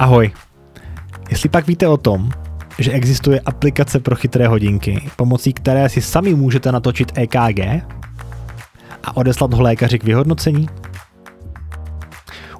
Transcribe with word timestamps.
Ahoj. 0.00 0.30
Jestli 1.30 1.48
pak 1.48 1.66
víte 1.66 1.88
o 1.88 1.96
tom, 1.96 2.30
že 2.78 2.92
existuje 2.92 3.40
aplikace 3.40 4.00
pro 4.00 4.16
chytré 4.16 4.48
hodinky, 4.48 5.10
pomocí 5.16 5.52
které 5.52 5.88
si 5.88 6.02
sami 6.02 6.34
můžete 6.34 6.72
natočit 6.72 7.12
EKG 7.14 7.60
a 9.04 9.16
odeslat 9.16 9.54
ho 9.54 9.62
lékaři 9.62 9.98
k 9.98 10.04
vyhodnocení? 10.04 10.68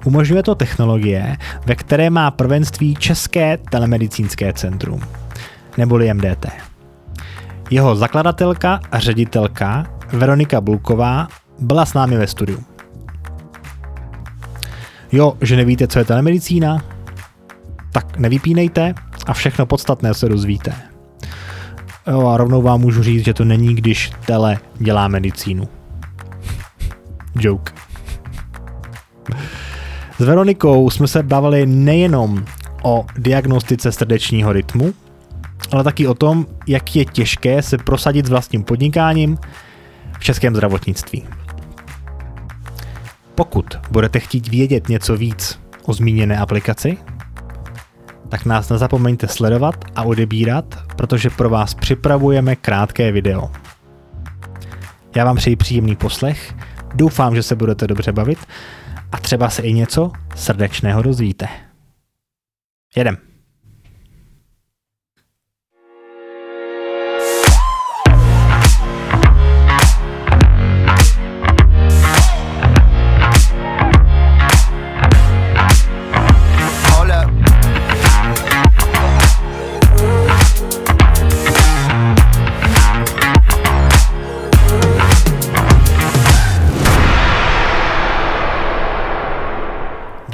Umožňuje 0.05 0.43
to 0.43 0.55
technologie, 0.55 1.37
ve 1.65 1.75
které 1.75 2.09
má 2.09 2.31
prvenství 2.31 2.95
České 2.95 3.57
telemedicínské 3.57 4.53
centrum, 4.53 5.01
neboli 5.77 6.13
MDT. 6.13 6.45
Jeho 7.69 7.95
zakladatelka 7.95 8.79
a 8.91 8.99
ředitelka 8.99 9.85
Veronika 10.13 10.61
Bulková 10.61 11.27
byla 11.59 11.85
s 11.85 11.93
námi 11.93 12.17
ve 12.17 12.27
studiu. 12.27 12.63
Jo, 15.11 15.37
že 15.41 15.55
nevíte, 15.55 15.87
co 15.87 15.99
je 15.99 16.05
telemedicína? 16.05 17.00
Tak 17.91 18.17
nevypínejte 18.17 18.93
a 19.25 19.33
všechno 19.33 19.65
podstatné 19.65 20.13
se 20.13 20.29
dozvíte. 20.29 20.73
Jo, 22.07 22.27
a 22.27 22.37
rovnou 22.37 22.61
vám 22.61 22.81
můžu 22.81 23.03
říct, 23.03 23.25
že 23.25 23.33
to 23.33 23.45
není, 23.45 23.75
když 23.75 24.11
tele 24.25 24.59
dělá 24.77 25.07
medicínu. 25.07 25.67
Joke. 27.35 27.73
S 30.19 30.25
Veronikou 30.25 30.89
jsme 30.89 31.07
se 31.07 31.23
bavili 31.23 31.65
nejenom 31.65 32.45
o 32.83 33.05
diagnostice 33.17 33.91
srdečního 33.91 34.53
rytmu, 34.53 34.93
ale 35.71 35.83
taky 35.83 36.07
o 36.07 36.13
tom, 36.13 36.45
jak 36.67 36.95
je 36.95 37.05
těžké 37.05 37.61
se 37.61 37.77
prosadit 37.77 38.25
s 38.25 38.29
vlastním 38.29 38.63
podnikáním 38.63 39.37
v 40.19 40.23
českém 40.23 40.55
zdravotnictví. 40.55 41.23
Pokud 43.35 43.65
budete 43.91 44.19
chtít 44.19 44.47
vědět 44.47 44.89
něco 44.89 45.17
víc 45.17 45.59
o 45.83 45.93
zmíněné 45.93 46.37
aplikaci, 46.37 46.97
tak 48.31 48.45
nás 48.45 48.69
nezapomeňte 48.69 49.27
sledovat 49.27 49.85
a 49.95 50.03
odebírat, 50.03 50.75
protože 50.95 51.29
pro 51.29 51.49
vás 51.49 51.73
připravujeme 51.73 52.55
krátké 52.55 53.11
video. 53.11 53.51
Já 55.15 55.25
vám 55.25 55.35
přeji 55.35 55.55
příjemný 55.55 55.95
poslech, 55.95 56.53
doufám, 56.95 57.35
že 57.35 57.43
se 57.43 57.55
budete 57.55 57.87
dobře 57.87 58.11
bavit 58.11 58.39
a 59.11 59.17
třeba 59.17 59.49
se 59.49 59.61
i 59.61 59.73
něco 59.73 60.11
srdečného 60.35 61.01
dozvíte. 61.01 61.47
Jedem. 62.95 63.30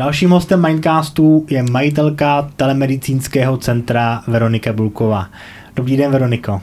Dalším 0.07 0.29
hostem 0.29 0.61
Mindcastu 0.61 1.45
je 1.49 1.63
majitelka 1.63 2.49
telemedicínského 2.55 3.57
centra 3.57 4.23
Veronika 4.27 4.73
Bulková. 4.73 5.29
Dobrý 5.75 5.97
den, 5.97 6.11
Veroniko. 6.11 6.61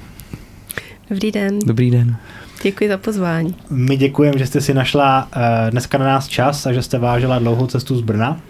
Dobrý 1.10 1.32
den. 1.32 1.58
Dobrý 1.58 1.90
den. 1.90 2.16
Děkuji 2.62 2.88
za 2.88 2.98
pozvání. 2.98 3.56
My 3.70 3.96
děkujeme, 3.96 4.38
že 4.38 4.46
jste 4.46 4.60
si 4.60 4.74
našla 4.74 5.28
uh, 5.36 5.42
dneska 5.70 5.98
na 5.98 6.04
nás 6.04 6.28
čas 6.28 6.66
a 6.66 6.72
že 6.72 6.82
jste 6.82 6.98
vážila 6.98 7.38
dlouhou 7.38 7.66
cestu 7.66 7.96
z 7.96 8.00
Brna. 8.00 8.40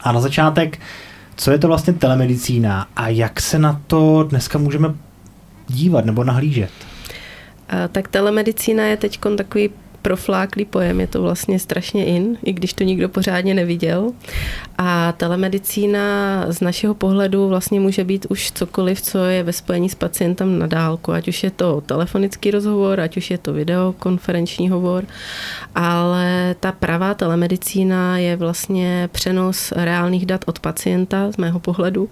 A 0.00 0.12
na 0.12 0.20
začátek, 0.20 0.78
co 1.36 1.50
je 1.50 1.58
to 1.58 1.68
vlastně 1.68 1.92
telemedicína 1.92 2.86
a 2.96 3.08
jak 3.08 3.40
se 3.40 3.58
na 3.58 3.80
to 3.86 4.22
dneska 4.22 4.58
můžeme 4.58 4.94
dívat 5.68 6.04
nebo 6.04 6.24
nahlížet? 6.24 6.70
Uh, 7.72 7.78
tak 7.92 8.08
telemedicína 8.08 8.84
je 8.84 8.96
teď 8.96 9.20
takový 9.36 9.70
profláklý 10.06 10.64
pojem, 10.64 11.00
je 11.00 11.06
to 11.06 11.22
vlastně 11.22 11.58
strašně 11.58 12.04
in, 12.04 12.38
i 12.44 12.52
když 12.52 12.72
to 12.72 12.84
nikdo 12.84 13.08
pořádně 13.08 13.54
neviděl. 13.54 14.12
A 14.78 15.12
telemedicína 15.12 16.00
z 16.48 16.60
našeho 16.60 16.94
pohledu 16.94 17.48
vlastně 17.48 17.80
může 17.80 18.04
být 18.04 18.26
už 18.30 18.52
cokoliv, 18.52 19.00
co 19.02 19.18
je 19.24 19.42
ve 19.42 19.52
spojení 19.52 19.88
s 19.88 19.94
pacientem 19.94 20.58
na 20.58 20.66
dálku, 20.66 21.12
ať 21.12 21.28
už 21.28 21.42
je 21.42 21.50
to 21.50 21.80
telefonický 21.80 22.50
rozhovor, 22.50 23.00
ať 23.00 23.16
už 23.16 23.30
je 23.30 23.38
to 23.38 23.52
videokonferenční 23.52 24.68
hovor, 24.68 25.04
ale 25.74 26.54
ta 26.60 26.72
pravá 26.72 27.14
telemedicína 27.14 28.18
je 28.18 28.36
vlastně 28.36 29.08
přenos 29.12 29.72
reálných 29.72 30.26
dat 30.26 30.44
od 30.46 30.58
pacienta 30.58 31.32
z 31.32 31.36
mého 31.36 31.58
pohledu, 31.60 32.08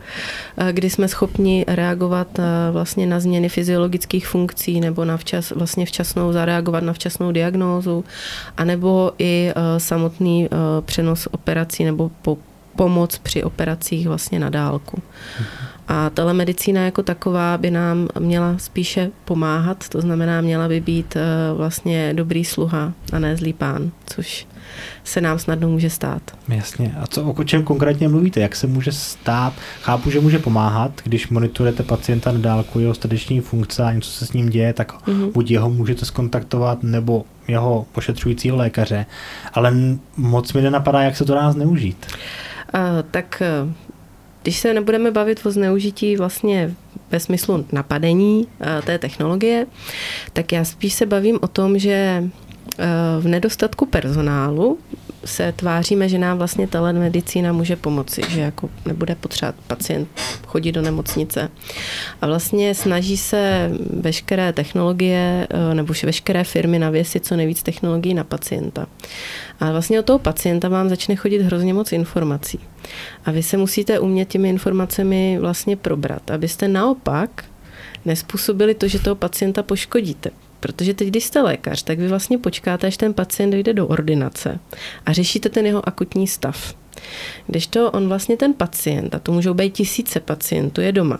kdy 0.72 0.90
jsme 0.90 1.08
schopni 1.08 1.64
reagovat 1.68 2.38
eh, 2.38 2.42
vlastně 2.72 3.06
na 3.06 3.20
změny 3.20 3.48
fyziologických 3.48 4.26
funkcí 4.26 4.80
nebo 4.80 5.04
na 5.04 5.16
včas, 5.16 5.50
vlastně 5.50 5.86
včasnou 5.86 6.32
zareagovat 6.32 6.82
na 6.84 6.92
včasnou 6.92 7.32
diagnózu 7.32 7.83
diagnózu, 7.84 8.04
anebo 8.56 9.12
i 9.18 9.52
uh, 9.56 9.62
samotný 9.78 10.48
uh, 10.48 10.58
přenos 10.84 11.28
operací 11.30 11.84
nebo 11.84 12.10
po, 12.22 12.38
pomoc 12.76 13.18
při 13.18 13.42
operacích 13.42 14.08
vlastně 14.08 14.38
na 14.38 14.50
dálku. 14.50 15.02
A 15.88 16.10
telemedicína 16.10 16.84
jako 16.84 17.02
taková 17.02 17.58
by 17.58 17.70
nám 17.70 18.08
měla 18.18 18.58
spíše 18.58 19.10
pomáhat, 19.24 19.88
to 19.88 20.00
znamená, 20.00 20.40
měla 20.40 20.68
by 20.68 20.80
být 20.80 21.16
uh, 21.16 21.58
vlastně 21.58 22.14
dobrý 22.14 22.44
sluha 22.44 22.92
a 23.12 23.18
ne 23.18 23.36
zlý 23.36 23.52
pán, 23.52 23.90
což 24.06 24.46
se 25.04 25.20
nám 25.20 25.38
snadno 25.38 25.68
může 25.68 25.90
stát. 25.90 26.22
Jasně. 26.48 26.94
A 27.00 27.06
co 27.06 27.22
o 27.22 27.44
čem 27.44 27.62
konkrétně 27.62 28.08
mluvíte? 28.08 28.40
Jak 28.40 28.56
se 28.56 28.66
může 28.66 28.92
stát? 28.92 29.52
Chápu, 29.82 30.10
že 30.10 30.20
může 30.20 30.38
pomáhat, 30.38 30.92
když 31.04 31.28
monitorujete 31.28 31.82
pacienta 31.82 32.32
na 32.32 32.38
dálku, 32.38 32.80
jeho 32.80 32.94
srdeční 32.94 33.40
funkce 33.40 33.82
a 33.82 33.92
něco 33.92 34.10
se 34.10 34.26
s 34.26 34.32
ním 34.32 34.48
děje, 34.48 34.72
tak 34.72 34.92
mm-hmm. 34.92 35.32
buď 35.32 35.50
jeho 35.50 35.70
můžete 35.70 36.04
skontaktovat, 36.04 36.82
nebo 36.82 37.24
jeho 37.48 37.86
pošetřujícího 37.92 38.56
lékaře. 38.56 39.06
Ale 39.52 39.72
moc 40.16 40.52
mi 40.52 40.62
nenapadá, 40.62 41.02
jak 41.02 41.16
se 41.16 41.24
to 41.24 41.34
dá 41.34 41.52
zneužít. 41.52 42.06
Uh, 42.74 42.80
tak 43.10 43.42
uh, 43.64 43.72
když 44.42 44.58
se 44.58 44.74
nebudeme 44.74 45.10
bavit 45.10 45.46
o 45.46 45.50
zneužití 45.50 46.16
vlastně 46.16 46.74
ve 47.10 47.20
smyslu 47.20 47.66
napadení 47.72 48.46
uh, 48.46 48.66
té 48.84 48.98
technologie, 48.98 49.66
tak 50.32 50.52
já 50.52 50.64
spíš 50.64 50.94
se 50.94 51.06
bavím 51.06 51.38
o 51.42 51.48
tom, 51.48 51.78
že 51.78 52.24
Eh, 52.78 53.20
v 53.20 53.28
nedostatku 53.28 53.86
personálu 53.86 54.78
se 55.24 55.52
tváříme, 55.52 56.08
že 56.08 56.18
nám 56.18 56.38
vlastně 56.38 56.66
telemedicína 56.66 57.52
může 57.52 57.76
pomoci, 57.76 58.22
že 58.28 58.40
jako 58.40 58.70
nebude 58.86 59.14
potřebovat 59.14 59.54
pacient 59.66 60.08
chodit 60.46 60.72
do 60.72 60.82
nemocnice. 60.82 61.50
A 62.20 62.26
vlastně 62.26 62.74
snaží 62.74 63.16
se 63.16 63.70
veškeré 63.90 64.52
technologie 64.52 65.46
eh, 65.50 65.74
nebo 65.74 65.94
veškeré 66.04 66.44
firmy 66.44 66.78
navěsit 66.78 67.26
co 67.26 67.36
nejvíc 67.36 67.62
technologií 67.62 68.14
na 68.14 68.24
pacienta. 68.24 68.86
A 69.60 69.72
vlastně 69.72 70.00
od 70.00 70.06
toho 70.06 70.18
pacienta 70.18 70.68
vám 70.68 70.88
začne 70.88 71.16
chodit 71.16 71.42
hrozně 71.42 71.74
moc 71.74 71.92
informací. 71.92 72.60
A 73.24 73.30
vy 73.30 73.42
se 73.42 73.56
musíte 73.56 73.98
umět 73.98 74.28
těmi 74.28 74.48
informacemi 74.48 75.38
vlastně 75.40 75.76
probrat, 75.76 76.30
abyste 76.30 76.68
naopak 76.68 77.44
nespůsobili 78.04 78.74
to, 78.74 78.88
že 78.88 78.98
toho 78.98 79.16
pacienta 79.16 79.62
poškodíte. 79.62 80.30
Protože 80.64 80.94
teď, 80.94 81.08
když 81.08 81.24
jste 81.24 81.42
lékař, 81.42 81.82
tak 81.82 81.98
vy 81.98 82.08
vlastně 82.08 82.38
počkáte, 82.38 82.86
až 82.86 82.96
ten 82.96 83.14
pacient 83.14 83.50
dojde 83.50 83.72
do 83.72 83.86
ordinace 83.86 84.58
a 85.06 85.12
řešíte 85.12 85.48
ten 85.48 85.66
jeho 85.66 85.88
akutní 85.88 86.26
stav. 86.26 86.74
Když 87.46 87.66
to 87.66 87.90
on 87.90 88.08
vlastně 88.08 88.36
ten 88.36 88.54
pacient, 88.54 89.14
a 89.14 89.18
to 89.18 89.32
můžou 89.32 89.54
být 89.54 89.72
tisíce 89.72 90.20
pacientů, 90.20 90.80
je 90.80 90.92
doma. 90.92 91.18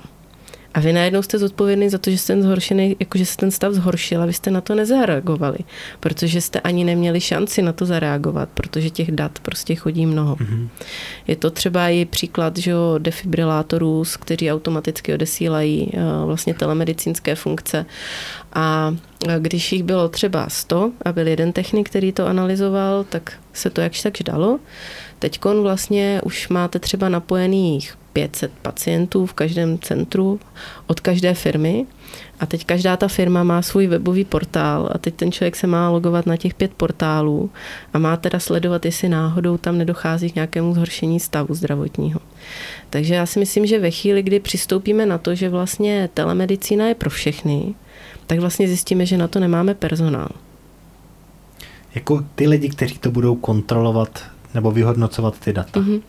A 0.75 0.81
vy 0.81 0.93
najednou 0.93 1.23
jste 1.23 1.39
zodpovědný 1.39 1.89
za 1.89 1.99
to, 1.99 2.11
že 2.11 2.27
ten 2.27 2.43
zhoršený, 2.43 2.97
jako 3.01 3.19
že 3.19 3.27
se 3.27 3.37
ten 3.37 3.51
stav 3.51 3.73
zhoršil 3.73 4.23
a 4.23 4.27
vy 4.27 4.33
jste 4.33 4.51
na 4.51 4.61
to 4.61 4.75
nezareagovali, 4.75 5.59
protože 6.01 6.41
jste 6.41 6.61
ani 6.61 6.85
neměli 6.85 7.21
šanci 7.21 7.63
na 7.63 7.73
to 7.73 7.87
zareagovat, 7.87 8.49
protože 8.55 8.91
těch 8.91 9.11
dat 9.11 9.39
prostě 9.39 9.75
chodí 9.75 10.07
mnoho. 10.07 10.37
Mm-hmm. 10.37 10.69
Je 11.27 11.37
to 11.37 11.51
třeba 11.51 11.89
i 11.89 12.05
příklad 12.05 12.59
že 12.59 12.73
defibrilátorů, 12.99 14.03
kteří 14.21 14.53
automaticky 14.53 15.15
odesílají 15.15 15.91
uh, 15.95 16.27
vlastně 16.27 16.55
telemedicínské 16.55 17.35
funkce 17.35 17.87
a 18.53 18.97
když 19.39 19.73
jich 19.73 19.83
bylo 19.83 20.09
třeba 20.09 20.49
100 20.49 20.93
a 21.05 21.13
byl 21.13 21.27
jeden 21.27 21.53
technik, 21.53 21.89
který 21.89 22.13
to 22.13 22.27
analyzoval, 22.27 23.05
tak 23.05 23.33
se 23.53 23.71
to 23.71 23.81
jakž 23.81 24.03
tak 24.03 24.13
dalo. 24.25 24.59
Teď 25.25 25.45
vlastně 25.45 26.21
už 26.25 26.49
máte 26.49 26.79
třeba 26.79 27.09
napojených 27.09 27.99
500 28.13 28.53
pacientů 28.63 29.27
v 29.27 29.33
každém 29.33 29.79
centru 29.79 30.41
od 30.87 31.01
každé 31.01 31.35
firmy 31.35 31.87
a 32.41 32.47
teď 32.47 32.65
každá 32.65 32.97
ta 32.97 33.09
firma 33.09 33.43
má 33.43 33.63
svůj 33.63 33.87
webový 33.87 34.25
portál 34.25 34.91
a 34.93 34.99
teď 34.99 35.15
ten 35.15 35.33
člověk 35.33 35.57
se 35.57 35.67
má 35.67 35.91
logovat 35.91 36.27
na 36.27 36.37
těch 36.37 36.55
pět 36.55 36.75
portálů 36.75 37.51
a 37.93 37.99
má 37.99 38.17
teda 38.17 38.39
sledovat, 38.39 38.85
jestli 38.85 39.09
náhodou 39.09 39.57
tam 39.57 39.79
nedochází 39.79 40.31
k 40.31 40.35
nějakému 40.35 40.75
zhoršení 40.75 41.21
stavu 41.21 41.55
zdravotního. 41.55 42.21
Takže 42.91 43.15
já 43.15 43.27
si 43.27 43.39
myslím, 43.39 43.67
že 43.67 43.81
ve 43.81 43.91
chvíli, 43.91 44.23
kdy 44.23 44.41
přistoupíme 44.41 45.07
na 45.07 45.19
to, 45.19 45.35
že 45.35 45.49
vlastně 45.49 46.09
telemedicína 46.15 46.87
je 46.87 46.95
pro 46.95 47.11
všechny, 47.11 47.75
tak 48.27 48.39
vlastně 48.39 48.69
zjistíme, 48.69 49.07
že 49.07 49.19
na 49.19 49.29
to 49.29 49.41
nemáme 49.41 49.75
personál. 49.75 50.29
Jako 51.95 52.25
ty 52.35 52.49
lidi, 52.49 52.69
kteří 52.69 52.99
to 52.99 53.11
budou 53.11 53.35
kontrolovat 53.35 54.34
nebo 54.55 54.71
vyhodnocovat 54.71 55.39
ty 55.39 55.53
data. 55.53 55.81
Mm-hmm. 55.81 56.01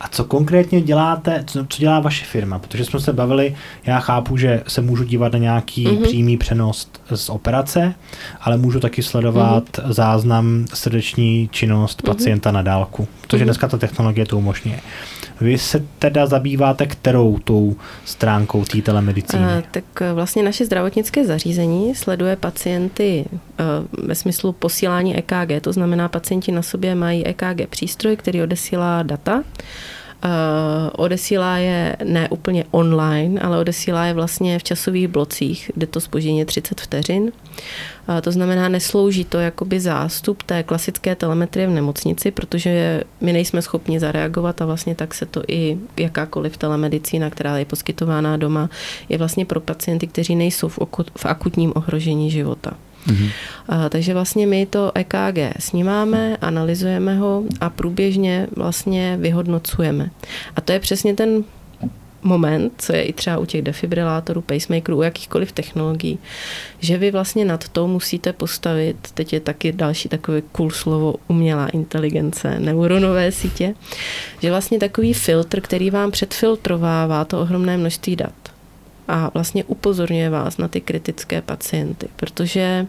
A 0.00 0.08
co 0.08 0.24
konkrétně 0.24 0.80
děláte, 0.80 1.44
co, 1.46 1.66
co 1.68 1.80
dělá 1.80 2.00
vaše 2.00 2.24
firma? 2.24 2.58
Protože 2.58 2.84
jsme 2.84 3.00
se 3.00 3.12
bavili, 3.12 3.56
já 3.86 4.00
chápu, 4.00 4.36
že 4.36 4.62
se 4.68 4.80
můžu 4.80 5.04
dívat 5.04 5.32
na 5.32 5.38
nějaký 5.38 5.86
mm-hmm. 5.86 6.02
přímý 6.02 6.36
přenos 6.36 6.90
z 7.14 7.28
operace, 7.28 7.94
ale 8.40 8.56
můžu 8.56 8.80
taky 8.80 9.02
sledovat 9.02 9.64
mm-hmm. 9.64 9.92
záznam 9.92 10.64
srdeční 10.74 11.48
činnost 11.52 12.02
mm-hmm. 12.02 12.06
pacienta 12.06 12.52
na 12.52 12.62
dálku, 12.62 13.08
protože 13.20 13.42
mm-hmm. 13.42 13.46
dneska 13.46 13.68
ta 13.68 13.78
technologie 13.78 14.26
to 14.26 14.38
umožňuje. 14.38 14.80
Vy 15.40 15.58
se 15.58 15.84
teda 15.98 16.26
zabýváte 16.26 16.86
kterou 16.86 17.38
tou 17.38 17.76
stránkou 18.04 18.64
té 18.64 18.82
telemedicíny? 18.82 19.42
Uh, 19.42 19.62
tak 19.70 19.84
eh, 20.00 20.12
vlastně 20.12 20.42
naše 20.42 20.64
zdravotnické 20.64 21.26
zařízení 21.26 21.94
sleduje 21.94 22.36
pacienty 22.36 23.24
uh, 23.30 24.06
ve 24.06 24.14
smyslu 24.14 24.52
posílání 24.52 25.16
EKG, 25.16 25.60
to 25.60 25.72
znamená, 25.72 26.08
pacienti 26.08 26.52
na 26.52 26.62
sobě 26.62 26.94
mají 26.94 27.26
EKG 27.26 27.68
přístroj, 27.70 28.16
který 28.16 28.42
odesílá 28.42 29.02
data 29.02 29.42
odesílá 30.92 31.58
je 31.58 31.96
ne 32.04 32.28
úplně 32.28 32.64
online, 32.70 33.40
ale 33.40 33.58
odesílá 33.58 34.06
je 34.06 34.14
vlastně 34.14 34.58
v 34.58 34.62
časových 34.62 35.08
blocích, 35.08 35.70
kde 35.74 35.86
to 35.86 36.00
spoždění 36.00 36.38
je 36.38 36.44
30 36.44 36.80
vteřin. 36.80 37.22
Uh, 37.22 38.20
to 38.20 38.32
znamená, 38.32 38.68
neslouží 38.68 39.24
to 39.24 39.38
jakoby 39.38 39.80
zástup 39.80 40.42
té 40.42 40.62
klasické 40.62 41.14
telemetrie 41.14 41.66
v 41.66 41.70
nemocnici, 41.70 42.30
protože 42.30 43.04
my 43.20 43.32
nejsme 43.32 43.62
schopni 43.62 44.00
zareagovat 44.00 44.62
a 44.62 44.66
vlastně 44.66 44.94
tak 44.94 45.14
se 45.14 45.26
to 45.26 45.42
i 45.48 45.78
jakákoliv 45.96 46.56
telemedicína, 46.56 47.30
která 47.30 47.58
je 47.58 47.64
poskytována 47.64 48.36
doma, 48.36 48.70
je 49.08 49.18
vlastně 49.18 49.44
pro 49.46 49.60
pacienty, 49.60 50.06
kteří 50.06 50.36
nejsou 50.36 50.68
v, 50.68 50.78
oku, 50.78 51.04
v 51.16 51.26
akutním 51.26 51.72
ohrožení 51.74 52.30
života. 52.30 52.74
Mm-hmm. 53.06 53.30
A, 53.68 53.88
takže 53.88 54.14
vlastně 54.14 54.46
my 54.46 54.66
to 54.66 54.92
EKG 54.94 55.38
snímáme, 55.58 56.36
analyzujeme 56.36 57.16
ho 57.16 57.42
a 57.60 57.70
průběžně 57.70 58.46
vlastně 58.56 59.16
vyhodnocujeme. 59.20 60.10
A 60.56 60.60
to 60.60 60.72
je 60.72 60.80
přesně 60.80 61.14
ten 61.14 61.44
moment, 62.22 62.72
co 62.78 62.92
je 62.92 63.02
i 63.02 63.12
třeba 63.12 63.38
u 63.38 63.44
těch 63.44 63.62
defibrilátorů, 63.62 64.40
pacemakerů, 64.40 64.98
u 64.98 65.02
jakýchkoliv 65.02 65.52
technologií, 65.52 66.18
že 66.80 66.98
vy 66.98 67.10
vlastně 67.10 67.44
nad 67.44 67.68
to 67.68 67.86
musíte 67.86 68.32
postavit, 68.32 68.96
teď 69.14 69.32
je 69.32 69.40
taky 69.40 69.72
další 69.72 70.08
takové 70.08 70.42
cool 70.42 70.70
slovo, 70.70 71.14
umělá 71.28 71.68
inteligence, 71.68 72.60
neuronové 72.60 73.32
sítě, 73.32 73.74
že 74.40 74.50
vlastně 74.50 74.78
takový 74.78 75.12
filtr, 75.12 75.60
který 75.60 75.90
vám 75.90 76.10
předfiltrovává 76.10 77.24
to 77.24 77.40
ohromné 77.40 77.76
množství 77.76 78.16
dat 78.16 78.51
a 79.12 79.30
vlastně 79.34 79.64
upozorňuje 79.64 80.30
vás 80.30 80.58
na 80.58 80.68
ty 80.68 80.80
kritické 80.80 81.42
pacienty, 81.42 82.08
protože 82.16 82.86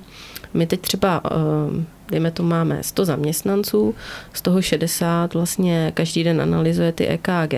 my 0.53 0.67
teď 0.67 0.79
třeba 0.79 1.21
eh, 1.25 1.83
dejme 2.09 2.31
to 2.31 2.43
máme 2.43 2.83
100 2.83 3.05
zaměstnanců, 3.05 3.95
z 4.33 4.41
toho 4.41 4.61
60 4.61 5.33
vlastně 5.33 5.91
každý 5.95 6.23
den 6.23 6.41
analyzuje 6.41 6.91
ty 6.91 7.07
EKG, 7.07 7.53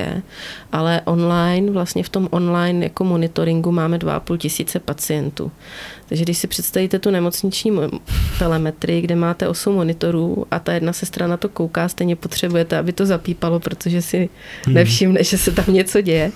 ale 0.71 1.01
online, 1.05 1.71
vlastně 1.71 2.03
v 2.03 2.09
tom 2.09 2.27
online 2.31 2.85
jako 2.85 3.03
monitoringu 3.03 3.71
máme 3.71 3.97
2,5 3.97 4.37
tisíce 4.37 4.79
pacientů. 4.79 5.51
Takže 6.09 6.23
když 6.23 6.37
si 6.37 6.47
představíte 6.47 6.99
tu 6.99 7.11
nemocniční 7.11 7.71
telemetrii, 8.39 9.01
kde 9.01 9.15
máte 9.15 9.47
8 9.47 9.75
monitorů 9.75 10.45
a 10.51 10.59
ta 10.59 10.73
jedna 10.73 10.93
sestra 10.93 11.27
na 11.27 11.37
to 11.37 11.49
kouká, 11.49 11.89
stejně 11.89 12.15
potřebujete, 12.15 12.77
aby 12.77 12.93
to 12.93 13.05
zapípalo, 13.05 13.59
protože 13.59 14.01
si 14.01 14.29
hmm. 14.65 14.75
nevšimne, 14.75 15.23
že 15.23 15.37
se 15.37 15.51
tam 15.51 15.65
něco 15.67 16.01
děje, 16.01 16.31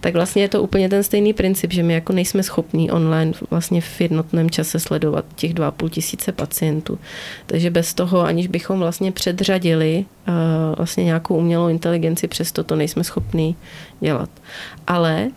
tak 0.00 0.14
vlastně 0.14 0.42
je 0.42 0.48
to 0.48 0.62
úplně 0.62 0.88
ten 0.88 1.02
stejný 1.02 1.32
princip, 1.32 1.72
že 1.72 1.82
my 1.82 1.94
jako 1.94 2.12
nejsme 2.12 2.42
schopní 2.42 2.90
online 2.90 3.32
vlastně 3.50 3.80
v 3.80 4.00
jednotném 4.00 4.50
čase 4.50 4.80
sledovat 4.80 5.24
těch 5.34 5.54
2,5 5.54 5.88
tisíce 5.88 6.32
pacientů. 6.32 6.98
Takže 7.46 7.70
bez 7.70 7.94
toho, 7.94 8.20
aniž 8.20 8.46
bychom 8.46 8.78
vlastně 8.78 9.12
předřadili 9.12 10.04
uh, 10.28 10.34
vlastně 10.76 11.04
nějakou 11.04 11.36
umělou 11.36 11.68
inteligenci, 11.68 12.28
přesto 12.28 12.64
to 12.64 12.76
nejsme 12.76 13.04
schopní 13.04 13.56
dělat. 14.00 14.30
Ale 14.86 15.30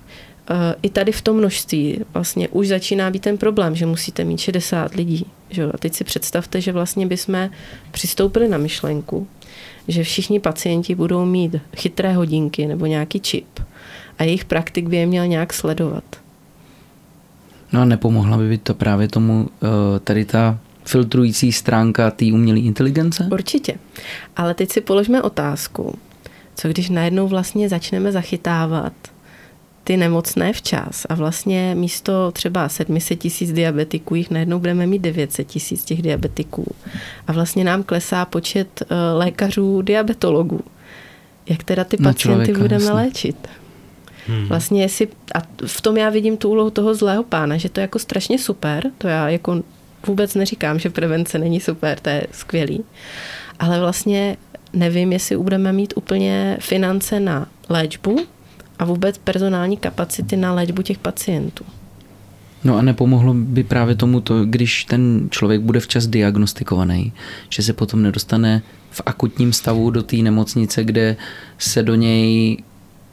i 0.81 0.89
tady 0.89 1.12
v 1.12 1.21
tom 1.21 1.38
množství 1.38 2.00
vlastně 2.13 2.47
už 2.47 2.68
začíná 2.68 3.12
být 3.12 3.21
ten 3.21 3.38
problém, 3.38 3.75
že 3.75 3.86
musíte 3.86 4.24
mít 4.24 4.38
60 4.38 4.95
lidí. 4.95 5.25
Že? 5.50 5.63
A 5.63 5.77
teď 5.77 5.94
si 5.94 6.03
představte, 6.03 6.62
že 6.62 6.71
vlastně 6.71 7.07
bychom 7.07 7.50
přistoupili 7.92 8.47
na 8.47 8.57
myšlenku, 8.57 9.27
že 9.88 10.03
všichni 10.03 10.39
pacienti 10.39 10.95
budou 10.95 11.25
mít 11.25 11.56
chytré 11.75 12.13
hodinky 12.13 12.68
nebo 12.68 12.86
nějaký 12.86 13.19
čip 13.19 13.59
a 14.19 14.24
jejich 14.24 14.45
praktik 14.45 14.88
by 14.88 14.97
je 14.97 15.06
měl 15.06 15.27
nějak 15.27 15.53
sledovat. 15.53 16.03
No 17.74 17.81
a 17.81 17.86
nepomohla 17.86 18.38
by 18.38 18.57
to 18.57 18.74
právě 18.74 19.07
tomu 19.07 19.50
eh, 19.63 20.00
tady 20.00 20.25
ta 20.25 20.59
filtrující 20.86 21.51
stránka 21.51 22.12
té 22.12 22.25
umělé 22.25 22.59
inteligence? 22.59 23.27
Určitě. 23.31 23.77
Ale 24.36 24.53
teď 24.53 24.71
si 24.71 24.81
položme 24.81 25.21
otázku, 25.21 25.97
co 26.56 26.68
když 26.68 26.89
najednou 26.89 27.27
vlastně 27.27 27.69
začneme 27.69 28.12
zachytávat 28.12 28.94
ty 29.85 29.97
nemocné 29.97 30.53
včas 30.53 31.05
a 31.09 31.15
vlastně 31.15 31.75
místo 31.75 32.31
třeba 32.31 32.69
700 32.69 33.19
tisíc 33.19 33.53
diabetiků 33.53 34.15
jich 34.15 34.31
najednou 34.31 34.59
budeme 34.59 34.87
mít 34.87 34.99
900 34.99 35.47
tisíc 35.47 35.83
těch 35.83 36.01
diabetiků 36.01 36.75
a 37.27 37.31
vlastně 37.31 37.63
nám 37.63 37.83
klesá 37.83 38.25
počet 38.25 38.81
eh, 38.81 38.95
lékařů 39.13 39.81
diabetologů. 39.81 40.61
Jak 41.49 41.63
teda 41.63 41.83
ty 41.83 41.97
pacienty 41.97 42.21
člověka, 42.21 42.59
budeme 42.59 42.83
jasný. 42.83 42.95
léčit? 42.95 43.47
Hmm. 44.27 44.47
Vlastně 44.47 44.81
jestli, 44.81 45.07
a 45.35 45.39
v 45.65 45.81
tom 45.81 45.97
já 45.97 46.09
vidím 46.09 46.37
tu 46.37 46.49
úlohu 46.49 46.69
toho 46.69 46.95
zlého 46.95 47.23
pána, 47.23 47.57
že 47.57 47.69
to 47.69 47.79
je 47.79 47.81
jako 47.81 47.99
strašně 47.99 48.39
super, 48.39 48.83
to 48.97 49.07
já 49.07 49.29
jako 49.29 49.63
vůbec 50.07 50.35
neříkám, 50.35 50.79
že 50.79 50.89
prevence 50.89 51.39
není 51.39 51.59
super, 51.59 51.99
to 51.99 52.09
je 52.09 52.27
skvělý, 52.31 52.83
ale 53.59 53.79
vlastně 53.79 54.37
nevím, 54.73 55.13
jestli 55.13 55.37
budeme 55.37 55.73
mít 55.73 55.93
úplně 55.95 56.57
finance 56.59 57.19
na 57.19 57.47
léčbu 57.69 58.25
a 58.80 58.86
vůbec 58.86 59.18
personální 59.18 59.77
kapacity 59.77 60.38
na 60.38 60.54
léčbu 60.54 60.81
těch 60.81 60.98
pacientů. 60.98 61.66
No 62.63 62.77
a 62.77 62.81
nepomohlo 62.81 63.33
by 63.33 63.63
právě 63.63 63.95
tomu 63.95 64.22
to, 64.22 64.45
když 64.45 64.86
ten 64.86 65.27
člověk 65.31 65.62
bude 65.62 65.80
včas 65.80 66.07
diagnostikovaný, 66.07 67.13
že 67.50 67.63
se 67.63 67.74
potom 67.74 68.01
nedostane 68.01 68.62
v 68.92 69.01
akutním 69.06 69.54
stavu 69.54 69.89
do 69.89 70.04
té 70.04 70.18
nemocnice, 70.18 70.83
kde 70.83 71.16
se 71.57 71.83
do 71.83 71.95
něj 71.95 72.57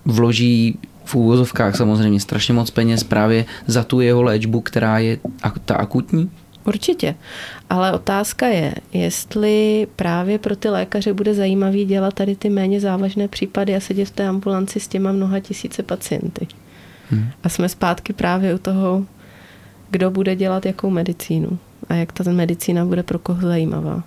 vloží 0.05 0.79
v 1.05 1.14
úvozovkách 1.14 1.76
samozřejmě 1.76 2.20
strašně 2.20 2.55
moc 2.55 2.70
peněz 2.70 3.05
právě 3.05 3.44
za 3.67 3.85
tu 3.85 4.00
jeho 4.00 4.23
léčbu, 4.23 4.61
která 4.61 4.99
je 4.99 5.19
ta 5.65 5.75
akutní? 5.75 6.31
Určitě. 6.64 7.14
Ale 7.70 7.93
otázka 7.93 8.47
je, 8.47 8.75
jestli 8.93 9.87
právě 9.97 10.38
pro 10.38 10.56
ty 10.56 10.69
lékaře 10.69 11.12
bude 11.12 11.35
zajímavý 11.35 11.85
dělat 11.85 12.14
tady 12.14 12.37
ty 12.37 12.50
méně 12.50 12.81
závažné 12.81 13.29
případy 13.29 13.76
a 13.76 13.81
sedět 13.81 14.05
v 14.05 14.11
té 14.11 14.29
ambulanci 14.29 14.81
s 14.81 14.88
těma 14.88 15.12
mnoha 15.12 15.41
tisíce 15.41 15.82
pacienty. 15.82 16.46
Hmm. 17.10 17.29
A 17.44 17.48
jsme 17.48 17.69
zpátky 17.69 18.13
právě 18.13 18.55
u 18.55 18.58
toho, 18.58 19.05
kdo 19.91 20.10
bude 20.10 20.36
dělat 20.36 20.67
jakou 20.67 20.91
medicínu 20.91 21.58
a 21.89 21.94
jak 21.94 22.13
ta 22.13 22.32
medicína 22.32 22.84
bude 22.84 23.03
pro 23.03 23.19
koho 23.19 23.41
zajímavá. 23.41 24.03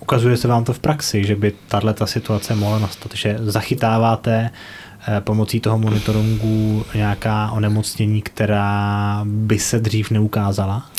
Ukazuje 0.00 0.36
se 0.36 0.48
vám 0.48 0.64
to 0.64 0.72
v 0.72 0.78
praxi, 0.78 1.24
že 1.24 1.36
by 1.36 1.52
tahle 1.68 1.94
ta 1.94 2.06
situace 2.06 2.54
mohla 2.54 2.78
nastat, 2.78 3.12
že 3.14 3.36
zachytáváte 3.40 4.50
Eh, 5.08 5.20
pomocí 5.20 5.60
toho 5.60 5.78
monitoringu 5.78 6.84
nějaká 6.94 7.50
onemocnění, 7.50 8.22
která 8.22 9.20
by 9.24 9.58
se 9.58 9.80
dřív 9.80 10.10
neukázala? 10.10 10.90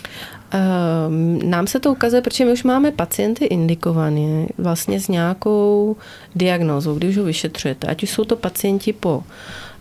Ehm, 0.52 1.50
nám 1.50 1.68
se 1.68 1.80
to 1.80 1.92
ukazuje, 1.92 2.22
protože 2.22 2.46
my 2.46 2.52
už 2.52 2.64
máme 2.64 2.92
pacienty 2.92 3.46
indikované 3.46 4.48
vlastně 4.58 5.00
s 5.00 5.08
nějakou 5.08 5.96
diagnózou, 6.36 6.96
když 6.96 7.18
ho 7.18 7.24
vyšetřujete. 7.24 7.88
Ať 7.88 8.04
už 8.04 8.10
jsou 8.10 8.24
to 8.24 8.36
pacienti 8.36 8.94
po 8.94 9.24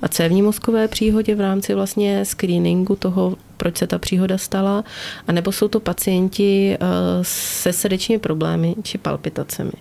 cévní 0.08 0.42
mozkové 0.42 0.88
příhodě 0.88 1.34
v 1.34 1.40
rámci 1.40 1.74
vlastně 1.74 2.24
screeningu 2.24 2.96
toho 2.96 3.36
proč 3.60 3.78
se 3.78 3.86
ta 3.86 3.98
příhoda 3.98 4.38
stala, 4.38 4.84
anebo 5.28 5.52
jsou 5.52 5.68
to 5.68 5.80
pacienti 5.80 6.76
eh, 6.80 6.86
se 7.22 7.72
srdečními 7.72 8.18
problémy 8.18 8.74
či 8.82 8.98
palpitacemi. 8.98 9.72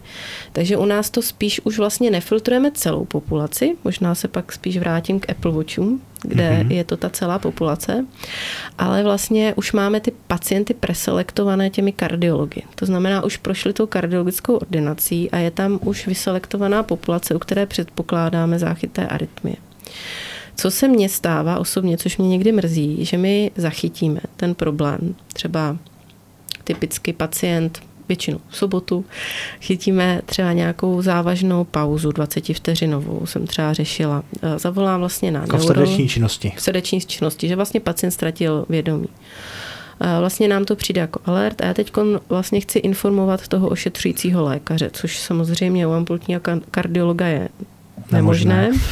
Takže 0.52 0.78
u 0.78 0.86
nás 0.86 1.10
to 1.10 1.22
spíš 1.22 1.62
už 1.64 1.78
vlastně 1.78 2.12
nefiltrujeme 2.12 2.72
celou 2.72 3.06
populaci, 3.06 3.76
možná 3.84 4.16
se 4.16 4.28
pak 4.28 4.52
spíš 4.52 4.78
vrátím 4.78 5.20
k 5.20 5.30
Apple 5.30 5.52
Watchům, 5.52 6.02
kde 6.22 6.50
mm-hmm. 6.50 6.72
je 6.72 6.84
to 6.84 6.98
ta 6.98 7.10
celá 7.10 7.40
populace, 7.40 8.06
ale 8.78 9.04
vlastně 9.04 9.54
už 9.56 9.72
máme 9.72 10.00
ty 10.00 10.12
pacienty 10.28 10.74
preselektované 10.74 11.70
těmi 11.70 11.92
kardiology. 11.92 12.62
To 12.76 12.86
znamená, 12.86 13.24
už 13.24 13.38
prošli 13.38 13.74
tou 13.74 13.86
kardiologickou 13.86 14.56
ordinací 14.56 15.32
a 15.32 15.38
je 15.38 15.52
tam 15.52 15.80
už 15.84 16.08
vyselektovaná 16.08 16.84
populace, 16.84 17.36
u 17.36 17.40
které 17.40 17.66
předpokládáme 17.66 18.60
záchyté 18.60 19.08
arytmie. 19.08 19.56
Co 20.60 20.72
se 20.72 20.88
mně 20.88 21.10
stává 21.10 21.60
osobně, 21.60 21.98
což 21.98 22.18
mě 22.18 22.28
někdy 22.28 22.52
mrzí, 22.52 23.06
že 23.06 23.18
my 23.18 23.52
zachytíme 23.56 24.20
ten 24.36 24.56
problém, 24.56 25.16
třeba 25.34 25.78
typicky 26.64 27.14
pacient 27.14 27.80
většinou 28.08 28.40
v 28.50 28.58
sobotu, 28.58 29.06
chytíme 29.62 30.22
třeba 30.26 30.54
nějakou 30.54 31.02
závažnou 31.02 31.64
pauzu 31.64 32.12
20 32.12 32.54
vteřinovou, 32.54 33.26
jsem 33.26 33.48
třeba 33.48 33.74
řešila. 33.74 34.24
Eh, 34.42 34.60
zavolám 34.60 35.00
vlastně 35.00 35.32
na 35.32 35.42
jako 35.42 35.58
neuro... 35.58 35.74
v 35.74 35.78
srdeční 35.78 36.10
činnosti. 36.10 36.54
V 36.56 36.62
srdeční 36.62 37.02
činnosti, 37.02 37.48
že 37.48 37.56
vlastně 37.56 37.80
pacient 37.80 38.12
ztratil 38.12 38.66
vědomí. 38.70 39.08
Eh, 40.02 40.20
vlastně 40.20 40.48
nám 40.48 40.66
to 40.66 40.76
přijde 40.76 41.02
jako 41.02 41.20
alert 41.26 41.62
a 41.62 41.66
já 41.66 41.74
teď 41.74 41.92
vlastně 42.30 42.62
chci 42.62 42.80
informovat 42.80 43.48
toho 43.48 43.70
ošetřujícího 43.70 44.44
lékaře, 44.44 44.90
což 44.94 45.20
samozřejmě 45.20 45.88
u 45.88 45.92
ambulantního 45.92 46.42
kardiologa 46.72 47.28
je 47.28 47.50
nemožné. 48.12 48.62
nemožné. 48.62 48.86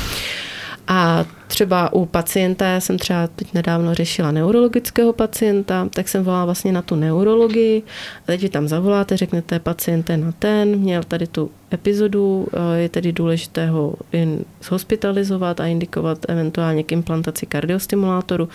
A 0.87 1.25
třeba 1.47 1.93
u 1.93 2.05
pacienta, 2.05 2.65
já 2.65 2.79
jsem 2.79 2.97
třeba 2.97 3.27
teď 3.27 3.53
nedávno 3.53 3.93
řešila 3.93 4.31
neurologického 4.31 5.13
pacienta, 5.13 5.87
tak 5.93 6.07
jsem 6.07 6.23
volala 6.23 6.45
vlastně 6.45 6.71
na 6.71 6.81
tu 6.81 6.95
neurologii 6.95 7.83
a 8.23 8.25
teď 8.25 8.41
vy 8.41 8.49
tam 8.49 8.67
zavoláte, 8.67 9.17
řeknete 9.17 9.59
paciente 9.59 10.17
na 10.17 10.31
ten, 10.31 10.75
měl 10.79 11.03
tady 11.03 11.27
tu 11.27 11.51
epizodu, 11.73 12.47
eh, 12.53 12.79
je 12.79 12.89
tedy 12.89 13.11
důležité 13.11 13.67
ho 13.67 13.93
in 14.11 14.45
hospitalizovat 14.69 15.59
a 15.59 15.67
indikovat 15.67 16.25
eventuálně 16.27 16.83
k 16.83 16.91
implantaci 16.91 17.45
kardiostimulátoru 17.45 18.49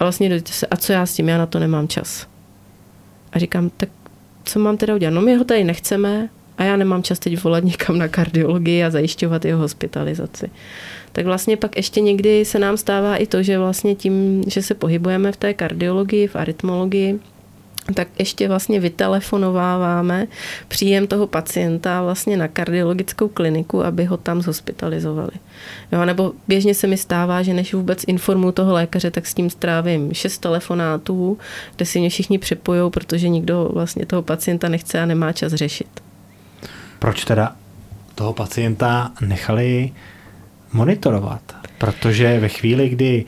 a 0.00 0.04
vlastně 0.04 0.28
dojde 0.28 0.52
se, 0.52 0.66
a 0.66 0.76
co 0.76 0.92
já 0.92 1.06
s 1.06 1.14
tím, 1.14 1.28
já 1.28 1.38
na 1.38 1.46
to 1.46 1.58
nemám 1.58 1.88
čas. 1.88 2.26
A 3.32 3.38
říkám, 3.38 3.70
tak 3.76 3.88
co 4.44 4.58
mám 4.58 4.76
teda 4.76 4.94
udělat? 4.94 5.14
No 5.14 5.20
my 5.20 5.36
ho 5.36 5.44
tady 5.44 5.64
nechceme 5.64 6.28
a 6.58 6.64
já 6.64 6.76
nemám 6.76 7.02
čas 7.02 7.18
teď 7.18 7.42
volat 7.42 7.64
někam 7.64 7.98
na 7.98 8.08
kardiologii 8.08 8.84
a 8.84 8.90
zajišťovat 8.90 9.44
jeho 9.44 9.60
hospitalizaci 9.60 10.50
tak 11.12 11.26
vlastně 11.26 11.56
pak 11.56 11.76
ještě 11.76 12.00
někdy 12.00 12.44
se 12.44 12.58
nám 12.58 12.76
stává 12.76 13.16
i 13.16 13.26
to, 13.26 13.42
že 13.42 13.58
vlastně 13.58 13.94
tím, 13.94 14.44
že 14.46 14.62
se 14.62 14.74
pohybujeme 14.74 15.32
v 15.32 15.36
té 15.36 15.54
kardiologii, 15.54 16.26
v 16.26 16.36
arytmologii, 16.36 17.20
tak 17.94 18.08
ještě 18.18 18.48
vlastně 18.48 18.80
vytelefonováváme 18.80 20.26
příjem 20.68 21.06
toho 21.06 21.26
pacienta 21.26 22.02
vlastně 22.02 22.36
na 22.36 22.48
kardiologickou 22.48 23.28
kliniku, 23.28 23.84
aby 23.84 24.04
ho 24.04 24.16
tam 24.16 24.42
zhospitalizovali. 24.42 25.30
Jo, 25.92 26.04
nebo 26.04 26.32
běžně 26.48 26.74
se 26.74 26.86
mi 26.86 26.96
stává, 26.96 27.42
že 27.42 27.54
než 27.54 27.74
vůbec 27.74 28.04
informuji 28.06 28.52
toho 28.52 28.72
lékaře, 28.72 29.10
tak 29.10 29.26
s 29.26 29.34
tím 29.34 29.50
strávím 29.50 30.14
šest 30.14 30.38
telefonátů, 30.38 31.38
kde 31.76 31.86
si 31.86 32.00
mě 32.00 32.10
všichni 32.10 32.38
připojou, 32.38 32.90
protože 32.90 33.28
nikdo 33.28 33.70
vlastně 33.72 34.06
toho 34.06 34.22
pacienta 34.22 34.68
nechce 34.68 35.00
a 35.00 35.06
nemá 35.06 35.32
čas 35.32 35.52
řešit. 35.52 35.88
Proč 36.98 37.24
teda 37.24 37.56
toho 38.14 38.32
pacienta 38.32 39.12
nechali 39.20 39.92
monitorovat, 40.72 41.40
protože 41.78 42.40
ve 42.40 42.48
chvíli, 42.48 42.88
kdy 42.88 43.24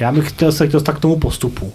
já 0.00 0.12
bych 0.12 0.28
chtěl 0.28 0.52
se 0.52 0.68
chtěl 0.68 0.80
k 0.80 1.00
tomu 1.00 1.16
postupu. 1.18 1.72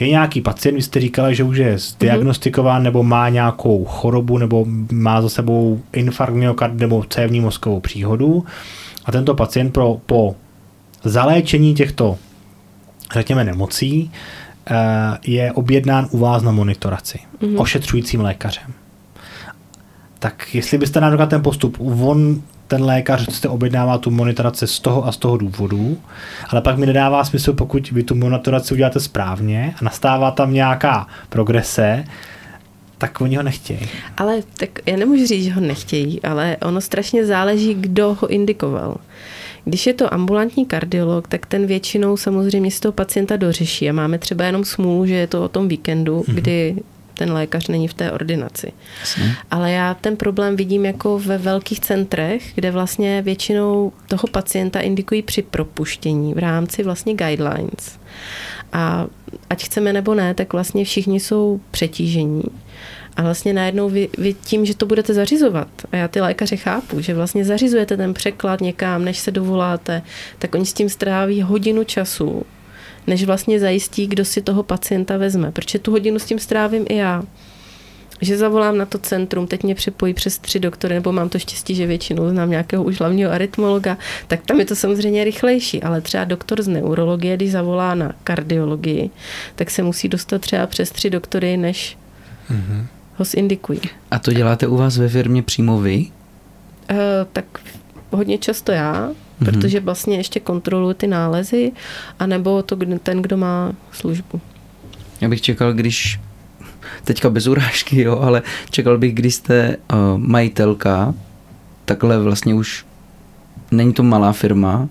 Je 0.00 0.08
nějaký 0.08 0.40
pacient, 0.40 0.74
vy 0.74 0.82
jste 0.82 1.00
říkali, 1.00 1.34
že 1.34 1.44
už 1.44 1.56
je 1.56 1.76
diagnostikován 2.00 2.82
nebo 2.82 3.02
má 3.02 3.28
nějakou 3.28 3.84
chorobu 3.84 4.38
nebo 4.38 4.66
má 4.92 5.22
za 5.22 5.28
sebou 5.28 5.80
infarkt 5.92 6.34
myokard 6.34 6.74
nebo 6.74 7.04
cévní 7.10 7.40
mozkovou 7.40 7.80
příhodu 7.80 8.44
a 9.04 9.12
tento 9.12 9.34
pacient 9.34 9.70
pro, 9.70 9.96
po 10.06 10.36
zaléčení 11.04 11.74
těchto, 11.74 12.18
řekněme, 13.12 13.44
nemocí 13.44 14.10
eh, 14.70 14.74
je 15.26 15.52
objednán 15.52 16.08
u 16.10 16.18
vás 16.18 16.42
na 16.42 16.52
monitoraci 16.52 17.18
mm-hmm. 17.40 17.60
ošetřujícím 17.60 18.20
lékařem. 18.20 18.72
Tak 20.18 20.54
jestli 20.54 20.78
byste 20.78 21.00
nám 21.00 21.28
ten 21.28 21.42
postup, 21.42 21.76
on 21.80 22.42
ten 22.66 22.84
lékař 22.84 23.34
jste 23.34 23.48
objednává 23.48 23.98
tu 23.98 24.10
monitoraci 24.10 24.66
z 24.66 24.80
toho 24.80 25.06
a 25.06 25.12
z 25.12 25.16
toho 25.16 25.36
důvodu, 25.36 25.98
ale 26.48 26.60
pak 26.60 26.78
mi 26.78 26.86
nedává 26.86 27.24
smysl, 27.24 27.52
pokud 27.52 27.90
vy 27.90 28.02
tu 28.02 28.14
monitoraci 28.14 28.74
uděláte 28.74 29.00
správně 29.00 29.74
a 29.80 29.84
nastává 29.84 30.30
tam 30.30 30.52
nějaká 30.52 31.06
progrese, 31.28 32.04
tak 32.98 33.20
oni 33.20 33.36
ho 33.36 33.42
nechtějí. 33.42 33.88
Ale 34.16 34.42
tak 34.56 34.70
já 34.86 34.96
nemůžu 34.96 35.26
říct, 35.26 35.44
že 35.44 35.52
ho 35.52 35.60
nechtějí, 35.60 36.22
ale 36.22 36.56
ono 36.62 36.80
strašně 36.80 37.26
záleží, 37.26 37.74
kdo 37.74 38.16
ho 38.20 38.28
indikoval. 38.28 38.96
Když 39.64 39.86
je 39.86 39.94
to 39.94 40.14
ambulantní 40.14 40.66
kardiolog, 40.66 41.28
tak 41.28 41.46
ten 41.46 41.66
většinou 41.66 42.16
samozřejmě 42.16 42.70
si 42.70 42.80
toho 42.80 42.92
pacienta 42.92 43.36
dořeší 43.36 43.90
a 43.90 43.92
máme 43.92 44.18
třeba 44.18 44.44
jenom 44.44 44.64
smůlu, 44.64 45.06
že 45.06 45.14
je 45.14 45.26
to 45.26 45.44
o 45.44 45.48
tom 45.48 45.68
víkendu, 45.68 46.20
mm-hmm. 46.20 46.34
kdy 46.34 46.76
ten 47.18 47.32
lékař 47.32 47.68
není 47.68 47.88
v 47.88 47.94
té 47.94 48.12
ordinaci. 48.12 48.72
Jasně. 49.00 49.36
Ale 49.50 49.72
já 49.72 49.94
ten 49.94 50.16
problém 50.16 50.56
vidím 50.56 50.84
jako 50.84 51.18
ve 51.18 51.38
velkých 51.38 51.80
centrech, 51.80 52.52
kde 52.54 52.70
vlastně 52.70 53.22
většinou 53.22 53.92
toho 54.08 54.28
pacienta 54.30 54.80
indikují 54.80 55.22
při 55.22 55.42
propuštění 55.42 56.34
v 56.34 56.38
rámci 56.38 56.82
vlastně 56.82 57.14
guidelines. 57.14 57.98
A 58.72 59.06
ať 59.50 59.64
chceme 59.64 59.92
nebo 59.92 60.14
ne, 60.14 60.34
tak 60.34 60.52
vlastně 60.52 60.84
všichni 60.84 61.20
jsou 61.20 61.60
přetížení. 61.70 62.42
A 63.16 63.22
vlastně 63.22 63.52
najednou 63.52 63.88
vy, 63.88 64.08
vy 64.18 64.34
tím, 64.34 64.66
že 64.66 64.76
to 64.76 64.86
budete 64.86 65.14
zařizovat, 65.14 65.68
a 65.92 65.96
já 65.96 66.08
ty 66.08 66.20
lékaře 66.20 66.56
chápu, 66.56 67.00
že 67.00 67.14
vlastně 67.14 67.44
zařizujete 67.44 67.96
ten 67.96 68.14
překlad 68.14 68.60
někam, 68.60 69.04
než 69.04 69.18
se 69.18 69.30
dovoláte, 69.30 70.02
tak 70.38 70.54
oni 70.54 70.66
s 70.66 70.72
tím 70.72 70.88
stráví 70.88 71.42
hodinu 71.42 71.84
času 71.84 72.46
než 73.06 73.24
vlastně 73.24 73.60
zajistí, 73.60 74.06
kdo 74.06 74.24
si 74.24 74.42
toho 74.42 74.62
pacienta 74.62 75.16
vezme. 75.16 75.52
Protože 75.52 75.78
tu 75.78 75.90
hodinu 75.90 76.18
s 76.18 76.24
tím 76.24 76.38
strávím 76.38 76.84
i 76.88 76.96
já. 76.96 77.22
Že 78.20 78.36
zavolám 78.36 78.78
na 78.78 78.86
to 78.86 78.98
centrum, 78.98 79.46
teď 79.46 79.62
mě 79.62 79.74
připojí 79.74 80.14
přes 80.14 80.38
tři 80.38 80.60
doktory, 80.60 80.94
nebo 80.94 81.12
mám 81.12 81.28
to 81.28 81.38
štěstí, 81.38 81.74
že 81.74 81.86
většinou 81.86 82.30
znám 82.30 82.50
nějakého 82.50 82.84
už 82.84 83.00
hlavního 83.00 83.32
arytmologa, 83.32 83.98
tak 84.26 84.40
tam 84.46 84.58
je 84.58 84.64
to 84.64 84.76
samozřejmě 84.76 85.24
rychlejší, 85.24 85.82
ale 85.82 86.00
třeba 86.00 86.24
doktor 86.24 86.62
z 86.62 86.68
neurologie, 86.68 87.36
když 87.36 87.52
zavolá 87.52 87.94
na 87.94 88.14
kardiologii, 88.24 89.10
tak 89.54 89.70
se 89.70 89.82
musí 89.82 90.08
dostat 90.08 90.40
třeba 90.40 90.66
přes 90.66 90.90
tři 90.90 91.10
doktory, 91.10 91.56
než 91.56 91.98
mm-hmm. 92.50 92.86
ho 93.16 93.24
zindikují. 93.24 93.80
A 94.10 94.18
to 94.18 94.32
děláte 94.32 94.66
u 94.66 94.76
vás 94.76 94.96
ve 94.96 95.08
firmě 95.08 95.42
přímo 95.42 95.80
vy? 95.80 96.06
Uh, 96.90 96.96
tak 97.32 97.44
hodně 98.10 98.38
často 98.38 98.72
já, 98.72 99.10
mm-hmm. 99.40 99.44
protože 99.44 99.80
vlastně 99.80 100.16
ještě 100.16 100.40
kontroluji 100.40 100.94
ty 100.94 101.06
nálezy, 101.06 101.72
anebo 102.18 102.62
to 102.62 102.78
ten, 103.02 103.22
kdo 103.22 103.36
má 103.36 103.72
službu. 103.92 104.40
Já 105.20 105.28
bych 105.28 105.40
čekal, 105.40 105.72
když 105.72 106.20
teďka 107.04 107.30
bez 107.30 107.46
urážky, 107.46 108.02
jo, 108.02 108.18
ale 108.18 108.42
čekal 108.70 108.98
bych, 108.98 109.14
když 109.14 109.34
jste 109.34 109.76
uh, 109.76 109.98
majitelka, 110.18 111.14
takhle 111.84 112.18
vlastně 112.18 112.54
už 112.54 112.86
není 113.70 113.92
to 113.92 114.02
malá 114.02 114.32
firma, 114.32 114.88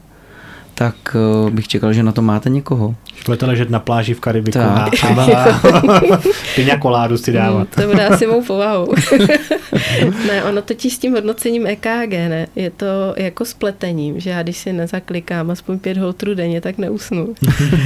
tak 0.75 0.96
uh, 1.15 1.50
bych 1.50 1.67
čekal, 1.67 1.94
že 1.94 2.03
na 2.03 2.12
to 2.12 2.22
máte 2.22 2.50
někoho. 2.50 2.96
Budete 3.25 3.46
ležet 3.46 3.70
na 3.70 3.79
pláži 3.79 4.13
v 4.13 4.20
Karibiku 4.20 4.60
a 4.60 4.91
piňa 6.55 6.77
koládu 6.77 7.17
si 7.17 7.32
dávat. 7.32 7.67
Hmm, 7.75 7.84
to 7.84 7.91
bude 7.91 8.08
asi 8.08 8.27
mou 8.27 8.44
povahou. 8.44 8.94
ne, 10.27 10.44
ono 10.44 10.62
totiž 10.62 10.94
s 10.94 10.98
tím 10.98 11.13
hodnocením 11.13 11.67
EKG, 11.67 12.12
ne, 12.12 12.48
je 12.55 12.70
to 12.70 13.15
jako 13.17 13.46
spletením, 13.46 14.20
že 14.20 14.29
já 14.29 14.44
když 14.44 14.58
si 14.58 14.74
nezaklikám 14.74 15.51
aspoň 15.51 15.79
pět 15.79 15.98
holtrů 15.98 16.34
denně, 16.34 16.62
tak 16.62 16.77
neusnu. 16.77 17.34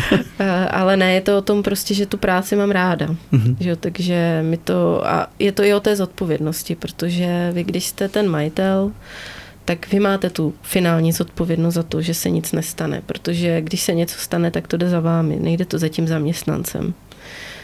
Ale 0.71 0.97
ne, 0.97 1.13
je 1.13 1.21
to 1.21 1.37
o 1.37 1.41
tom 1.41 1.63
prostě, 1.63 1.93
že 1.93 2.05
tu 2.05 2.17
práci 2.17 2.55
mám 2.55 2.71
ráda. 2.71 3.07
Mhm. 3.31 3.55
že, 3.59 3.75
takže 3.75 4.41
mi 4.43 4.57
to, 4.57 5.07
a 5.07 5.27
je 5.39 5.51
to 5.51 5.63
i 5.63 5.73
o 5.73 5.79
té 5.79 5.95
zodpovědnosti, 5.95 6.75
protože 6.75 7.51
vy, 7.53 7.63
když 7.63 7.85
jste 7.85 8.09
ten 8.09 8.29
majitel, 8.29 8.91
tak 9.69 9.91
vy 9.91 9.99
máte 9.99 10.29
tu 10.29 10.53
finální 10.61 11.11
zodpovědnost 11.11 11.73
za 11.73 11.83
to, 11.83 12.01
že 12.01 12.13
se 12.13 12.29
nic 12.29 12.51
nestane, 12.51 13.01
protože 13.05 13.61
když 13.61 13.81
se 13.81 13.93
něco 13.93 14.19
stane, 14.19 14.51
tak 14.51 14.67
to 14.67 14.77
jde 14.77 14.89
za 14.89 14.99
vámi, 14.99 15.35
nejde 15.35 15.65
to 15.65 15.77
za 15.77 15.87
tím 15.87 16.07
zaměstnancem. 16.07 16.93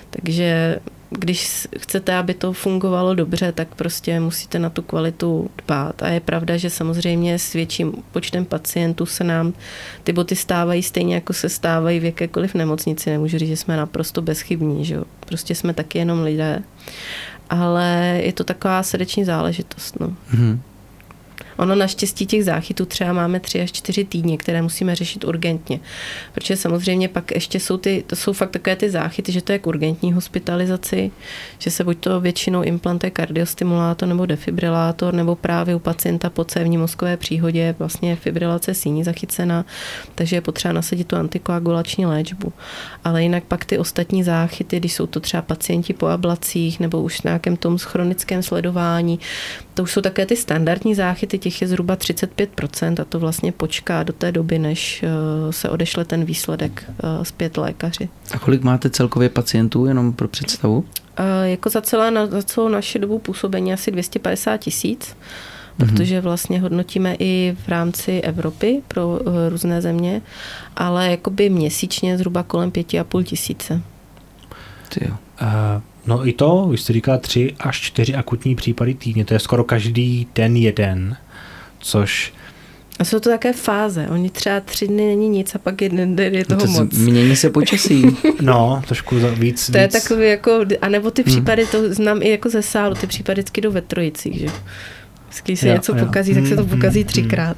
Takže 0.10 0.80
když 1.10 1.68
chcete, 1.78 2.16
aby 2.16 2.34
to 2.34 2.54
fungovalo 2.54 3.14
dobře, 3.14 3.52
tak 3.52 3.76
prostě 3.76 4.20
musíte 4.20 4.60
na 4.60 4.70
tu 4.70 4.82
kvalitu 4.82 5.50
dbát. 5.66 6.04
A 6.04 6.08
je 6.08 6.20
pravda, 6.20 6.58
že 6.58 6.70
samozřejmě 6.70 7.40
s 7.40 7.54
větším 7.54 7.94
počtem 8.12 8.46
pacientů 8.46 9.06
se 9.06 9.24
nám 9.24 9.54
ty 10.04 10.14
boty 10.14 10.36
stávají 10.36 10.84
stejně, 10.84 11.16
jako 11.16 11.34
se 11.34 11.50
stávají 11.50 12.00
v 12.00 12.06
jakékoliv 12.06 12.54
nemocnici. 12.54 13.10
Nemůžu 13.10 13.38
říct, 13.38 13.50
že 13.50 13.58
jsme 13.58 13.78
naprosto 13.78 14.22
bezchybní, 14.22 14.86
že 14.86 14.96
jo? 14.96 15.04
Prostě 15.20 15.56
jsme 15.56 15.74
taky 15.74 15.98
jenom 15.98 16.24
lidé. 16.24 16.64
Ale 17.50 18.20
je 18.24 18.34
to 18.34 18.44
taková 18.44 18.84
srdeční 18.84 19.26
záležitost. 19.26 20.00
No. 20.00 20.08
Mm-hmm. 20.08 20.60
Ono 21.58 21.76
naštěstí 21.76 22.26
těch 22.26 22.46
záchytů 22.46 22.86
třeba 22.86 23.14
máme 23.14 23.40
tři 23.40 23.62
až 23.62 23.72
čtyři 23.72 24.04
týdny, 24.06 24.38
které 24.38 24.62
musíme 24.62 24.96
řešit 24.96 25.24
urgentně. 25.24 25.80
Protože 26.34 26.58
samozřejmě 26.58 27.10
pak 27.10 27.32
ještě 27.32 27.60
jsou 27.60 27.78
ty, 27.78 28.04
to 28.08 28.16
jsou 28.16 28.34
fakt 28.34 28.52
takové 28.52 28.76
ty 28.76 28.90
záchyty, 28.90 29.32
že 29.32 29.42
to 29.42 29.52
je 29.52 29.60
k 29.60 29.68
urgentní 29.68 30.14
hospitalizaci, 30.14 31.12
že 31.60 31.72
se 31.72 31.84
buď 31.84 31.98
to 31.98 32.22
většinou 32.22 32.62
implantuje 32.62 33.12
kardiostimulátor 33.12 34.10
nebo 34.10 34.26
defibrilátor, 34.26 35.14
nebo 35.14 35.36
právě 35.36 35.76
u 35.76 35.80
pacienta 35.80 36.30
po 36.30 36.44
cévní 36.44 36.78
mozkové 36.78 37.18
příhodě 37.18 37.76
vlastně 37.80 38.16
fibrilace 38.16 38.74
síní 38.74 39.04
zachycena, 39.04 39.66
takže 40.16 40.36
je 40.36 40.42
potřeba 40.42 40.74
nasadit 40.74 41.08
tu 41.08 41.16
antikoagulační 41.16 42.06
léčbu. 42.06 42.54
Ale 43.04 43.24
jinak 43.24 43.44
pak 43.44 43.66
ty 43.66 43.78
ostatní 43.78 44.24
záchyty, 44.24 44.80
když 44.80 44.94
jsou 44.94 45.08
to 45.08 45.20
třeba 45.20 45.42
pacienti 45.42 45.94
po 45.94 46.08
ablacích 46.08 46.80
nebo 46.80 47.02
už 47.02 47.22
nějakém 47.22 47.58
tom 47.58 47.78
chronickém 47.78 48.44
sledování, 48.44 49.20
to 49.74 49.84
už 49.84 49.92
jsou 49.92 50.02
také 50.02 50.26
ty 50.26 50.36
standardní 50.36 50.96
záchyty, 50.96 51.38
těch 51.46 51.62
je 51.62 51.68
zhruba 51.68 51.96
35% 51.96 53.02
a 53.02 53.06
to 53.06 53.20
vlastně 53.20 53.52
počká 53.52 54.04
do 54.04 54.14
té 54.14 54.32
doby, 54.32 54.60
než 54.60 55.04
eh, 55.04 55.54
se 55.54 55.70
odešle 55.70 56.06
ten 56.06 56.26
výsledek 56.26 56.84
eh, 56.90 57.26
zpět 57.26 57.58
lékaři. 57.58 58.10
A 58.32 58.40
kolik 58.40 58.62
máte 58.62 58.90
celkově 58.90 59.30
pacientů, 59.30 59.86
jenom 59.86 60.14
pro 60.14 60.28
představu? 60.28 60.86
Eh, 61.18 61.50
jako 61.50 61.70
za, 61.70 61.82
celé, 61.82 62.28
za 62.28 62.44
celou 62.44 62.70
naši 62.70 63.00
dobu 63.00 63.20
působení 63.20 63.74
asi 63.74 63.92
250 63.92 64.58
tisíc 64.58 65.16
mhm. 65.78 65.90
protože 65.90 66.22
vlastně 66.22 66.60
hodnotíme 66.60 67.16
i 67.20 67.58
v 67.66 67.68
rámci 67.68 68.22
Evropy 68.22 68.82
pro 68.88 69.20
různé 69.50 69.82
země, 69.82 70.22
ale 70.76 71.12
jakoby 71.12 71.50
měsíčně 71.50 72.18
zhruba 72.18 72.44
kolem 72.44 72.72
pěti 72.72 73.00
a 73.00 73.04
půl 73.04 73.24
tisíce. 73.24 73.82
Ty 74.90 75.06
jo. 75.06 75.16
Uh, 75.42 75.82
no 76.08 76.28
i 76.28 76.34
to, 76.34 76.68
vy 76.72 76.78
jste 76.78 76.94
říkala 76.94 77.18
tři 77.18 77.56
až 77.60 77.82
čtyři 77.82 78.16
akutní 78.16 78.56
případy 78.56 78.94
týdně, 78.94 79.26
to 79.26 79.34
je 79.34 79.40
skoro 79.40 79.64
každý 79.64 80.28
den 80.36 80.58
jeden 80.58 81.18
což 81.86 82.34
A 83.00 83.04
jsou 83.04 83.20
to 83.20 83.30
také 83.30 83.54
fáze. 83.54 84.08
Oni 84.10 84.30
třeba 84.30 84.60
tři 84.60 84.88
dny 84.88 85.06
není 85.06 85.30
nic 85.30 85.56
a 85.56 85.58
pak 85.58 85.82
jeden 85.82 86.16
den 86.16 86.36
je 86.36 86.46
toho 86.46 86.62
to 86.62 86.68
moc. 86.68 86.94
Mění 86.94 87.36
se 87.36 87.50
počasí. 87.50 88.18
No, 88.42 88.82
trošku 88.88 89.20
za- 89.20 89.30
víc. 89.30 89.70
To 89.72 89.78
je 89.78 89.88
víc. 89.88 89.94
takový 90.04 90.28
jako, 90.30 90.60
anebo 90.82 91.12
ty 91.12 91.24
případy, 91.24 91.66
to 91.66 91.94
znám 91.94 92.22
i 92.22 92.30
jako 92.30 92.50
ze 92.50 92.62
sálu, 92.62 92.96
ty 92.96 93.08
případy 93.08 93.42
vždycky 93.42 93.62
jdou 93.62 93.72
ve 93.72 93.82
trojicích, 93.82 94.40
že? 94.40 94.48
Když 95.46 95.60
se 95.60 95.68
Jo, 95.68 95.74
něco 95.74 95.96
jo. 95.98 96.06
pokazí, 96.06 96.34
tak 96.34 96.48
se 96.48 96.56
to 96.56 96.64
Mm, 96.64 96.70
pokazí 96.70 97.00
mm, 97.00 97.06
třikrát. 97.06 97.58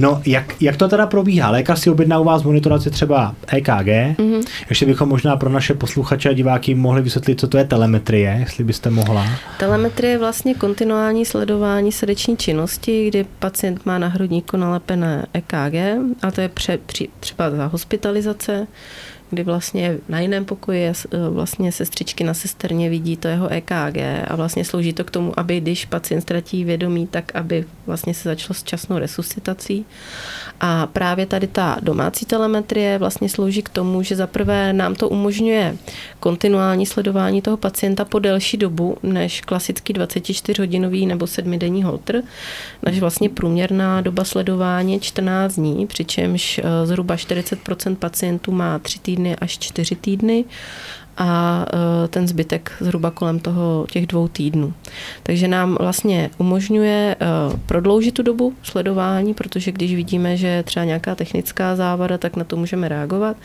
No, 0.00 0.22
jak, 0.26 0.54
jak 0.60 0.76
to 0.76 0.88
teda 0.88 1.06
probíhá? 1.06 1.50
Lékař 1.50 1.78
si 1.78 1.90
objedná 1.90 2.18
u 2.18 2.24
vás 2.24 2.42
monitoraci 2.42 2.90
třeba 2.90 3.34
EKG. 3.46 4.18
Mhm. 4.18 4.40
Ještě 4.68 4.86
bychom 4.86 5.08
možná 5.08 5.36
pro 5.36 5.50
naše 5.50 5.74
posluchače 5.74 6.28
a 6.28 6.32
diváky 6.32 6.74
mohli 6.74 7.02
vysvětlit, 7.02 7.40
co 7.40 7.48
to 7.48 7.58
je 7.58 7.64
telemetrie, 7.64 8.36
jestli 8.40 8.64
byste 8.64 8.90
mohla. 8.90 9.26
Telemetrie 9.58 10.12
je 10.12 10.18
vlastně 10.18 10.54
kontinuální 10.54 11.24
sledování 11.24 11.92
srdeční 11.92 12.36
činnosti, 12.36 13.08
kdy 13.08 13.26
pacient 13.38 13.86
má 13.86 13.98
na 13.98 14.08
hrudníku 14.08 14.56
nalepené 14.56 15.26
EKG 15.32 15.74
a 16.22 16.30
to 16.30 16.40
je 16.40 16.48
pře, 16.48 16.78
při, 16.86 17.08
třeba 17.20 17.50
za 17.50 17.66
hospitalizace, 17.66 18.66
kdy 19.30 19.42
vlastně 19.42 19.98
na 20.08 20.20
jiném 20.20 20.44
pokoji 20.44 20.86
eh, 20.86 20.94
vlastně 21.30 21.72
sestřičky 21.72 22.24
na 22.24 22.34
sesterně 22.34 22.90
vidí 22.90 23.16
to 23.16 23.28
jeho 23.28 23.48
EKG 23.48 23.98
a 24.28 24.36
vlastně 24.36 24.64
slouží 24.64 24.92
to 24.92 25.04
k 25.04 25.10
tomu, 25.10 25.40
aby 25.40 25.60
když 25.60 25.84
pacient 25.84 26.20
ztratí 26.20 26.64
vědomí, 26.64 27.06
tak 27.06 27.36
aby 27.36 27.64
vlastně 27.86 28.14
se 28.14 28.28
začalo 28.28 28.54
s 28.54 28.62
časnou 28.62 28.98
resuscitací. 28.98 29.84
A 30.60 30.86
právě 30.86 31.26
tady 31.26 31.46
ta 31.46 31.76
domácí 31.80 32.26
telemetrie 32.26 32.98
vlastně 32.98 33.28
slouží 33.28 33.62
k 33.62 33.68
tomu, 33.68 34.02
že 34.02 34.16
zaprvé 34.16 34.72
nám 34.72 34.94
to 34.94 35.08
umožňuje 35.08 35.76
kontinuální 36.20 36.86
sledování 36.86 37.42
toho 37.42 37.56
pacienta 37.56 38.04
po 38.04 38.18
delší 38.18 38.56
dobu 38.56 38.96
než 39.02 39.40
klasický 39.40 39.94
24-hodinový 39.94 41.06
nebo 41.06 41.24
7-denní 41.26 41.82
holter. 41.82 42.22
Naš 42.82 42.98
vlastně 42.98 43.28
průměrná 43.28 44.00
doba 44.00 44.24
sledování 44.24 44.92
je 44.92 45.00
14 45.00 45.54
dní, 45.54 45.86
přičemž 45.86 46.58
eh, 46.58 46.86
zhruba 46.86 47.16
40% 47.16 47.96
pacientů 47.96 48.52
má 48.52 48.78
3 48.78 48.98
týdny 48.98 49.19
až 49.40 49.58
4 49.58 49.96
týdny 49.96 50.44
a 51.20 51.66
eh, 51.68 52.08
ten 52.08 52.28
zbytek 52.28 52.72
zhruba 52.80 53.10
kolem 53.10 53.38
toho 53.38 53.86
těch 53.90 54.06
dvou 54.06 54.28
týdnů. 54.28 54.74
Takže 55.22 55.48
nám 55.48 55.76
vlastně 55.80 56.30
umožňuje 56.38 57.16
eh, 57.20 57.26
prodloužit 57.66 58.14
tu 58.14 58.22
dobu 58.22 58.54
sledování, 58.62 59.34
protože 59.34 59.72
když 59.72 59.94
vidíme, 59.94 60.36
že 60.36 60.46
je 60.46 60.62
třeba 60.62 60.84
nějaká 60.84 61.14
technická 61.14 61.76
závada, 61.76 62.18
tak 62.18 62.36
na 62.36 62.44
to 62.44 62.56
můžeme 62.56 62.88
reagovat. 62.88 63.36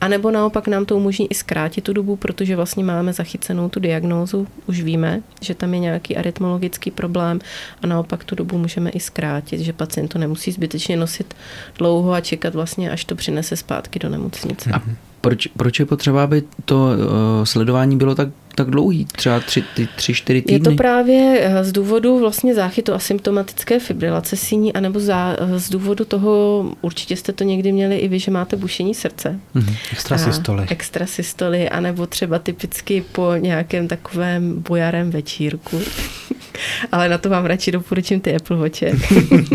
A 0.00 0.08
nebo 0.08 0.30
naopak 0.30 0.68
nám 0.68 0.84
to 0.84 0.96
umožní 0.96 1.30
i 1.30 1.34
zkrátit 1.34 1.84
tu 1.84 1.92
dobu, 1.92 2.16
protože 2.16 2.56
vlastně 2.56 2.84
máme 2.84 3.12
zachycenou 3.12 3.68
tu 3.68 3.80
diagnózu, 3.80 4.46
už 4.66 4.80
víme, 4.80 5.22
že 5.40 5.54
tam 5.54 5.74
je 5.74 5.80
nějaký 5.80 6.16
arytmologický 6.16 6.90
problém 6.90 7.40
a 7.82 7.86
naopak 7.86 8.24
tu 8.24 8.34
dobu 8.34 8.58
můžeme 8.58 8.90
i 8.90 9.00
zkrátit, 9.00 9.60
že 9.60 9.72
pacient 9.72 10.08
to 10.08 10.18
nemusí 10.18 10.52
zbytečně 10.52 10.96
nosit 10.96 11.34
dlouho 11.78 12.12
a 12.12 12.20
čekat 12.20 12.54
vlastně, 12.54 12.90
až 12.90 13.04
to 13.04 13.14
přinese 13.14 13.56
zpátky 13.56 13.98
do 13.98 14.08
nemocnice. 14.08 14.70
A 14.70 14.82
proč, 15.24 15.46
proč 15.46 15.80
je 15.80 15.86
potřeba, 15.86 16.24
aby 16.24 16.42
to 16.64 16.76
uh, 16.76 17.44
sledování 17.44 17.96
bylo 17.96 18.14
tak, 18.14 18.28
tak 18.54 18.70
dlouhý? 18.70 19.04
Třeba 19.04 19.40
tři, 19.40 19.64
ty, 19.74 19.88
tři, 19.96 20.14
čtyři 20.14 20.42
týdny? 20.42 20.54
Je 20.54 20.60
to 20.60 20.76
právě 20.76 21.40
eh, 21.42 21.64
z 21.64 21.72
důvodu 21.72 22.18
vlastně 22.18 22.54
záchytu 22.54 22.94
asymptomatické 22.94 23.78
fibrilace 23.80 24.36
síní, 24.36 24.72
anebo 24.72 25.00
za, 25.00 25.36
eh, 25.38 25.58
z 25.58 25.70
důvodu 25.70 26.04
toho, 26.04 26.64
určitě 26.80 27.16
jste 27.16 27.32
to 27.32 27.44
někdy 27.44 27.72
měli 27.72 27.96
i 27.96 28.08
vy, 28.08 28.18
že 28.18 28.30
máte 28.30 28.56
bušení 28.56 28.94
srdce. 28.94 29.40
Mhm. 29.54 29.74
Extrasystoly. 29.92 30.62
A 30.62 30.72
Extrasystoly, 30.72 31.68
anebo 31.68 32.06
třeba 32.06 32.38
typicky 32.38 33.04
po 33.12 33.34
nějakém 33.38 33.88
takovém 33.88 34.62
bojarém 34.62 35.10
večírku. 35.10 35.80
Ale 36.92 37.08
na 37.08 37.18
to 37.18 37.30
vám 37.30 37.44
radši 37.44 37.72
doporučím 37.72 38.20
ty 38.20 38.36
Apple 38.36 38.56
Watche. 38.56 38.92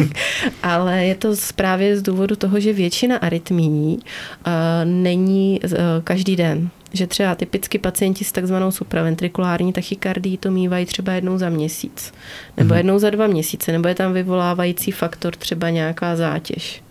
Ale 0.63 1.06
je 1.06 1.15
to 1.15 1.34
právě 1.56 1.98
z 1.98 2.01
důvodu 2.01 2.36
toho, 2.36 2.60
že 2.60 2.74
většina 2.74 3.18
arytmií 3.18 3.98
uh, 3.98 4.53
není 4.84 5.60
uh, 5.63 5.69
každý 6.04 6.36
den. 6.36 6.69
Že 6.93 7.08
třeba 7.08 7.36
typicky 7.36 7.80
pacienti 7.80 8.23
s 8.25 8.32
takzvanou 8.32 8.71
supraventrikulární 8.71 9.73
tachykardii 9.73 10.38
to 10.38 10.52
mývají 10.52 10.86
třeba 10.86 11.13
jednou 11.13 11.38
za 11.38 11.49
měsíc, 11.49 12.13
nebo 12.58 12.73
jednou 12.73 12.99
za 12.99 13.10
dva 13.10 13.28
měsíce, 13.28 13.71
nebo 13.71 13.88
je 13.88 13.95
tam 13.95 14.13
vyvolávající 14.13 14.91
faktor 14.91 15.36
třeba 15.36 15.69
nějaká 15.69 16.15
zátěž. 16.15 16.84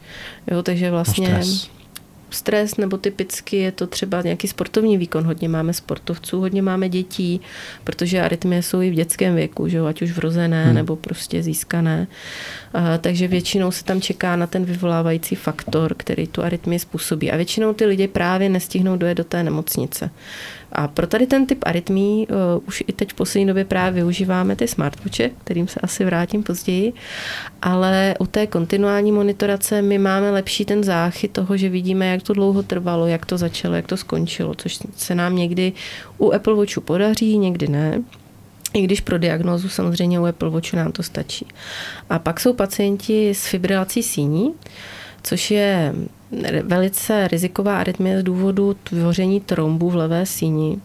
Jo, 0.51 0.63
takže 0.63 0.91
vlastně 0.91 1.29
No, 1.29 1.43
stres. 1.43 1.78
Stres, 2.31 2.77
nebo 2.77 2.97
typicky 2.97 3.57
je 3.57 3.73
to 3.73 3.87
třeba 3.87 4.23
nějaký 4.23 4.49
sportovní 4.49 4.99
výkon. 4.99 5.25
Hodně 5.25 5.49
máme 5.49 5.73
sportovců, 5.73 6.41
hodně 6.41 6.63
máme 6.63 6.89
dětí, 6.89 7.41
protože 7.85 8.23
arytmie 8.23 8.63
jsou 8.63 8.81
i 8.81 8.91
v 8.91 8.95
dětském 8.95 9.35
věku, 9.35 9.69
že 9.69 9.77
jo, 9.77 9.87
ať 9.87 10.03
už 10.03 10.13
vrozené 10.13 10.65
hmm. 10.65 10.75
nebo 10.75 10.97
prostě 10.97 11.43
získané. 11.43 12.07
Uh, 12.75 12.81
takže 13.01 13.29
většinou 13.29 13.71
se 13.71 13.85
tam 13.85 14.01
čeká 14.01 14.37
na 14.37 14.47
ten 14.47 14.65
vyvolávající 14.65 15.35
faktor, 15.35 15.95
který 15.97 16.27
tu 16.27 16.43
arytmii 16.43 16.79
způsobí. 16.79 17.31
A 17.31 17.37
většinou 17.37 17.73
ty 17.73 17.85
lidi 17.85 18.09
právě 18.09 18.49
nestihnou 18.49 18.97
dojet 18.97 19.15
do 19.15 19.25
té 19.25 19.43
nemocnice. 19.43 20.11
A 20.73 20.89
pro 20.89 21.07
tady 21.07 21.27
ten 21.27 21.47
typ 21.47 21.59
arytmí 21.67 22.27
uh, 22.31 22.37
už 22.67 22.85
i 22.87 22.93
teď 22.93 23.11
v 23.11 23.15
poslední 23.15 23.47
době 23.47 23.65
právě 23.65 23.93
využíváme 23.93 24.57
ty 24.57 24.69
smartwatche, 24.69 25.31
kterým 25.45 25.69
se 25.69 25.81
asi 25.81 26.05
vrátím 26.05 26.43
později, 26.43 26.93
ale 27.63 28.15
u 28.19 28.27
té 28.27 28.47
kontinuální 28.47 29.13
monitorace 29.13 29.83
my 29.83 29.99
máme 29.99 30.31
lepší 30.31 30.65
ten 30.65 30.85
záchyt 30.85 31.33
toho, 31.33 31.57
že 31.57 31.69
vidíme, 31.69 32.07
jak 32.07 32.23
to 32.23 32.33
dlouho 32.33 32.63
trvalo, 32.63 33.07
jak 33.07 33.27
to 33.27 33.39
začalo, 33.39 33.75
jak 33.75 33.87
to 33.87 33.97
skončilo, 33.97 34.55
což 34.55 34.79
se 34.97 35.15
nám 35.15 35.37
někdy 35.37 35.73
u 36.19 36.33
Apple 36.33 36.55
Watchu 36.55 36.81
podaří, 36.81 37.39
někdy 37.39 37.69
ne. 37.69 38.03
I 38.75 38.83
když 38.83 39.01
pro 39.01 39.19
diagnózu 39.19 39.69
samozřejmě 39.69 40.21
u 40.21 40.27
Apple 40.27 40.51
Watchu 40.51 40.77
nám 40.77 40.93
to 40.93 41.03
stačí. 41.03 41.47
A 42.11 42.19
pak 42.19 42.41
jsou 42.41 42.53
pacienti 42.53 43.31
s 43.31 43.47
fibrilací 43.47 44.03
síní, 44.03 44.55
což 45.23 45.51
je 45.51 45.95
velice 46.63 47.29
riziková 47.29 47.79
arytmie 47.79 48.21
z 48.21 48.23
důvodu 48.23 48.77
tvoření 48.83 49.41
trombu 49.41 49.91
v 49.91 49.97
levé 49.97 50.27
síni, 50.27 50.79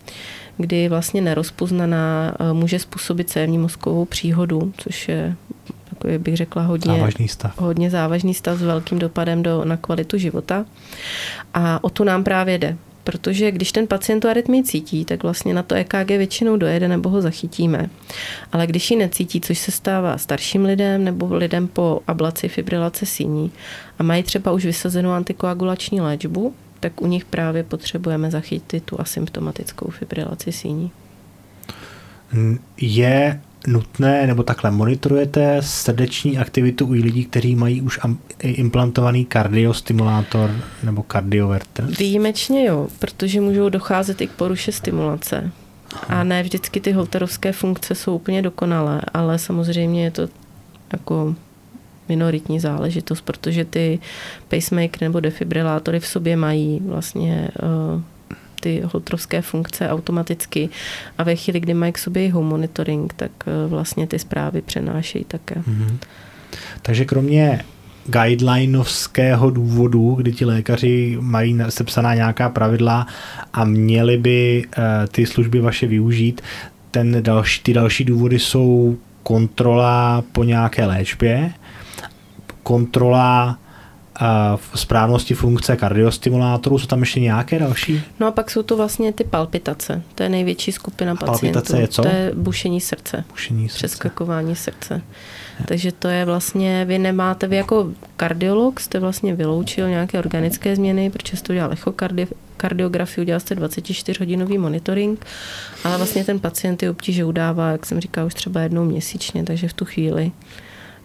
kdy 0.57 0.89
vlastně 0.89 1.21
nerozpoznaná 1.21 2.35
eh, 2.39 2.53
může 2.53 2.79
způsobit 2.79 3.29
cévní 3.29 3.57
mozkovou 3.57 4.05
příhodu, 4.05 4.73
což 4.77 5.09
je 5.09 5.35
takový 5.89 6.17
bych 6.17 6.37
řekla 6.37 6.61
hodně 6.61 6.97
Závažný 6.97 7.27
stav. 7.27 7.61
hodně 7.61 7.89
závažný 7.89 8.33
stav 8.33 8.57
s 8.57 8.61
velkým 8.61 8.99
dopadem 8.99 9.43
do, 9.43 9.65
na 9.65 9.77
kvalitu 9.77 10.17
života. 10.17 10.65
A 11.53 11.83
o 11.83 11.89
tu 11.89 12.03
nám 12.03 12.23
právě 12.23 12.57
jde. 12.57 12.77
Protože 13.03 13.51
když 13.51 13.71
ten 13.71 13.87
pacient 13.87 14.19
tu 14.19 14.27
arytmii 14.27 14.63
cítí, 14.63 15.05
tak 15.05 15.23
vlastně 15.23 15.53
na 15.53 15.63
to 15.63 15.75
EKG 15.75 16.07
většinou 16.07 16.57
dojede 16.57 16.87
nebo 16.87 17.09
ho 17.09 17.21
zachytíme. 17.21 17.89
Ale 18.51 18.67
když 18.67 18.91
ji 18.91 18.97
necítí, 18.97 19.41
což 19.41 19.59
se 19.59 19.71
stává 19.71 20.17
starším 20.17 20.65
lidem 20.65 21.03
nebo 21.03 21.35
lidem 21.35 21.67
po 21.67 21.99
ablaci 22.07 22.49
fibrilace 22.49 23.05
síní 23.05 23.51
a 23.99 24.03
mají 24.03 24.23
třeba 24.23 24.51
už 24.51 24.65
vysazenou 24.65 25.11
antikoagulační 25.11 26.01
léčbu, 26.01 26.53
tak 26.79 27.01
u 27.01 27.07
nich 27.07 27.25
právě 27.25 27.63
potřebujeme 27.63 28.31
zachytit 28.31 28.83
tu 28.83 29.01
asymptomatickou 29.01 29.89
fibrilaci 29.89 30.51
síní. 30.51 30.91
Je 32.77 33.41
nutné, 33.67 34.27
nebo 34.27 34.43
takhle 34.43 34.71
monitorujete 34.71 35.57
srdeční 35.61 36.37
aktivitu 36.37 36.85
u 36.85 36.91
lidí, 36.91 37.25
kteří 37.25 37.55
mají 37.55 37.81
už 37.81 37.99
implantovaný 38.39 39.25
kardiostimulátor 39.25 40.51
nebo 40.83 41.03
kardioverter? 41.03 41.85
Výjimečně 41.99 42.65
jo, 42.65 42.87
protože 42.99 43.41
můžou 43.41 43.69
docházet 43.69 44.21
i 44.21 44.27
k 44.27 44.31
poruše 44.31 44.71
stimulace. 44.71 45.51
A 46.07 46.23
ne 46.23 46.43
vždycky 46.43 46.79
ty 46.79 46.91
holterovské 46.91 47.51
funkce 47.51 47.95
jsou 47.95 48.15
úplně 48.15 48.41
dokonalé, 48.41 49.01
ale 49.13 49.39
samozřejmě 49.39 50.03
je 50.03 50.11
to 50.11 50.27
jako 50.93 51.35
minoritní 52.09 52.59
záležitost, 52.59 53.21
protože 53.21 53.65
ty 53.65 53.99
pacemaker 54.47 55.01
nebo 55.01 55.19
defibrilátory 55.19 55.99
v 55.99 56.07
sobě 56.07 56.35
mají 56.37 56.79
vlastně 56.85 57.47
uh, 57.95 58.01
ty 58.63 58.81
holtrovské 58.93 59.41
funkce 59.41 59.89
automaticky 59.89 60.69
a 61.17 61.23
ve 61.23 61.35
chvíli, 61.35 61.59
kdy 61.59 61.73
mají 61.73 61.93
k 61.93 61.97
sobě 61.97 62.25
i 62.25 62.29
home 62.29 62.47
monitoring, 62.47 63.13
tak 63.13 63.31
uh, 63.45 63.69
vlastně 63.69 64.07
ty 64.07 64.19
zprávy 64.19 64.61
přenášejí 64.61 65.25
také. 65.25 65.55
Mhm. 65.67 65.97
Takže 66.81 67.05
kromě 67.05 67.59
guidelineovského 68.05 69.49
důvodu, 69.49 70.15
kdy 70.15 70.31
ti 70.31 70.45
lékaři 70.45 71.17
mají 71.19 71.59
sepsaná 71.69 72.15
nějaká 72.15 72.49
pravidla 72.49 73.07
a 73.53 73.65
měli 73.65 74.17
by 74.17 74.63
eh, 74.63 74.81
ty 75.07 75.25
služby 75.25 75.59
vaše 75.59 75.87
využít, 75.87 76.41
ten 76.91 77.23
další, 77.23 77.63
ty 77.63 77.73
další 77.73 78.03
důvody 78.03 78.39
jsou 78.39 78.97
kontrola 79.23 80.23
po 80.31 80.43
nějaké 80.43 80.85
léčbě, 80.85 81.51
kontrola 82.63 83.57
eh, 83.59 83.62
v 84.55 84.79
správnosti 84.79 85.33
funkce 85.33 85.75
kardiostimulátorů, 85.75 86.79
jsou 86.79 86.87
tam 86.87 86.99
ještě 86.99 87.19
nějaké 87.19 87.59
další? 87.59 88.01
No 88.19 88.27
a 88.27 88.31
pak 88.31 88.51
jsou 88.51 88.63
to 88.63 88.77
vlastně 88.77 89.13
ty 89.13 89.23
palpitace. 89.23 90.01
To 90.15 90.23
je 90.23 90.29
největší 90.29 90.71
skupina 90.71 91.15
pacientů. 91.15 91.39
palpitace 91.39 91.81
je 91.81 91.87
co? 91.87 92.01
To 92.01 92.07
je 92.07 92.31
bušení 92.35 92.81
srdce. 92.81 93.23
Bušení 93.29 93.69
srdce. 93.69 93.77
přeskakování 93.77 94.55
srdce. 94.55 95.01
Takže 95.65 95.91
to 95.91 96.07
je 96.07 96.25
vlastně, 96.25 96.85
vy 96.85 96.99
nemáte, 96.99 97.47
vy 97.47 97.55
jako 97.55 97.91
kardiolog 98.17 98.79
jste 98.79 98.99
vlastně 98.99 99.35
vyloučil 99.35 99.89
nějaké 99.89 100.19
organické 100.19 100.75
změny, 100.75 101.09
protože 101.09 101.37
jste 101.37 101.53
udělal 101.53 101.71
echokardiografii, 101.71 103.23
udělal 103.23 103.39
jste 103.39 103.55
24-hodinový 103.55 104.59
monitoring, 104.59 105.25
ale 105.83 105.97
vlastně 105.97 106.23
ten 106.23 106.39
pacient 106.39 106.77
ty 106.77 106.89
obtíže 106.89 107.25
udává, 107.25 107.71
jak 107.71 107.85
jsem 107.85 107.99
říkala, 107.99 108.27
už 108.27 108.33
třeba 108.33 108.61
jednou 108.61 108.85
měsíčně, 108.85 109.43
takže 109.43 109.67
v 109.67 109.73
tu 109.73 109.85
chvíli 109.85 110.31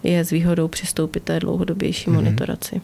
je 0.03 0.25
s 0.25 0.29
výhodou 0.29 0.67
přistoupit 0.67 1.23
té 1.23 1.39
dlouhodobější 1.39 2.09
mm-hmm. 2.09 2.13
monitoraci. 2.13 2.81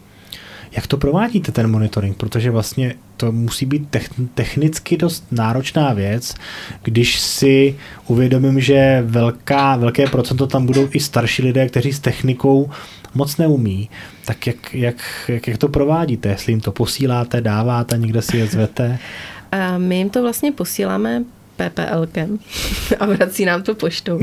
Jak 0.72 0.86
to 0.86 0.96
provádíte, 0.96 1.52
ten 1.52 1.70
monitoring? 1.70 2.16
Protože 2.16 2.50
vlastně 2.50 2.94
to 3.16 3.32
musí 3.32 3.66
být 3.66 3.96
technicky 4.34 4.96
dost 4.96 5.24
náročná 5.30 5.92
věc, 5.92 6.34
když 6.82 7.20
si 7.20 7.76
uvědomím, 8.06 8.60
že 8.60 9.02
velká, 9.06 9.76
velké 9.76 10.06
procento 10.06 10.46
tam 10.46 10.66
budou 10.66 10.88
i 10.92 11.00
starší 11.00 11.42
lidé, 11.42 11.68
kteří 11.68 11.92
s 11.92 12.00
technikou 12.00 12.70
moc 13.14 13.36
neumí. 13.36 13.90
Tak 14.24 14.46
jak, 14.46 14.74
jak, 14.74 15.30
jak, 15.46 15.58
to 15.58 15.68
provádíte? 15.68 16.28
Jestli 16.28 16.52
jim 16.52 16.60
to 16.60 16.72
posíláte, 16.72 17.40
dáváte, 17.40 17.98
někde 17.98 18.22
si 18.22 18.36
je 18.36 18.46
zvete? 18.46 18.98
My 19.78 19.96
jim 19.96 20.10
to 20.10 20.22
vlastně 20.22 20.52
posíláme 20.52 21.24
PPLkem 21.56 22.38
a 23.00 23.06
vrací 23.06 23.44
nám 23.44 23.62
to 23.62 23.74
poštou. 23.74 24.20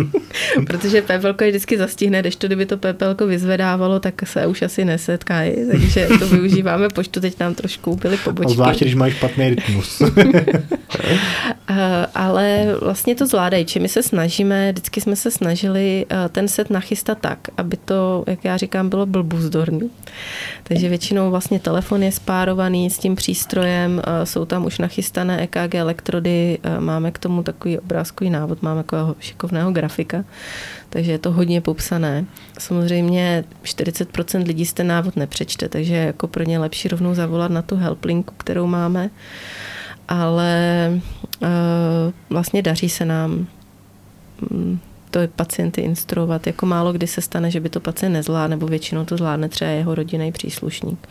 Protože 0.66 1.02
PPLko 1.02 1.44
je 1.44 1.50
vždycky 1.50 1.78
zastihne, 1.78 2.20
když 2.20 2.36
to, 2.36 2.46
kdyby 2.46 2.66
to 2.66 2.76
PPLko 2.76 3.26
vyzvedávalo, 3.26 4.00
tak 4.00 4.14
se 4.24 4.46
už 4.46 4.62
asi 4.62 4.84
nesetkají, 4.84 5.52
takže 5.70 6.08
to 6.18 6.26
využíváme 6.26 6.88
poštu, 6.88 7.20
teď 7.20 7.40
nám 7.40 7.54
trošku 7.54 7.96
byly 7.96 8.16
pobočky. 8.16 8.54
Zvláště, 8.54 8.84
když 8.84 8.94
mají 8.94 9.12
špatný 9.12 9.50
rytmus. 9.50 10.02
Eh, 11.68 12.06
ale 12.14 12.66
vlastně 12.80 13.14
to 13.14 13.26
zvládají. 13.26 13.64
Či 13.64 13.80
my 13.80 13.88
se 13.88 14.02
snažíme, 14.02 14.72
vždycky 14.72 15.00
jsme 15.00 15.16
se 15.16 15.30
snažili 15.30 16.06
eh, 16.10 16.28
ten 16.28 16.48
set 16.48 16.70
nachystat 16.70 17.18
tak, 17.20 17.38
aby 17.56 17.76
to, 17.76 18.24
jak 18.26 18.44
já 18.44 18.56
říkám, 18.56 18.88
bylo 18.88 19.06
blbuzdorný. 19.06 19.90
Takže 20.62 20.88
většinou 20.88 21.30
vlastně 21.30 21.60
telefon 21.60 22.02
je 22.02 22.12
spárovaný 22.12 22.90
s 22.90 22.98
tím 22.98 23.14
přístrojem, 23.14 24.02
eh, 24.06 24.26
jsou 24.26 24.44
tam 24.44 24.64
už 24.64 24.78
nachystané 24.78 25.42
EKG 25.42 25.74
elektrody, 25.74 26.58
máme 26.78 27.10
k 27.10 27.18
tomu 27.18 27.42
takový 27.42 27.78
obrázkový 27.78 28.30
návod, 28.30 28.62
máme 28.62 28.82
takového 28.82 29.16
šikovného 29.20 29.72
grafika, 29.72 30.24
takže 30.90 31.12
je 31.12 31.18
to 31.18 31.32
hodně 31.32 31.60
popsané. 31.60 32.24
Samozřejmě 32.58 33.44
40% 33.62 34.46
lidí 34.46 34.66
z 34.66 34.72
ten 34.72 34.86
návod 34.86 35.16
nepřečte, 35.16 35.68
takže 35.68 35.94
jako 35.94 36.28
pro 36.28 36.44
ně 36.44 36.58
lepší 36.58 36.88
rovnou 36.88 37.14
zavolat 37.14 37.50
na 37.50 37.62
tu 37.62 37.76
helplinku, 37.76 38.34
kterou 38.36 38.66
máme 38.66 39.10
ale 40.08 40.90
uh, 41.42 41.48
vlastně 42.30 42.62
daří 42.62 42.88
se 42.88 43.04
nám 43.04 43.46
um, 44.50 44.80
to 45.16 45.32
pacienty 45.36 45.80
instruovat. 45.80 46.46
Jako 46.46 46.66
málo 46.66 46.92
kdy 46.92 47.06
se 47.06 47.20
stane, 47.20 47.50
že 47.50 47.60
by 47.60 47.68
to 47.68 47.80
pacient 47.80 48.12
nezvládl, 48.12 48.50
nebo 48.50 48.66
většinou 48.66 49.04
to 49.04 49.16
zvládne 49.16 49.48
třeba 49.48 49.70
jeho 49.70 49.94
rodinný 49.94 50.32
příslušník. 50.32 51.08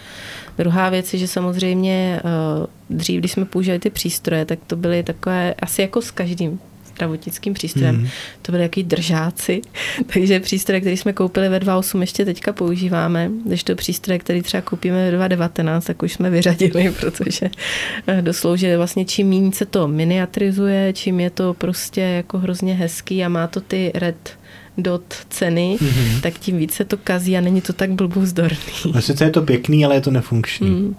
Druhá 0.58 0.90
věc 0.90 1.14
je, 1.14 1.20
že 1.20 1.28
samozřejmě 1.28 2.22
uh, 2.24 2.98
dřív, 2.98 3.20
když 3.20 3.32
jsme 3.32 3.46
používali 3.46 3.80
ty 3.80 3.90
přístroje, 3.90 4.46
tak 4.46 4.60
to 4.68 4.76
byly 4.76 5.04
takové, 5.04 5.54
asi 5.54 5.82
jako 5.82 6.02
s 6.02 6.12
každým 6.12 6.60
zdravotnickým 6.96 7.54
přístrojem. 7.54 7.96
Mm. 7.96 8.08
To 8.42 8.52
byly 8.52 8.64
jaký 8.64 8.84
držáci. 8.84 9.62
Takže 10.14 10.40
přístroje, 10.40 10.82
který 10.82 10.98
jsme 10.98 11.14
koupili 11.14 11.50
ve 11.50 11.60
2.8, 11.60 12.02
ještě 12.02 12.26
teďka 12.26 12.54
používáme. 12.54 13.32
Když 13.46 13.64
to 13.64 13.76
přístroje, 13.76 14.20
který 14.20 14.42
třeba 14.42 14.62
koupíme 14.62 15.12
ve 15.12 15.28
2.19, 15.28 15.82
tak 15.82 16.04
už 16.04 16.14
jsme 16.14 16.30
vyřadili, 16.30 16.94
protože 17.00 17.50
eh, 18.08 18.22
dosloužili 18.22 18.78
vlastně 18.78 19.06
čím 19.06 19.30
méně 19.30 19.52
se 19.52 19.66
to 19.66 19.88
miniaturizuje, 19.88 20.94
čím 20.94 21.20
je 21.20 21.30
to 21.30 21.54
prostě 21.54 22.02
jako 22.02 22.38
hrozně 22.38 22.76
hezký 22.76 23.24
a 23.24 23.30
má 23.30 23.48
to 23.48 23.62
ty 23.62 23.92
red 23.96 24.38
dot 24.78 25.14
ceny, 25.30 25.78
mm-hmm. 25.80 26.22
tak 26.22 26.34
tím 26.40 26.58
více 26.58 26.86
to 26.86 26.98
kazí 26.98 27.38
a 27.38 27.42
není 27.42 27.62
to 27.62 27.74
tak 27.74 27.92
blbůzdorný. 27.92 28.58
No 28.94 29.02
sice 29.02 29.24
je 29.24 29.32
to 29.32 29.42
pěkný, 29.42 29.86
ale 29.86 29.96
je 29.96 30.02
to 30.02 30.12
nefunkční. 30.12 30.70
Mm. 30.70 30.96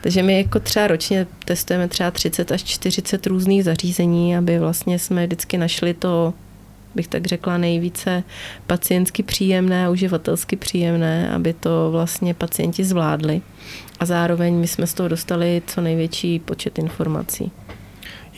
Takže 0.00 0.22
my 0.22 0.38
jako 0.38 0.60
třeba 0.60 0.86
ročně 0.86 1.26
testujeme 1.44 1.88
třeba 1.88 2.10
30 2.10 2.52
až 2.52 2.64
40 2.64 3.26
různých 3.26 3.64
zařízení, 3.64 4.36
aby 4.36 4.58
vlastně 4.58 4.98
jsme 4.98 5.26
vždycky 5.26 5.58
našli 5.58 5.94
to 5.94 6.34
bych 6.94 7.08
tak 7.08 7.26
řekla, 7.26 7.58
nejvíce 7.58 8.22
pacientsky 8.66 9.22
příjemné 9.22 9.86
a 9.86 9.90
uživatelsky 9.90 10.56
příjemné, 10.56 11.30
aby 11.30 11.52
to 11.52 11.88
vlastně 11.90 12.34
pacienti 12.34 12.84
zvládli. 12.84 13.40
A 14.00 14.04
zároveň 14.04 14.54
my 14.54 14.68
jsme 14.68 14.86
z 14.86 14.94
toho 14.94 15.08
dostali 15.08 15.62
co 15.66 15.80
největší 15.80 16.38
počet 16.38 16.78
informací. 16.78 17.50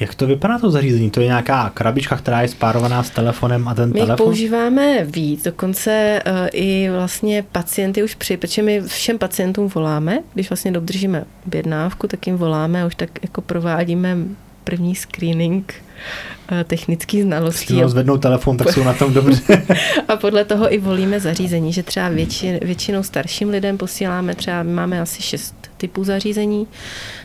Jak 0.01 0.15
to 0.15 0.27
vypadá 0.27 0.59
to 0.59 0.71
zařízení? 0.71 1.11
To 1.11 1.21
je 1.21 1.27
nějaká 1.27 1.71
krabička, 1.75 2.17
která 2.17 2.43
je 2.43 2.49
spárovaná 2.49 3.03
s 3.03 3.11
telefonem 3.11 3.69
a 3.69 3.75
ten 3.75 3.89
my 3.89 4.01
telefon? 4.01 4.13
My 4.13 4.17
používáme 4.17 5.05
víc, 5.05 5.43
dokonce 5.43 6.23
uh, 6.27 6.33
i 6.53 6.91
vlastně 6.91 7.45
pacienty 7.53 8.03
už 8.03 8.15
při, 8.15 8.37
protože 8.37 8.63
my 8.63 8.81
všem 8.81 9.19
pacientům 9.19 9.69
voláme, 9.75 10.19
když 10.35 10.51
vlastně 10.51 10.73
dobdržíme 10.73 11.25
objednávku, 11.47 12.07
tak 12.07 12.27
jim 12.27 12.37
voláme 12.37 12.83
a 12.83 12.87
už 12.87 12.95
tak 12.95 13.11
jako 13.23 13.41
provádíme 13.41 14.17
první 14.65 14.95
screening 14.95 15.75
eh, 16.53 16.65
technických 16.65 17.23
znalostí. 17.23 17.75
Když 17.75 17.91
zvednou 17.91 18.19
telefon, 18.19 18.57
tak 18.57 18.73
jsou 18.73 18.85
na 18.85 18.95
tom 18.95 19.15
dobře. 19.15 19.43
a 20.09 20.17
podle 20.17 20.45
toho 20.45 20.75
i 20.75 20.79
volíme 20.79 21.21
zařízení, 21.21 21.73
že 21.73 21.83
třeba 21.83 22.09
větši, 22.09 22.61
většinou 22.63 23.03
starším 23.03 23.49
lidem 23.49 23.79
posíláme, 23.79 24.35
třeba 24.35 24.63
máme 24.63 25.01
asi 25.01 25.23
šest 25.23 25.64
typů 25.85 26.05
zařízení, 26.05 26.67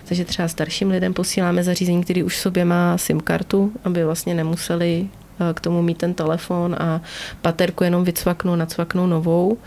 takže 0.06 0.26
třeba 0.26 0.48
starším 0.48 0.90
lidem 0.90 1.14
posíláme 1.14 1.64
zařízení, 1.64 2.04
který 2.04 2.24
už 2.24 2.36
v 2.36 2.42
sobě 2.42 2.66
má 2.66 2.98
SIM 2.98 3.20
kartu, 3.20 3.72
aby 3.84 4.04
vlastně 4.04 4.34
nemuseli 4.36 5.08
eh, 5.08 5.54
k 5.54 5.60
tomu 5.60 5.82
mít 5.82 5.98
ten 5.98 6.14
telefon 6.14 6.76
a 6.80 7.02
paterku 7.42 7.84
jenom 7.84 8.04
vycvaknou, 8.04 8.56
nacvaknou 8.56 9.08
novou. 9.08 9.58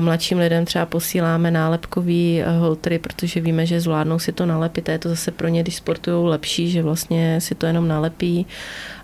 Mladším 0.00 0.38
lidem 0.38 0.64
třeba 0.64 0.86
posíláme 0.86 1.50
nálepkový 1.50 2.42
eh, 2.42 2.58
holtery, 2.58 2.98
protože 2.98 3.40
víme, 3.40 3.66
že 3.66 3.80
zvládnou 3.80 4.18
si 4.18 4.32
to 4.32 4.46
nalepit 4.46 4.88
a 4.88 4.92
je 4.92 4.98
to 4.98 5.08
zase 5.08 5.30
pro 5.30 5.48
ně, 5.48 5.62
když 5.62 5.76
sportují 5.76 6.28
lepší, 6.28 6.70
že 6.70 6.82
vlastně 6.82 7.40
si 7.40 7.54
to 7.54 7.66
jenom 7.66 7.88
nalepí 7.88 8.46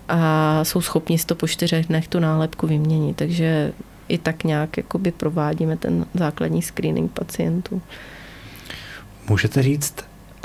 a 0.09 0.59
jsou 0.63 0.81
schopni 0.81 1.17
si 1.17 1.25
to 1.25 1.35
po 1.35 1.47
čtyřech 1.47 1.85
dnech 1.87 2.07
tu 2.07 2.19
nálepku 2.19 2.67
vyměnit. 2.67 3.17
Takže 3.17 3.73
i 4.07 4.17
tak 4.17 4.43
nějak 4.43 4.77
jakoby 4.77 5.11
provádíme 5.11 5.77
ten 5.77 6.05
základní 6.13 6.61
screening 6.61 7.11
pacientů. 7.11 7.81
Můžete 9.29 9.63
říct, 9.63 9.95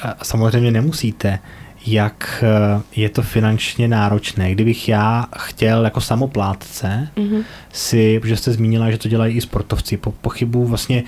a 0.02 0.24
samozřejmě 0.24 0.70
nemusíte, 0.70 1.38
jak 1.86 2.44
eh, 2.46 2.82
je 2.96 3.08
to 3.08 3.22
finančně 3.22 3.88
náročné. 3.88 4.52
Kdybych 4.52 4.88
já 4.88 5.26
chtěl 5.38 5.84
jako 5.84 6.00
samoplátce 6.00 7.08
mm-hmm. 7.16 7.44
si, 7.72 8.20
protože 8.20 8.36
jste 8.36 8.52
zmínila, 8.52 8.90
že 8.90 8.98
to 8.98 9.08
dělají 9.08 9.36
i 9.36 9.40
sportovci, 9.40 9.96
po, 9.96 10.12
pochybu 10.12 10.66
vlastně 10.66 11.02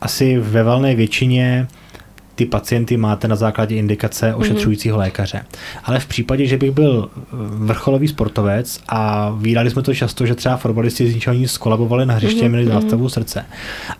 asi 0.00 0.38
ve 0.38 0.62
valné 0.62 0.94
většině 0.94 1.66
ty 2.34 2.46
pacienty 2.46 2.96
máte 2.96 3.28
na 3.28 3.36
základě 3.36 3.76
indikace 3.76 4.30
mhm. 4.30 4.40
ošetřujícího 4.40 4.98
lékaře. 4.98 5.44
Ale 5.84 6.00
v 6.00 6.06
případě, 6.06 6.46
že 6.46 6.56
bych 6.56 6.70
byl 6.70 7.10
vrcholový 7.50 8.08
sportovec 8.08 8.80
a 8.88 9.30
vydali 9.30 9.70
jsme 9.70 9.82
to 9.82 9.94
často, 9.94 10.26
že 10.26 10.34
třeba 10.34 10.56
fotbalisti 10.56 11.10
z 11.10 11.14
ničeho 11.14 11.34
nic 11.34 11.50
skolabovali 11.50 12.06
na 12.06 12.14
hřiště, 12.14 12.44
mm-hmm. 12.44 12.48
měli 12.48 12.64
mhm. 12.64 12.72
zástavu 12.72 13.08
srdce 13.08 13.44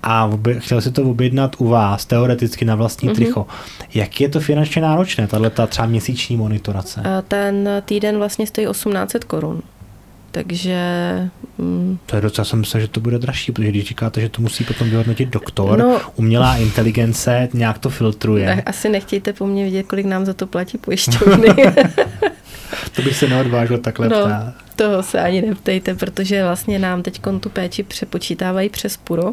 a 0.03 0.31
chtěl 0.59 0.81
si 0.81 0.91
to 0.91 1.03
objednat 1.03 1.57
u 1.59 1.69
vás, 1.69 2.07
teoreticky 2.07 2.65
na 2.65 2.75
vlastní 2.75 3.09
mm-hmm. 3.09 3.15
tricho. 3.15 3.47
Jak 3.95 4.21
je 4.21 4.29
to 4.29 4.41
finančně 4.41 4.83
náročné, 4.83 5.27
tahle 5.27 5.51
ta 5.51 5.67
třeba 5.67 5.87
měsíční 5.87 6.37
monitorace? 6.37 7.03
Ten 7.29 7.83
týden 7.85 8.19
vlastně 8.19 8.47
stojí 8.47 8.67
1800 8.67 9.25
korun. 9.25 9.63
Takže... 10.35 10.79
Mm. 11.59 11.99
To 12.07 12.17
je 12.17 12.23
docela, 12.23 12.45
jsem 12.45 12.59
myslel, 12.59 12.81
že 12.81 12.89
to 12.89 13.01
bude 13.01 13.19
dražší, 13.19 13.53
protože 13.53 13.69
když 13.69 13.85
říkáte, 13.85 14.21
že 14.21 14.29
to 14.29 14.43
musí 14.43 14.65
potom 14.65 14.91
vyhodnotit 14.91 15.29
doktor, 15.29 15.79
no, 15.79 16.01
umělá 16.17 16.57
inteligence 16.57 17.49
nějak 17.53 17.79
to 17.79 17.91
filtruje. 17.91 18.47
Ne, 18.47 18.63
asi 18.63 18.89
nechtějte 18.89 19.33
po 19.33 19.47
mně 19.47 19.65
vidět, 19.65 19.83
kolik 19.83 20.07
nám 20.07 20.27
za 20.27 20.35
to 20.35 20.47
platí 20.47 20.79
pojišťovny. 20.79 21.49
to 22.97 23.03
bych 23.03 23.17
se 23.17 23.29
neodvážil 23.29 23.79
takhle 23.79 24.09
no, 24.09 24.21
ptát. 24.21 24.55
Toho 24.77 25.03
se 25.03 25.21
ani 25.21 25.43
neptejte, 25.43 25.95
protože 25.95 26.45
vlastně 26.45 26.79
nám 26.79 27.03
teď 27.03 27.21
tu 27.41 27.49
péči 27.49 27.83
přepočítávají 27.83 28.69
přes 28.69 28.97
PURO, 28.97 29.33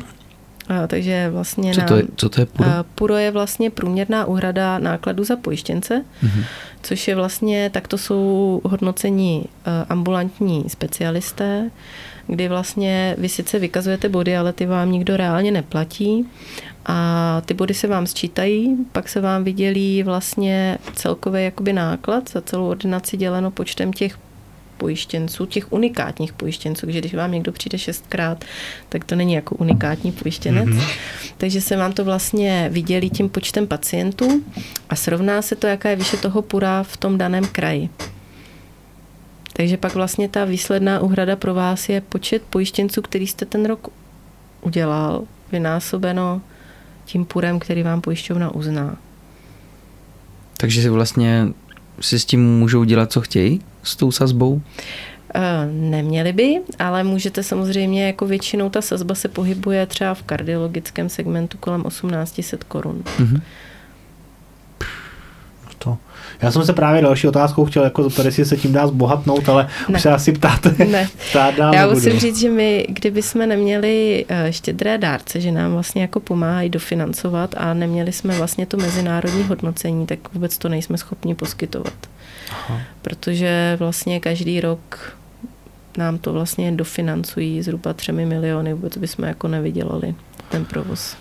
takže 0.87 1.29
vlastně 1.29 1.73
co, 1.73 1.81
to 1.81 1.95
je, 1.95 2.03
co 2.15 2.29
to 2.29 2.41
je 2.41 2.45
PURO? 2.45 2.69
PURO 2.95 3.17
je 3.17 3.31
vlastně 3.31 3.69
průměrná 3.69 4.25
úhrada 4.25 4.79
nákladu 4.79 5.23
za 5.23 5.35
pojištěnce, 5.35 6.05
mm-hmm. 6.23 6.43
což 6.81 7.07
je 7.07 7.15
vlastně, 7.15 7.69
tak 7.69 7.87
to 7.87 7.97
jsou 7.97 8.61
hodnocení 8.63 9.45
ambulantní 9.89 10.65
specialisté, 10.67 11.69
kdy 12.27 12.47
vlastně 12.47 13.15
vy 13.17 13.29
sice 13.29 13.59
vykazujete 13.59 14.09
body, 14.09 14.37
ale 14.37 14.53
ty 14.53 14.65
vám 14.65 14.91
nikdo 14.91 15.17
reálně 15.17 15.51
neplatí 15.51 16.27
a 16.85 17.41
ty 17.45 17.53
body 17.53 17.73
se 17.73 17.87
vám 17.87 18.07
sčítají, 18.07 18.77
pak 18.91 19.09
se 19.09 19.21
vám 19.21 19.43
vydělí 19.43 20.03
vlastně 20.03 20.77
celkový 20.95 21.43
jakoby 21.43 21.73
náklad 21.73 22.29
za 22.29 22.41
celou 22.41 22.69
ordinaci 22.69 23.17
děleno 23.17 23.51
počtem 23.51 23.93
těch 23.93 24.17
pojištěnců, 24.81 25.45
těch 25.45 25.73
unikátních 25.73 26.33
pojištěnců, 26.33 26.85
takže 26.85 26.99
když 26.99 27.13
vám 27.13 27.31
někdo 27.31 27.51
přijde 27.51 27.77
šestkrát, 27.77 28.45
tak 28.89 29.05
to 29.05 29.15
není 29.15 29.33
jako 29.33 29.55
unikátní 29.55 30.11
pojištěnec. 30.11 30.69
Mm-hmm. 30.69 30.89
Takže 31.37 31.61
se 31.61 31.77
vám 31.77 31.93
to 31.93 32.05
vlastně 32.05 32.69
vydělí 32.71 33.09
tím 33.09 33.29
počtem 33.29 33.67
pacientů 33.67 34.43
a 34.89 34.95
srovná 34.95 35.41
se 35.41 35.55
to, 35.55 35.67
jaká 35.67 35.89
je 35.89 35.95
výše 35.95 36.17
toho 36.17 36.41
pura 36.41 36.83
v 36.83 36.97
tom 36.97 37.17
daném 37.17 37.45
kraji. 37.45 37.89
Takže 39.53 39.77
pak 39.77 39.93
vlastně 39.93 40.29
ta 40.29 40.45
výsledná 40.45 40.99
úhrada 40.99 41.35
pro 41.35 41.53
vás 41.53 41.89
je 41.89 42.01
počet 42.01 42.41
pojištěnců, 42.49 43.01
který 43.01 43.27
jste 43.27 43.45
ten 43.45 43.65
rok 43.65 43.89
udělal, 44.61 45.23
vynásobeno 45.51 46.41
tím 47.05 47.25
purem, 47.25 47.59
který 47.59 47.83
vám 47.83 48.01
pojišťovna 48.01 48.55
uzná. 48.55 48.97
Takže 50.57 50.81
si 50.81 50.89
vlastně 50.89 51.47
si 52.01 52.19
s 52.19 52.25
tím 52.25 52.59
můžou 52.59 52.83
dělat, 52.83 53.11
co 53.11 53.21
chtějí? 53.21 53.61
S 53.83 53.95
tou 53.95 54.11
sazbou? 54.11 54.61
Neměli 55.71 56.33
by, 56.33 56.61
ale 56.79 57.03
můžete 57.03 57.43
samozřejmě, 57.43 58.07
jako 58.07 58.25
většinou 58.25 58.69
ta 58.69 58.81
sazba 58.81 59.15
se 59.15 59.27
pohybuje 59.27 59.85
třeba 59.85 60.13
v 60.13 60.23
kardiologickém 60.23 61.09
segmentu 61.09 61.57
kolem 61.57 61.83
1800 61.83 62.63
korun. 62.63 63.03
Mm-hmm. 63.19 63.41
To. 65.77 65.97
Já 66.41 66.51
jsem 66.51 66.65
se 66.65 66.73
právě 66.73 67.01
další 67.01 67.27
otázkou 67.27 67.65
chtěl 67.65 67.83
jako 67.83 68.03
zeptat, 68.03 68.25
jestli 68.25 68.45
se 68.45 68.57
tím 68.57 68.73
dá 68.73 68.87
zbohatnout, 68.87 69.49
ale 69.49 69.67
ne. 69.89 69.95
už 69.95 70.01
se 70.01 70.11
asi 70.11 70.31
ptáte. 70.31 70.85
Ne. 70.85 71.09
Ptát 71.29 71.55
dál 71.55 71.73
Já 71.73 71.87
musím 71.87 72.19
říct, 72.19 72.39
že 72.39 72.49
my, 72.49 72.87
kdyby 72.89 73.21
jsme 73.21 73.47
neměli 73.47 74.25
eh, 74.29 74.53
štědré 74.53 74.97
dárce, 74.97 75.41
že 75.41 75.51
nám 75.51 75.73
vlastně 75.73 76.01
jako 76.01 76.19
pomáhají 76.19 76.69
dofinancovat 76.69 77.55
a 77.57 77.73
neměli 77.73 78.11
jsme 78.11 78.37
vlastně 78.37 78.65
to 78.65 78.77
mezinárodní 78.77 79.43
hodnocení, 79.43 80.05
tak 80.07 80.19
vůbec 80.33 80.57
to 80.57 80.69
nejsme 80.69 80.97
schopni 80.97 81.35
poskytovat. 81.35 81.93
Aha. 82.51 82.81
Protože 83.01 83.75
vlastně 83.79 84.19
každý 84.19 84.61
rok 84.61 85.17
nám 85.97 86.17
to 86.17 86.33
vlastně 86.33 86.71
dofinancují 86.71 87.61
zhruba 87.61 87.93
třemi 87.93 88.25
miliony, 88.25 88.73
vůbec 88.73 88.97
bychom 88.97 89.25
jako 89.25 89.47
nevydělali 89.47 90.15
ten 90.49 90.65
provoz. 90.65 91.15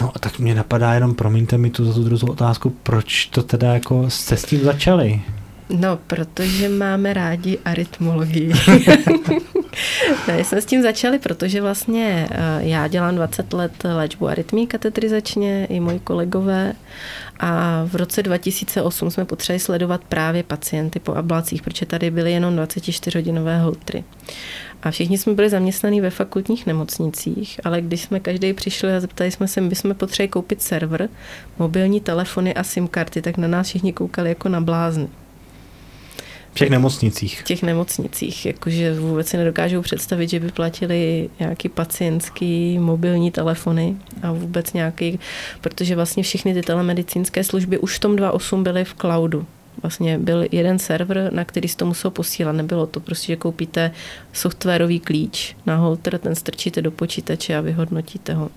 No 0.00 0.12
a 0.14 0.18
tak 0.18 0.38
mě 0.38 0.54
napadá 0.54 0.94
jenom, 0.94 1.14
promiňte 1.14 1.58
mi 1.58 1.70
tu 1.70 1.84
za 1.84 1.92
tu 1.92 2.04
druhou 2.04 2.32
otázku, 2.32 2.70
proč 2.82 3.26
to 3.26 3.42
teda 3.42 3.74
jako 3.74 4.10
jste 4.10 4.36
s 4.36 4.44
tím 4.44 4.60
začali? 4.60 5.22
No, 5.68 5.98
protože 6.06 6.68
máme 6.68 7.12
rádi 7.12 7.58
arytmologii. 7.64 8.52
ne, 10.28 10.44
jsme 10.44 10.60
s 10.60 10.66
tím 10.66 10.82
začali, 10.82 11.18
protože 11.18 11.60
vlastně 11.60 12.28
eh, 12.30 12.38
já 12.60 12.88
dělám 12.88 13.14
20 13.14 13.52
let 13.52 13.72
léčbu 13.84 14.28
arytmí 14.28 14.66
katetrizačně, 14.66 15.66
i 15.70 15.80
moji 15.80 15.98
kolegové. 15.98 16.72
A 17.40 17.82
v 17.84 17.94
roce 17.94 18.22
2008 18.22 19.10
jsme 19.10 19.24
potřebovali 19.24 19.60
sledovat 19.60 20.00
právě 20.08 20.42
pacienty 20.42 20.98
po 20.98 21.14
ablacích, 21.14 21.62
protože 21.62 21.86
tady 21.86 22.10
byly 22.10 22.32
jenom 22.32 22.56
24-hodinové 22.56 23.62
holtry. 23.62 24.04
A 24.82 24.90
všichni 24.90 25.18
jsme 25.18 25.34
byli 25.34 25.50
zaměstnaní 25.50 26.00
ve 26.00 26.10
fakultních 26.10 26.66
nemocnicích, 26.66 27.60
ale 27.64 27.80
když 27.80 28.00
jsme 28.02 28.20
každý 28.20 28.52
přišli 28.52 28.94
a 28.94 29.00
zeptali 29.00 29.30
jsme 29.30 29.48
se, 29.48 29.60
my 29.60 29.74
jsme 29.74 29.94
potřebovali 29.94 30.28
koupit 30.28 30.62
server, 30.62 31.08
mobilní 31.58 32.00
telefony 32.00 32.54
a 32.54 32.64
SIM 32.64 32.88
karty, 32.88 33.22
tak 33.22 33.36
na 33.36 33.48
nás 33.48 33.66
všichni 33.66 33.92
koukali 33.92 34.28
jako 34.28 34.48
na 34.48 34.60
blázny. 34.60 35.08
V 36.50 36.54
těch 36.54 36.70
nemocnicích. 36.70 37.40
V 37.40 37.44
těch 37.44 37.62
nemocnicích, 37.62 38.46
jakože 38.46 38.94
vůbec 38.94 39.28
si 39.28 39.36
nedokážou 39.36 39.82
představit, 39.82 40.30
že 40.30 40.40
by 40.40 40.52
platili 40.52 41.30
nějaký 41.40 41.68
pacientský 41.68 42.78
mobilní 42.78 43.30
telefony 43.30 43.96
a 44.22 44.32
vůbec 44.32 44.72
nějaký, 44.72 45.18
protože 45.60 45.96
vlastně 45.96 46.22
všechny 46.22 46.54
ty 46.54 46.62
telemedicínské 46.62 47.44
služby 47.44 47.78
už 47.78 47.96
v 47.96 48.00
tom 48.00 48.16
2.8 48.16 48.62
byly 48.62 48.84
v 48.84 48.94
cloudu. 48.94 49.46
Vlastně 49.82 50.18
byl 50.18 50.46
jeden 50.52 50.78
server, 50.78 51.30
na 51.32 51.44
který 51.44 51.68
se 51.68 51.76
to 51.76 51.86
muselo 51.86 52.10
posílat. 52.10 52.52
Nebylo 52.52 52.86
to 52.86 53.00
prostě, 53.00 53.32
že 53.32 53.36
koupíte 53.36 53.92
softwarový 54.32 55.00
klíč 55.00 55.56
na 55.66 55.76
holter, 55.76 56.18
ten 56.18 56.34
strčíte 56.34 56.82
do 56.82 56.90
počítače 56.90 57.56
a 57.56 57.60
vyhodnotíte 57.60 58.34
ho. 58.34 58.50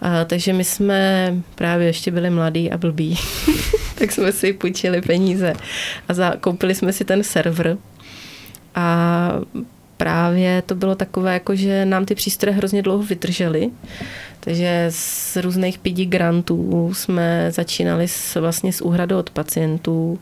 A, 0.00 0.24
takže 0.24 0.52
my 0.52 0.64
jsme 0.64 1.34
právě 1.54 1.86
ještě 1.86 2.10
byli 2.10 2.30
mladí 2.30 2.70
a 2.70 2.78
blbí, 2.78 3.18
tak 3.98 4.12
jsme 4.12 4.32
si 4.32 4.52
půjčili 4.52 5.02
peníze 5.02 5.52
a 6.08 6.14
za, 6.14 6.34
koupili 6.40 6.74
jsme 6.74 6.92
si 6.92 7.04
ten 7.04 7.24
server 7.24 7.76
a 8.74 9.32
právě 9.96 10.62
to 10.62 10.74
bylo 10.74 10.94
takové, 10.94 11.32
jako 11.32 11.56
že 11.56 11.84
nám 11.84 12.04
ty 12.04 12.14
přístroje 12.14 12.56
hrozně 12.56 12.82
dlouho 12.82 13.02
vydržely, 13.02 13.70
takže 14.40 14.86
z 14.90 15.36
různých 15.36 15.78
pidi 15.78 16.06
grantů 16.06 16.90
jsme 16.94 17.52
začínali 17.52 18.08
s, 18.08 18.40
vlastně 18.40 18.72
s 18.72 18.80
úhradou 18.80 19.18
od 19.18 19.30
pacientů, 19.30 20.18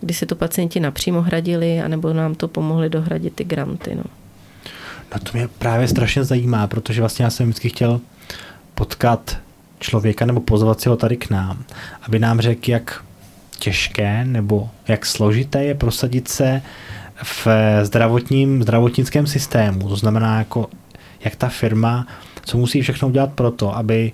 kdy 0.00 0.14
se 0.14 0.26
to 0.26 0.36
pacienti 0.36 0.80
napřímo 0.80 1.22
hradili, 1.22 1.80
anebo 1.80 2.12
nám 2.12 2.34
to 2.34 2.48
pomohli 2.48 2.90
dohradit 2.90 3.34
ty 3.34 3.44
granty. 3.44 3.94
No. 3.94 4.04
no 5.14 5.20
to 5.20 5.30
mě 5.38 5.48
právě 5.48 5.88
strašně 5.88 6.24
zajímá, 6.24 6.66
protože 6.66 7.00
vlastně 7.00 7.24
já 7.24 7.30
jsem 7.30 7.46
vždycky 7.46 7.68
chtěl 7.68 8.00
potkat 8.74 9.38
člověka 9.80 10.26
nebo 10.26 10.40
pozvat 10.40 10.80
si 10.80 10.88
ho 10.88 10.96
tady 10.96 11.16
k 11.16 11.30
nám, 11.30 11.64
aby 12.02 12.18
nám 12.18 12.40
řekl, 12.40 12.70
jak 12.70 13.04
těžké 13.58 14.24
nebo 14.24 14.70
jak 14.88 15.06
složité 15.06 15.64
je 15.64 15.74
prosadit 15.74 16.28
se 16.28 16.62
v 17.22 17.46
zdravotním, 17.82 18.62
zdravotnickém 18.62 19.26
systému. 19.26 19.88
To 19.88 19.96
znamená, 19.96 20.38
jako, 20.38 20.70
jak 21.24 21.36
ta 21.36 21.48
firma, 21.48 22.06
co 22.44 22.58
musí 22.58 22.82
všechno 22.82 23.08
udělat 23.08 23.32
pro 23.32 23.50
to, 23.50 23.76
aby 23.76 24.12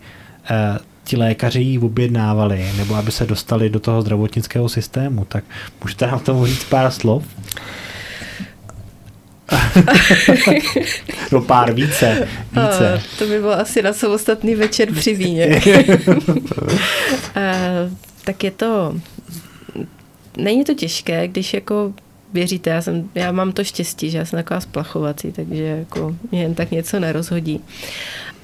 eh, 0.51 0.79
ti 1.05 1.17
lékaři 1.17 1.61
ji 1.61 1.79
objednávali, 1.79 2.71
nebo 2.77 2.95
aby 2.95 3.13
se 3.13 3.27
dostali 3.27 3.71
do 3.71 3.81
toho 3.81 4.03
zdravotnického 4.03 4.69
systému. 4.69 5.25
Tak 5.25 5.45
můžete 5.83 6.07
nám 6.07 6.21
tomu 6.21 6.47
říct 6.47 6.65
pár 6.65 6.91
slov? 6.91 7.25
no 11.33 11.41
pár 11.41 11.73
více, 11.73 12.29
více. 12.53 12.95
A, 12.95 13.01
to 13.19 13.27
by 13.27 13.41
bylo 13.41 13.53
asi 13.53 13.83
na 13.83 13.93
samostatný 13.93 14.55
večer 14.55 14.93
při 14.93 15.15
víně. 15.15 15.61
tak 18.25 18.45
je 18.45 18.51
to, 18.51 18.95
není 20.37 20.65
to 20.65 20.75
těžké, 20.75 21.29
když 21.29 21.55
jako 21.55 21.93
věříte, 22.33 22.71
já, 22.71 22.83
jsem, 22.83 23.11
já 23.15 23.33
mám 23.33 23.53
to 23.53 23.65
štěstí, 23.65 24.11
že 24.11 24.19
já 24.19 24.25
jsem 24.25 24.37
taková 24.37 24.61
splachovací, 24.61 25.33
takže 25.33 25.63
jako 25.65 26.17
mě 26.31 26.43
jen 26.43 26.55
tak 26.55 26.71
něco 26.71 27.01
nerozhodí. 27.01 27.61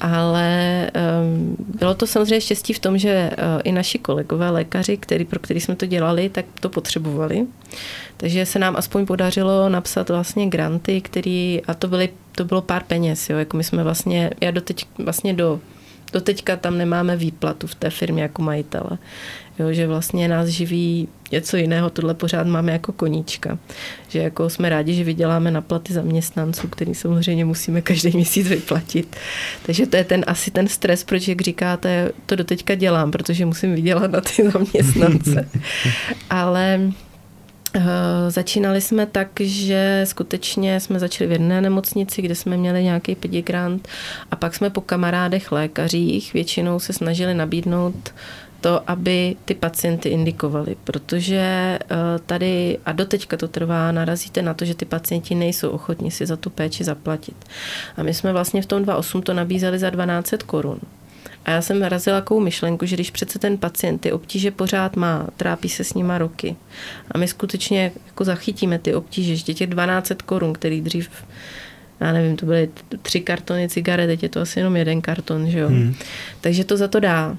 Ale 0.01 0.91
um, 1.25 1.57
bylo 1.79 1.95
to 1.95 2.07
samozřejmě 2.07 2.41
štěstí 2.41 2.73
v 2.73 2.79
tom, 2.79 2.99
že 2.99 3.31
uh, 3.31 3.61
i 3.65 3.73
naši 3.73 3.99
kolegové 3.99 4.51
lékaři, 4.51 4.97
který, 4.97 5.25
pro 5.25 5.39
který 5.39 5.61
jsme 5.61 5.77
to 5.77 5.87
dělali, 5.87 6.29
tak 6.29 6.45
to 6.61 6.69
potřebovali. 6.69 7.47
Takže 8.17 8.47
se 8.47 8.59
nám 8.59 8.77
aspoň 8.77 9.07
podařilo 9.07 9.69
napsat 9.69 10.09
vlastně 10.09 10.47
granty, 10.47 11.01
který, 11.01 11.63
a 11.67 11.75
to, 11.75 11.89
byly, 11.89 12.09
to 12.33 12.45
bylo 12.45 12.63
pár 12.63 12.85
peněz, 12.85 13.31
jo, 13.31 13.39
jako 13.39 13.57
my 13.57 13.65
jsme 13.65 13.85
vlastně, 13.85 14.31
já 14.41 14.51
doteď 14.51 14.87
vlastně 14.99 15.35
do 15.35 15.61
Doteďka 16.13 16.57
tam 16.57 16.79
nemáme 16.79 17.17
výplatu 17.17 17.67
v 17.67 17.75
té 17.75 17.91
firmě 17.91 18.23
jako 18.23 18.43
majitele. 18.43 18.99
Jo, 19.59 19.73
že 19.73 19.87
vlastně 19.87 20.29
nás 20.29 20.49
živí 20.49 21.09
něco 21.33 21.57
jiného, 21.57 21.91
tohle 21.91 22.15
pořád 22.15 22.47
máme 22.47 22.73
jako 22.73 22.93
koníčka. 22.93 23.59
Že 24.09 24.19
jako 24.19 24.51
jsme 24.51 24.69
rádi, 24.69 24.95
že 24.95 25.05
vyděláme 25.05 25.51
na 25.51 25.61
platy 25.61 25.93
zaměstnanců, 25.93 26.69
který 26.69 26.95
samozřejmě 26.95 27.45
musíme 27.45 27.83
každý 27.83 28.11
měsíc 28.15 28.49
vyplatit. 28.49 29.17
Takže 29.67 29.87
to 29.87 29.97
je 29.97 30.05
ten 30.05 30.25
asi 30.27 30.51
ten 30.51 30.69
stres, 30.69 31.05
proč 31.05 31.29
jak 31.29 31.41
říkáte, 31.41 32.13
to 32.27 32.37
doteďka 32.37 32.75
dělám, 32.75 33.11
protože 33.11 33.47
musím 33.47 33.75
vydělat 33.75 34.11
na 34.11 34.21
ty 34.21 34.51
zaměstnance. 34.51 35.49
Ale 36.31 36.81
začínali 38.29 38.81
jsme 38.81 39.07
tak, 39.07 39.29
že 39.41 40.03
skutečně 40.05 40.81
jsme 40.81 40.99
začali 40.99 41.29
v 41.29 41.33
jedné 41.33 41.61
nemocnici, 41.61 42.23
kde 42.23 42.35
jsme 42.35 42.57
měli 42.57 42.85
nějaký 42.85 43.15
pedigrant 43.15 43.89
a 44.31 44.37
pak 44.37 44.55
jsme 44.55 44.71
po 44.71 44.81
kamarádech 44.81 45.53
lékařích 45.53 46.33
většinou 46.33 46.81
se 46.81 46.93
snažili 46.93 47.35
nabídnout 47.35 48.15
to, 48.61 48.91
aby 48.91 49.37
ty 49.45 49.55
pacienty 49.55 50.09
indikovali, 50.09 50.77
protože 50.85 51.79
uh, 51.83 51.97
tady, 52.27 52.79
a 52.87 52.93
doteďka 52.93 53.37
to 53.37 53.49
trvá, 53.49 53.93
narazíte 53.93 54.43
na 54.43 54.55
to, 54.55 54.65
že 54.65 54.75
ty 54.75 54.85
pacienti 54.85 55.35
nejsou 55.35 55.71
ochotní 55.71 56.11
si 56.11 56.27
za 56.27 56.37
tu 56.37 56.51
péči 56.51 56.85
zaplatit. 56.85 57.37
A 57.97 58.03
my 58.03 58.15
jsme 58.15 58.33
vlastně 58.33 58.63
v 58.63 58.67
tom 58.67 58.83
2.8 58.83 59.23
to 59.23 59.35
nabízeli 59.35 59.79
za 59.79 59.91
12 59.91 60.35
korun. 60.47 60.79
A 61.45 61.51
já 61.51 61.63
jsem 61.63 61.79
narazila 61.79 62.21
takovou 62.21 62.41
myšlenku, 62.41 62.87
že 62.87 62.97
když 62.97 63.11
přece 63.11 63.39
ten 63.39 63.59
pacient 63.59 63.99
ty 63.99 64.13
obtíže 64.13 64.51
pořád 64.51 64.97
má, 64.97 65.27
trápí 65.37 65.69
se 65.69 65.85
s 65.85 65.95
nima 65.95 66.19
roky 66.19 66.57
a 67.11 67.19
my 67.19 67.29
skutečně 67.29 67.93
jako 68.07 68.25
zachytíme 68.25 68.79
ty 68.79 68.95
obtíže, 68.95 69.37
že 69.37 69.55
těch 69.55 69.71
12 69.71 70.13
korun, 70.27 70.53
který 70.53 70.81
dřív 70.81 71.11
já 72.01 72.13
nevím, 72.13 72.37
to 72.37 72.47
byly 72.47 72.69
tři 73.03 73.21
kartony 73.21 73.69
cigaret, 73.69 74.07
teď 74.07 74.23
je 74.23 74.29
to 74.29 74.41
asi 74.41 74.61
jenom 74.61 74.77
jeden 74.77 75.01
karton, 75.01 75.51
že 75.51 75.59
jo. 75.59 75.69
Hmm. 75.69 75.95
Takže 76.41 76.65
to 76.65 76.77
za 76.77 76.89
to 76.89 77.01
dá. 77.01 77.37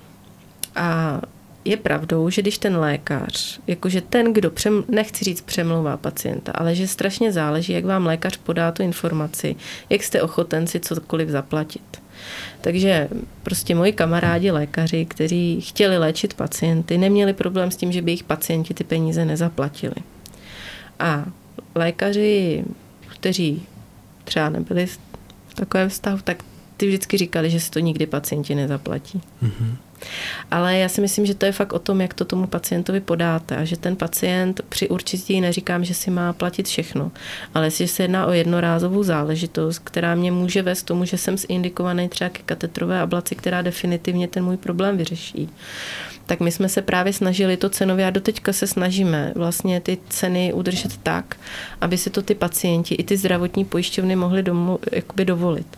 A 0.76 1.22
je 1.66 1.78
pravdou, 1.78 2.30
že 2.30 2.42
když 2.42 2.58
ten 2.58 2.78
lékař, 2.78 3.60
jakože 3.68 4.02
ten, 4.02 4.34
kdo, 4.34 4.52
přem, 4.52 4.84
nechci 4.88 5.26
říct 5.26 5.42
přemlouvá 5.42 5.98
pacienta, 5.98 6.52
ale 6.52 6.76
že 6.76 6.88
strašně 6.88 7.32
záleží, 7.32 7.74
jak 7.74 7.86
vám 7.86 8.06
lékař 8.06 8.38
podá 8.38 8.72
tu 8.72 8.84
informaci, 8.84 9.56
jak 9.90 10.04
jste 10.04 10.22
ochoten 10.22 10.68
si 10.68 10.80
cokoliv 10.80 11.30
zaplatit. 11.30 12.02
Takže 12.62 13.10
prostě 13.44 13.76
moji 13.76 13.94
kamarádi 13.94 14.52
lékaři, 14.52 15.06
kteří 15.06 15.62
chtěli 15.62 15.98
léčit 15.98 16.34
pacienty, 16.34 16.98
neměli 16.98 17.34
problém 17.34 17.72
s 17.72 17.76
tím, 17.76 17.92
že 17.92 18.02
by 18.02 18.12
jejich 18.12 18.24
pacienti 18.24 18.74
ty 18.74 18.84
peníze 18.84 19.26
nezaplatili. 19.26 19.96
A 21.00 21.26
lékaři, 21.76 22.64
kteří 23.08 23.64
třeba 24.24 24.50
nebyli 24.50 24.86
v 25.48 25.54
takovém 25.56 25.90
vztahu, 25.90 26.20
tak 26.24 26.44
ty 26.78 26.88
vždycky 26.88 27.18
říkali, 27.18 27.50
že 27.50 27.60
si 27.60 27.72
to 27.72 27.80
nikdy 27.80 28.06
pacienti 28.06 28.56
nezaplatí. 28.56 29.22
Mm-hmm. 29.44 29.76
Ale 30.52 30.78
já 30.78 30.90
si 30.90 31.02
myslím, 31.02 31.26
že 31.26 31.36
to 31.36 31.46
je 31.46 31.52
fakt 31.52 31.74
o 31.74 31.80
tom, 31.80 32.02
jak 32.02 32.14
to 32.14 32.26
tomu 32.26 32.48
pacientovi 32.48 33.00
podáte 33.00 33.58
a 33.58 33.66
že 33.66 33.78
ten 33.78 33.96
pacient 33.96 34.62
při 34.70 34.90
určitě 34.90 35.42
neříkám, 35.42 35.86
že 35.86 35.94
si 35.94 36.12
má 36.12 36.34
platit 36.34 36.68
všechno, 36.68 37.12
ale 37.54 37.68
jestli 37.68 37.88
se 37.88 38.04
jedná 38.04 38.26
o 38.26 38.32
jednorázovou 38.32 39.04
záležitost, 39.04 39.80
která 39.80 40.16
mě 40.16 40.32
může 40.32 40.62
vést 40.62 40.82
k 40.82 40.88
tomu, 40.88 41.06
že 41.06 41.18
jsem 41.18 41.38
zindikovaný 41.38 42.10
třeba 42.10 42.30
ke 42.30 42.42
katetrové 42.46 43.00
ablaci, 43.00 43.36
která 43.36 43.62
definitivně 43.62 44.28
ten 44.28 44.44
můj 44.44 44.58
problém 44.58 44.98
vyřeší, 44.98 45.50
tak 46.26 46.40
my 46.40 46.52
jsme 46.52 46.70
se 46.70 46.82
právě 46.82 47.14
snažili 47.14 47.58
to 47.58 47.70
cenově 47.70 48.06
a 48.08 48.10
doteďka 48.10 48.54
se 48.54 48.68
snažíme 48.68 49.34
vlastně 49.36 49.82
ty 49.82 49.98
ceny 50.10 50.54
udržet 50.54 50.98
tak, 50.98 51.36
aby 51.82 51.98
si 51.98 52.10
to 52.10 52.22
ty 52.22 52.36
pacienti 52.36 52.96
i 52.96 53.04
ty 53.04 53.18
zdravotní 53.18 53.66
pojišťovny 53.66 54.16
mohly 54.16 54.44
domlu, 54.44 54.80
jakoby 54.92 55.26
dovolit. 55.26 55.78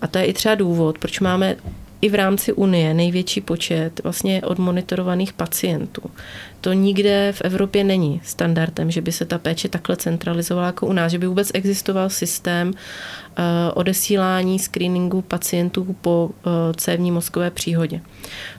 A 0.00 0.06
to 0.06 0.18
je 0.18 0.24
i 0.24 0.32
třeba 0.32 0.54
důvod, 0.54 0.98
proč 0.98 1.20
máme 1.20 1.56
i 2.02 2.08
v 2.08 2.14
rámci 2.14 2.52
Unie 2.52 2.94
největší 2.94 3.40
počet 3.40 4.00
vlastně 4.04 4.42
odmonitorovaných 4.42 5.32
pacientů. 5.32 6.02
To 6.60 6.72
nikde 6.72 7.32
v 7.32 7.40
Evropě 7.40 7.84
není 7.84 8.20
standardem, 8.24 8.90
že 8.90 9.00
by 9.00 9.12
se 9.12 9.24
ta 9.24 9.38
péče 9.38 9.68
takhle 9.68 9.96
centralizovala 9.96 10.66
jako 10.66 10.86
u 10.86 10.92
nás, 10.92 11.12
že 11.12 11.18
by 11.18 11.26
vůbec 11.26 11.50
existoval 11.54 12.10
systém 12.10 12.68
uh, 12.68 12.74
odesílání 13.74 14.58
screeningu 14.58 15.22
pacientů 15.22 15.96
po 16.00 16.30
uh, 16.46 16.52
cévní 16.76 17.10
mozkové 17.10 17.50
příhodě. 17.50 18.00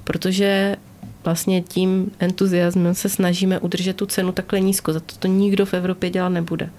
Protože 0.04 0.76
vlastně 1.24 1.62
tím 1.62 2.12
entuziasmem 2.20 2.94
se 2.94 3.10
snažíme 3.10 3.60
udržet 3.60 3.96
tu 3.96 4.06
cenu 4.06 4.32
takhle 4.32 4.60
nízko. 4.60 4.94
Za 4.94 5.00
to 5.00 5.16
to 5.20 5.28
nikdo 5.28 5.66
v 5.66 5.74
Evropě 5.74 6.10
dělat 6.10 6.30
nebude. 6.30 6.70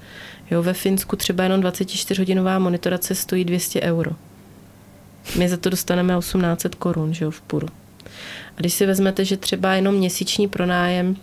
Jo, 0.50 0.62
ve 0.62 0.72
Finsku 0.72 1.16
třeba 1.16 1.42
jenom 1.44 1.60
24-hodinová 1.60 2.60
monitorace 2.60 3.14
stojí 3.14 3.44
200 3.44 3.80
euro. 3.80 4.10
My 5.38 5.48
za 5.48 5.56
to 5.56 5.70
dostaneme 5.70 6.18
1800 6.18 6.74
korun 6.74 7.14
že 7.14 7.24
jo, 7.24 7.30
v 7.30 7.40
půru. 7.40 7.68
A 8.56 8.60
když 8.60 8.74
si 8.74 8.86
vezmete, 8.86 9.24
že 9.24 9.36
třeba 9.36 9.74
jenom 9.74 9.94
měsíční 9.94 10.48
pronájem 10.48 11.16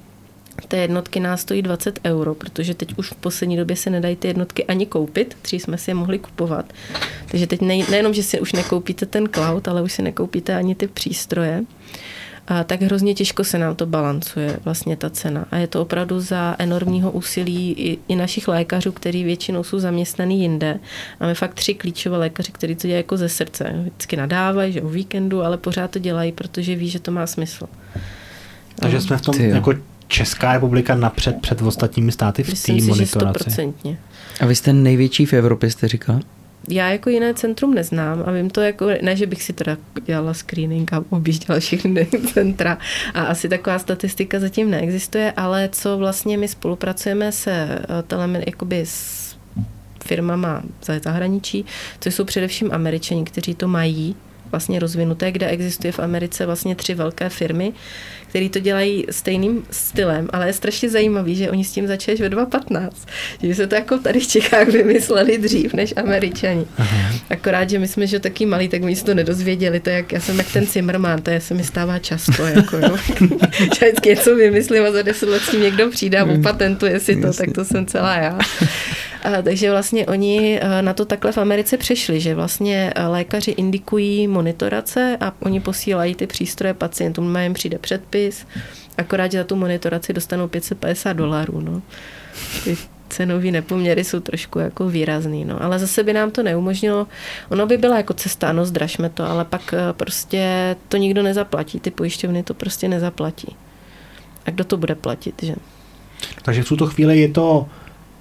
té 0.68 0.78
jednotky 0.78 1.20
nás 1.20 1.42
stojí 1.42 1.62
20 1.62 2.00
euro, 2.06 2.36
protože 2.36 2.74
teď 2.74 2.94
už 2.98 3.10
v 3.10 3.16
poslední 3.16 3.58
době 3.58 3.76
se 3.76 3.90
nedají 3.90 4.16
ty 4.16 4.28
jednotky 4.28 4.66
ani 4.66 4.86
koupit, 4.86 5.38
dřív 5.44 5.62
jsme 5.62 5.78
si 5.78 5.92
je 5.92 5.96
mohli 5.96 6.20
kupovat. 6.20 6.74
Takže 7.32 7.48
teď 7.48 7.62
ne, 7.62 7.78
nejenom, 7.90 8.14
že 8.14 8.24
si 8.24 8.40
už 8.40 8.54
nekoupíte 8.54 9.06
ten 9.06 9.30
cloud, 9.34 9.68
ale 9.68 9.82
už 9.82 9.94
si 9.94 10.02
nekoupíte 10.02 10.56
ani 10.56 10.76
ty 10.76 10.88
přístroje, 10.88 11.64
a 12.48 12.64
tak 12.64 12.82
hrozně 12.82 13.14
těžko 13.14 13.44
se 13.44 13.58
nám 13.58 13.76
to 13.76 13.86
balancuje 13.86 14.60
vlastně 14.66 14.98
ta 14.98 15.10
cena. 15.10 15.46
A 15.52 15.58
je 15.58 15.68
to 15.68 15.82
opravdu 15.82 16.20
za 16.20 16.56
enormního 16.60 17.12
úsilí 17.12 17.72
i, 17.72 17.98
i 18.08 18.16
našich 18.16 18.48
lékařů, 18.48 18.92
kteří 18.92 19.24
většinou 19.24 19.64
jsou 19.64 19.80
zaměstnaný 19.80 20.42
jinde. 20.42 20.80
Máme 21.20 21.34
fakt 21.34 21.54
tři 21.54 21.74
klíčové 21.74 22.18
lékaři, 22.18 22.52
kteří 22.52 22.76
to 22.76 22.88
dělají 22.88 23.00
jako 23.00 23.18
ze 23.18 23.30
srdce. 23.30 23.74
Vždycky 23.82 24.16
nadávají, 24.16 24.74
že 24.74 24.82
o 24.82 24.90
víkendu, 24.90 25.44
ale 25.44 25.58
pořád 25.58 25.92
to 25.92 26.00
dělají, 26.00 26.32
protože 26.32 26.76
ví, 26.76 26.90
že 26.90 27.00
to 27.00 27.12
má 27.12 27.28
smysl. 27.28 27.68
Takže 28.76 29.02
jsme 29.02 29.18
v 29.18 29.22
tom 29.22 29.36
jako 29.42 29.74
Česká 30.08 30.54
republika 30.54 30.96
napřed 30.96 31.36
před 31.42 31.62
ostatními 31.62 32.12
státy 32.12 32.44
v 32.44 32.64
té 32.64 32.74
monitoraci. 32.74 33.74
A 34.40 34.46
vy 34.46 34.56
jste 34.56 34.74
největší 34.74 35.26
v 35.26 35.34
Evropě, 35.34 35.72
jste 35.72 35.88
říkal? 35.88 36.20
Já 36.70 36.90
jako 36.90 37.10
jiné 37.10 37.34
centrum 37.34 37.74
neznám 37.74 38.24
a 38.26 38.32
vím 38.32 38.50
to 38.50 38.62
jako, 38.62 38.88
ne, 39.02 39.16
že 39.16 39.28
bych 39.28 39.44
si 39.44 39.54
teda 39.54 39.78
dělala 40.06 40.34
screening 40.34 40.94
a 40.94 41.04
objížděla 41.10 41.60
všechny 41.60 42.06
centra 42.34 42.78
a 43.14 43.22
asi 43.22 43.50
taková 43.50 43.80
statistika 43.80 44.40
zatím 44.40 44.70
neexistuje, 44.70 45.34
ale 45.38 45.70
co 45.72 45.98
vlastně 45.98 46.38
my 46.38 46.48
spolupracujeme 46.48 47.32
se 47.32 47.52
eh, 47.52 48.04
telemen, 48.08 48.44
jakoby 48.46 48.82
s 48.86 49.22
firmama 50.04 50.64
za 50.84 51.00
zahraničí, 51.00 51.66
což 52.00 52.16
jsou 52.16 52.26
především 52.26 52.74
američani, 52.74 53.24
kteří 53.24 53.56
to 53.56 53.68
mají 53.68 54.16
vlastně 54.52 54.80
rozvinuté, 54.80 55.32
kde 55.32 55.48
existuje 55.48 55.92
v 55.92 56.00
Americe 56.00 56.46
vlastně 56.46 56.76
tři 56.76 56.94
velké 56.94 57.30
firmy, 57.30 57.74
které 58.30 58.50
to 58.50 58.60
dělají 58.60 59.06
stejným 59.10 59.64
stylem, 59.72 60.28
ale 60.34 60.48
je 60.48 60.54
strašně 60.54 60.90
zajímavý, 60.90 61.36
že 61.36 61.52
oni 61.52 61.64
s 61.64 61.72
tím 61.72 61.88
začali 61.88 62.18
ve 62.18 62.30
2.15. 62.30 62.90
Že 63.44 63.56
se 63.56 63.68
to 63.68 63.76
jako 63.76 63.98
tady 63.98 64.20
v 64.20 64.28
Čechách 64.28 64.68
vymysleli 64.68 65.38
dřív 65.38 65.74
než 65.74 65.94
američani. 65.96 66.66
Aha. 66.78 67.14
Akorát, 67.30 67.70
že 67.70 67.80
my 67.80 67.88
jsme 67.88 68.08
že 68.08 68.20
taky 68.20 68.46
malí, 68.46 68.68
tak 68.68 68.82
my 68.82 68.96
si 68.96 69.04
to 69.04 69.14
nedozvěděli. 69.14 69.80
To 69.80 69.90
jak, 69.90 70.12
já 70.12 70.20
jsem 70.20 70.38
jak 70.38 70.52
ten 70.52 70.66
Zimmerman, 70.66 71.22
to 71.22 71.30
je, 71.30 71.42
se 71.42 71.54
mi 71.54 71.64
stává 71.64 72.00
často. 72.00 72.46
Jako, 72.46 72.78
jo. 72.78 72.98
vždycky 73.72 74.10
něco 74.10 74.36
vymyslím 74.36 74.84
a 74.84 74.92
za 74.92 75.02
deset 75.02 75.30
let 75.30 75.42
s 75.42 75.52
tím 75.52 75.62
někdo 75.62 75.90
přijde 75.90 76.20
a 76.20 76.24
upatentuje 76.24 77.00
si 77.00 77.22
to, 77.22 77.34
tak 77.34 77.52
to 77.52 77.66
jsem 77.66 77.86
celá 77.86 78.16
já. 78.16 78.40
Takže 79.44 79.72
vlastně 79.72 80.06
oni 80.06 80.60
na 80.82 80.94
to 80.94 81.06
takhle 81.06 81.32
v 81.32 81.38
Americe 81.38 81.78
přešli, 81.78 82.20
že 82.20 82.36
vlastně 82.36 82.94
lékaři 83.08 83.52
indikují 83.52 84.28
monitorace 84.28 85.18
a 85.22 85.34
oni 85.40 85.60
posílají 85.60 86.16
ty 86.16 86.28
přístroje 86.28 86.74
pacientům, 86.74 87.38
jim 87.38 87.54
přijde 87.54 87.78
předpis, 87.78 88.48
akorát, 88.98 89.32
že 89.32 89.38
za 89.38 89.44
tu 89.44 89.56
monitoraci 89.56 90.14
dostanou 90.14 90.48
550 90.48 91.14
dolarů. 91.14 91.62
No. 91.62 91.82
Ty 92.64 92.78
cenové 93.10 93.52
nepoměry 93.52 94.04
jsou 94.04 94.20
trošku 94.20 94.60
jako 94.60 94.90
výrazný, 94.90 95.46
no. 95.46 95.64
ale 95.64 95.80
zase 95.80 96.04
by 96.04 96.14
nám 96.14 96.32
to 96.32 96.44
neumožnilo, 96.44 97.08
ono 97.50 97.68
by 97.68 97.78
byla 97.78 97.98
jako 97.98 98.14
cesta, 98.14 98.50
ano, 98.50 98.66
zdražme 98.66 99.10
to, 99.10 99.30
ale 99.30 99.46
pak 99.46 99.74
prostě 99.92 100.76
to 100.88 100.98
nikdo 100.98 101.24
nezaplatí, 101.24 101.80
ty 101.80 101.92
pojišťovny 101.92 102.44
to 102.44 102.54
prostě 102.54 102.88
nezaplatí. 102.88 103.56
A 104.46 104.52
kdo 104.52 104.64
to 104.64 104.78
bude 104.78 104.96
platit, 104.96 105.44
že? 105.44 105.56
Takže 106.42 106.64
v 106.64 106.68
tuto 106.68 106.88
chvíli 106.88 107.20
je 107.20 107.30
to 107.30 107.70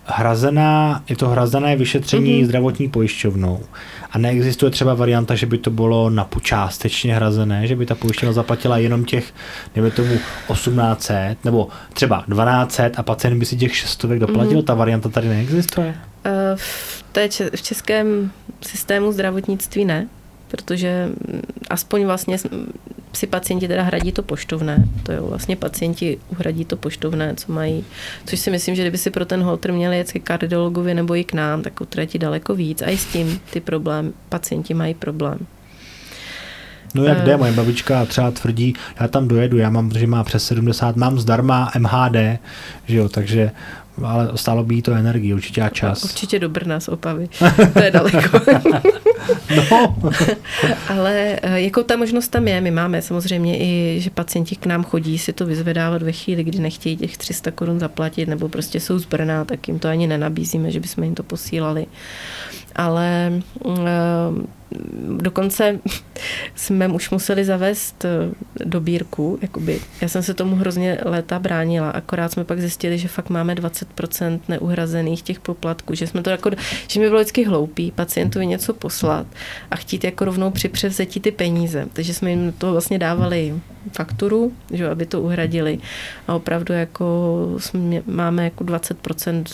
hrazená, 0.05 1.03
je 1.09 1.17
to 1.17 1.29
hrazené 1.29 1.77
vyšetření 1.77 2.43
mm-hmm. 2.43 2.47
zdravotní 2.47 2.89
pojišťovnou. 2.89 3.61
A 4.11 4.19
neexistuje 4.19 4.71
třeba 4.71 4.95
varianta, 4.95 5.35
že 5.35 5.47
by 5.47 5.59
to 5.59 5.71
bylo 5.71 6.11
na 6.11 6.29
částečně 6.41 7.15
hrazené, 7.15 7.67
že 7.67 7.77
by 7.77 7.87
ta 7.87 7.95
pojišťovna 7.95 8.33
zaplatila 8.33 8.79
jenom 8.79 9.05
těch, 9.05 9.35
dejme 9.75 9.91
tomu 9.91 10.19
1800 10.53 11.45
nebo 11.45 11.69
třeba 11.93 12.25
1200 12.29 12.91
a 12.97 13.03
pacient 13.03 13.39
by 13.39 13.47
si 13.47 13.57
těch 13.57 13.77
600 13.77 14.11
doplatil. 14.11 14.59
Mm-hmm. 14.59 14.65
Ta 14.65 14.75
varianta 14.75 15.09
tady 15.09 15.29
neexistuje? 15.29 15.95
Uh, 16.27 16.33
v, 16.57 17.05
té, 17.13 17.29
v 17.57 17.63
českém 17.63 18.31
systému 18.61 19.13
zdravotnictví 19.13 19.85
ne 19.85 20.07
protože 20.51 21.07
mm, 21.07 21.43
aspoň 21.71 22.05
vlastně 22.05 22.39
si 23.13 23.27
pacienti 23.27 23.69
teda 23.69 23.83
hradí 23.83 24.13
to 24.13 24.23
poštovné. 24.23 24.85
To 25.03 25.13
jo, 25.13 25.27
vlastně 25.27 25.57
pacienti 25.57 26.19
uhradí 26.29 26.65
to 26.65 26.77
poštovné, 26.77 27.35
co 27.35 27.53
mají. 27.53 27.85
Což 28.27 28.41
si 28.41 28.51
myslím, 28.51 28.75
že 28.75 28.83
kdyby 28.83 28.99
si 28.99 29.11
pro 29.11 29.25
ten 29.25 29.43
holter 29.43 29.73
měli 29.73 29.99
jet 29.99 30.13
ke 30.13 30.19
kardiologovi 30.19 30.95
nebo 30.95 31.17
i 31.17 31.25
k 31.25 31.33
nám, 31.33 31.63
tak 31.63 31.81
utratí 31.81 32.19
daleko 32.19 32.55
víc. 32.55 32.83
A 32.83 32.91
i 32.91 32.99
s 32.99 33.05
tím 33.05 33.41
ty 33.51 33.61
problém, 33.61 34.13
pacienti 34.29 34.75
mají 34.75 34.95
problém. 34.95 35.39
No 36.95 37.05
jak 37.05 37.25
jde, 37.25 37.37
moje 37.37 37.53
babička 37.53 38.07
třeba 38.07 38.31
tvrdí, 38.31 38.75
já 39.01 39.09
tam 39.09 39.29
dojedu, 39.29 39.59
já 39.59 39.71
mám, 39.71 39.91
že 39.91 40.07
má 40.07 40.25
přes 40.25 40.45
70, 40.45 40.97
mám 40.97 41.19
zdarma 41.19 41.71
MHD, 41.79 42.17
že 42.87 42.97
jo, 42.97 43.09
takže 43.09 43.51
ale 44.05 44.31
stálo 44.35 44.65
by 44.65 44.75
jí 44.75 44.83
to 44.83 44.93
energii, 44.93 45.35
určitě 45.35 45.63
a 45.63 45.69
čas. 45.69 46.05
Určitě 46.05 46.39
do 46.39 46.49
Brna 46.49 46.81
z 46.81 46.89
Opavy, 46.89 47.29
to 47.73 47.83
je 47.83 47.91
daleko. 47.91 48.41
no. 49.71 49.97
ale 50.89 51.39
jako 51.55 51.83
ta 51.83 51.97
možnost 51.97 52.29
tam 52.29 52.49
je, 52.49 52.61
my 52.61 52.71
máme 52.71 53.03
samozřejmě 53.03 53.59
i, 53.59 54.01
že 54.01 54.11
pacienti 54.11 54.57
k 54.57 54.67
nám 54.67 54.85
chodí 54.85 55.19
si 55.19 55.33
to 55.33 55.47
vyzvedávat 55.47 56.03
ve 56.03 56.13
chvíli, 56.13 56.45
kdy 56.45 56.59
nechtějí 56.59 56.97
těch 56.97 57.19
300 57.19 57.51
korun 57.51 57.81
zaplatit, 57.81 58.29
nebo 58.29 58.49
prostě 58.49 58.81
jsou 58.81 58.99
z 58.99 59.05
Brna, 59.05 59.45
tak 59.45 59.69
jim 59.69 59.79
to 59.79 59.89
ani 59.89 60.07
nenabízíme, 60.07 60.71
že 60.71 60.81
bychom 60.81 61.05
jim 61.05 61.15
to 61.15 61.23
posílali. 61.23 61.87
Ale 62.77 63.33
uh, 63.65 63.75
dokonce 65.17 65.79
jsme 66.55 66.89
už 66.89 67.11
museli 67.11 67.45
zavést 67.45 68.05
eh, 68.05 68.09
dobírku, 68.65 69.39
jakoby, 69.43 69.81
já 70.01 70.09
jsem 70.09 70.23
se 70.23 70.35
tomu 70.35 70.57
hrozně 70.57 70.99
léta 71.05 71.39
bránila, 71.39 71.91
akorát 71.91 72.33
jsme 72.33 72.45
pak 72.45 72.61
zjistili, 72.61 72.99
že 72.99 73.09
fakt 73.09 73.31
máme 73.31 73.55
20% 73.55 74.41
neuhrazených 74.49 75.23
těch 75.23 75.41
poplatků, 75.41 75.95
že 75.95 76.07
jsme 76.07 76.23
to 76.23 76.31
jako, 76.31 76.51
že 76.89 77.01
mi 77.01 77.09
bylo 77.09 77.21
vždycky 77.21 77.45
hloupý 77.45 77.91
pacientovi 77.91 78.47
něco 78.47 78.75
poslat 78.75 79.27
a 79.71 79.77
chtít 79.77 80.05
jako 80.05 80.25
rovnou 80.25 80.51
při 80.51 80.69
převzetí 80.69 81.21
ty 81.21 81.31
peníze, 81.31 81.87
takže 81.93 82.15
jsme 82.15 82.31
jim 82.31 82.53
to 82.53 82.73
vlastně 82.73 82.99
dávali 82.99 83.55
fakturu, 83.93 84.53
že, 84.73 84.89
aby 84.89 85.07
to 85.07 85.21
uhradili. 85.21 85.79
A 86.29 86.35
opravdu 86.35 86.75
jako 86.75 87.47
jsme, 87.59 88.03
máme 88.07 88.45
jako 88.45 88.65
20% 88.65 89.45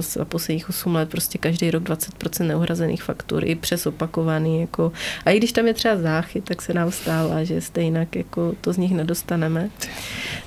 za 0.00 0.24
posledních 0.24 0.68
8 0.68 0.94
let 0.94 1.08
prostě 1.08 1.38
každý 1.38 1.70
rok 1.70 1.82
20% 1.82 2.46
neuhrazených 2.46 3.02
faktur 3.02 3.44
i 3.44 3.54
přes 3.54 3.86
opakovaný. 3.86 4.60
Jako, 4.60 4.92
a 5.24 5.30
i 5.30 5.38
když 5.38 5.52
tam 5.52 5.66
je 5.66 5.74
třeba 5.74 5.96
záchyt, 5.96 6.44
tak 6.44 6.62
se 6.62 6.74
nám 6.74 6.90
stává, 6.90 7.44
že 7.44 7.60
stejně 7.60 8.08
jako 8.14 8.54
to 8.60 8.72
z 8.72 8.76
nich 8.76 8.92
nedostaneme. 8.92 9.70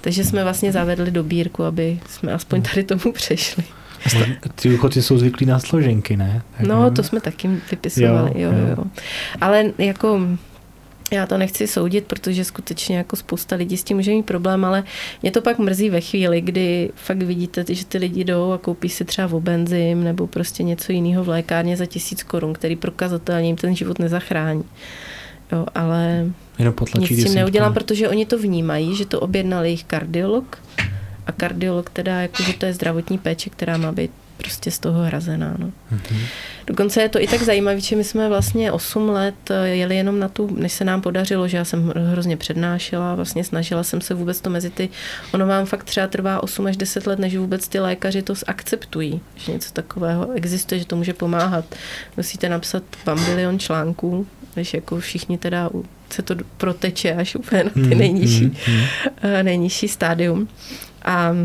Takže 0.02 0.24
jsme 0.24 0.44
vlastně 0.44 0.72
zavedli 0.72 1.12
dobírku, 1.12 1.64
aby 1.64 2.00
jsme 2.10 2.34
aspoň 2.34 2.62
tady 2.62 2.84
tomu 2.84 3.12
přešli. 3.14 3.64
Ty 4.56 4.70
důchodci 4.70 5.02
jsou 5.02 5.18
zvyklí 5.18 5.46
na 5.46 5.60
složenky, 5.60 6.18
ne? 6.18 6.42
Tak 6.58 6.68
no, 6.68 6.92
to 6.92 7.04
jsme 7.04 7.22
taky 7.22 7.50
vypisovali, 7.72 8.42
jo, 8.42 8.52
jo, 8.52 8.76
jo. 8.78 8.84
Ale 9.42 9.64
jako 9.78 10.20
já 11.12 11.26
to 11.26 11.38
nechci 11.38 11.68
soudit, 11.68 12.06
protože 12.06 12.46
skutečně 12.46 12.98
jako 12.98 13.16
spousta 13.16 13.56
lidí 13.56 13.78
s 13.78 13.84
tím 13.84 13.98
může 13.98 14.12
mít 14.12 14.26
problém, 14.26 14.66
ale 14.66 14.84
mě 15.22 15.32
to 15.32 15.42
pak 15.42 15.60
mrzí 15.60 15.90
ve 15.90 16.02
chvíli, 16.02 16.42
kdy 16.42 16.92
fakt 16.96 17.24
vidíte, 17.24 17.66
že 17.70 17.86
ty 17.86 17.98
lidi 17.98 18.24
jdou 18.24 18.52
a 18.52 18.58
koupí 18.58 18.90
si 18.90 19.06
třeba 19.06 19.28
v 19.28 19.40
benzim 19.40 20.04
nebo 20.04 20.28
prostě 20.28 20.64
něco 20.64 20.92
jiného 20.92 21.24
v 21.24 21.30
lékárně 21.30 21.78
za 21.78 21.86
tisíc 21.86 22.24
korun, 22.24 22.54
který 22.54 22.76
prokazatelně 22.76 23.48
jim 23.48 23.56
ten 23.56 23.76
život 23.76 24.00
nezachrání. 24.00 24.64
Jo, 25.52 25.66
ale 25.76 26.26
Jenom 26.60 26.74
potlačí 26.74 27.14
Nic 27.14 27.24
s 27.24 27.26
tím 27.26 27.36
neudělám, 27.36 27.74
protože 27.74 28.10
oni 28.10 28.26
to 28.26 28.40
vnímají, 28.40 28.96
že 28.96 29.06
to 29.06 29.20
objednal 29.20 29.66
jejich 29.66 29.84
kardiolog 29.84 30.64
a 31.26 31.32
kardiolog 31.32 31.90
teda, 31.90 32.22
jako, 32.22 32.44
že 32.44 32.54
to 32.54 32.66
je 32.66 32.74
zdravotní 32.74 33.18
péče, 33.18 33.50
která 33.50 33.78
má 33.78 33.92
být 33.92 34.12
prostě 34.38 34.72
z 34.72 34.80
toho 34.80 35.04
hrazená. 35.04 35.56
No. 35.58 35.72
Mhm. 35.92 36.20
Dokonce 36.68 37.02
je 37.02 37.10
to 37.10 37.22
i 37.22 37.28
tak 37.28 37.42
zajímavé, 37.42 37.80
že 37.80 37.96
my 37.96 38.04
jsme 38.04 38.30
vlastně 38.30 38.72
8 38.72 39.10
let 39.10 39.36
eh, 39.50 39.68
jeli 39.68 39.96
jenom 39.96 40.20
na 40.20 40.28
tu, 40.28 40.56
než 40.56 40.74
se 40.74 40.84
nám 40.84 41.02
podařilo, 41.02 41.48
že 41.48 41.58
já 41.58 41.66
jsem 41.66 41.90
hro- 41.90 42.12
hrozně 42.12 42.38
přednášela, 42.38 43.16
vlastně 43.16 43.44
snažila 43.44 43.84
jsem 43.84 44.02
se 44.02 44.14
vůbec 44.14 44.42
to 44.42 44.50
mezi 44.50 44.70
ty, 44.70 44.90
ono 45.34 45.48
vám 45.48 45.66
fakt 45.66 45.84
třeba 45.84 46.08
trvá 46.08 46.44
8 46.44 46.66
až 46.68 46.78
10 46.78 47.08
let, 47.08 47.20
než 47.20 47.38
vůbec 47.38 47.68
ty 47.68 47.80
lékaři 47.80 48.22
to 48.22 48.34
akceptují, 48.48 49.22
že 49.36 49.52
něco 49.52 49.74
takového 49.74 50.32
existuje, 50.36 50.80
že 50.80 50.86
to 50.86 50.96
může 50.96 51.14
pomáhat. 51.14 51.66
Musíte 52.18 52.50
napsat 52.50 52.84
bambilion 53.06 53.60
článků, 53.60 54.28
než 54.56 54.74
jako 54.74 55.00
všichni 55.00 55.38
teda 55.38 55.70
se 56.10 56.22
to 56.22 56.36
proteče 56.58 57.14
až 57.14 57.36
úplně 57.36 57.64
na 57.64 57.70
ty 57.70 57.80
Mhm, 57.80 57.98
nejnižší, 57.98 58.46
mhm, 58.46 58.56
mhm. 58.68 58.86
eh, 59.22 59.44
nejnižší 59.44 59.88
stádium. 59.88 60.48
A 61.06 61.36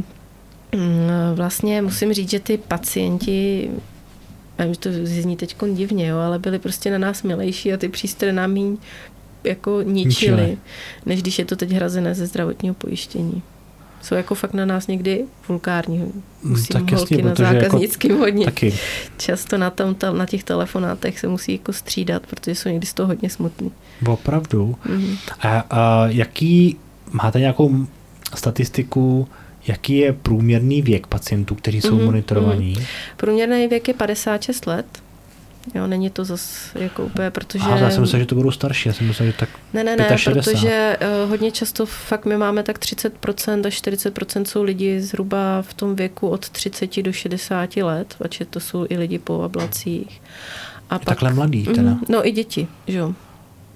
vlastně 1.35 1.83
musím 1.83 2.13
říct, 2.13 2.31
že 2.31 2.41
ty 2.41 2.59
pacienti, 2.59 3.71
já 4.59 4.65
vím, 4.65 4.75
že 4.75 4.81
to 4.81 4.89
zní 5.05 5.37
teď 5.37 5.57
divně, 5.75 6.07
jo, 6.07 6.19
ale 6.19 6.39
byli 6.39 6.59
prostě 6.59 6.91
na 6.91 6.99
nás 6.99 7.23
milejší 7.23 7.73
a 7.73 7.77
ty 7.77 7.89
přístroje 7.89 8.33
nám 8.33 8.51
míň 8.53 8.77
jako 9.45 9.83
ničili, 9.83 10.05
Ničili. 10.43 10.59
než 11.07 11.23
když 11.23 11.39
je 11.39 11.45
to 11.45 11.57
teď 11.57 11.71
hrazené 11.71 12.15
ze 12.15 12.27
zdravotního 12.27 12.75
pojištění. 12.75 13.43
Jsou 14.03 14.15
jako 14.15 14.35
fakt 14.35 14.55
na 14.55 14.65
nás 14.67 14.87
někdy 14.87 15.25
vulgární. 15.49 16.13
Musím 16.43 16.67
tak 16.73 16.83
jasně, 16.83 16.97
holky 16.97 17.23
na 17.23 17.31
protože 17.31 17.45
jako- 17.45 17.59
zákaznickým 17.61 18.19
hodně. 18.19 18.45
Taky. 18.45 18.75
Často 19.19 19.59
na, 19.59 19.71
tom, 19.71 19.95
tam, 19.95 20.19
na 20.19 20.27
těch 20.27 20.45
telefonátech 20.45 21.19
se 21.19 21.29
musí 21.29 21.53
jako 21.53 21.73
střídat, 21.73 22.23
protože 22.27 22.55
jsou 22.55 22.69
někdy 22.69 22.87
z 22.87 22.95
toho 22.95 23.07
hodně 23.07 23.31
smutný. 23.31 23.73
Opravdu. 24.07 24.77
Mhm. 24.89 25.17
A, 25.41 25.65
a 25.71 26.07
jaký, 26.07 26.77
máte 27.13 27.41
nějakou 27.41 27.87
statistiku, 28.35 29.29
jaký 29.67 29.97
je 29.97 30.13
průměrný 30.13 30.83
věk 30.83 31.07
pacientů, 31.07 31.55
kteří 31.55 31.81
jsou 31.81 31.95
Mhm, 31.97 32.05
monitorovaní? 32.05 32.75
Průměrný 33.17 33.69
věk 33.69 33.89
je 33.89 33.95
56 33.95 34.67
let. 34.67 34.87
Jo, 35.75 35.87
není 35.87 36.11
to 36.11 36.25
zase 36.25 36.79
jako 36.83 37.05
úplně, 37.05 37.31
protože... 37.31 37.65
Aha, 37.65 37.79
já 37.79 37.91
jsem 37.91 38.01
myslel, 38.01 38.21
že 38.21 38.27
to 38.27 38.35
budou 38.35 38.51
starší, 38.51 38.89
já 38.89 38.93
jsem 38.93 39.07
myslel, 39.07 39.27
že 39.27 39.33
tak 39.33 39.49
Ne, 39.73 39.85
ne, 39.85 39.97
ne, 39.97 40.19
65. 40.19 40.45
protože 40.45 40.97
uh, 41.25 41.31
hodně 41.31 41.51
často 41.51 41.87
fakt 41.87 42.25
my 42.27 42.37
máme 42.37 42.63
tak 42.63 42.79
30% 42.79 43.67
až 43.67 43.83
40% 43.83 44.45
jsou 44.45 44.63
lidi 44.63 45.01
zhruba 45.01 45.63
v 45.63 45.75
tom 45.75 45.97
věku 45.97 46.29
od 46.29 46.49
30 46.51 47.03
do 47.03 47.13
60 47.13 47.77
let, 47.77 48.15
protože 48.19 48.45
to 48.45 48.61
jsou 48.61 48.87
i 48.89 48.97
lidi 48.99 49.19
po 49.19 49.43
ablacích. 49.43 50.23
A 50.91 50.99
takhle 50.99 51.35
mladý 51.35 51.65
teda. 51.65 51.83
Mhm, 51.91 52.01
No 52.09 52.27
i 52.27 52.31
děti, 52.31 52.69
že 52.89 52.99
jo. 52.99 53.15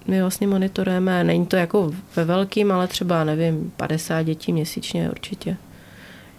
My 0.07 0.21
vlastně 0.21 0.47
monitorujeme, 0.47 1.25
není 1.25 1.47
to 1.47 1.57
jako 1.57 1.93
ve 2.17 2.25
velkým, 2.25 2.73
ale 2.73 2.89
třeba, 2.89 3.25
nevím, 3.25 3.73
50 3.77 4.23
dětí 4.23 4.53
měsíčně 4.53 5.11
určitě. 5.11 5.57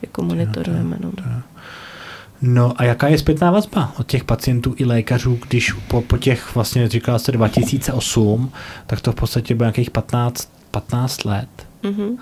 Jako 0.01 0.21
monitorujeme, 0.23 0.97
no. 0.99 1.11
No 2.41 2.81
a 2.81 2.83
jaká 2.83 3.07
je 3.07 3.17
zpětná 3.17 3.51
vazba 3.51 3.93
od 3.99 4.07
těch 4.07 4.23
pacientů 4.23 4.75
i 4.77 4.85
lékařů, 4.85 5.39
když 5.47 5.71
po, 5.71 6.01
po 6.01 6.17
těch, 6.17 6.55
vlastně 6.55 6.87
říkala 6.87 7.19
jste 7.19 7.31
2008, 7.31 8.51
tak 8.87 9.01
to 9.01 9.11
v 9.11 9.15
podstatě 9.15 9.55
bylo 9.55 9.65
nějakých 9.65 9.91
15, 9.91 10.51
15 10.71 11.25
let. 11.25 11.49
Mhm. 11.83 12.17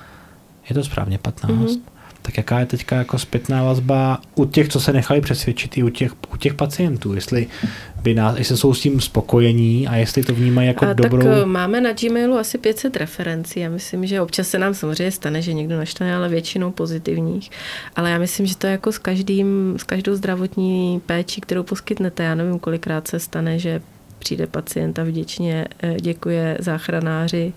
Je 0.69 0.75
to 0.75 0.83
správně 0.83 1.17
15? 1.17 1.51
Mhm. 1.51 1.65
Mm-hmm. 1.65 1.94
Tak 2.25 2.37
jaká 2.37 2.59
je 2.59 2.65
teďka 2.65 2.95
jako 2.95 3.19
zpětná 3.19 3.63
vazba 3.63 4.21
u 4.35 4.45
těch, 4.45 4.69
co 4.69 4.79
se 4.79 4.93
nechali 4.93 5.21
přesvědčit 5.21 5.77
i 5.77 5.83
u 5.83 5.89
těch, 5.89 6.11
u 6.33 6.37
těch 6.37 6.53
pacientů? 6.53 7.13
Jestli, 7.13 7.47
by 8.03 8.13
nás, 8.13 8.37
jestli 8.37 8.57
jsou 8.57 8.73
s 8.73 8.81
tím 8.81 9.01
spokojení 9.01 9.87
a 9.87 9.95
jestli 9.95 10.23
to 10.23 10.33
vnímají 10.33 10.67
jako 10.67 10.85
A 10.85 10.93
dobrou... 10.93 11.23
tak 11.23 11.37
eh, 11.41 11.45
máme 11.45 11.81
na 11.81 11.93
Gmailu 11.93 12.37
asi 12.37 12.57
500 12.57 12.95
referencí. 12.95 13.59
Já 13.59 13.69
myslím, 13.69 14.05
že 14.05 14.21
občas 14.21 14.47
se 14.47 14.59
nám 14.59 14.73
samozřejmě 14.73 15.11
stane, 15.11 15.41
že 15.41 15.53
někdo 15.53 15.77
naštve, 15.77 16.15
ale 16.15 16.29
většinou 16.29 16.71
pozitivních. 16.71 17.51
Ale 17.95 18.11
já 18.11 18.17
myslím, 18.17 18.45
že 18.45 18.57
to 18.57 18.67
je 18.67 18.71
jako 18.71 18.91
s, 18.91 18.97
každým, 18.97 19.75
s 19.77 19.83
každou 19.83 20.15
zdravotní 20.15 21.01
péčí, 21.05 21.41
kterou 21.41 21.63
poskytnete. 21.63 22.23
Já 22.23 22.35
nevím, 22.35 22.59
kolikrát 22.59 23.07
se 23.07 23.19
stane, 23.19 23.59
že 23.59 23.81
přijde 24.25 24.47
pacient 24.47 24.99
a 24.99 25.03
vděčně 25.03 25.65
eh, 25.79 25.95
děkuje 26.01 26.57
záchranáři 26.59 27.53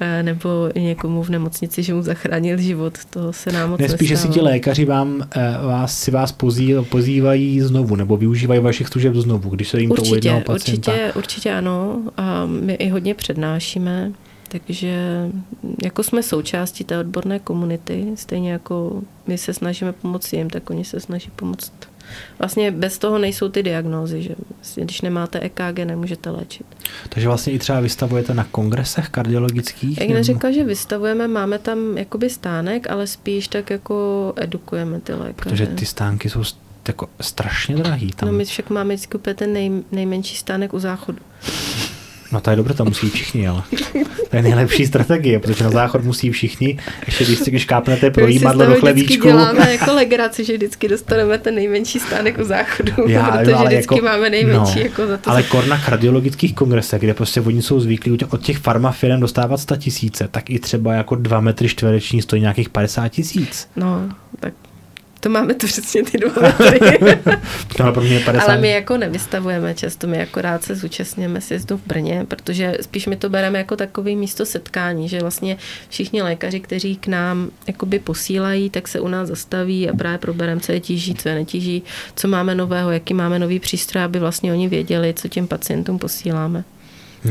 eh, 0.00 0.22
nebo 0.22 0.70
někomu 0.78 1.22
v 1.22 1.30
nemocnici, 1.30 1.82
že 1.82 1.94
mu 1.94 2.02
zachránil 2.02 2.58
život. 2.58 2.98
To 3.10 3.32
se 3.32 3.52
nám 3.52 3.70
moc 3.70 3.80
Nespíš, 3.80 4.08
že 4.08 4.16
si 4.16 4.28
ti 4.28 4.40
lékaři 4.40 4.84
vám, 4.84 5.28
eh, 5.36 5.58
vás, 5.66 5.98
si 5.98 6.10
vás 6.10 6.32
pozí, 6.32 6.74
pozývají 6.88 7.60
znovu, 7.60 7.96
nebo 7.96 8.16
využívají 8.16 8.60
vašich 8.60 8.88
služeb 8.88 9.14
znovu, 9.14 9.50
když 9.50 9.68
se 9.68 9.80
jim 9.80 9.90
to 9.90 9.94
u 9.94 9.98
Určitě, 9.98 10.16
jednoho 10.16 10.40
pacienta. 10.40 10.92
určitě, 10.92 11.12
určitě 11.16 11.52
ano. 11.52 12.02
A 12.16 12.46
my 12.46 12.74
i 12.74 12.88
hodně 12.88 13.14
přednášíme, 13.14 14.12
takže 14.48 14.96
jako 15.84 16.02
jsme 16.02 16.22
součástí 16.22 16.84
té 16.84 16.98
odborné 16.98 17.38
komunity, 17.38 18.06
stejně 18.14 18.52
jako 18.52 19.02
my 19.26 19.38
se 19.38 19.52
snažíme 19.54 19.92
pomoci 19.92 20.36
jim, 20.36 20.50
tak 20.50 20.70
oni 20.70 20.84
se 20.84 21.00
snaží 21.00 21.30
pomoct. 21.36 21.72
Vlastně 22.38 22.70
bez 22.70 22.98
toho 22.98 23.18
nejsou 23.18 23.48
ty 23.48 23.62
diagnózy, 23.62 24.22
že 24.22 24.34
vlastně, 24.56 24.84
když 24.84 25.00
nemáte 25.00 25.40
EKG, 25.40 25.78
nemůžete 25.84 26.30
léčit. 26.30 26.66
Takže 27.08 27.28
vlastně 27.28 27.52
i 27.52 27.58
třeba 27.58 27.80
vystavujete 27.80 28.34
na 28.34 28.44
kongresech 28.44 29.08
kardiologických? 29.08 30.00
Jak 30.00 30.10
neřekla, 30.10 30.50
že 30.50 30.64
vystavujeme, 30.64 31.28
máme 31.28 31.58
tam 31.58 31.98
jakoby 31.98 32.30
stánek, 32.30 32.90
ale 32.90 33.06
spíš 33.06 33.48
tak 33.48 33.70
jako 33.70 34.32
edukujeme 34.36 35.00
ty 35.00 35.12
lékaře. 35.12 35.50
Protože 35.50 35.66
ty 35.66 35.86
stánky 35.86 36.30
jsou 36.30 36.40
st- 36.40 36.56
jako 36.88 37.08
strašně 37.20 37.76
drahý 37.76 38.10
tam. 38.10 38.26
No 38.26 38.32
No, 38.32 38.38
my 38.38 38.44
však 38.44 38.70
máme 38.70 38.94
vždycky 38.94 39.14
úplně 39.18 39.34
ten 39.34 39.52
nej, 39.52 39.82
nejmenší 39.92 40.36
stánek 40.36 40.74
u 40.74 40.78
záchodu. 40.78 41.18
No 42.34 42.40
to 42.40 42.50
je 42.50 42.56
dobré, 42.56 42.74
tam 42.74 42.86
musí 42.86 43.10
všichni, 43.10 43.48
ale 43.48 43.62
to 44.30 44.36
je 44.36 44.42
nejlepší 44.42 44.86
strategie, 44.86 45.38
protože 45.38 45.64
na 45.64 45.70
záchod 45.70 46.04
musí 46.04 46.30
všichni, 46.30 46.78
ještě 47.06 47.24
když 47.24 47.38
si 47.38 47.50
když 47.50 47.64
kápnete 47.64 48.10
projímadlo 48.10 48.66
do 48.66 48.74
chlebíčku. 48.74 49.26
děláme 49.26 49.72
jako 49.72 49.94
legraci, 49.94 50.44
že 50.44 50.52
vždycky 50.56 50.88
dostaneme 50.88 51.38
ten 51.38 51.54
nejmenší 51.54 52.00
stánek 52.00 52.38
u 52.38 52.44
záchodu, 52.44 52.92
Já, 53.06 53.24
protože 53.30 53.54
ale 53.54 53.68
vždycky 53.68 53.94
jako- 53.94 54.04
máme 54.04 54.30
nejmenší 54.30 54.78
no, 54.78 54.82
jako 54.82 55.06
za 55.06 55.16
to. 55.16 55.30
Ale 55.30 55.42
kor 55.42 55.66
na 55.66 55.78
kardiologických 55.78 56.54
kongresech, 56.54 57.00
kde 57.00 57.14
prostě 57.14 57.40
oni 57.40 57.62
jsou 57.62 57.80
zvyklí 57.80 58.12
u 58.12 58.16
těch- 58.16 58.32
od 58.32 58.42
těch 58.42 58.58
farmafirem 58.58 59.20
dostávat 59.20 59.56
100 59.56 59.76
tisíce, 59.76 60.28
tak 60.30 60.50
i 60.50 60.58
třeba 60.58 60.94
jako 60.94 61.14
2 61.14 61.40
metry 61.40 61.68
čtvereční 61.68 62.22
stojí 62.22 62.42
nějakých 62.42 62.68
50 62.68 63.08
tisíc. 63.08 63.68
No, 63.76 64.08
tak 64.40 64.54
to 65.24 65.30
máme 65.30 65.54
to 65.54 65.66
přesně 65.66 66.02
ty 66.02 66.18
dva 66.18 66.42
metry. 66.42 66.80
Tohle 67.76 67.92
pro 67.92 68.02
mě 68.02 68.14
je 68.14 68.20
50. 68.20 68.48
Ale 68.48 68.60
my 68.60 68.70
jako 68.70 68.96
nevystavujeme 68.96 69.74
často, 69.74 70.06
my 70.06 70.22
akorát 70.22 70.62
se 70.62 70.74
zúčastněme 70.74 71.40
sjezdu 71.40 71.76
v 71.76 71.86
Brně, 71.86 72.24
protože 72.28 72.78
spíš 72.80 73.06
my 73.06 73.16
to 73.16 73.28
bereme 73.28 73.58
jako 73.58 73.76
takový 73.76 74.16
místo 74.16 74.46
setkání, 74.46 75.08
že 75.08 75.20
vlastně 75.20 75.56
všichni 75.88 76.22
lékaři, 76.22 76.60
kteří 76.60 76.96
k 76.96 77.06
nám 77.06 77.50
jakoby 77.66 77.98
posílají, 77.98 78.70
tak 78.70 78.88
se 78.88 79.00
u 79.00 79.08
nás 79.08 79.28
zastaví 79.28 79.90
a 79.90 79.96
právě 79.96 80.18
probereme, 80.18 80.60
co 80.60 80.72
je 80.72 80.80
tíží, 80.80 81.14
co 81.14 81.28
je 81.28 81.34
netíží, 81.34 81.82
co 82.16 82.28
máme 82.28 82.54
nového, 82.54 82.90
jaký 82.90 83.14
máme 83.14 83.38
nový 83.38 83.60
přístroj, 83.60 84.04
aby 84.04 84.18
vlastně 84.18 84.52
oni 84.52 84.68
věděli, 84.68 85.14
co 85.16 85.28
těm 85.28 85.46
pacientům 85.46 85.98
posíláme. 85.98 86.64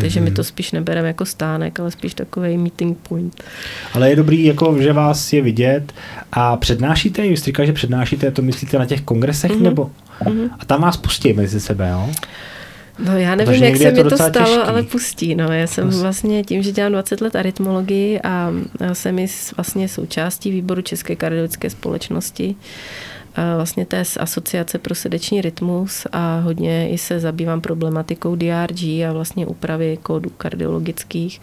Takže 0.01 0.19
my 0.21 0.31
to 0.31 0.43
spíš 0.43 0.71
nebereme 0.71 1.07
jako 1.07 1.25
stánek, 1.25 1.79
ale 1.79 1.91
spíš 1.91 2.13
takový 2.13 2.57
meeting 2.57 2.97
point. 2.97 3.43
Ale 3.93 4.09
je 4.09 4.15
dobrý, 4.15 4.45
jako, 4.45 4.81
že 4.81 4.93
vás 4.93 5.33
je 5.33 5.41
vidět 5.41 5.93
a 6.31 6.57
přednášíte, 6.57 7.25
jste 7.25 7.45
říkal, 7.45 7.65
že 7.65 7.73
přednášíte, 7.73 8.31
to 8.31 8.41
myslíte 8.41 8.79
na 8.79 8.85
těch 8.85 9.01
kongresech, 9.01 9.51
Mhm. 9.51 9.59
mm-hmm. 9.59 9.63
nebo? 9.63 9.91
Mm-hmm. 10.25 10.49
A 10.59 10.65
tam 10.65 10.81
vás 10.81 10.97
pustí 10.97 11.33
mezi 11.33 11.59
sebe, 11.59 11.89
jo? 11.89 12.09
No 13.05 13.17
já 13.17 13.35
Protože 13.35 13.45
nevím, 13.45 13.63
jak 13.63 13.73
někdy 13.73 13.85
se 13.85 13.91
to 13.91 14.03
mi 14.03 14.09
to 14.09 14.15
stalo, 14.15 14.31
těžký. 14.31 14.61
ale 14.61 14.83
pustí. 14.83 15.35
No. 15.35 15.51
Já 15.51 15.67
jsem 15.67 15.89
vlastně 15.89 16.43
tím, 16.43 16.63
že 16.63 16.71
dělám 16.71 16.91
20 16.91 17.21
let 17.21 17.35
arytmologii 17.35 18.19
a 18.21 18.51
jsem 18.93 19.19
i 19.19 19.27
vlastně 19.57 19.87
součástí 19.87 20.51
výboru 20.51 20.81
České 20.81 21.15
kardiologické 21.15 21.69
společnosti, 21.69 22.55
vlastně 23.55 23.85
té 23.85 24.05
z 24.05 24.17
asociace 24.17 24.77
pro 24.77 24.95
srdeční 24.95 25.41
rytmus 25.41 26.07
a 26.11 26.39
hodně 26.39 26.89
i 26.89 26.97
se 26.97 27.19
zabývám 27.19 27.61
problematikou 27.61 28.35
DRG 28.35 28.83
a 28.83 29.09
vlastně 29.13 29.45
úpravy 29.45 29.97
kódů 30.03 30.29
kardiologických. 30.37 31.41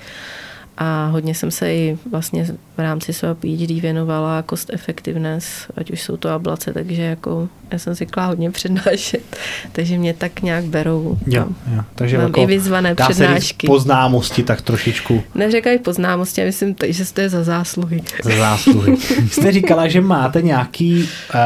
A 0.83 1.07
hodně 1.07 1.35
jsem 1.35 1.51
se 1.51 1.75
i 1.75 1.99
vlastně 2.11 2.45
v 2.77 2.79
rámci 2.81 3.13
svého 3.13 3.35
PhD 3.35 3.71
věnovala 3.71 4.45
cost 4.51 4.71
effectiveness, 4.73 5.67
ať 5.77 5.91
už 5.91 6.03
jsou 6.03 6.17
to 6.17 6.29
ablace, 6.31 6.73
takže 6.73 7.03
jako 7.03 7.49
já 7.73 7.79
jsem 7.79 7.95
zvykla 7.95 8.27
hodně 8.27 8.51
přednášet, 8.51 9.37
takže 9.73 9.99
mě 9.99 10.15
tak 10.15 10.43
nějak 10.43 10.65
berou. 10.65 11.19
Jo, 11.27 11.47
jo. 11.75 11.83
Takže 11.95 12.19
Mám 12.19 12.27
jako, 12.27 12.41
i 12.41 12.47
vyzvané 12.47 12.95
dá 12.95 13.07
se 13.07 13.13
přednášky. 13.13 13.67
po 13.67 13.79
známosti 13.79 14.43
tak 14.43 14.63
trošičku 14.63 15.23
Neříkají 15.35 15.79
po 15.79 15.93
známosti, 15.93 16.41
já 16.41 16.47
myslím, 16.47 16.75
že 16.87 17.13
to 17.13 17.21
je 17.21 17.29
za 17.29 17.45
zásluhy. 17.45 18.03
za 18.25 18.37
zásluhy. 18.37 18.97
Jste 19.31 19.53
říkala, 19.53 19.89
že 19.89 20.01
máte 20.01 20.43
nějaký 20.43 21.09
uh, 21.35 21.41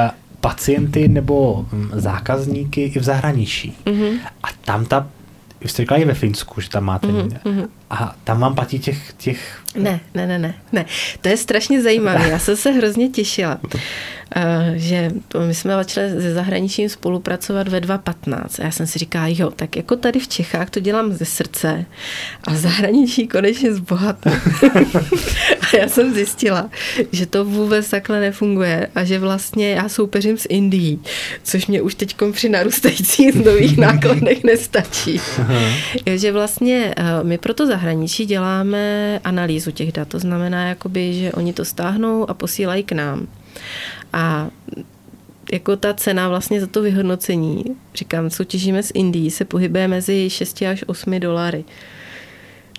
pacienty 0.44 1.08
nebo 1.08 1.52
um, 1.72 1.90
zákazníky 1.92 2.82
i 2.82 2.98
v 2.98 3.02
zahraničí. 3.02 3.76
Mhm. 3.86 4.18
A 4.42 4.46
tam 4.64 4.84
ta, 4.84 5.06
vy 5.60 5.68
jste 5.68 5.82
říkala 5.82 6.00
i 6.00 6.04
ve 6.04 6.14
Finsku, 6.14 6.60
že 6.60 6.70
tam 6.70 6.84
máte. 6.84 7.06
Mhm, 7.06 7.30
mhm. 7.44 7.64
A 7.90 7.96
A 7.96 8.14
tam 8.24 8.40
vám 8.40 8.54
platí 8.54 8.78
těch, 8.78 9.12
těch... 9.16 9.63
Ne, 9.74 10.00
ne, 10.14 10.26
ne, 10.26 10.38
ne, 10.38 10.54
ne. 10.72 10.86
To 11.20 11.28
je 11.28 11.36
strašně 11.36 11.82
zajímavé. 11.82 12.28
Já 12.28 12.38
jsem 12.38 12.56
se 12.56 12.70
hrozně 12.70 13.08
těšila, 13.08 13.60
eh, 14.36 14.72
že 14.76 15.10
my 15.46 15.54
jsme 15.54 15.72
začali 15.72 16.10
se 16.10 16.34
zahraničím 16.34 16.88
spolupracovat 16.88 17.68
ve 17.68 17.80
2.15. 17.80 18.62
A 18.62 18.64
já 18.64 18.70
jsem 18.70 18.86
si 18.86 18.98
říkala, 18.98 19.26
jo, 19.28 19.50
tak 19.50 19.76
jako 19.76 19.96
tady 19.96 20.20
v 20.20 20.28
Čechách 20.28 20.70
to 20.70 20.80
dělám 20.80 21.12
ze 21.12 21.24
srdce 21.24 21.84
a 22.44 22.52
v 22.52 22.56
zahraničí 22.56 23.28
konečně 23.28 23.74
zbohatnu. 23.74 24.32
a 25.72 25.76
já 25.76 25.88
jsem 25.88 26.14
zjistila, 26.14 26.70
že 27.12 27.26
to 27.26 27.44
vůbec 27.44 27.90
takhle 27.90 28.20
nefunguje 28.20 28.88
a 28.94 29.04
že 29.04 29.18
vlastně 29.18 29.70
já 29.70 29.88
soupeřím 29.88 30.38
s 30.38 30.46
Indií, 30.48 31.00
což 31.42 31.66
mě 31.66 31.82
už 31.82 31.94
teď 31.94 32.16
při 32.32 32.48
narůstajících 32.48 33.34
nových 33.44 33.78
nákladech 33.78 34.44
nestačí. 34.44 35.20
jo, 36.06 36.16
že 36.16 36.32
vlastně 36.32 36.94
eh, 36.96 37.04
my 37.22 37.38
proto 37.38 37.66
zahraničí 37.66 38.26
děláme 38.26 39.20
analýzu 39.24 39.63
těch 39.70 39.92
dat. 39.92 40.08
To 40.08 40.18
znamená, 40.18 40.68
jakoby, 40.68 41.14
že 41.14 41.32
oni 41.32 41.52
to 41.52 41.64
stáhnou 41.64 42.30
a 42.30 42.34
posílají 42.34 42.82
k 42.82 42.92
nám. 42.92 43.26
A 44.12 44.48
jako 45.52 45.76
ta 45.76 45.94
cena 45.94 46.28
vlastně 46.28 46.60
za 46.60 46.66
to 46.66 46.82
vyhodnocení, 46.82 47.64
říkám, 47.94 48.30
soutěžíme 48.30 48.82
s 48.82 48.92
Indií, 48.94 49.30
se 49.30 49.44
pohybuje 49.44 49.88
mezi 49.88 50.30
6 50.30 50.62
až 50.62 50.84
8 50.86 51.20
dolary. 51.20 51.64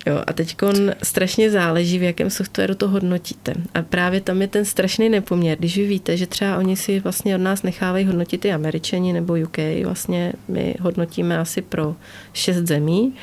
Jo, 0.06 0.22
a 0.26 0.32
teď 0.32 0.56
strašně 1.02 1.50
záleží, 1.50 1.98
v 1.98 2.02
jakém 2.02 2.30
softwaru 2.30 2.74
to 2.74 2.88
hodnotíte. 2.88 3.54
A 3.74 3.82
právě 3.82 4.20
tam 4.20 4.42
je 4.42 4.48
ten 4.48 4.64
strašný 4.64 5.08
nepoměr. 5.08 5.58
Když 5.58 5.76
vy 5.76 5.86
víte, 5.86 6.16
že 6.16 6.26
třeba 6.26 6.56
oni 6.56 6.76
si 6.76 7.00
vlastně 7.00 7.34
od 7.34 7.40
nás 7.40 7.62
nechávají 7.62 8.06
hodnotit 8.06 8.44
i 8.44 8.52
američani 8.52 9.12
nebo 9.12 9.36
UK, 9.44 9.58
vlastně 9.84 10.32
my 10.48 10.74
hodnotíme 10.80 11.38
asi 11.38 11.62
pro 11.62 11.96
šest 12.32 12.66
zemí, 12.66 13.14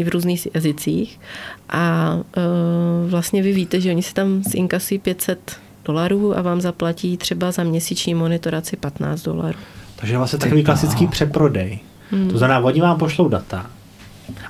i 0.00 0.04
v 0.04 0.08
různých 0.08 0.48
jazycích. 0.54 1.20
A 1.68 2.14
uh, 2.14 3.10
vlastně 3.10 3.42
vy 3.42 3.52
víte, 3.52 3.80
že 3.80 3.90
oni 3.90 4.02
si 4.02 4.14
tam 4.14 4.42
zinkasují 4.42 4.98
500 4.98 5.56
dolarů 5.84 6.38
a 6.38 6.42
vám 6.42 6.60
zaplatí 6.60 7.16
třeba 7.16 7.52
za 7.52 7.62
měsíční 7.62 8.14
monitoraci 8.14 8.76
15 8.76 9.22
dolarů. 9.22 9.58
Takže 9.96 10.16
vlastně 10.16 10.38
takový 10.38 10.64
klasický 10.64 11.06
přeprodej. 11.06 11.78
Hmm. 12.10 12.30
To 12.30 12.38
znamená, 12.38 12.60
oni 12.60 12.80
vám 12.80 12.98
pošlou 12.98 13.28
data, 13.28 13.66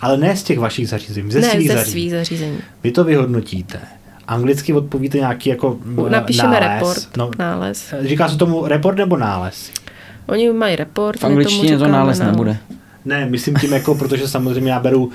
ale 0.00 0.16
ne 0.16 0.36
z 0.36 0.42
těch 0.42 0.58
vašich 0.58 0.88
zařízení, 0.88 1.30
ze 1.30 1.40
ne, 1.40 1.50
svých 1.50 1.68
ze 1.68 1.74
zařízení. 1.74 1.92
svých 1.92 2.10
zařízení. 2.10 2.58
Vy 2.82 2.90
to 2.92 3.04
vyhodnotíte. 3.04 3.80
Anglicky 4.28 4.72
odpovíte 4.72 5.18
nějaký 5.18 5.50
jako 5.50 5.78
Napíšeme 6.08 6.60
nález. 6.60 6.74
report, 6.74 7.16
no, 7.16 7.30
nález. 7.38 7.94
Říká 8.00 8.28
se 8.28 8.36
tomu 8.36 8.66
report 8.66 8.98
nebo 8.98 9.16
nález? 9.16 9.70
Oni 10.26 10.52
mají 10.52 10.76
report. 10.76 11.20
V 11.20 11.24
angličtině 11.24 11.78
to 11.78 11.88
nález 11.88 12.18
nález 12.18 12.32
nebude. 12.32 12.56
Ne, 13.04 13.26
myslím 13.26 13.54
tím 13.54 13.72
jako, 13.72 13.94
protože 13.94 14.28
samozřejmě 14.28 14.72
já 14.72 14.80
beru 14.80 15.10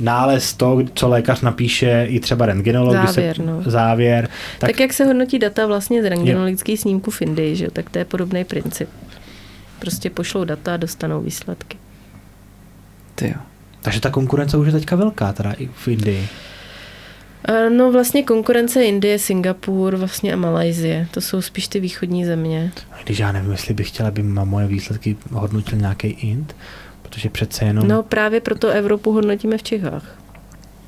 nález 0.00 0.54
to, 0.54 0.82
co 0.94 1.08
lékař 1.08 1.40
napíše, 1.40 2.06
i 2.08 2.20
třeba 2.20 2.46
rentgenolog, 2.46 2.94
závěr, 2.94 3.36
se, 3.36 3.42
no. 3.42 3.62
závěr. 3.66 4.28
Tak, 4.58 4.70
tak 4.70 4.80
jak 4.80 4.92
se 4.92 5.04
hodnotí 5.04 5.38
data 5.38 5.66
vlastně 5.66 6.02
z 6.02 6.08
rentgenologických 6.08 6.80
snímků 6.80 7.10
v 7.10 7.22
Indii, 7.22 7.56
že? 7.56 7.70
tak 7.70 7.90
to 7.90 7.98
je 7.98 8.04
podobný 8.04 8.44
princip. 8.44 8.88
Prostě 9.78 10.10
pošlou 10.10 10.44
data 10.44 10.74
a 10.74 10.76
dostanou 10.76 11.20
výsledky. 11.20 11.76
Ty 13.14 13.28
jo. 13.28 13.40
Takže 13.82 14.00
ta 14.00 14.10
konkurence 14.10 14.56
už 14.56 14.66
je 14.66 14.72
teďka 14.72 14.96
velká, 14.96 15.32
teda 15.32 15.52
i 15.52 15.68
v 15.74 15.88
Indii. 15.88 16.28
No 17.76 17.92
vlastně 17.92 18.22
konkurence 18.22 18.84
Indie, 18.84 19.18
Singapur 19.18 19.96
vlastně 19.96 20.32
a 20.32 20.36
Malajzie. 20.36 21.08
To 21.10 21.20
jsou 21.20 21.42
spíš 21.42 21.68
ty 21.68 21.80
východní 21.80 22.24
země. 22.24 22.72
Když 23.04 23.18
já 23.18 23.32
nevím, 23.32 23.52
jestli 23.52 23.74
bych 23.74 23.88
chtěla, 23.88 24.08
aby 24.08 24.22
moje 24.22 24.66
výsledky 24.66 25.16
hodnotil 25.32 25.78
nějaký 25.78 26.08
Ind, 26.08 26.56
protože 27.08 27.28
přece 27.30 27.64
jenom... 27.64 27.88
No 27.88 28.02
právě 28.02 28.40
proto 28.40 28.68
Evropu 28.68 29.12
hodnotíme 29.12 29.58
v 29.58 29.62
Čechách. 29.62 30.18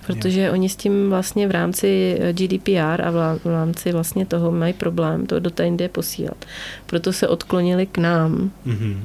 Protože 0.06 0.40
je. 0.40 0.50
oni 0.50 0.68
s 0.68 0.76
tím 0.76 1.10
vlastně 1.10 1.48
v 1.48 1.50
rámci 1.50 2.18
eh, 2.20 2.32
GDPR 2.32 3.02
a 3.02 3.10
v 3.44 3.46
rámci 3.46 3.92
vlastně 3.92 4.26
toho 4.26 4.52
mají 4.52 4.72
problém 4.72 5.26
to 5.26 5.40
do 5.40 5.50
té 5.50 5.66
Indie 5.66 5.88
posílat. 5.88 6.44
Proto 6.86 7.12
se 7.12 7.28
odklonili 7.28 7.86
k 7.86 7.98
nám. 7.98 8.50
Mm-hmm. 8.66 8.96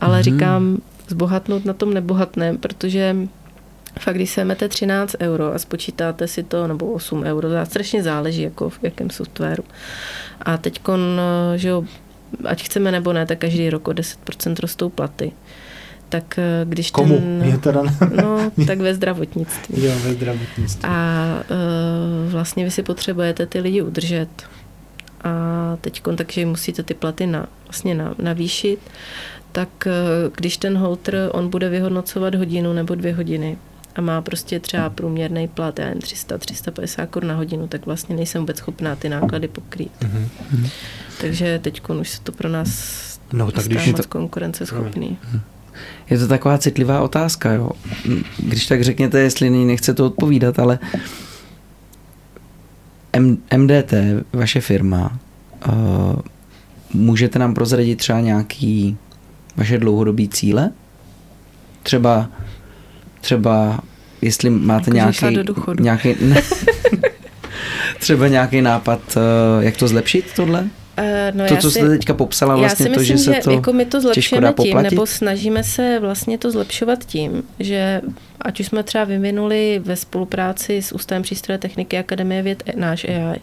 Ale 0.00 0.18
mm-hmm. 0.18 0.22
říkám, 0.22 0.78
zbohatnout 1.08 1.64
na 1.64 1.72
tom 1.72 1.94
nebohatném, 1.94 2.58
protože 2.58 3.16
fakt, 4.00 4.14
když 4.14 4.30
se 4.30 4.44
mete 4.44 4.68
13 4.68 5.16
euro 5.20 5.54
a 5.54 5.58
spočítáte 5.58 6.28
si 6.28 6.42
to, 6.42 6.66
nebo 6.66 6.92
8 6.92 7.22
euro, 7.22 7.48
to 7.48 7.66
strašně 7.66 8.02
záleží, 8.02 8.42
jako 8.42 8.70
v 8.70 8.78
jakém 8.82 9.10
softwaru. 9.10 9.64
A 10.42 10.56
teď, 10.56 10.80
že 11.56 11.68
jo, 11.68 11.84
ať 12.44 12.62
chceme 12.62 12.92
nebo 12.92 13.12
ne, 13.12 13.26
tak 13.26 13.38
každý 13.38 13.70
rok 13.70 13.88
o 13.88 13.90
10% 13.90 14.56
rostou 14.60 14.88
platy. 14.88 15.32
Tak 16.10 16.38
eh, 16.38 16.64
když 16.64 16.90
Komu? 16.90 17.18
ten... 17.18 17.42
Je 17.44 17.58
teda... 17.58 17.82
no, 18.22 18.50
tak 18.66 18.78
ve 18.78 18.94
zdravotnictví. 18.94 19.84
Jo, 19.84 19.92
ve 20.04 20.12
zdravotnictví. 20.12 20.84
A 20.84 21.26
uh, 21.50 22.32
vlastně 22.32 22.64
vy 22.64 22.70
si 22.70 22.82
potřebujete 22.82 23.46
ty 23.46 23.60
lidi 23.60 23.82
udržet. 23.82 24.28
A 25.24 25.30
teď 25.80 26.02
takže 26.16 26.46
musíte 26.46 26.82
ty 26.82 26.94
platy 26.94 27.26
na, 27.26 27.46
vlastně 27.64 27.94
na, 27.94 28.14
navýšit 28.18 28.78
tak 29.52 29.86
eh, 29.86 29.90
když 30.36 30.56
ten 30.56 30.78
holter, 30.78 31.30
on 31.32 31.50
bude 31.50 31.68
vyhodnocovat 31.68 32.34
hodinu 32.34 32.72
nebo 32.72 32.94
dvě 32.94 33.14
hodiny 33.14 33.58
a 33.96 34.00
má 34.00 34.22
prostě 34.22 34.60
třeba 34.60 34.90
průměrný 34.90 35.48
plat, 35.48 35.78
já 35.78 35.88
jen 35.88 35.98
300-350 35.98 37.06
korun 37.06 37.28
na 37.28 37.36
hodinu, 37.36 37.68
tak 37.68 37.86
vlastně 37.86 38.16
nejsem 38.16 38.40
vůbec 38.40 38.56
schopná 38.56 38.96
ty 38.96 39.08
náklady 39.08 39.48
pokrýt. 39.48 39.92
Mm-hmm. 40.00 40.68
Takže 41.20 41.58
teď 41.62 41.82
už 42.00 42.10
se 42.10 42.20
to 42.20 42.32
pro 42.32 42.48
nás 42.48 43.00
no, 43.32 43.50
tak 43.50 43.64
když 43.64 43.86
je 43.86 43.92
to 43.92 44.02
konkurenceschopný. 44.08 45.18
Mhm. 45.24 45.40
Je 46.10 46.18
to 46.18 46.28
taková 46.28 46.58
citlivá 46.58 47.00
otázka, 47.00 47.52
jo. 47.52 47.70
Když 48.38 48.66
tak 48.66 48.84
řekněte, 48.84 49.20
jestli 49.20 49.50
nechce 49.50 49.94
to 49.94 50.06
odpovídat, 50.06 50.58
ale 50.58 50.78
M- 53.12 53.38
MDT, 53.56 53.94
vaše 54.32 54.60
firma, 54.60 55.18
uh, 55.68 55.74
můžete 56.94 57.38
nám 57.38 57.54
prozradit 57.54 57.98
třeba 57.98 58.20
nějaký 58.20 58.96
vaše 59.56 59.78
dlouhodobé 59.78 60.28
cíle? 60.28 60.70
Třeba, 61.82 62.28
třeba 63.20 63.80
jestli 64.22 64.50
máte 64.50 64.90
nějaký, 64.90 65.26
nějaký 65.80 66.16
ne, 66.20 66.42
třeba 67.98 68.28
nějaký 68.28 68.62
nápad, 68.62 69.00
eh, 69.16 69.64
jak 69.64 69.76
to 69.76 69.88
zlepšit 69.88 70.24
tohle? 70.36 70.68
Uh, 71.00 71.36
no 71.36 71.46
to, 71.48 71.56
co 71.56 71.70
si, 71.70 71.78
jste 71.78 71.88
teďka 71.88 72.14
popsala, 72.14 72.56
vlastně 72.56 72.82
já 72.84 72.92
si 72.92 72.98
myslím, 72.98 73.16
to, 73.16 73.22
že, 73.22 73.32
se 73.34 73.40
to 73.44 73.50
jako 73.50 73.72
my 73.72 73.84
to 73.84 74.00
zlepšujeme 74.00 74.52
tím, 74.62 74.82
nebo 74.82 75.06
snažíme 75.06 75.64
se 75.64 75.98
vlastně 76.00 76.38
to 76.38 76.50
zlepšovat 76.50 77.04
tím, 77.04 77.42
že 77.58 78.00
ať 78.40 78.60
už 78.60 78.66
jsme 78.66 78.82
třeba 78.82 79.04
vyvinuli 79.04 79.82
ve 79.84 79.96
spolupráci 79.96 80.82
s 80.82 80.92
Ústavem 80.92 81.22
přístroje 81.22 81.58
techniky 81.58 81.98
Akademie 81.98 82.42
věd 82.42 82.62
e- 82.66 82.80
náš 82.80 83.04
AI, 83.04 83.40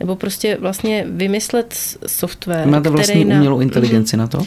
nebo 0.00 0.16
prostě 0.16 0.56
vlastně 0.60 1.04
vymyslet 1.08 1.74
software, 2.06 2.66
Máte 2.66 2.90
vlastně 2.90 3.26
umělou 3.26 3.60
inteligenci 3.60 4.16
mm, 4.16 4.20
na 4.20 4.26
to? 4.26 4.46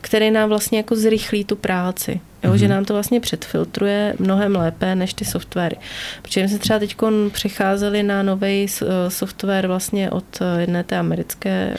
který 0.00 0.30
nám 0.30 0.48
vlastně 0.48 0.78
jako 0.78 0.96
zrychlí 0.96 1.44
tu 1.44 1.56
práci. 1.56 2.20
Jo, 2.42 2.50
mm-hmm. 2.50 2.54
Že 2.56 2.64
mhm. 2.64 2.74
nám 2.74 2.84
to 2.84 2.92
vlastně 2.92 3.20
předfiltruje 3.20 4.14
mnohem 4.18 4.56
lépe 4.56 4.94
než 4.94 5.14
ty 5.14 5.24
softwary. 5.24 5.76
Protože 6.22 6.42
my 6.42 6.48
jsme 6.48 6.58
třeba 6.58 6.78
teď 6.78 6.96
přecházeli 7.32 8.02
na 8.02 8.22
nový 8.22 8.66
eh, 8.66 9.10
software 9.10 9.66
vlastně 9.66 10.10
od 10.10 10.24
eh, 10.40 10.60
jedné 10.60 10.84
té 10.84 10.98
americké, 10.98 11.76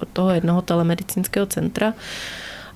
od 0.00 0.08
toho 0.12 0.30
jednoho 0.30 0.62
telemedicínského 0.62 1.46
centra 1.46 1.94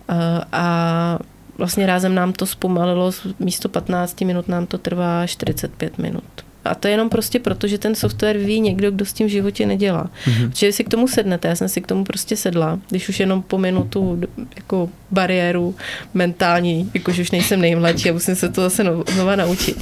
eh, 0.09 0.15
a 0.53 1.19
vlastně 1.59 1.87
rázem 1.87 2.15
nám 2.15 2.33
to 2.33 2.47
zpomalilo, 2.47 3.13
místo 3.39 3.69
15 3.69 4.21
minut 4.21 4.49
nám 4.49 4.67
to 4.67 4.79
trvá 4.79 5.27
45 5.27 5.99
minut. 5.99 6.48
A 6.69 6.75
to 6.75 6.89
je 6.89 6.93
jenom 6.93 7.09
prostě 7.09 7.39
proto, 7.39 7.67
že 7.67 7.79
ten 7.79 7.95
software 7.95 8.39
ví 8.39 8.61
někdo, 8.61 8.91
kdo 8.91 9.05
s 9.05 9.13
tím 9.13 9.27
v 9.27 9.31
životě 9.31 9.67
nedělá. 9.67 10.11
Mm-hmm. 10.25 10.49
Protože 10.49 10.73
si 10.73 10.85
k 10.85 10.89
tomu 10.89 11.09
sednete, 11.09 11.49
já 11.49 11.57
jsem 11.57 11.69
si 11.69 11.81
k 11.81 11.87
tomu 11.87 12.05
prostě 12.05 12.37
sedla, 12.37 12.79
když 12.89 13.09
už 13.09 13.21
jenom 13.21 13.43
pominu 13.43 13.85
tu 13.85 14.21
jako 14.57 14.91
bariéru 15.11 15.75
mentální, 16.15 16.91
jakož 16.95 17.19
už 17.19 17.31
nejsem 17.31 17.61
nejmladší 17.61 18.11
a 18.11 18.13
musím 18.13 18.35
se 18.37 18.49
to 18.49 18.63
zase 18.63 18.85
no, 18.85 19.05
znova 19.13 19.37
naučit, 19.37 19.81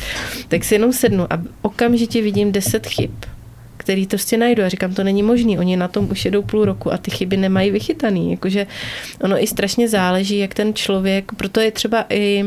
tak 0.49 0.65
si 0.65 0.75
jenom 0.75 0.93
sednu 0.93 1.33
a 1.33 1.43
okamžitě 1.63 2.23
vidím 2.23 2.53
deset 2.53 2.87
chyb 2.87 3.11
který 3.87 4.07
to 4.07 4.11
prostě 4.11 4.37
najdu. 4.37 4.63
A 4.63 4.69
říkám, 4.69 4.95
to 4.95 5.05
není 5.05 5.23
možný. 5.23 5.59
Oni 5.59 5.77
na 5.77 5.89
tom 5.89 6.09
už 6.11 6.25
jedou 6.25 6.43
půl 6.43 6.65
roku 6.65 6.93
a 6.93 6.99
ty 6.99 7.11
chyby 7.11 7.37
nemají 7.37 7.71
vychytaný. 7.71 8.31
Jakože 8.31 8.67
ono 9.21 9.43
i 9.43 9.47
strašně 9.47 9.89
záleží, 9.89 10.39
jak 10.39 10.55
ten 10.55 10.75
člověk, 10.75 11.33
proto 11.37 11.61
je 11.61 11.71
třeba 11.71 12.05
i 12.11 12.45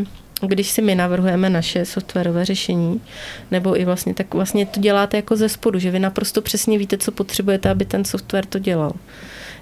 když 0.47 0.69
si 0.69 0.81
my 0.81 0.95
navrhujeme 0.95 1.49
naše 1.49 1.85
softwarové 1.85 2.45
řešení, 2.45 3.01
nebo 3.51 3.79
i 3.79 3.85
vlastně, 3.85 4.13
tak 4.13 4.33
vlastně 4.33 4.65
to 4.65 4.79
děláte 4.79 5.17
jako 5.17 5.35
ze 5.35 5.49
spodu, 5.49 5.79
že 5.79 5.91
vy 5.91 5.99
naprosto 5.99 6.41
přesně 6.41 6.77
víte, 6.77 6.97
co 6.97 7.11
potřebujete, 7.11 7.69
aby 7.69 7.85
ten 7.85 8.05
software 8.05 8.45
to 8.45 8.59
dělal. 8.59 8.93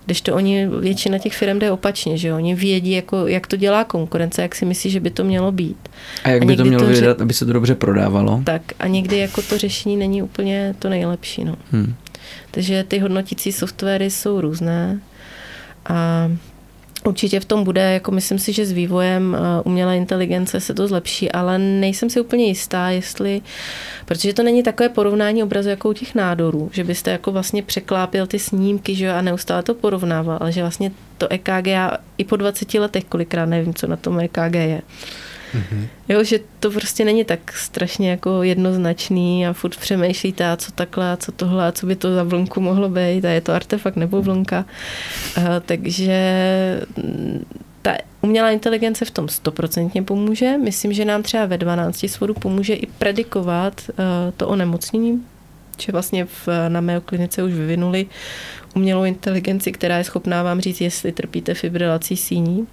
Když 0.06 0.22
to 0.22 0.36
oni, 0.36 0.68
většina 0.68 1.18
těch 1.18 1.34
firm 1.34 1.60
jde 1.60 1.72
opačně, 1.72 2.18
že 2.18 2.34
oni 2.34 2.56
vědí, 2.56 2.92
jako, 2.92 3.28
jak 3.28 3.48
to 3.48 3.56
dělá 3.56 3.84
konkurence, 3.84 4.42
jak 4.42 4.56
si 4.56 4.66
myslí, 4.66 4.90
že 4.90 5.00
by 5.00 5.10
to 5.10 5.24
mělo 5.24 5.52
být. 5.52 5.90
A 6.24 6.30
jak 6.30 6.42
a 6.42 6.46
by 6.46 6.56
to 6.56 6.66
mělo 6.66 6.84
to 6.84 6.90
vydat, 6.90 7.22
aby 7.22 7.34
se 7.34 7.46
to 7.46 7.54
dobře 7.54 7.76
prodávalo? 7.76 8.42
Tak 8.44 8.62
a 8.80 8.88
někdy 8.88 9.18
jako 9.18 9.42
to 9.42 9.58
řešení 9.58 9.98
není 9.98 10.24
úplně 10.24 10.76
to 10.80 10.90
nejlepší. 10.90 11.44
No. 11.44 11.56
Hmm. 11.72 11.96
Takže 12.52 12.84
ty 12.88 13.00
hodnotící 13.00 13.52
softwary 13.52 14.12
jsou 14.12 14.42
různé 14.42 15.00
a 15.90 16.32
Určitě 17.08 17.40
v 17.40 17.46
tom 17.46 17.64
bude, 17.64 17.94
jako 17.94 18.12
myslím 18.12 18.40
si, 18.40 18.54
že 18.54 18.66
s 18.66 18.72
vývojem 18.72 19.36
eh, 19.36 19.62
umělé 19.64 19.98
inteligence 19.98 20.60
se 20.60 20.74
to 20.74 20.88
zlepší, 20.88 21.32
ale 21.32 21.60
nejsem 21.60 22.10
si 22.10 22.22
úplně 22.22 22.46
jistá, 22.46 22.90
jestli, 22.90 23.42
protože 24.06 24.34
to 24.34 24.44
není 24.44 24.64
takové 24.64 24.90
porovnání 24.90 25.44
obrazu 25.44 25.70
jako 25.70 25.90
u 25.90 25.94
těch 25.94 26.16
nádorů, 26.16 26.70
že 26.74 26.84
byste 26.84 27.12
jako 27.12 27.32
vlastně 27.32 27.64
překlápil 27.64 28.28
ty 28.28 28.40
snímky 28.40 28.96
že, 28.96 29.12
a 29.12 29.22
neustále 29.22 29.64
to 29.64 29.74
porovnával, 29.74 30.38
ale 30.42 30.52
že 30.52 30.62
vlastně 30.62 30.92
to 31.18 31.32
EKG, 31.32 31.68
já 31.68 31.98
i 32.18 32.24
po 32.24 32.36
20 32.36 32.74
letech 32.74 33.04
kolikrát 33.04 33.46
nevím, 33.46 33.74
co 33.74 33.88
na 33.88 33.96
tom 33.96 34.20
EKG 34.20 34.56
je. 34.56 34.82
Mm-hmm. 35.58 35.88
Jo, 36.10 36.24
že 36.24 36.40
to 36.60 36.72
prostě 36.72 37.06
není 37.06 37.26
tak 37.26 37.54
strašně 37.58 38.10
jako 38.10 38.44
jednoznačný 38.44 39.48
a 39.48 39.54
furt 39.54 39.76
přemýšlíte, 39.76 40.52
a 40.52 40.58
co 40.58 40.72
takhle, 40.72 41.12
a 41.12 41.18
co 41.18 41.32
tohle, 41.32 41.68
a 41.68 41.72
co 41.72 41.86
by 41.86 41.96
to 41.96 42.16
za 42.16 42.24
vlnku 42.24 42.62
mohlo 42.62 42.90
být, 42.90 43.26
a 43.26 43.30
je 43.30 43.42
to 43.42 43.54
artefakt 43.54 43.98
nebo 43.98 44.22
vlnka. 44.22 44.66
Uh, 45.38 45.44
takže 45.66 46.22
mm, 46.98 47.46
ta 47.82 47.98
umělá 48.22 48.52
inteligence 48.52 49.06
v 49.06 49.12
tom 49.12 49.30
stoprocentně 49.30 50.04
pomůže. 50.04 50.58
Myslím, 50.58 50.94
že 50.94 51.06
nám 51.06 51.24
třeba 51.24 51.46
ve 51.46 51.58
12 51.58 52.10
svodu 52.10 52.34
pomůže 52.34 52.74
i 52.74 52.86
predikovat 52.86 53.82
uh, 53.90 53.96
to 54.38 54.48
onemocnění, 54.48 55.24
že 55.80 55.92
vlastně 55.92 56.26
v, 56.26 56.48
na 56.68 56.82
mé 56.82 57.00
klinice 57.00 57.44
už 57.44 57.54
vyvinuli 57.54 58.06
umělou 58.76 59.04
inteligenci, 59.04 59.72
která 59.72 59.98
je 59.98 60.04
schopná 60.04 60.44
vám 60.44 60.62
říct, 60.62 60.82
jestli 60.82 61.12
trpíte 61.12 61.54
fibrilací 61.54 62.18
síní 62.18 62.68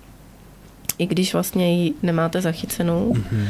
i 0.99 1.07
když 1.07 1.33
vlastně 1.33 1.85
ji 1.85 1.95
nemáte 2.03 2.41
zachycenou. 2.41 3.13
Mm-hmm. 3.13 3.49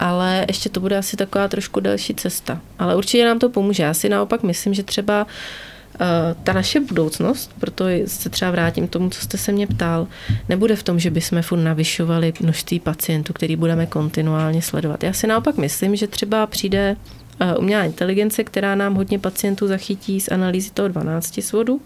Ale 0.00 0.44
ještě 0.48 0.68
to 0.68 0.80
bude 0.80 0.98
asi 0.98 1.16
taková 1.16 1.48
trošku 1.48 1.80
delší 1.80 2.14
cesta. 2.14 2.60
Ale 2.78 2.96
určitě 2.96 3.24
nám 3.24 3.38
to 3.38 3.48
pomůže. 3.48 3.82
Já 3.82 3.94
si 3.94 4.08
naopak 4.08 4.42
myslím, 4.42 4.74
že 4.74 4.82
třeba 4.82 5.24
uh, 5.24 6.06
ta 6.44 6.52
naše 6.52 6.80
budoucnost, 6.80 7.50
proto 7.58 7.84
se 8.06 8.30
třeba 8.30 8.50
vrátím 8.50 8.88
k 8.88 8.90
tomu, 8.90 9.10
co 9.10 9.20
jste 9.20 9.38
se 9.38 9.52
mě 9.52 9.66
ptal, 9.66 10.06
nebude 10.48 10.76
v 10.76 10.82
tom, 10.82 10.98
že 10.98 11.10
bychom 11.10 11.42
furt 11.42 11.58
navyšovali 11.58 12.32
množství 12.40 12.80
pacientů, 12.80 13.32
který 13.32 13.56
budeme 13.56 13.86
kontinuálně 13.86 14.62
sledovat. 14.62 15.04
Já 15.04 15.12
si 15.12 15.26
naopak 15.26 15.56
myslím, 15.56 15.96
že 15.96 16.06
třeba 16.06 16.46
přijde 16.46 16.96
uh, 17.40 17.58
umělá 17.58 17.84
inteligence, 17.84 18.44
která 18.44 18.74
nám 18.74 18.94
hodně 18.94 19.18
pacientů 19.18 19.68
zachytí 19.68 20.20
z 20.20 20.28
analýzy 20.28 20.70
toho 20.70 20.88
12 20.88 21.42
svodu. 21.42 21.80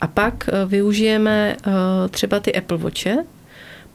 A 0.00 0.06
pak 0.06 0.48
uh, 0.52 0.70
využijeme 0.70 1.56
třeba 2.10 2.40
ty 2.40 2.54
Apple 2.54 2.76
Watche, 2.76 3.16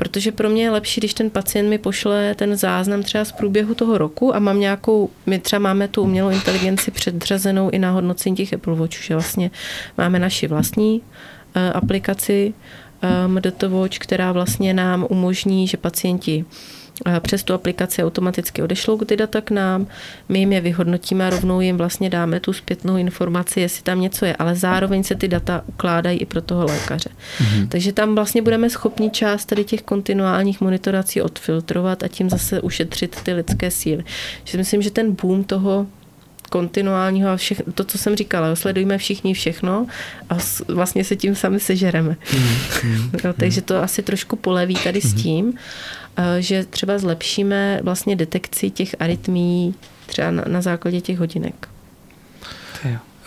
Protože 0.01 0.31
pro 0.31 0.49
mě 0.49 0.63
je 0.63 0.71
lepší, 0.71 1.01
když 1.01 1.13
ten 1.13 1.29
pacient 1.29 1.69
mi 1.69 1.77
pošle 1.77 2.35
ten 2.35 2.55
záznam 2.55 3.03
třeba 3.03 3.25
z 3.25 3.31
průběhu 3.31 3.75
toho 3.75 3.97
roku 3.97 4.35
a 4.35 4.39
mám 4.39 4.59
nějakou, 4.59 5.09
my 5.25 5.39
třeba 5.39 5.59
máme 5.59 5.87
tu 5.87 6.01
umělou 6.01 6.29
inteligenci 6.29 6.91
předřazenou 6.91 7.69
i 7.69 7.79
na 7.79 7.91
hodnocení 7.91 8.35
těch 8.35 8.53
Apple 8.53 8.75
Watchů, 8.75 9.03
že 9.03 9.13
vlastně 9.13 9.51
máme 9.97 10.19
naši 10.19 10.47
vlastní 10.47 11.01
uh, 11.01 11.61
aplikaci 11.73 12.53
um, 13.25 13.35
MDT 13.35 13.63
Watch, 13.63 13.97
která 13.97 14.31
vlastně 14.31 14.73
nám 14.73 15.05
umožní, 15.09 15.67
že 15.67 15.77
pacienti 15.77 16.45
přes 17.19 17.43
tu 17.43 17.53
aplikaci 17.53 18.03
automaticky 18.03 18.61
odešlou 18.61 18.97
ty 18.97 19.17
data 19.17 19.41
k 19.41 19.51
nám, 19.51 19.87
my 20.29 20.39
jim 20.39 20.53
je 20.53 20.61
vyhodnotíme 20.61 21.27
a 21.27 21.29
rovnou 21.29 21.61
jim 21.61 21.77
vlastně 21.77 22.09
dáme 22.09 22.39
tu 22.39 22.53
zpětnou 22.53 22.97
informaci, 22.97 23.59
jestli 23.59 23.83
tam 23.83 24.01
něco 24.01 24.25
je, 24.25 24.35
ale 24.35 24.55
zároveň 24.55 25.03
se 25.03 25.15
ty 25.15 25.27
data 25.27 25.63
ukládají 25.67 26.19
i 26.19 26.25
pro 26.25 26.41
toho 26.41 26.65
lékaře. 26.65 27.09
Mm-hmm. 27.09 27.67
Takže 27.67 27.93
tam 27.93 28.15
vlastně 28.15 28.41
budeme 28.41 28.69
schopni 28.69 29.09
část 29.09 29.45
tady 29.45 29.63
těch 29.63 29.81
kontinuálních 29.81 30.61
monitorací 30.61 31.21
odfiltrovat 31.21 32.03
a 32.03 32.07
tím 32.07 32.29
zase 32.29 32.61
ušetřit 32.61 33.21
ty 33.23 33.33
lidské 33.33 33.71
síly. 33.71 34.03
Že 34.43 34.57
myslím, 34.57 34.81
že 34.81 34.91
ten 34.91 35.15
boom 35.21 35.43
toho 35.43 35.87
kontinuálního 36.51 37.29
a 37.29 37.37
všech, 37.37 37.61
to, 37.73 37.83
co 37.83 37.97
jsem 37.97 38.15
říkala, 38.15 38.55
sledujeme 38.55 38.97
všichni 38.97 39.33
všechno 39.33 39.87
a 40.29 40.37
vlastně 40.67 41.03
se 41.03 41.15
tím 41.15 41.35
sami 41.35 41.59
sežereme. 41.59 42.15
Mm, 42.83 43.11
no, 43.23 43.33
takže 43.33 43.61
to 43.61 43.83
asi 43.83 44.03
trošku 44.03 44.35
poleví 44.35 44.75
tady 44.75 45.01
s 45.01 45.13
mhm. 45.13 45.23
tím, 45.23 45.53
eh, 46.17 46.41
že 46.41 46.65
třeba 46.65 46.97
zlepšíme 46.97 47.79
vlastně 47.83 48.15
detekci 48.15 48.69
těch 48.69 48.95
arytmí 48.99 49.75
třeba 50.05 50.31
na, 50.31 50.43
na 50.47 50.61
základě 50.61 51.01
těch 51.01 51.19
hodinek. 51.19 51.67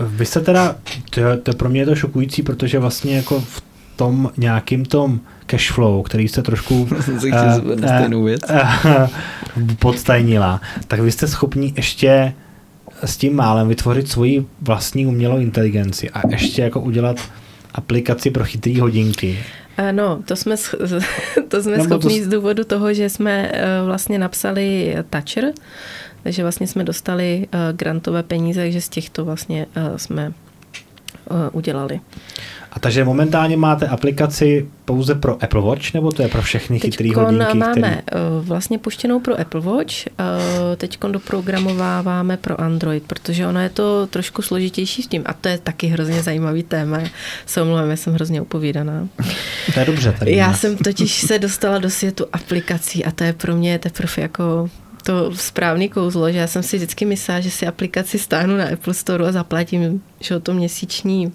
Vy 0.01 0.27
jste 0.27 0.41
teda, 0.41 0.77
to, 1.11 1.21
to 1.43 1.53
pro 1.53 1.69
mě 1.69 1.81
je 1.81 1.87
to 1.87 1.95
šokující, 1.95 2.43
protože 2.43 2.79
vlastně 2.79 3.17
jako 3.17 3.41
v 3.41 3.63
tom 3.97 4.31
nějakým 4.37 4.85
tom 4.85 5.21
cash 5.47 5.73
flow, 5.73 6.03
který 6.03 6.29
jste 6.29 6.43
trošku 6.43 6.83
uh, 6.83 6.91
uh, 8.15 8.29
uh, 9.57 9.75
podstajnila, 9.79 10.61
tak 10.89 11.01
vy 11.01 11.13
jste 11.13 11.29
schopni 11.29 11.73
ještě 11.77 12.35
s 13.05 13.17
tím 13.17 13.37
málem 13.37 13.69
vytvořit 13.69 14.09
svoji 14.09 14.47
vlastní 14.61 15.07
umělou 15.07 15.39
inteligenci 15.39 16.11
a 16.11 16.29
ještě 16.29 16.63
jako 16.63 16.81
udělat 16.81 17.17
aplikaci 17.75 18.31
pro 18.31 18.45
chytré 18.45 18.81
hodinky. 18.81 19.39
No, 19.91 20.23
to 20.25 20.37
jsme, 20.37 20.57
to 21.49 21.63
jsme 21.63 21.85
schopni 21.85 22.19
to... 22.19 22.25
z 22.25 22.29
důvodu 22.29 22.65
toho, 22.65 22.95
že 22.95 23.11
jsme 23.11 23.51
eh, 23.53 23.83
vlastně 23.85 24.19
napsali 24.19 24.97
Toucher, 25.11 25.53
takže 26.23 26.43
vlastně 26.43 26.67
jsme 26.67 26.85
dostali 26.85 27.49
eh, 27.53 27.59
grantové 27.73 28.23
peníze, 28.23 28.61
takže 28.61 28.81
z 28.81 28.89
těchto 28.89 29.25
vlastně 29.25 29.67
eh, 29.77 29.99
jsme 29.99 30.33
udělali. 31.53 32.01
A 32.75 32.81
takže 32.81 33.05
momentálně 33.05 33.57
máte 33.57 33.89
aplikaci 33.89 34.69
pouze 34.85 35.15
pro 35.15 35.45
Apple 35.45 35.61
Watch, 35.61 35.95
nebo 35.95 36.13
to 36.13 36.23
je 36.23 36.29
pro 36.29 36.43
všechny 36.43 36.79
chytré 36.81 37.09
hodinky? 37.15 37.59
máme 37.59 37.71
který... 37.71 37.87
Eh, 37.87 38.19
vlastně 38.41 38.79
puštěnou 38.79 39.21
pro 39.21 39.41
Apple 39.41 39.61
Watch, 39.61 40.07
eh, 40.07 40.77
teď 40.77 40.99
doprogramováváme 41.11 42.37
pro 42.37 42.61
Android, 42.61 43.03
protože 43.07 43.47
ono 43.47 43.61
je 43.61 43.69
to 43.69 44.07
trošku 44.07 44.43
složitější 44.43 45.03
s 45.03 45.07
tím 45.07 45.23
a 45.27 45.33
to 45.33 45.49
je 45.49 45.59
taky 45.59 45.87
hrozně 45.87 46.23
zajímavý 46.23 46.63
téma. 46.63 47.01
Se 47.47 47.63
omlouvám, 47.63 47.91
já 47.91 47.97
jsem 47.97 48.15
hrozně 48.15 48.41
upovídaná. 48.41 49.09
To 49.75 49.81
je 49.81 49.87
dobře. 49.87 50.15
Tady 50.19 50.37
já 50.37 50.55
jsem 50.55 50.77
totiž 50.77 51.21
se 51.21 51.39
dostala 51.39 51.79
do 51.79 51.91
světu 51.91 52.27
aplikací 52.33 53.05
a 53.05 53.11
to 53.11 53.25
je 53.25 53.33
pro 53.33 53.57
mě 53.57 53.79
teprve 53.79 54.13
jako 54.17 54.71
to 55.03 55.35
správný 55.35 55.89
kouzlo, 55.89 56.33
že 56.33 56.39
já 56.39 56.47
jsem 56.47 56.63
si 56.63 56.77
vždycky 56.77 57.05
myslela, 57.05 57.41
že 57.41 57.51
si 57.51 57.67
aplikaci 57.67 58.19
stáhnu 58.19 58.57
na 58.57 58.65
Apple 58.65 58.95
Store 58.95 59.29
a 59.29 59.33
zaplatím 59.33 60.03
že 60.21 60.41
to 60.41 60.55
měsíční 60.55 61.33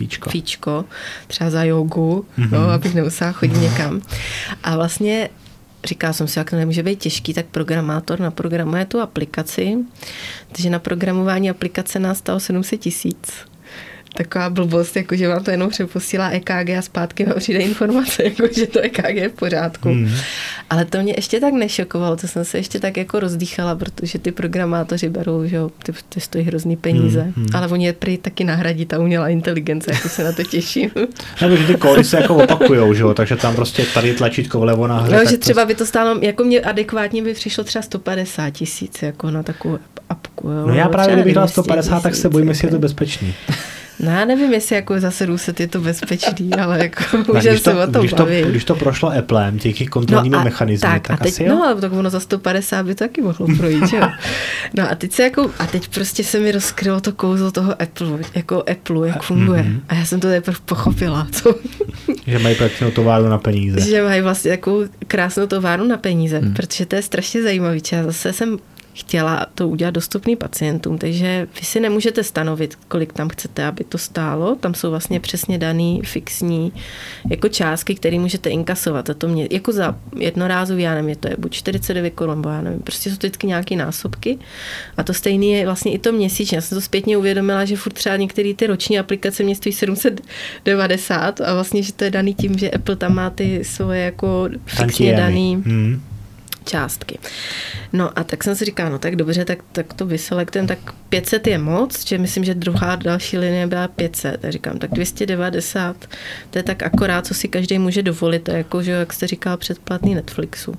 fíčko. 0.00 0.30
fíčko, 0.30 0.84
třeba 1.26 1.50
za 1.50 1.64
jogu, 1.64 2.24
mm-hmm. 2.38 2.50
no, 2.50 2.70
abych 2.70 2.94
nemusela 2.94 3.32
chodit 3.32 3.60
někam. 3.60 4.02
A 4.62 4.76
vlastně 4.76 5.30
říkala 5.84 6.12
jsem 6.12 6.28
si, 6.28 6.38
jak 6.38 6.50
to 6.50 6.56
nemůže 6.56 6.82
být 6.82 6.98
těžký, 6.98 7.34
tak 7.34 7.46
programátor 7.46 8.20
naprogramuje 8.20 8.84
tu 8.84 9.00
aplikaci. 9.00 9.76
Takže 10.52 10.70
na 10.70 10.78
programování 10.78 11.50
aplikace 11.50 11.98
nás 11.98 12.18
stalo 12.18 12.40
700 12.40 12.80
tisíc 12.80 13.49
taková 14.14 14.50
blbost, 14.50 14.96
jako 14.96 15.16
že 15.16 15.28
vám 15.28 15.44
to 15.44 15.50
jenom 15.50 15.70
přeposílá 15.70 16.30
EKG 16.30 16.70
a 16.78 16.82
zpátky 16.82 17.24
vám 17.24 17.34
přijde 17.38 17.58
informace, 17.58 18.22
jako 18.24 18.42
že 18.54 18.66
to 18.66 18.80
EKG 18.80 19.14
je 19.14 19.28
v 19.28 19.32
pořádku. 19.32 19.88
Mm. 19.88 20.10
Ale 20.70 20.84
to 20.84 21.02
mě 21.02 21.14
ještě 21.16 21.40
tak 21.40 21.54
nešokovalo, 21.54 22.16
to 22.16 22.28
jsem 22.28 22.44
se 22.44 22.58
ještě 22.58 22.80
tak 22.80 22.96
jako 22.96 23.20
rozdýchala, 23.20 23.74
protože 23.74 24.18
ty 24.18 24.32
programátoři 24.32 25.08
berou, 25.08 25.46
že 25.46 25.56
jo, 25.56 25.70
ty, 25.82 25.92
ty 26.08 26.20
stojí 26.20 26.44
hrozný 26.44 26.76
peníze, 26.76 27.32
mm. 27.36 27.46
ale 27.54 27.68
oni 27.68 27.86
je 27.86 27.92
prý 27.92 28.18
taky 28.18 28.44
nahradí 28.44 28.86
ta 28.86 28.98
umělá 28.98 29.28
inteligence, 29.28 29.92
jako 29.92 30.08
se 30.08 30.24
na 30.24 30.32
to 30.32 30.42
těším. 30.42 30.90
Nebo 31.42 31.56
že 31.56 31.66
ty 31.66 31.74
kódy 31.74 32.04
se 32.04 32.16
jako 32.16 32.36
opakujou, 32.36 32.94
že 32.94 33.02
jo, 33.02 33.14
takže 33.14 33.36
tam 33.36 33.56
prostě 33.56 33.86
tady 33.94 34.14
tlačítko 34.14 34.60
vlevo 34.60 34.86
nahoře. 34.86 35.16
No, 35.16 35.30
že 35.30 35.38
třeba 35.38 35.64
by 35.64 35.74
to 35.74 35.86
stálo, 35.86 36.20
jako 36.22 36.44
mě 36.44 36.60
adekvátně 36.60 37.22
by 37.22 37.34
přišlo 37.34 37.64
třeba 37.64 37.82
150 37.82 38.50
tisíc, 38.50 39.02
jako 39.02 39.30
na 39.30 39.42
takovou 39.42 39.78
apku. 40.08 40.48
Jo. 40.48 40.66
No 40.66 40.74
já 40.74 40.88
právě, 40.88 41.14
kdybych 41.14 41.34
dal 41.34 41.48
150, 41.48 42.02
tak 42.02 42.14
se 42.14 42.28
bojím, 42.28 42.48
jestli 42.48 42.68
je 42.68 42.70
to 42.70 42.78
bezpečný. 42.78 43.34
No 44.00 44.10
já 44.10 44.24
nevím, 44.24 44.52
jestli 44.52 44.76
jako 44.76 45.00
za 45.00 45.10
700 45.10 45.60
je 45.60 45.68
to 45.68 45.80
bezpečný, 45.80 46.54
ale 46.62 46.78
jako 46.78 47.32
můžeme 47.32 47.58
se 47.58 47.74
o 47.74 47.92
tom 47.92 48.02
když 48.02 48.12
bavit. 48.12 48.42
To, 48.42 48.50
když 48.50 48.64
to 48.64 48.74
prošlo 48.74 49.12
Applem, 49.18 49.58
těch 49.58 49.88
kontrolními 49.88 50.36
no 50.36 50.44
mechanizmy, 50.44 50.88
tak, 50.88 51.08
tak 51.08 51.20
a 51.20 51.24
teď, 51.24 51.32
asi 51.32 51.44
jo? 51.44 51.48
No, 51.48 51.80
tak 51.80 51.92
ono 51.92 52.10
za 52.10 52.20
150 52.20 52.82
by 52.86 52.94
to 52.94 53.04
taky 53.04 53.22
mohlo 53.22 53.46
projít, 53.56 53.92
jo. 53.92 54.08
No 54.74 54.90
a 54.90 54.94
teď 54.94 55.12
se 55.12 55.22
jako, 55.22 55.50
a 55.58 55.66
teď 55.66 55.88
prostě 55.88 56.24
se 56.24 56.40
mi 56.40 56.52
rozkrylo 56.52 57.00
to 57.00 57.12
kouzlo 57.12 57.50
toho 57.50 57.82
Apple, 57.82 58.18
jako 58.34 58.64
Apple, 58.70 59.08
jak 59.08 59.22
funguje. 59.22 59.62
Mm-hmm. 59.62 59.80
A 59.88 59.94
já 59.94 60.04
jsem 60.04 60.20
to 60.20 60.28
teprve 60.28 60.58
pochopila, 60.64 61.26
co? 61.32 61.54
Že 62.26 62.38
mají 62.38 62.54
pěknou 62.54 62.90
továrnu 62.90 63.28
na 63.28 63.38
peníze. 63.38 63.80
Že 63.80 64.02
mají 64.02 64.22
vlastně 64.22 64.50
takovou 64.50 64.84
krásnou 65.06 65.46
továrnu 65.46 65.84
na 65.84 65.96
peníze, 65.96 66.40
mm. 66.40 66.54
protože 66.54 66.86
to 66.86 66.96
je 66.96 67.02
strašně 67.02 67.42
zajímavý. 67.42 67.82
Já 67.92 68.04
zase 68.04 68.32
jsem 68.32 68.58
chtěla 69.00 69.46
to 69.54 69.68
udělat 69.68 69.90
dostupný 69.90 70.36
pacientům, 70.36 70.98
takže 70.98 71.48
vy 71.60 71.66
si 71.66 71.80
nemůžete 71.80 72.24
stanovit, 72.24 72.78
kolik 72.88 73.12
tam 73.12 73.28
chcete, 73.28 73.64
aby 73.64 73.84
to 73.84 73.98
stálo. 73.98 74.56
Tam 74.56 74.74
jsou 74.74 74.90
vlastně 74.90 75.20
přesně 75.20 75.58
daný 75.58 76.02
fixní 76.04 76.72
jako 77.30 77.48
částky, 77.48 77.94
které 77.94 78.18
můžete 78.18 78.50
inkasovat. 78.50 79.10
A 79.10 79.14
to 79.14 79.28
mě, 79.28 79.48
jako 79.50 79.72
za 79.72 79.96
jednorázový, 80.16 80.82
já 80.82 80.94
nevím, 80.94 81.16
to 81.16 81.28
je 81.28 81.36
buď 81.38 81.52
49 81.52 82.10
korun, 82.10 82.42
já 82.46 82.60
nevím, 82.60 82.80
prostě 82.80 83.10
jsou 83.10 83.16
to 83.16 83.26
vždycky 83.26 83.46
nějaké 83.46 83.76
násobky. 83.76 84.38
A 84.96 85.02
to 85.02 85.14
stejné 85.14 85.46
je 85.46 85.64
vlastně 85.64 85.92
i 85.92 85.98
to 85.98 86.12
měsíčně. 86.12 86.56
Já 86.56 86.62
jsem 86.62 86.76
to 86.76 86.82
zpětně 86.82 87.16
uvědomila, 87.16 87.64
že 87.64 87.76
furt 87.76 87.92
třeba 87.92 88.16
některé 88.16 88.54
ty 88.54 88.66
roční 88.66 88.98
aplikace 88.98 89.42
mě 89.42 89.56
stojí 89.56 89.72
790 89.72 91.40
a 91.40 91.54
vlastně, 91.54 91.82
že 91.82 91.92
to 91.92 92.04
je 92.04 92.10
daný 92.10 92.34
tím, 92.34 92.58
že 92.58 92.70
Apple 92.70 92.96
tam 92.96 93.14
má 93.14 93.30
ty 93.30 93.64
svoje 93.64 94.00
jako 94.00 94.48
fixně 94.66 95.16
daný 95.16 95.54
hmm 95.66 96.00
částky. 96.64 97.18
No 97.92 98.18
a 98.18 98.24
tak 98.24 98.44
jsem 98.44 98.56
si 98.56 98.64
říkala, 98.64 98.88
no 98.88 98.98
tak 98.98 99.16
dobře, 99.16 99.44
tak, 99.44 99.58
tak 99.72 99.94
to 99.94 100.06
vyselektujem, 100.06 100.66
tak 100.66 100.78
500 101.08 101.46
je 101.46 101.58
moc, 101.58 102.06
že 102.06 102.18
myslím, 102.18 102.44
že 102.44 102.54
druhá 102.54 102.96
další 102.96 103.38
linie 103.38 103.66
byla 103.66 103.88
500. 103.88 104.40
Tak 104.40 104.52
říkám, 104.52 104.78
tak 104.78 104.90
290, 104.90 105.96
to 106.50 106.58
je 106.58 106.62
tak 106.62 106.82
akorát, 106.82 107.26
co 107.26 107.34
si 107.34 107.48
každý 107.48 107.78
může 107.78 108.02
dovolit, 108.02 108.42
to 108.42 108.50
je 108.50 108.58
jako, 108.58 108.82
že 108.82 108.90
jak 108.90 109.12
jste 109.12 109.26
říkal, 109.26 109.56
předplatný 109.56 110.14
Netflixu. 110.14 110.74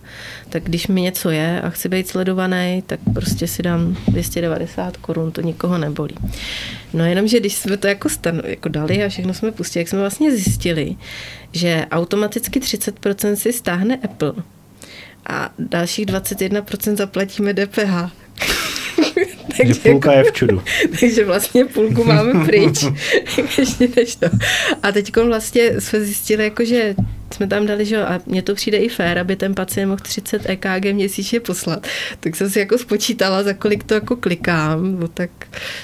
Tak 0.49 0.63
když 0.63 0.87
mi 0.87 1.01
něco 1.01 1.29
je 1.29 1.61
a 1.61 1.69
chci 1.69 1.89
být 1.89 2.07
sledovaný, 2.07 2.83
tak 2.87 2.99
prostě 3.13 3.47
si 3.47 3.63
dám 3.63 3.97
290 4.07 4.97
korun, 4.97 5.31
to 5.31 5.41
nikoho 5.41 5.77
nebolí. 5.77 6.15
No 6.93 7.05
jenom, 7.05 7.27
že 7.27 7.39
když 7.39 7.55
jsme 7.55 7.77
to 7.77 7.87
jako, 7.87 8.09
stan, 8.09 8.41
jako 8.45 8.69
dali 8.69 9.03
a 9.03 9.09
všechno 9.09 9.33
jsme 9.33 9.51
pustili, 9.51 9.81
jak 9.81 9.87
jsme 9.87 9.99
vlastně 9.99 10.31
zjistili, 10.31 10.95
že 11.51 11.85
automaticky 11.91 12.59
30% 12.59 13.33
si 13.33 13.53
stáhne 13.53 13.99
Apple 14.03 14.33
a 15.25 15.53
dalších 15.59 16.05
21% 16.05 16.95
zaplatíme 16.95 17.53
DPH. 17.53 18.11
takže 19.57 19.73
půlka 19.73 20.13
je 20.13 20.23
v 20.23 20.31
čudu. 20.31 20.61
takže 20.99 21.25
vlastně 21.25 21.65
půlku 21.65 22.03
máme 22.03 22.45
pryč. 22.45 22.85
ještě 23.57 23.89
než 23.95 24.15
to. 24.15 24.27
A 24.83 24.91
teď 24.91 25.17
vlastně 25.17 25.81
jsme 25.81 26.01
zjistili, 26.01 26.43
jako, 26.43 26.65
že 26.65 26.95
jsme 27.33 27.47
tam 27.47 27.65
dali, 27.65 27.85
že 27.85 28.05
a 28.05 28.19
mně 28.25 28.41
to 28.41 28.55
přijde 28.55 28.77
i 28.77 28.89
fér, 28.89 29.19
aby 29.19 29.35
ten 29.35 29.55
pacient 29.55 29.89
mohl 29.89 30.01
30 30.03 30.41
EKG 30.45 30.85
měsíčně 30.93 31.39
poslat. 31.39 31.87
Tak 32.19 32.35
jsem 32.35 32.49
si 32.49 32.59
jako 32.59 32.77
spočítala, 32.77 33.43
za 33.43 33.53
kolik 33.53 33.83
to 33.83 33.93
jako 33.93 34.15
klikám, 34.15 34.99
no 34.99 35.07
tak 35.07 35.29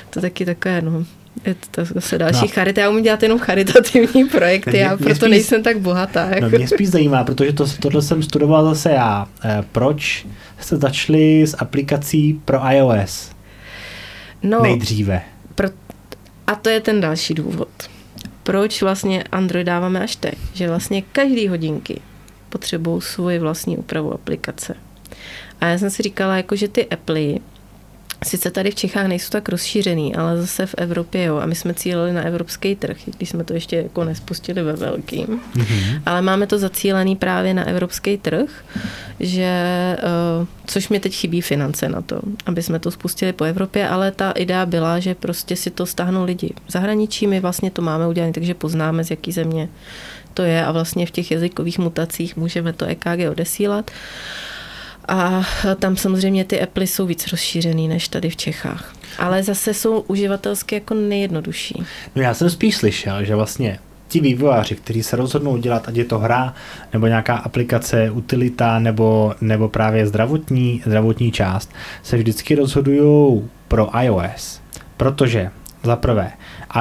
to 0.10 0.22
taky 0.22 0.46
takové, 0.46 0.82
no, 0.82 1.06
je 1.46 1.56
to 1.72 1.86
zase 1.86 2.18
další 2.18 2.42
no. 2.42 2.48
charita. 2.48 2.82
Já 2.82 2.90
umím 2.90 3.04
dělat 3.04 3.24
jenom 3.24 3.40
charitativní 3.40 4.26
projekty, 4.26 4.70
mě, 4.70 4.80
já 4.80 4.98
proto 4.98 5.16
spíš, 5.16 5.30
nejsem 5.30 5.64
tak 5.64 5.80
bohatá. 5.80 6.26
No, 6.26 6.36
jako. 6.36 6.46
No, 6.46 6.50
mě 6.50 6.68
spíš 6.68 6.90
zajímá, 6.90 7.24
protože 7.24 7.54
to, 7.54 7.66
tohle 7.80 8.02
jsem 8.02 8.24
studoval 8.24 8.66
zase 8.66 8.92
já. 8.92 9.28
Eh, 9.44 9.64
proč 9.72 10.26
jste 10.60 10.78
začali 10.78 11.48
s 11.48 11.56
aplikací 11.60 12.42
pro 12.46 12.60
iOS? 12.72 13.32
No, 14.44 14.62
nejdříve. 14.62 15.22
Pro, 15.56 15.70
a 16.48 16.56
to 16.56 16.70
je 16.70 16.80
ten 16.80 17.02
další 17.02 17.34
důvod. 17.34 17.70
Proč 18.44 18.82
vlastně 18.82 19.24
Android 19.32 19.68
dáváme 19.68 20.04
až 20.04 20.16
teď? 20.16 20.36
Že 20.54 20.68
vlastně 20.68 21.02
každý 21.02 21.48
hodinky 21.48 22.02
potřebují 22.50 23.02
svoji 23.02 23.40
vlastní 23.40 23.78
úpravu 23.78 24.14
aplikace. 24.14 24.76
A 25.62 25.68
já 25.68 25.78
jsem 25.78 25.90
si 25.90 26.04
říkala, 26.04 26.38
jako, 26.38 26.56
že 26.56 26.68
ty 26.68 26.88
Apple 26.88 27.22
Sice 28.24 28.52
tady 28.52 28.72
v 28.72 28.76
Čechách 28.76 29.08
nejsou 29.08 29.30
tak 29.30 29.50
rozšířený, 29.50 30.16
ale 30.16 30.42
zase 30.42 30.66
v 30.66 30.76
Evropě 30.78 31.24
jo. 31.24 31.38
A 31.38 31.46
my 31.46 31.56
jsme 31.56 31.74
cílili 31.74 32.14
na 32.14 32.22
evropský 32.22 32.76
trh, 32.76 32.98
když 33.18 33.30
jsme 33.30 33.44
to 33.44 33.54
ještě 33.54 33.76
jako 33.76 34.04
nespustili 34.04 34.64
ve 34.64 34.74
velkým. 34.74 35.28
Mm-hmm. 35.28 36.02
Ale 36.06 36.22
máme 36.22 36.48
to 36.48 36.60
zacílený 36.60 37.16
právě 37.16 37.54
na 37.54 37.68
evropský 37.68 38.18
trh, 38.18 38.50
že, 39.20 39.52
uh, 40.40 40.48
což 40.66 40.90
mi 40.90 41.00
teď 41.00 41.16
chybí 41.16 41.42
finance 41.42 41.90
na 41.90 42.02
to, 42.02 42.20
aby 42.46 42.64
jsme 42.64 42.80
to 42.80 42.92
spustili 42.92 43.34
po 43.34 43.44
Evropě, 43.44 43.88
ale 43.88 44.12
ta 44.12 44.32
idea 44.32 44.66
byla, 44.66 45.00
že 45.00 45.16
prostě 45.16 45.56
si 45.56 45.70
to 45.70 45.86
stáhnou 45.86 46.24
lidi 46.24 46.54
v 46.68 46.72
zahraničí, 46.72 47.28
my 47.28 47.40
vlastně 47.40 47.72
to 47.72 47.82
máme 47.82 48.08
udělané, 48.08 48.34
takže 48.34 48.54
poznáme, 48.54 49.04
z 49.04 49.12
jaký 49.12 49.32
země 49.32 49.70
to 50.34 50.44
je 50.44 50.66
a 50.66 50.72
vlastně 50.72 51.06
v 51.06 51.12
těch 51.12 51.32
jazykových 51.32 51.80
mutacích 51.80 52.38
můžeme 52.38 52.74
to 52.74 52.86
EKG 52.86 53.30
odesílat. 53.32 53.92
A 55.08 55.44
tam 55.80 55.98
samozřejmě 55.98 56.46
ty 56.46 56.62
Apple 56.62 56.88
jsou 56.88 57.06
víc 57.06 57.28
rozšířený 57.28 57.88
než 57.88 58.08
tady 58.08 58.30
v 58.30 58.36
Čechách. 58.36 58.94
Ale 59.20 59.44
zase 59.44 59.74
jsou 59.74 60.00
uživatelsky 60.00 60.76
jako 60.76 60.94
nejjednodušší. 60.94 61.84
No 62.16 62.22
já 62.22 62.34
jsem 62.34 62.50
spíš 62.50 62.78
slyšel, 62.78 63.24
že 63.24 63.36
vlastně 63.36 63.80
ti 64.08 64.20
vývojáři, 64.20 64.76
kteří 64.76 65.04
se 65.04 65.16
rozhodnou 65.16 65.58
dělat, 65.58 65.88
ať 65.88 65.96
je 65.96 66.06
to 66.06 66.20
hra, 66.20 66.54
nebo 66.94 67.08
nějaká 67.08 67.36
aplikace, 67.36 68.12
utilita, 68.12 68.80
nebo, 68.80 69.36
nebo 69.42 69.70
právě 69.70 70.08
zdravotní, 70.08 70.82
zdravotní 70.86 71.32
část, 71.32 71.72
se 72.04 72.18
vždycky 72.18 72.56
rozhodují 72.56 73.42
pro 73.68 73.90
iOS. 74.02 74.62
Protože 74.98 75.50
za 75.84 75.96
prvé, 75.96 76.32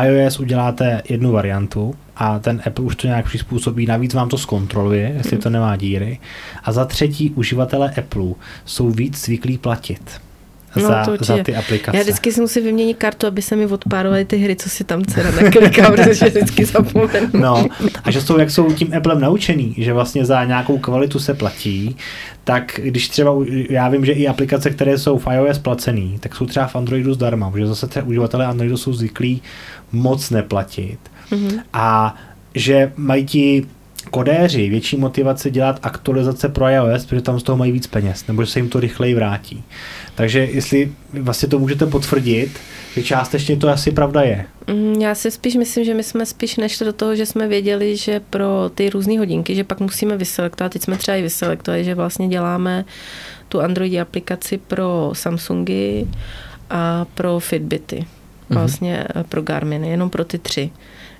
iOS 0.04 0.40
uděláte 0.40 1.02
jednu 1.08 1.32
variantu, 1.32 1.94
a 2.16 2.38
ten 2.38 2.62
Apple 2.66 2.84
už 2.84 2.96
to 2.96 3.06
nějak 3.06 3.24
přizpůsobí, 3.24 3.86
navíc 3.86 4.14
vám 4.14 4.28
to 4.28 4.38
zkontroluje, 4.38 5.12
jestli 5.16 5.38
to 5.38 5.50
nemá 5.50 5.76
díry. 5.76 6.18
A 6.64 6.72
za 6.72 6.84
třetí, 6.84 7.30
uživatelé 7.30 7.94
Apple 7.98 8.34
jsou 8.64 8.90
víc 8.90 9.24
zvyklí 9.24 9.58
platit. 9.58 10.20
No, 10.82 10.88
za, 10.88 11.16
to 11.18 11.24
za 11.24 11.42
ty 11.42 11.56
aplikace. 11.56 11.96
Já 11.96 12.02
vždycky 12.02 12.32
si 12.32 12.40
musím 12.40 12.64
vyměnit 12.64 12.94
kartu, 12.94 13.26
aby 13.26 13.42
se 13.42 13.56
mi 13.56 13.66
odpárovaly 13.66 14.24
ty 14.24 14.36
hry, 14.36 14.56
co 14.56 14.70
si 14.70 14.84
tam 14.84 15.04
dcera 15.04 15.30
nakliká, 15.30 15.90
protože 15.90 16.26
vždycky 16.26 16.64
zapomenu. 16.64 17.28
No, 17.32 17.66
a 18.04 18.10
že 18.10 18.20
jsou, 18.20 18.38
jak 18.38 18.50
jsou 18.50 18.72
tím 18.72 18.94
Applem 18.94 19.20
naučený, 19.20 19.74
že 19.78 19.92
vlastně 19.92 20.24
za 20.24 20.44
nějakou 20.44 20.78
kvalitu 20.78 21.18
se 21.18 21.34
platí, 21.34 21.96
tak 22.44 22.80
když 22.82 23.08
třeba, 23.08 23.32
já 23.70 23.88
vím, 23.88 24.04
že 24.04 24.12
i 24.12 24.28
aplikace, 24.28 24.70
které 24.70 24.98
jsou 24.98 25.18
v 25.18 25.26
iOS 25.34 25.58
placený, 25.58 26.18
tak 26.20 26.34
jsou 26.34 26.46
třeba 26.46 26.66
v 26.66 26.76
Androidu 26.76 27.14
zdarma, 27.14 27.50
protože 27.50 27.66
zase 27.66 27.86
ty 27.86 28.02
uživatelé 28.02 28.46
Androidu 28.46 28.76
jsou 28.76 28.92
zvyklí 28.92 29.42
moc 29.92 30.30
neplatit 30.30 30.98
mm-hmm. 31.30 31.60
a 31.72 32.14
že 32.54 32.92
mají 32.96 33.26
ti 33.26 33.66
kodéři 34.10 34.68
větší 34.68 34.96
motivace 34.96 35.50
dělat 35.50 35.80
aktualizace 35.82 36.48
pro 36.48 36.68
iOS, 36.68 37.06
protože 37.06 37.22
tam 37.22 37.40
z 37.40 37.42
toho 37.42 37.56
mají 37.56 37.72
víc 37.72 37.86
peněz, 37.86 38.26
nebo 38.26 38.44
že 38.44 38.50
se 38.50 38.58
jim 38.58 38.68
to 38.68 38.80
rychleji 38.80 39.14
vrátí. 39.14 39.64
Takže 40.16 40.38
jestli 40.38 40.92
vlastně 41.12 41.48
to 41.48 41.58
můžete 41.58 41.86
potvrdit, 41.86 42.50
že 42.94 43.02
částečně 43.02 43.56
to 43.56 43.68
asi 43.68 43.92
pravda 43.92 44.22
je. 44.22 44.44
Mm, 44.66 45.00
já 45.00 45.14
si 45.14 45.30
spíš 45.30 45.54
myslím, 45.54 45.84
že 45.84 45.94
my 45.94 46.02
jsme 46.02 46.26
spíš 46.26 46.56
nešli 46.56 46.86
do 46.86 46.92
toho, 46.92 47.16
že 47.16 47.26
jsme 47.26 47.48
věděli, 47.48 47.96
že 47.96 48.20
pro 48.20 48.70
ty 48.74 48.90
různé 48.90 49.18
hodinky, 49.18 49.54
že 49.54 49.64
pak 49.64 49.80
musíme 49.80 50.16
vyselektovat, 50.16 50.72
teď 50.72 50.82
jsme 50.82 50.96
třeba 50.96 51.16
i 51.16 51.22
vyselektovali, 51.22 51.84
že 51.84 51.94
vlastně 51.94 52.28
děláme 52.28 52.84
tu 53.48 53.60
Android 53.60 54.00
aplikaci 54.00 54.58
pro 54.58 55.10
Samsungy 55.12 56.06
a 56.70 57.06
pro 57.14 57.40
Fitbity. 57.40 57.96
Mhm. 57.96 58.58
Vlastně 58.60 59.04
mm-hmm. 59.08 59.24
pro 59.24 59.42
Garmin, 59.42 59.84
jenom 59.84 60.10
pro 60.10 60.24
ty 60.24 60.38
tři. 60.38 60.70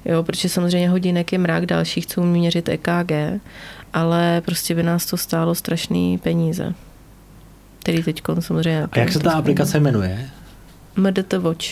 Jo, 0.05 0.23
protože 0.23 0.49
samozřejmě 0.49 0.89
hodinek 0.89 1.33
je 1.33 1.39
mrak 1.39 1.67
dalších, 1.67 2.05
chcou 2.05 2.23
měřit 2.23 2.69
EKG, 2.69 3.13
ale 3.93 4.43
prostě 4.45 4.75
by 4.75 4.83
nás 4.83 5.07
to 5.07 5.17
stálo 5.17 5.55
strašný 5.55 6.19
peníze. 6.19 6.75
Který 7.87 8.03
teď 8.03 8.23
samozřejmě... 8.41 8.89
A 8.93 8.99
jak 8.99 9.13
se 9.13 9.19
ta 9.19 9.33
aplikace 9.33 9.81
jmenuje? 9.81 10.29
MDT 10.97 11.33
Watch. 11.33 11.67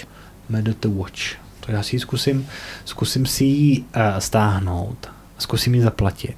MDT 0.49 0.85
Watch. 0.85 1.21
To 1.61 1.73
já 1.73 1.83
si 1.83 1.99
zkusím, 1.99 2.47
zkusím 2.85 3.27
si 3.27 3.45
ji 3.45 3.81
uh, 3.81 3.85
stáhnout, 4.19 5.11
zkusím 5.39 5.75
ji 5.75 5.81
zaplatit. 5.81 6.37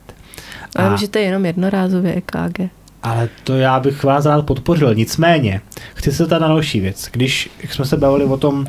Ale 0.76 0.94
a... 0.94 0.96
že 0.96 1.08
to 1.08 1.18
je 1.18 1.24
jenom 1.24 1.46
jednorázově 1.46 2.14
EKG. 2.14 2.70
Ale 3.02 3.28
to 3.44 3.56
já 3.56 3.80
bych 3.80 4.04
vás 4.04 4.26
rád 4.26 4.46
podpořil. 4.46 4.94
Nicméně, 4.94 5.60
chci 5.94 6.12
se 6.12 6.26
tady 6.26 6.42
na 6.42 6.48
další 6.48 6.80
věc. 6.80 7.08
Když 7.12 7.50
jsme 7.70 7.84
se 7.84 7.96
bavili 7.96 8.24
o 8.24 8.36
tom, 8.36 8.66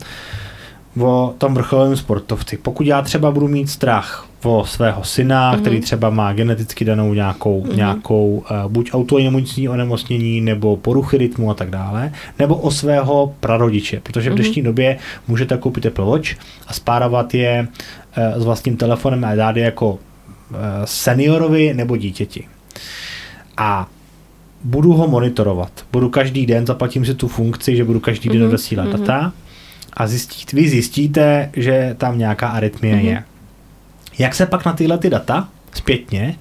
o 1.00 1.36
tom 1.38 1.54
vrcholovém 1.54 1.98
sportovci. 1.98 2.58
Pokud 2.58 2.88
já 2.88 3.02
třeba 3.02 3.32
budu 3.32 3.48
mít 3.48 3.70
strach 3.70 4.28
o 4.44 4.66
svého 4.66 5.04
syna, 5.04 5.54
mm-hmm. 5.54 5.62
který 5.62 5.82
třeba 5.82 6.10
má 6.10 6.34
geneticky 6.34 6.86
danou 6.86 7.14
nějakou, 7.14 7.64
mm-hmm. 7.64 7.76
nějakou 7.76 8.44
uh, 8.66 8.72
buď 8.72 8.90
autoimunitní 8.94 9.70
onemocnění, 9.70 10.42
nebo 10.42 10.78
poruchy 10.78 11.18
rytmu 11.18 11.52
a 11.52 11.54
tak 11.54 11.70
dále, 11.70 12.12
nebo 12.40 12.56
o 12.56 12.72
svého 12.72 13.36
prarodiče, 13.40 14.00
protože 14.00 14.30
v 14.30 14.34
mhm. 14.34 14.42
dnešní 14.42 14.62
mm-hmm. 14.62 14.66
době 14.66 14.98
můžete 15.28 15.58
koupit 15.58 15.86
Apple 15.86 16.06
Watch 16.06 16.30
a 16.68 16.74
spárovat 16.74 17.34
je 17.34 17.68
uh, 17.68 18.42
s 18.42 18.46
vlastním 18.46 18.78
telefonem 18.78 19.26
a 19.26 19.36
dát 19.36 19.56
je 19.56 19.64
jako 19.64 19.92
uh, 19.92 19.98
seniorovi 20.86 21.74
nebo 21.74 21.98
dítěti. 21.98 22.48
A 23.58 23.88
budu 24.64 24.94
ho 24.94 25.08
monitorovat. 25.08 25.72
Budu 25.92 26.10
každý 26.10 26.46
den, 26.46 26.66
zaplatím 26.66 27.06
si 27.06 27.14
tu 27.16 27.28
funkci, 27.28 27.76
že 27.76 27.84
budu 27.84 28.00
každý 28.00 28.30
mm-hmm. 28.30 28.34
den 28.34 28.42
mhm. 28.42 28.50
odesílat 28.50 28.88
mm-hmm. 28.88 29.00
data 29.00 29.34
a 29.98 30.08
zjistíte, 30.08 30.56
vy 30.56 30.70
zjistíte, 30.70 31.50
že 31.56 31.96
tam 31.98 32.18
nějaká 32.18 32.48
arytmie 32.48 32.96
mm-hmm. 32.96 33.06
je. 33.06 33.24
Jak 34.20 34.36
se 34.36 34.46
pak 34.46 34.66
na 34.66 34.74
tyhle 34.74 34.98
ty 34.98 35.10
data 35.10 35.48
zpětně, 35.74 36.36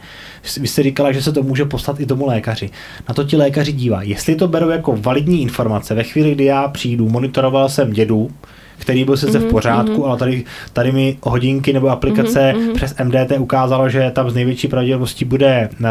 vy 0.60 0.68
jste 0.68 0.82
říkala, 0.82 1.12
že 1.12 1.22
se 1.22 1.32
to 1.32 1.42
může 1.42 1.64
poslat 1.64 2.00
i 2.00 2.06
tomu 2.06 2.26
lékaři. 2.26 2.70
Na 3.08 3.14
to 3.14 3.24
ti 3.24 3.36
lékaři 3.36 3.72
dívá. 3.72 4.02
Jestli 4.02 4.34
to 4.34 4.48
berou 4.48 4.68
jako 4.68 4.96
validní 4.96 5.42
informace, 5.42 5.94
ve 5.94 6.02
chvíli, 6.02 6.32
kdy 6.32 6.44
já 6.44 6.68
přijdu, 6.68 7.08
monitoroval 7.08 7.68
jsem 7.68 7.92
dědu, 7.92 8.30
který 8.78 9.04
byl 9.04 9.16
sice 9.16 9.32
mm-hmm, 9.32 9.40
v 9.40 9.44
mhm, 9.44 9.50
pořádku, 9.50 9.92
mm-hmm. 9.92 10.08
ale 10.08 10.18
tady, 10.18 10.44
tady 10.72 10.92
mi 10.92 11.18
hodinky 11.22 11.72
nebo 11.72 11.88
aplikace 11.88 12.52
mm-hmm. 12.56 12.74
přes 12.74 12.94
MDT 13.04 13.38
ukázalo, 13.38 13.88
že 13.88 14.10
tam 14.10 14.30
z 14.30 14.34
největší 14.34 14.68
pravděpodobností 14.68 15.24
bude 15.24 15.68
uh, 15.80 15.86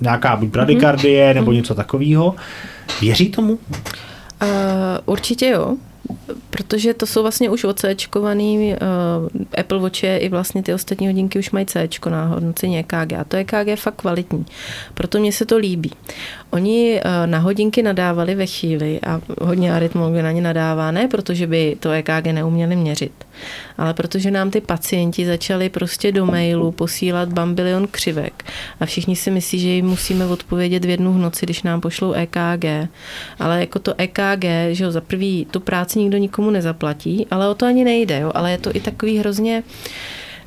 nějaká 0.00 0.36
buď 0.36 0.48
bradykardie 0.48 1.30
mm-hmm. 1.30 1.34
nebo 1.34 1.50
mhm. 1.50 1.56
něco 1.56 1.74
takového. 1.74 2.34
Věří 3.00 3.28
tomu? 3.28 3.52
Uh, 3.52 3.58
určitě 5.06 5.46
jo 5.48 5.76
protože 6.50 6.94
to 6.94 7.06
jsou 7.06 7.22
vlastně 7.22 7.50
už 7.50 7.64
ocečkovaný, 7.64 8.74
uh, 8.74 9.42
Apple 9.60 9.78
Watch 9.78 10.02
je 10.02 10.18
i 10.18 10.28
vlastně 10.28 10.62
ty 10.62 10.74
ostatní 10.74 11.06
hodinky 11.06 11.38
už 11.38 11.50
mají 11.50 11.66
C 11.66 11.88
na 12.10 12.24
hodnocení 12.26 12.78
EKG 12.78 13.12
a 13.12 13.24
to 13.28 13.36
EKG 13.36 13.66
je 13.66 13.76
fakt 13.76 13.94
kvalitní. 13.94 14.46
Proto 14.94 15.18
mně 15.18 15.32
se 15.32 15.46
to 15.46 15.56
líbí. 15.56 15.90
Oni 16.52 17.00
uh, 17.04 17.26
na 17.26 17.38
hodinky 17.38 17.82
nadávali 17.82 18.34
ve 18.34 18.46
chvíli 18.46 19.00
a 19.00 19.20
hodně 19.40 19.74
arytmologů 19.74 20.22
na 20.22 20.32
ně 20.32 20.42
nadává, 20.42 20.90
ne 20.90 21.08
protože 21.08 21.46
by 21.46 21.76
to 21.80 21.90
EKG 21.90 22.26
neuměli 22.32 22.76
měřit, 22.76 23.12
ale 23.78 23.94
protože 23.94 24.30
nám 24.30 24.50
ty 24.50 24.60
pacienti 24.60 25.26
začali 25.26 25.68
prostě 25.68 26.12
do 26.12 26.26
mailu 26.26 26.72
posílat 26.72 27.32
bambilion 27.32 27.86
křivek 27.90 28.44
a 28.80 28.86
všichni 28.86 29.16
si 29.16 29.30
myslí, 29.30 29.58
že 29.58 29.68
jim 29.68 29.86
musíme 29.86 30.26
odpovědět 30.26 30.84
v 30.84 30.88
jednu 30.88 31.12
v 31.12 31.18
noci, 31.18 31.46
když 31.46 31.62
nám 31.62 31.80
pošlou 31.80 32.12
EKG. 32.12 32.64
Ale 33.38 33.60
jako 33.60 33.78
to 33.78 33.94
EKG, 33.98 34.44
že 34.70 34.84
jo, 34.84 34.90
za 34.90 35.00
prvý 35.00 35.46
tu 35.50 35.60
práci 35.60 35.98
nikdo 35.98 36.18
nikomu 36.18 36.50
nezaplatí, 36.50 37.26
ale 37.30 37.48
o 37.48 37.54
to 37.54 37.66
ani 37.66 37.84
nejde, 37.84 38.20
jo, 38.20 38.32
ale 38.34 38.50
je 38.50 38.58
to 38.58 38.76
i 38.76 38.80
takový 38.80 39.18
hrozně 39.18 39.62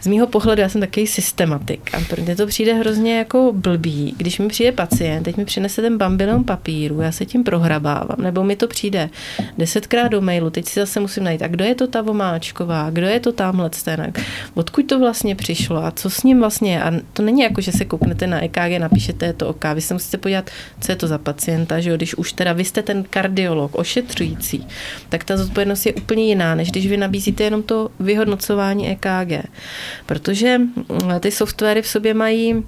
z 0.06 0.08
mýho 0.08 0.28
pohledu, 0.28 0.62
já 0.62 0.70
jsem 0.70 0.82
takový 0.82 1.08
systematik 1.08 1.89
a 1.93 1.97
mně 2.22 2.36
to 2.36 2.47
přijde 2.47 2.74
hrozně 2.74 3.18
jako 3.18 3.53
blbý, 3.56 4.16
když 4.18 4.39
mi 4.39 4.47
přijde 4.47 4.72
pacient, 4.72 5.24
teď 5.24 5.38
mi 5.38 5.45
přinese 5.45 5.82
ten 5.82 5.97
bambilion 5.97 6.43
papíru, 6.43 7.01
já 7.01 7.12
se 7.12 7.26
tím 7.26 7.43
prohrabávám, 7.43 8.18
nebo 8.18 8.43
mi 8.43 8.56
to 8.56 8.68
přijde 8.68 9.10
desetkrát 9.58 10.12
do 10.12 10.22
mailu, 10.22 10.49
teď 10.49 10.66
si 10.66 10.80
zase 10.80 10.99
musím 10.99 11.24
najít, 11.24 11.41
a 11.41 11.47
kdo 11.47 11.66
je 11.66 11.76
to 11.76 11.88
ta 11.88 12.01
vomáčková, 12.01 12.89
kdo 12.89 13.08
je 13.08 13.20
to 13.20 13.32
tamhle 13.32 13.70
stenek, 13.74 14.22
odkud 14.53 14.86
to 14.86 14.99
vlastně 14.99 15.36
přišlo 15.36 15.86
a 15.86 15.91
co 15.91 16.10
s 16.10 16.24
ním 16.24 16.39
vlastně 16.39 16.74
je. 16.74 16.84
A 16.84 16.91
to 17.14 17.22
není 17.24 17.41
jako, 17.41 17.62
že 17.62 17.72
se 17.72 17.86
kouknete 17.86 18.28
na 18.28 18.43
EKG, 18.43 18.80
napíšete 18.80 19.34
to 19.34 19.47
OK, 19.47 19.66
vy 19.74 19.82
se 19.82 19.93
musíte 19.93 20.18
podívat, 20.18 20.49
co 20.82 20.91
je 20.91 20.95
to 20.95 21.08
za 21.08 21.18
pacienta, 21.18 21.80
že 21.80 21.89
jo, 21.89 21.95
když 21.95 22.16
už 22.16 22.34
teda 22.34 22.53
vy 22.53 22.66
jste 22.66 22.82
ten 22.82 23.03
kardiolog, 23.10 23.76
ošetřující, 23.76 24.68
tak 25.10 25.24
ta 25.24 25.38
zodpovědnost 25.38 25.86
je 25.86 25.93
úplně 25.93 26.24
jiná, 26.24 26.56
než 26.56 26.72
když 26.72 26.88
vy 26.88 26.97
nabízíte 26.97 27.43
jenom 27.43 27.64
to 27.64 27.89
vyhodnocování 27.99 28.89
EKG 28.89 29.45
protože 30.06 30.58
mm, 30.58 30.74
ty 31.20 31.32
softwary 31.32 31.82
v 31.82 31.88
sobě 31.88 32.14
mají 32.14 32.64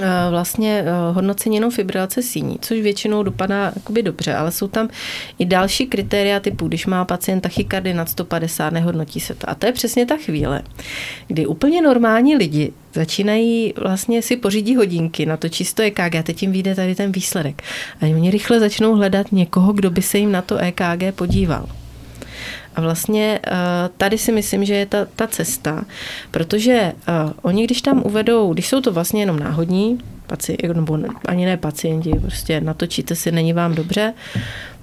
eh, 0.00 0.06
vlastně 0.30 0.84
eh, 0.86 1.12
hodnocení 1.12 1.56
jenom 1.56 1.70
fibrilace 1.70 2.22
síní, 2.22 2.58
což 2.60 2.80
většinou 2.80 3.22
dopadá 3.22 3.72
dobře, 4.02 4.34
ale 4.34 4.52
jsou 4.52 4.68
tam 4.68 4.88
i 5.38 5.44
další 5.44 5.86
kritéria 5.86 6.40
typu, 6.40 6.68
když 6.68 6.86
má 6.86 7.04
pacient 7.04 7.40
tachykardy 7.40 7.94
nad 7.94 8.08
150, 8.08 8.72
nehodnotí 8.72 9.20
se 9.20 9.34
to. 9.34 9.50
A 9.50 9.54
to 9.54 9.66
je 9.66 9.72
přesně 9.72 10.06
ta 10.06 10.16
chvíle, 10.16 10.62
kdy 11.26 11.46
úplně 11.46 11.82
normální 11.82 12.36
lidi 12.36 12.72
začínají 12.94 13.74
vlastně 13.76 14.22
si 14.22 14.36
pořídí 14.36 14.76
hodinky 14.76 15.26
na 15.26 15.36
to 15.36 15.48
čisto 15.48 15.82
EKG 15.82 16.14
a 16.14 16.22
teď 16.22 16.42
jim 16.42 16.52
vyjde 16.52 16.74
tady 16.74 16.94
ten 16.94 17.12
výsledek. 17.12 17.62
A 18.00 18.06
oni 18.06 18.30
rychle 18.30 18.60
začnou 18.60 18.94
hledat 18.94 19.32
někoho, 19.32 19.72
kdo 19.72 19.90
by 19.90 20.02
se 20.02 20.18
jim 20.18 20.32
na 20.32 20.42
to 20.42 20.56
EKG 20.56 21.14
podíval. 21.14 21.81
A 22.76 22.80
vlastně 22.80 23.40
eh, 23.46 23.52
tady 23.96 24.18
si 24.18 24.32
myslím, 24.32 24.64
že 24.64 24.74
je 24.74 24.86
ta, 24.86 25.06
ta 25.16 25.26
cesta, 25.26 25.84
protože 26.30 26.72
eh, 26.72 27.12
oni, 27.42 27.64
když 27.64 27.82
tam 27.82 28.02
uvedou, 28.04 28.52
když 28.52 28.68
jsou 28.68 28.80
to 28.80 28.92
vlastně 28.92 29.22
jenom 29.22 29.38
náhodní, 29.38 29.98
nebo 30.72 30.98
ani 31.26 31.46
ne 31.46 31.56
pacienti, 31.56 32.10
prostě 32.20 32.60
natočíte 32.60 33.14
si, 33.14 33.32
není 33.32 33.52
vám 33.52 33.74
dobře, 33.74 34.14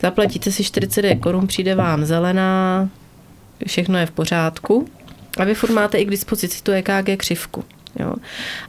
zaplatíte 0.02 0.52
si 0.52 0.64
40 0.64 1.16
korun, 1.16 1.48
přijde 1.48 1.76
vám 1.76 2.06
zelená, 2.06 2.90
všechno 3.68 3.98
je 3.98 4.06
v 4.06 4.12
pořádku 4.12 4.88
a 5.38 5.44
vy 5.44 5.54
furt 5.54 5.72
máte 5.72 5.98
i 5.98 6.06
k 6.06 6.10
dispozici 6.10 6.64
tu 6.64 6.72
EKG 6.72 7.18
křivku. 7.18 7.64
Jo. 8.00 8.14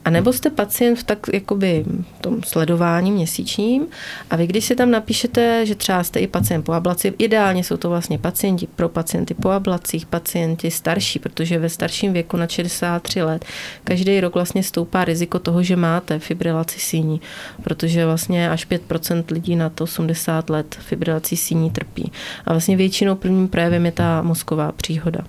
A 0.04 0.10
nebo 0.10 0.32
jste 0.32 0.50
pacient 0.50 0.96
v 0.96 1.04
tak 1.04 1.18
jakoby 1.32 1.84
tom 2.20 2.42
sledování 2.42 3.12
měsíčním 3.12 3.86
a 4.30 4.36
vy 4.36 4.46
když 4.46 4.64
si 4.64 4.76
tam 4.76 4.90
napíšete, 4.90 5.66
že 5.66 5.74
třeba 5.74 6.04
jste 6.04 6.20
i 6.20 6.26
pacient 6.26 6.62
po 6.62 6.72
ablaci, 6.72 7.14
ideálně 7.18 7.64
jsou 7.64 7.76
to 7.76 7.88
vlastně 7.88 8.18
pacienti 8.18 8.66
pro 8.66 8.88
pacienty 8.88 9.34
po 9.34 9.48
ablacích, 9.48 10.06
pacienti 10.06 10.70
starší, 10.70 11.18
protože 11.18 11.58
ve 11.58 11.68
starším 11.68 12.12
věku 12.12 12.36
na 12.36 12.46
63 12.46 13.22
let 13.22 13.44
každý 13.84 14.20
rok 14.20 14.34
vlastně 14.34 14.62
stoupá 14.62 15.04
riziko 15.04 15.38
toho, 15.38 15.62
že 15.62 15.76
máte 15.76 16.18
fibrilaci 16.18 16.80
síní, 16.80 17.20
protože 17.62 18.06
vlastně 18.06 18.50
až 18.50 18.66
5% 18.66 19.24
lidí 19.30 19.56
na 19.56 19.70
to 19.70 19.84
80 19.84 20.50
let 20.50 20.78
fibrilací 20.80 21.36
síní 21.36 21.70
trpí. 21.70 22.12
A 22.46 22.52
vlastně 22.52 22.76
většinou 22.76 23.14
prvním 23.14 23.48
projevem 23.48 23.86
je 23.86 23.92
ta 23.92 24.22
mozková 24.22 24.72
příhoda. 24.72 25.20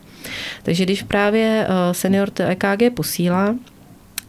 Takže 0.63 0.83
když 0.83 1.03
právě 1.03 1.67
eh, 1.69 1.93
senior 1.93 2.29
EKG 2.39 2.95
posílá, 2.95 3.55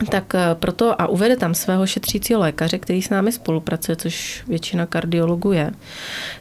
tak 0.06 0.34
eh, 0.34 0.40
proto 0.54 1.02
a 1.02 1.06
uvede 1.06 1.36
tam 1.36 1.54
svého 1.54 1.86
šetřícího 1.86 2.40
lékaře, 2.40 2.78
který 2.78 3.02
s 3.02 3.10
námi 3.10 3.32
spolupracuje, 3.32 3.96
což 3.96 4.44
většina 4.48 4.86
kardiologů 4.86 5.52
je, 5.52 5.70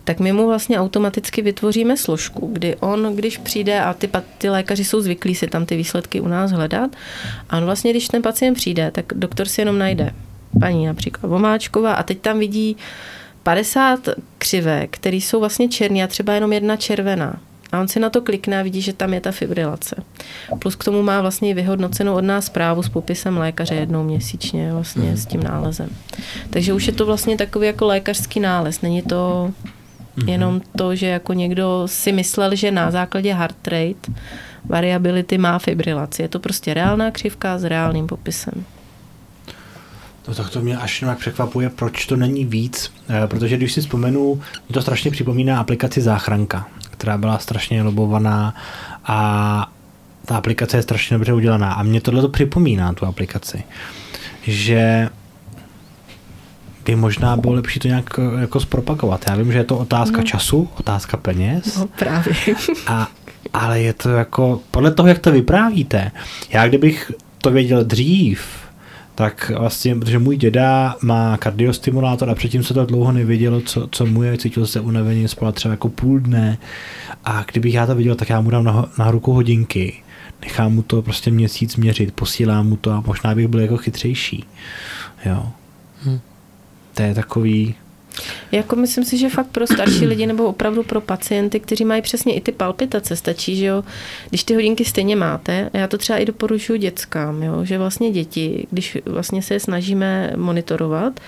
tak 0.04 0.20
my 0.20 0.32
mu 0.34 0.48
vlastně 0.48 0.80
automaticky 0.80 1.42
vytvoříme 1.42 1.98
složku, 1.98 2.50
kdy 2.54 2.76
on, 2.76 3.16
když 3.16 3.38
přijde 3.38 3.82
a 3.82 3.94
ty, 3.94 4.10
ty 4.38 4.50
lékaři 4.50 4.84
jsou 4.84 5.02
zvyklí 5.02 5.36
si 5.36 5.48
tam 5.48 5.66
ty 5.66 5.78
výsledky 5.78 6.22
u 6.22 6.28
nás 6.28 6.52
hledat, 6.52 6.96
a 7.50 7.58
on 7.58 7.66
vlastně, 7.66 7.92
když 7.92 8.08
ten 8.08 8.22
pacient 8.22 8.56
přijde, 8.56 8.92
tak 8.92 9.06
doktor 9.16 9.48
si 9.48 9.62
jenom 9.62 9.80
najde 9.80 10.12
paní 10.60 10.86
například 10.86 11.30
Vomáčková 11.30 11.94
a 11.94 12.04
teď 12.04 12.20
tam 12.20 12.40
vidí 12.40 12.78
50 13.44 14.10
křivek, 14.38 14.90
které 14.92 15.16
jsou 15.18 15.40
vlastně 15.40 15.70
černé 15.70 16.04
a 16.04 16.08
třeba 16.08 16.34
jenom 16.34 16.54
jedna 16.54 16.76
červená. 16.76 17.40
A 17.72 17.80
on 17.80 17.88
si 17.88 18.00
na 18.00 18.10
to 18.10 18.22
klikne 18.22 18.60
a 18.60 18.64
vidí, 18.64 18.82
že 18.82 18.94
tam 18.94 19.14
je 19.14 19.22
ta 19.22 19.32
fibrilace. 19.32 19.96
Plus 20.60 20.76
k 20.76 20.84
tomu 20.84 21.04
má 21.04 21.22
vlastně 21.22 21.54
vyhodnocenou 21.54 22.16
od 22.16 22.22
nás 22.22 22.46
zprávu 22.46 22.84
s 22.84 22.90
popisem 22.90 23.38
lékaře 23.38 23.76
jednou 23.76 24.04
měsíčně 24.04 24.74
vlastně 24.74 25.10
mm. 25.10 25.18
s 25.18 25.26
tím 25.26 25.44
nálezem. 25.44 25.90
Takže 26.50 26.74
už 26.74 26.88
je 26.88 26.94
to 26.94 27.06
vlastně 27.06 27.38
takový 27.38 27.68
jako 27.68 27.86
lékařský 27.86 28.40
nález. 28.40 28.82
Není 28.82 29.02
to 29.02 29.52
mm. 30.16 30.30
jenom 30.30 30.62
to, 30.78 30.96
že 30.96 31.08
jako 31.08 31.34
někdo 31.34 31.84
si 31.86 32.12
myslel, 32.12 32.56
že 32.56 32.72
na 32.72 32.92
základě 32.92 33.34
heart 33.34 33.68
rate 33.68 34.12
variability 34.66 35.38
má 35.38 35.60
fibrilaci. 35.60 36.22
Je 36.22 36.28
to 36.28 36.40
prostě 36.40 36.74
reálná 36.74 37.12
křivka 37.12 37.58
s 37.58 37.64
reálným 37.64 38.08
popisem. 38.08 38.66
No 40.28 40.36
tak 40.36 40.50
to 40.50 40.62
mě 40.62 40.78
až 40.78 41.02
nějak 41.02 41.18
překvapuje, 41.18 41.70
proč 41.70 42.06
to 42.06 42.16
není 42.16 42.46
víc, 42.46 42.94
eh, 43.10 43.28
protože 43.28 43.58
když 43.58 43.74
si 43.74 43.82
vzpomenu, 43.82 44.42
mě 44.70 44.74
to 44.74 44.82
strašně 44.82 45.12
připomíná 45.12 45.60
aplikaci 45.60 46.02
Záchranka 46.02 46.68
která 47.02 47.18
byla 47.18 47.40
strašně 47.40 47.84
lobovaná 47.84 48.56
a 49.06 49.18
ta 50.26 50.38
aplikace 50.38 50.78
je 50.78 50.82
strašně 50.82 51.18
dobře 51.18 51.34
udělaná. 51.34 51.74
A 51.74 51.84
mě 51.84 52.02
tohle 52.02 52.22
to 52.22 52.30
připomíná, 52.30 52.94
tu 52.94 53.06
aplikaci, 53.06 53.64
že 54.44 55.10
by 56.86 56.96
možná 56.96 57.38
bylo 57.38 57.54
lepší 57.54 57.80
to 57.80 57.88
nějak 57.88 58.10
jako 58.40 58.60
zpropagovat. 58.60 59.26
Já 59.30 59.36
vím, 59.36 59.52
že 59.52 59.58
je 59.58 59.64
to 59.64 59.78
otázka 59.78 60.18
no. 60.18 60.24
času, 60.24 60.70
otázka 60.80 61.18
peněz. 61.18 61.78
No, 61.78 61.88
právě. 61.88 62.36
A, 62.88 63.08
ale 63.54 63.82
je 63.82 63.94
to 63.94 64.10
jako, 64.10 64.60
podle 64.72 64.92
toho, 64.92 65.10
jak 65.10 65.20
to 65.20 65.32
vyprávíte, 65.32 66.12
já 66.50 66.68
kdybych 66.68 67.12
to 67.38 67.52
věděl 67.52 67.84
dřív, 67.84 68.42
tak 69.16 69.52
vlastně, 69.58 69.96
protože 69.96 70.20
můj 70.20 70.38
děda 70.38 70.96
má 71.02 71.38
kardiostimulátor 71.38 72.30
a 72.30 72.36
předtím 72.36 72.64
se 72.64 72.74
to 72.74 72.86
dlouho 72.86 73.12
nevědělo, 73.12 73.62
co, 73.62 73.88
co 73.92 74.06
mu 74.06 74.24
je, 74.24 74.38
cítil 74.38 74.68
se 74.68 74.80
unaveně, 74.80 75.28
spal 75.28 75.52
třeba 75.52 75.72
jako 75.72 75.90
půl 75.90 76.20
dne 76.20 76.58
a 77.26 77.44
kdybych 77.52 77.74
já 77.74 77.86
to 77.86 77.96
viděl, 77.96 78.16
tak 78.16 78.30
já 78.30 78.42
mu 78.42 78.50
dám 78.50 78.64
na, 78.64 78.86
na 79.00 79.12
ruku 79.12 79.34
hodinky, 79.34 80.04
nechám 80.42 80.74
mu 80.74 80.82
to 80.82 81.02
prostě 81.02 81.32
měsíc 81.32 81.76
měřit, 81.76 82.14
posílám 82.14 82.68
mu 82.68 82.76
to 82.76 82.92
a 82.92 83.04
možná 83.06 83.36
bych 83.36 83.48
byl 83.48 83.60
jako 83.60 83.78
chytřejší. 83.78 84.44
Jo. 85.26 85.48
Hm. 86.06 86.20
To 86.94 87.02
je 87.02 87.16
takový, 87.16 87.76
jako 88.52 88.76
myslím 88.76 89.04
si, 89.04 89.18
že 89.18 89.30
fakt 89.30 89.48
pro 89.48 89.68
starší 89.68 90.06
lidi 90.06 90.26
nebo 90.26 90.44
opravdu 90.44 90.84
pro 90.84 91.02
pacienty, 91.02 91.60
kteří 91.60 91.86
mají 91.86 92.02
přesně 92.02 92.34
i 92.34 92.42
ty 92.42 92.52
palpitace, 92.52 93.16
stačí, 93.16 93.56
že 93.56 93.66
jo, 93.66 93.84
když 94.30 94.44
ty 94.44 94.54
hodinky 94.54 94.86
stejně 94.86 95.16
máte, 95.16 95.70
a 95.74 95.78
já 95.78 95.88
to 95.88 95.98
třeba 95.98 96.20
i 96.20 96.26
doporučuji 96.26 96.80
dětskám, 96.80 97.44
jo, 97.44 97.66
že 97.66 97.78
vlastně 97.78 98.12
děti, 98.12 98.68
když 98.72 98.98
vlastně 99.06 99.42
se 99.42 99.54
je 99.54 99.60
snažíme 99.60 100.34
monitorovat, 100.36 101.20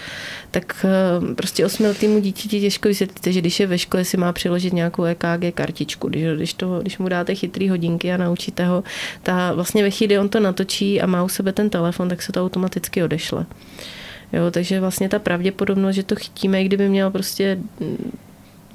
tak 0.51 0.85
eh, 0.85 1.33
prostě 1.33 1.65
osmiletýmu 1.65 2.19
dítěti 2.19 2.61
těžko 2.61 2.87
vysvětlíte, 2.87 3.31
že 3.31 3.41
když 3.41 3.59
je 3.59 3.67
ve 3.67 3.77
škole, 3.77 4.05
si 4.05 4.17
má 4.17 4.33
přiložit 4.33 4.73
nějakou 4.73 5.03
EKG 5.03 5.55
kartičku, 5.55 6.09
když, 6.09 6.23
když, 6.35 6.53
to, 6.53 6.79
když 6.81 6.97
mu 6.97 7.09
dáte 7.09 7.35
chytrý 7.35 7.69
hodinky 7.69 8.13
a 8.13 8.17
naučíte 8.17 8.65
ho, 8.65 8.83
ta 9.23 9.53
vlastně 9.53 9.83
ve 9.83 9.89
chvíli 9.89 10.19
on 10.19 10.29
to 10.29 10.39
natočí 10.39 11.01
a 11.01 11.05
má 11.05 11.23
u 11.23 11.29
sebe 11.29 11.53
ten 11.53 11.69
telefon, 11.69 12.09
tak 12.09 12.21
se 12.21 12.31
to 12.31 12.43
automaticky 12.43 13.03
odešle. 13.03 13.45
Jo, 14.33 14.51
takže 14.51 14.79
vlastně 14.79 15.09
ta 15.09 15.19
pravděpodobnost, 15.19 15.95
že 15.95 16.03
to 16.03 16.15
chytíme, 16.15 16.61
i 16.61 16.65
kdyby 16.65 16.89
měl 16.89 17.11
prostě 17.11 17.59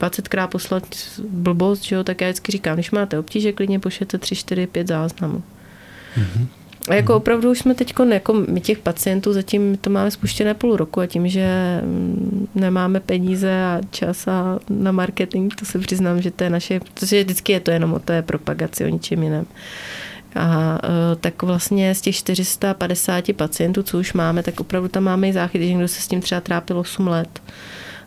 20krát 0.01 0.49
poslat 0.49 0.97
blbost, 1.29 1.85
že 1.85 1.97
jo, 1.97 2.05
tak 2.05 2.21
já 2.21 2.29
vždycky 2.29 2.53
říkám, 2.53 2.77
když 2.77 2.91
máte 2.91 3.19
obtíže, 3.19 3.53
klidně 3.53 3.79
pošlete 3.79 4.19
3, 4.19 4.37
4, 4.37 4.67
5 4.67 4.89
záznamů. 4.89 5.43
Mm-hmm. 6.17 6.47
A 6.89 6.95
jako 6.95 7.13
mm-hmm. 7.13 7.17
opravdu 7.17 7.51
už 7.51 7.59
jsme 7.59 7.75
teď, 7.75 7.95
jako 8.13 8.35
my 8.49 8.61
těch 8.61 8.79
pacientů 8.79 9.33
zatím 9.33 9.77
to 9.77 9.91
máme 9.91 10.11
spuštěné 10.11 10.55
půl 10.55 10.77
roku 10.77 11.01
a 11.01 11.07
tím, 11.07 11.29
že 11.29 11.81
mm, 11.85 12.49
nemáme 12.55 13.01
peníze 13.01 13.63
a 13.65 13.81
čas 13.91 14.29
a 14.29 14.59
na 14.71 14.93
marketing, 14.93 15.55
to 15.55 15.65
se 15.65 15.79
přiznám, 15.79 16.23
že 16.23 16.31
to 16.31 16.45
je 16.45 16.51
naše, 16.51 16.81
protože 16.81 17.25
vždycky 17.25 17.53
je 17.53 17.61
to 17.61 17.71
jenom 17.71 17.95
o 17.95 17.99
té 17.99 18.23
propagaci, 18.23 18.85
o 18.85 18.89
ničem 18.89 19.23
jiném. 19.23 19.47
A 20.35 20.79
e, 20.85 21.17
tak 21.17 21.43
vlastně 21.43 21.95
z 21.95 22.01
těch 22.01 22.17
450 22.17 23.33
pacientů, 23.37 23.83
co 23.83 23.99
už 23.99 24.13
máme, 24.13 24.43
tak 24.43 24.61
opravdu 24.61 24.89
tam 24.89 25.03
máme 25.03 25.29
i 25.29 25.33
záchyty, 25.33 25.67
že 25.67 25.73
někdo 25.73 25.89
se 25.89 26.01
s 26.01 26.09
tím 26.09 26.21
třeba 26.21 26.41
trápil 26.41 26.79
8 26.79 27.09
let. 27.09 27.43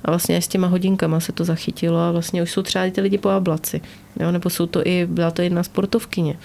A 0.05 0.11
vlastně 0.11 0.41
s 0.41 0.47
těma 0.47 0.67
hodinkama 0.67 1.19
se 1.19 1.31
to 1.31 1.45
zachytilo 1.45 1.99
a 1.99 2.11
vlastně 2.11 2.43
už 2.43 2.51
jsou 2.51 2.61
třeba 2.61 2.85
i 2.85 2.91
ty 2.91 3.01
lidi 3.01 3.17
po 3.17 3.29
ablaci. 3.29 3.81
Jo? 4.19 4.31
Nebo 4.31 4.49
jsou 4.49 4.65
to 4.65 4.87
i, 4.87 5.05
byla 5.05 5.31
to 5.31 5.41
jedna 5.41 5.63
sportovkyně, 5.63 6.37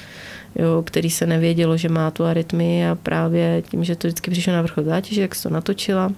jo? 0.55 0.83
který 0.87 1.11
se 1.11 1.27
nevědělo, 1.27 1.77
že 1.77 1.89
má 1.89 2.11
tu 2.11 2.25
arytmii 2.25 2.87
a 2.87 2.95
právě 2.95 3.63
tím, 3.71 3.85
že 3.85 3.97
to 3.97 4.09
vždycky 4.09 4.31
přišlo 4.31 4.53
na 4.53 4.63
vrchol 4.63 4.85
zátěže, 4.85 5.21
jak 5.21 5.35
se 5.35 5.43
to 5.43 5.51
natočila 5.51 6.13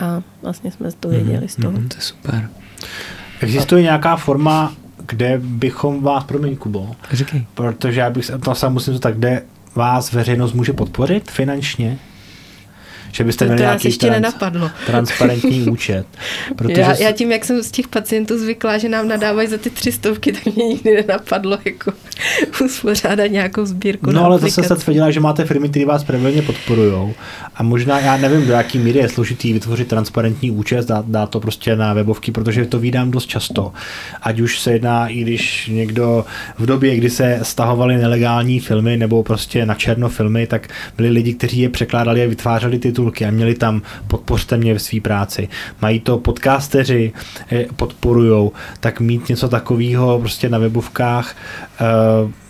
a 0.00 0.22
vlastně 0.42 0.70
jsme 0.70 0.92
to 0.92 1.08
věděli 1.08 1.46
mm-hmm, 1.46 1.48
z 1.48 1.56
toho. 1.56 1.72
Mm, 1.72 1.88
to 1.88 1.96
je 1.96 2.02
super. 2.02 2.48
Existuje 3.40 3.82
nějaká 3.82 4.16
forma 4.16 4.74
kde 5.08 5.40
bychom 5.42 6.02
vás, 6.02 6.24
promiň 6.24 6.56
Kubo, 6.56 6.96
Říkej. 7.12 7.46
protože 7.54 8.00
já 8.00 8.10
bych, 8.10 8.30
to 8.44 8.54
sám 8.54 8.72
musím 8.72 8.92
to 8.94 8.98
tak, 9.00 9.16
kde 9.16 9.42
vás 9.74 10.12
veřejnost 10.12 10.52
může 10.52 10.72
podpořit 10.72 11.30
finančně? 11.30 11.98
Že 13.16 13.24
byste 13.24 13.44
To, 13.44 13.48
měli 13.48 13.58
to 13.58 13.62
nějaký 13.62 13.88
ještě 13.88 14.10
nenapadlo. 14.10 14.70
transparentní 14.86 15.62
účet. 15.70 16.06
Protože 16.56 16.80
Já, 16.80 16.96
já 16.96 17.12
tím, 17.12 17.32
jak 17.32 17.44
jsem 17.44 17.62
z 17.62 17.70
těch 17.70 17.88
pacientů 17.88 18.38
zvyklá, 18.38 18.78
že 18.78 18.88
nám 18.88 19.08
nadávají 19.08 19.48
za 19.48 19.58
ty 19.58 19.70
tři 19.70 19.92
stovky, 19.92 20.32
tak 20.32 20.46
mě 20.46 20.64
nikdy 20.64 20.94
nenapadlo 20.94 21.58
jako 21.64 21.92
uspořádat 22.64 23.26
nějakou 23.26 23.66
sbírku 23.66 24.10
No 24.10 24.24
ale 24.24 24.38
zase 24.38 24.62
se 24.62 24.76
tvrdila, 24.76 25.10
že 25.10 25.20
máte 25.20 25.44
firmy, 25.44 25.68
které 25.68 25.86
vás 25.86 26.04
pravidelně 26.04 26.42
podporují. 26.42 27.14
A 27.56 27.62
možná, 27.62 28.00
já 28.00 28.16
nevím, 28.16 28.46
do 28.46 28.52
jaký 28.52 28.78
míry 28.78 28.98
je 28.98 29.08
složitý 29.08 29.52
vytvořit 29.52 29.88
transparentní 29.88 30.50
účet, 30.50 30.86
dát, 30.88 31.08
dát 31.08 31.30
to 31.30 31.40
prostě 31.40 31.76
na 31.76 31.92
webovky, 31.92 32.32
protože 32.32 32.64
to 32.64 32.78
vídám 32.78 33.10
dost 33.10 33.26
často. 33.26 33.72
Ať 34.22 34.40
už 34.40 34.60
se 34.60 34.72
jedná, 34.72 35.08
i 35.08 35.20
když 35.20 35.70
někdo 35.72 36.24
v 36.58 36.66
době, 36.66 36.96
kdy 36.96 37.10
se 37.10 37.40
stahovaly 37.42 37.96
nelegální 37.96 38.60
filmy 38.60 38.96
nebo 38.96 39.22
prostě 39.22 39.66
na 39.66 39.74
černo 39.74 40.08
filmy, 40.08 40.46
tak 40.46 40.68
byli 40.96 41.08
lidi, 41.08 41.34
kteří 41.34 41.60
je 41.60 41.68
překládali 41.68 42.24
a 42.24 42.28
vytvářeli 42.28 42.78
titulky 43.10 43.26
a 43.26 43.30
měli 43.30 43.54
tam 43.54 43.82
podpořte 44.08 44.56
mě 44.56 44.74
v 44.74 44.82
své 44.82 45.00
práci. 45.00 45.48
Mají 45.82 46.00
to 46.00 46.18
podcasteři, 46.18 47.12
eh, 47.52 47.66
podporujou, 47.76 48.52
tak 48.80 49.00
mít 49.00 49.28
něco 49.28 49.48
takového 49.48 50.18
prostě 50.18 50.48
na 50.48 50.58
webovkách 50.58 51.36
eh, 51.80 52.45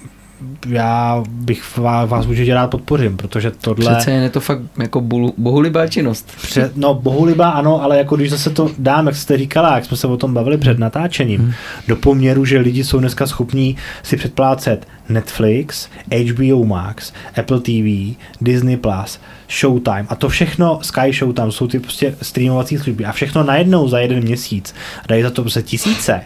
já 0.68 1.24
bych 1.28 1.78
vás, 1.78 2.10
vás 2.10 2.26
určitě 2.26 2.54
rád 2.54 2.70
podpořím, 2.70 3.16
protože 3.16 3.50
tohle... 3.50 3.94
Přece 3.94 4.10
je 4.10 4.30
to 4.30 4.40
fakt 4.40 4.60
jako 4.82 5.00
bohulibá 5.36 5.86
činnost. 5.86 6.32
Před, 6.42 6.76
no, 6.76 6.94
bohulibá 6.94 7.50
ano, 7.50 7.82
ale 7.82 7.98
jako 7.98 8.16
když 8.16 8.30
zase 8.30 8.50
to 8.50 8.70
dám, 8.78 9.06
jak 9.06 9.16
jste 9.16 9.38
říkala, 9.38 9.74
jak 9.74 9.84
jsme 9.84 9.96
se 9.96 10.06
o 10.06 10.16
tom 10.16 10.34
bavili 10.34 10.58
před 10.58 10.78
natáčením, 10.78 11.40
hmm. 11.40 11.52
do 11.88 11.96
poměru, 11.96 12.44
že 12.44 12.58
lidi 12.58 12.84
jsou 12.84 12.98
dneska 12.98 13.26
schopní 13.26 13.76
si 14.02 14.16
předplácet 14.16 14.86
Netflix, 15.08 15.88
HBO 16.30 16.64
Max, 16.64 17.12
Apple 17.38 17.60
TV, 17.60 18.16
Disney+, 18.40 18.76
Plus, 18.76 19.20
Showtime 19.60 20.06
a 20.08 20.14
to 20.14 20.28
všechno, 20.28 20.78
Sky 20.82 21.12
Showtime, 21.12 21.52
jsou 21.52 21.66
ty 21.66 21.78
prostě 21.78 22.16
streamovací 22.22 22.78
služby 22.78 23.04
a 23.04 23.12
všechno 23.12 23.42
najednou 23.42 23.88
za 23.88 23.98
jeden 23.98 24.22
měsíc. 24.22 24.74
Dají 25.08 25.22
za 25.22 25.30
to 25.30 25.42
prostě 25.42 25.62
tisíce. 25.62 26.22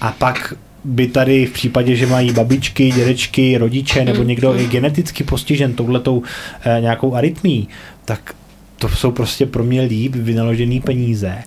A 0.00 0.12
pak 0.18 0.54
by 0.84 1.08
tady 1.08 1.46
v 1.46 1.52
případě, 1.52 1.96
že 1.96 2.06
mají 2.06 2.32
babičky, 2.32 2.90
dědečky, 2.90 3.58
rodiče 3.58 4.04
nebo 4.04 4.22
někdo 4.22 4.54
je 4.54 4.66
geneticky 4.66 5.24
postižen 5.24 5.72
touhletou 5.74 6.22
eh, 6.64 6.80
nějakou 6.80 7.14
arytmí, 7.14 7.68
tak 8.04 8.34
to 8.78 8.88
jsou 8.88 9.10
prostě 9.10 9.46
pro 9.46 9.64
mě 9.64 9.82
líp 9.82 10.14
vynaložený 10.14 10.80
peníze. 10.80 11.38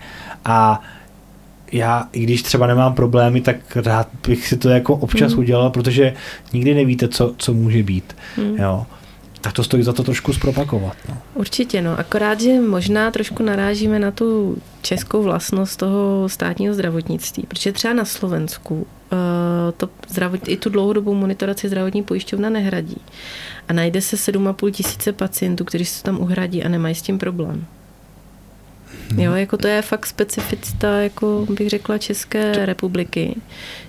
A 0.45 0.81
já, 1.71 2.07
i 2.11 2.19
když 2.19 2.43
třeba 2.43 2.67
nemám 2.67 2.93
problémy, 2.93 3.41
tak 3.41 3.77
rád 3.77 4.07
bych 4.27 4.47
si 4.47 4.57
to 4.57 4.69
jako 4.69 4.95
občas 4.95 5.33
Mm. 5.33 5.39
udělal, 5.39 5.69
protože 5.69 6.13
nikdy 6.53 6.73
nevíte, 6.73 7.07
co, 7.07 7.33
co 7.37 7.53
může 7.53 7.83
být. 7.83 8.15
Mm. 8.37 8.57
Jo. 8.57 8.85
Tak 9.41 9.53
to 9.53 9.63
stojí 9.63 9.83
za 9.83 9.93
to 9.93 10.03
trošku 10.03 10.33
zpropakovat. 10.33 10.97
No. 11.09 11.17
Určitě, 11.33 11.81
no. 11.81 11.99
Akorát, 11.99 12.41
že 12.41 12.61
možná 12.61 13.11
trošku 13.11 13.43
narážíme 13.43 13.99
na 13.99 14.11
tu 14.11 14.57
českou 14.81 15.23
vlastnost 15.23 15.79
toho 15.79 16.29
státního 16.29 16.73
zdravotnictví, 16.73 17.43
protože 17.47 17.71
třeba 17.71 17.93
na 17.93 18.05
Slovensku 18.05 18.87
to 19.77 19.89
zdravot, 20.09 20.47
i 20.47 20.57
tu 20.57 20.69
dlouhodobou 20.69 21.13
monitoraci 21.13 21.67
zdravotní 21.67 22.03
pojišťovna 22.03 22.49
nehradí. 22.49 22.97
A 23.67 23.73
najde 23.73 24.01
se 24.01 24.15
7,5 24.31 24.71
tisíce 24.71 25.13
pacientů, 25.13 25.65
kteří 25.65 25.85
se 25.85 26.03
tam 26.03 26.19
uhradí 26.19 26.63
a 26.63 26.69
nemají 26.69 26.95
s 26.95 27.01
tím 27.01 27.19
problém. 27.19 27.65
Jo, 29.17 29.33
jako 29.33 29.57
to 29.57 29.67
je 29.67 29.81
fakt 29.81 30.05
specificita, 30.05 31.01
jako 31.01 31.45
bych 31.49 31.69
řekla, 31.69 31.97
České 31.97 32.65
republiky, 32.65 33.35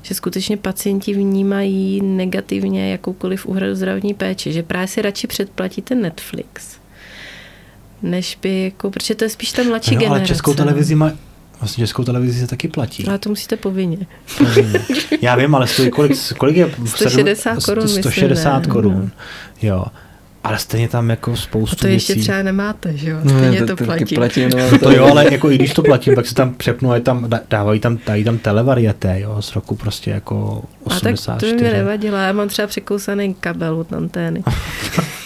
že 0.02 0.14
skutečně 0.14 0.56
pacienti 0.56 1.14
vnímají 1.14 2.00
negativně 2.02 2.90
jakoukoliv 2.90 3.46
úhradu 3.46 3.74
zdravotní 3.74 4.14
péče, 4.14 4.52
že 4.52 4.62
právě 4.62 4.88
si 4.88 5.02
radši 5.02 5.26
předplatí 5.26 5.82
ten 5.82 6.00
Netflix, 6.00 6.78
než 8.02 8.38
by, 8.42 8.62
jako, 8.64 8.90
protože 8.90 9.14
to 9.14 9.24
je 9.24 9.28
spíš 9.30 9.52
ta 9.52 9.62
mladší 9.62 9.94
No, 9.94 10.00
generace. 10.00 10.20
ale 10.20 10.28
českou 10.28 10.54
televizi 10.54 10.94
má, 10.94 11.12
vlastně 11.60 11.82
českou 11.82 12.04
televizi 12.04 12.40
se 12.40 12.46
taky 12.46 12.68
platí. 12.68 13.06
Ale 13.08 13.18
to 13.18 13.28
musíte 13.28 13.56
povinně. 13.56 13.98
Já 15.20 15.36
vím, 15.36 15.54
ale 15.54 15.66
stojí 15.66 15.90
kolik, 15.90 16.12
kolik 16.38 16.56
je? 16.56 16.70
160 16.86 17.64
korun, 17.64 17.84
myslím, 17.84 18.02
160 18.02 18.58
ne? 18.66 18.72
korun, 18.72 19.10
jo. 19.62 19.84
Ale 20.44 20.58
stejně 20.58 20.88
tam 20.88 21.10
jako 21.10 21.32
A 21.32 21.36
spoustu 21.36 21.76
to 21.76 21.86
ještě 21.86 22.12
věcí. 22.14 22.22
třeba 22.24 22.42
nemáte, 22.42 22.96
že 22.96 23.10
jo? 23.10 23.18
Stejně 23.28 23.60
to, 23.66 23.76
to 23.76 23.84
platí. 23.84 24.14
platí 24.14 24.46
no, 24.46 24.78
To 24.82 24.90
jo, 24.92 25.04
ale 25.04 25.32
jako 25.32 25.50
i 25.50 25.54
když 25.54 25.72
to 25.74 25.82
platím, 25.82 26.14
tak 26.14 26.26
se 26.26 26.34
tam 26.34 26.54
přepnu 26.54 26.92
a 26.92 27.00
tam, 27.00 27.24
dá- 27.24 27.40
dávají 27.50 27.80
tam, 27.80 27.98
dají 28.06 28.24
tam 28.24 28.38
televarieté, 28.38 29.20
jo, 29.20 29.42
z 29.42 29.54
roku 29.54 29.74
prostě 29.74 30.10
jako 30.10 30.64
A 30.86 30.90
tak 31.00 31.12
84. 31.14 31.52
to 31.52 31.58
by 31.58 31.64
mi 31.64 31.70
nevadilo, 31.76 32.16
já 32.16 32.32
mám 32.32 32.48
třeba 32.48 32.68
překousaný 32.68 33.34
kabel 33.34 33.74
od 33.78 33.92
antény. 33.92 34.42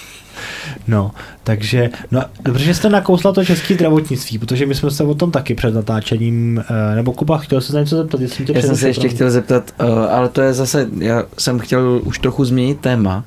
No, 0.89 1.11
takže, 1.45 1.91
no, 2.11 2.23
dobře, 2.43 2.65
že 2.65 2.75
jste 2.75 2.89
nakousla 2.89 3.33
to 3.33 3.45
české 3.45 3.75
zdravotnictví, 3.75 4.39
protože 4.39 4.67
my 4.67 4.75
jsme 4.75 4.91
se 4.91 5.05
o 5.05 5.15
tom 5.15 5.31
taky 5.31 5.55
před 5.55 5.75
natáčením, 5.75 6.65
eh, 6.71 6.95
nebo 6.95 7.13
Kuba, 7.13 7.39
chtěl 7.39 7.61
se 7.61 7.73
na 7.73 7.81
něco 7.81 7.97
zeptat, 7.97 8.21
jestli 8.21 8.45
tě 8.45 8.53
Já 8.53 8.63
jsem 8.63 8.77
se 8.77 8.89
ještě 8.89 9.01
promiň. 9.01 9.17
chtěl 9.17 9.31
zeptat, 9.31 9.75
uh, 9.81 9.89
ale 9.89 10.29
to 10.29 10.41
je 10.41 10.53
zase, 10.53 10.89
já 10.99 11.23
jsem 11.39 11.59
chtěl 11.59 12.01
už 12.05 12.19
trochu 12.19 12.45
změnit 12.45 12.81
téma, 12.81 13.25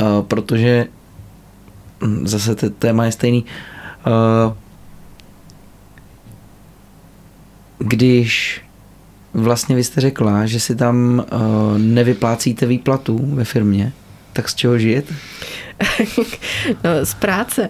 uh, 0.00 0.22
protože 0.22 0.86
hm, 2.04 2.28
zase 2.28 2.54
to 2.54 2.70
téma 2.70 3.04
je 3.04 3.12
stejný. 3.12 3.44
Uh, 4.06 4.52
když 7.78 8.62
vlastně 9.34 9.76
vy 9.76 9.84
jste 9.84 10.00
řekla, 10.00 10.46
že 10.46 10.60
si 10.60 10.76
tam 10.76 11.24
uh, 11.32 11.78
nevyplácíte 11.78 12.66
výplatu 12.66 13.20
ve 13.22 13.44
firmě, 13.44 13.92
tak 14.36 14.48
z 14.48 14.54
čeho 14.54 14.78
žijete? 14.78 15.14
No, 16.84 16.90
z 17.04 17.14
práce. 17.14 17.68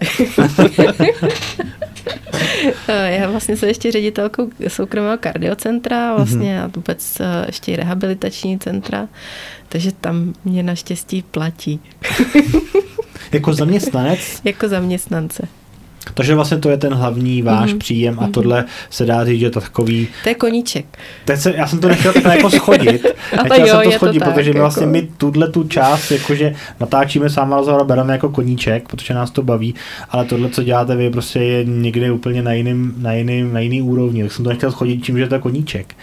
Já 2.88 3.30
vlastně 3.30 3.56
jsem 3.56 3.68
ještě 3.68 3.92
ředitelkou 3.92 4.50
soukromého 4.68 5.18
kardiocentra 5.18 6.14
vlastně 6.14 6.62
a 6.62 6.66
vůbec 6.66 7.20
eh, 7.20 7.44
ještě 7.46 7.72
i 7.72 7.76
rehabilitační 7.76 8.58
centra, 8.58 9.08
takže 9.68 9.92
tam 9.92 10.34
mě 10.44 10.62
naštěstí 10.62 11.22
platí 11.22 11.80
Jako 13.32 13.52
zaměstnanec, 13.52 14.40
jako 14.44 14.68
zaměstnance. 14.68 15.48
Takže 16.14 16.34
vlastně 16.34 16.58
to 16.58 16.70
je 16.70 16.76
ten 16.76 16.94
hlavní 16.94 17.42
váš 17.42 17.70
Mhm. 17.70 17.78
příjem 17.78 18.18
a 18.18 18.22
Mhm. 18.22 18.32
tohle 18.32 18.64
se 18.90 19.04
dá 19.06 19.24
říct, 19.24 19.40
že 19.40 19.50
to 19.50 19.60
takový 19.60 20.08
To 20.22 20.28
je 20.28 20.34
koníček. 20.34 20.86
Teď 21.24 21.40
se, 21.40 21.54
já 21.56 21.66
jsem 21.66 21.78
to 21.78 21.88
nechtěl 21.88 22.12
takhle 22.12 22.36
jako 22.36 22.50
schodit, 22.50 23.06
Ale 23.38 23.48
nechtěl 23.48 23.66
jo, 23.66 23.66
jsem 23.66 23.82
to 23.82 23.90
to 23.90 23.96
schodit, 23.96 24.22
tak, 24.22 24.34
protože 24.34 24.52
my 24.52 24.60
vlastně 24.60 24.82
jako. 24.82 24.92
my 24.92 25.08
tuhle 25.16 25.48
tu 25.48 25.64
část, 25.68 26.10
jakože 26.10 26.54
natáčíme 26.80 27.30
sám 27.30 27.52
rozhovor 27.52 27.80
a 27.80 27.84
bereme 27.84 28.12
jako 28.12 28.28
koníček, 28.28 28.88
protože 28.88 29.14
nás 29.14 29.30
to 29.30 29.42
baví, 29.42 29.74
ale 30.10 30.24
tohle, 30.24 30.48
co 30.48 30.62
děláte 30.62 30.96
vy, 30.96 31.10
prostě 31.10 31.38
je 31.40 31.64
někde 31.64 32.10
úplně 32.12 32.42
na 32.42 32.52
jiným, 32.52 32.94
na 32.98 33.12
jiným, 33.12 33.52
na 33.52 33.60
jiný 33.60 33.82
úrovni, 33.82 34.22
tak 34.22 34.32
jsem 34.32 34.44
to 34.44 34.50
nechtěl 34.50 34.70
schodit 34.72 35.04
tím, 35.04 35.18
že 35.18 35.26
to 35.28 35.34
je 35.34 35.40
koníček. 35.40 35.94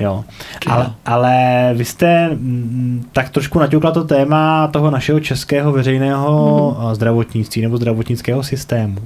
Jo. 0.00 0.24
Ale, 0.66 0.90
ale 1.06 1.34
vy 1.74 1.84
jste 1.84 2.28
mm, 2.28 3.04
tak 3.12 3.28
trošku 3.30 3.58
naťukla 3.58 3.90
to 3.90 4.04
téma 4.04 4.68
toho 4.68 4.90
našeho 4.90 5.20
českého 5.20 5.72
veřejného 5.72 6.76
mm. 6.88 6.94
zdravotnictví 6.94 7.62
nebo 7.62 7.76
zdravotnického 7.76 8.42
systému. 8.42 8.96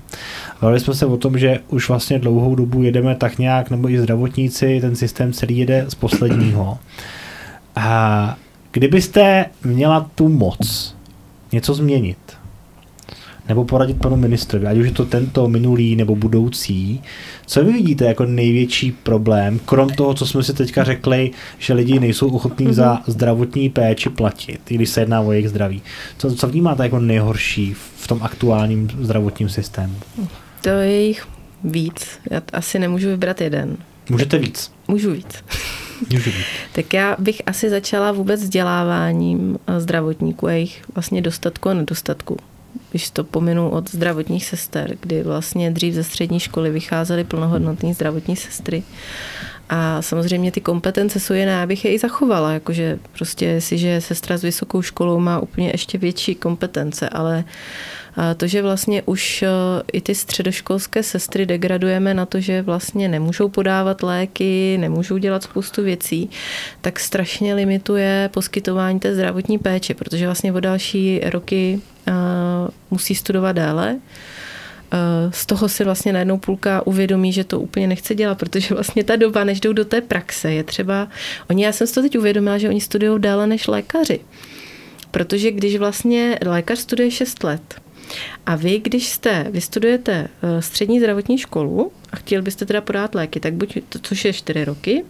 Bavili 0.62 0.80
jsme 0.80 0.94
se 0.94 1.06
o 1.06 1.16
tom, 1.16 1.38
že 1.38 1.60
už 1.68 1.88
vlastně 1.88 2.18
dlouhou 2.18 2.54
dobu 2.54 2.82
jedeme 2.82 3.14
tak 3.14 3.38
nějak, 3.38 3.70
nebo 3.70 3.90
i 3.90 3.98
zdravotníci, 3.98 4.80
ten 4.80 4.96
systém 4.96 5.32
celý 5.32 5.58
jede 5.58 5.84
z 5.88 5.94
posledního. 5.94 6.78
A 7.76 8.36
kdybyste 8.72 9.46
měla 9.64 10.10
tu 10.14 10.28
moc 10.28 10.94
něco 11.52 11.74
změnit, 11.74 12.18
nebo 13.48 13.64
poradit 13.64 13.98
panu 13.98 14.16
ministrovi, 14.16 14.66
ať 14.66 14.76
už 14.76 14.86
je 14.86 14.92
to 14.92 15.04
tento, 15.04 15.48
minulý 15.48 15.96
nebo 15.96 16.16
budoucí, 16.16 17.02
co 17.46 17.64
vy 17.64 17.72
vidíte 17.72 18.04
jako 18.04 18.24
největší 18.24 18.92
problém, 18.92 19.58
krom 19.58 19.90
toho, 19.90 20.14
co 20.14 20.26
jsme 20.26 20.42
si 20.42 20.54
teďka 20.54 20.84
řekli, 20.84 21.30
že 21.58 21.74
lidi 21.74 22.00
nejsou 22.00 22.30
ochotní 22.30 22.66
mm-hmm. 22.66 22.72
za 22.72 23.02
zdravotní 23.06 23.68
péči 23.68 24.08
platit, 24.08 24.60
i 24.70 24.74
když 24.74 24.90
se 24.90 25.00
jedná 25.00 25.20
o 25.20 25.32
jejich 25.32 25.48
zdraví. 25.48 25.82
Co, 26.18 26.34
co 26.34 26.48
vnímáte 26.48 26.82
jako 26.82 26.98
nejhorší 26.98 27.74
v 27.74 28.06
tom 28.08 28.18
aktuálním 28.22 28.88
zdravotním 29.00 29.48
systému? 29.48 29.94
To 30.62 30.68
je 30.68 31.02
jich 31.02 31.26
víc. 31.64 32.20
Já 32.30 32.42
asi 32.52 32.78
nemůžu 32.78 33.08
vybrat 33.08 33.40
jeden. 33.40 33.76
Můžete 34.10 34.38
víc. 34.38 34.72
Můžu 34.88 35.12
víc. 35.12 35.44
Můžu 36.10 36.30
víc. 36.30 36.46
Tak 36.72 36.94
já 36.94 37.16
bych 37.18 37.42
asi 37.46 37.70
začala 37.70 38.12
vůbec 38.12 38.42
vzděláváním 38.42 39.58
zdravotníků 39.78 40.46
a 40.46 40.52
jejich 40.52 40.82
vlastně 40.94 41.22
dostatku 41.22 41.68
a 41.68 41.74
nedostatku. 41.74 42.36
Když 42.90 43.10
to 43.10 43.24
pominu 43.24 43.70
od 43.70 43.90
zdravotních 43.90 44.44
sester, 44.44 44.96
kdy 45.00 45.22
vlastně 45.22 45.70
dřív 45.70 45.94
ze 45.94 46.04
střední 46.04 46.40
školy 46.40 46.70
vycházely 46.70 47.24
plnohodnotné 47.24 47.94
zdravotní 47.94 48.36
sestry. 48.36 48.82
A 49.74 50.02
samozřejmě 50.02 50.52
ty 50.52 50.60
kompetence 50.60 51.20
jsou 51.20 51.34
jiné, 51.34 51.62
abych 51.62 51.84
je 51.84 51.92
i 51.94 51.98
zachovala, 51.98 52.52
jakože 52.52 52.98
prostě 53.12 53.44
jestliže 53.44 54.00
sestra 54.00 54.36
s 54.38 54.42
vysokou 54.42 54.82
školou 54.82 55.18
má 55.20 55.40
úplně 55.40 55.70
ještě 55.70 55.98
větší 55.98 56.34
kompetence, 56.34 57.08
ale 57.08 57.44
to, 58.36 58.46
že 58.46 58.62
vlastně 58.62 59.02
už 59.02 59.44
i 59.92 60.00
ty 60.00 60.14
středoškolské 60.14 61.02
sestry 61.02 61.46
degradujeme 61.46 62.14
na 62.14 62.26
to, 62.26 62.40
že 62.40 62.62
vlastně 62.62 63.08
nemůžou 63.08 63.48
podávat 63.48 64.02
léky, 64.02 64.78
nemůžou 64.80 65.18
dělat 65.18 65.42
spoustu 65.42 65.82
věcí, 65.82 66.30
tak 66.80 67.00
strašně 67.00 67.54
limituje 67.54 68.30
poskytování 68.32 69.00
té 69.00 69.14
zdravotní 69.14 69.58
péče, 69.58 69.94
protože 69.94 70.26
vlastně 70.26 70.52
o 70.52 70.60
další 70.60 71.20
roky 71.24 71.80
musí 72.90 73.14
studovat 73.14 73.52
dále 73.52 73.96
z 75.30 75.46
toho 75.46 75.68
si 75.68 75.84
vlastně 75.84 76.12
najednou 76.12 76.38
půlka 76.38 76.86
uvědomí, 76.86 77.32
že 77.32 77.44
to 77.44 77.60
úplně 77.60 77.86
nechce 77.86 78.14
dělat, 78.14 78.38
protože 78.38 78.74
vlastně 78.74 79.04
ta 79.04 79.16
doba, 79.16 79.44
než 79.44 79.60
jdou 79.60 79.72
do 79.72 79.84
té 79.84 80.00
praxe, 80.00 80.52
je 80.52 80.64
třeba, 80.64 81.08
oni, 81.50 81.64
já 81.64 81.72
jsem 81.72 81.86
si 81.86 81.94
to 81.94 82.02
teď 82.02 82.18
uvědomila, 82.18 82.58
že 82.58 82.68
oni 82.68 82.80
studují 82.80 83.20
déle 83.20 83.46
než 83.46 83.66
lékaři. 83.66 84.20
Protože 85.10 85.50
když 85.50 85.76
vlastně 85.76 86.38
lékař 86.46 86.78
studuje 86.78 87.10
6 87.10 87.44
let, 87.44 87.82
a 88.46 88.56
vy, 88.56 88.78
když 88.78 89.08
jste, 89.08 89.46
vystudujete 89.50 90.28
eh, 90.42 90.62
střední 90.62 90.98
zdravotní 90.98 91.38
školu 91.38 91.92
a 92.12 92.16
chtěl 92.16 92.42
byste 92.42 92.66
teda 92.66 92.80
podat 92.80 93.14
léky, 93.14 93.40
tak 93.40 93.54
buď, 93.54 93.78
to, 93.88 93.98
což 93.98 94.24
je 94.24 94.32
4 94.32 94.64
roky, 94.64 95.04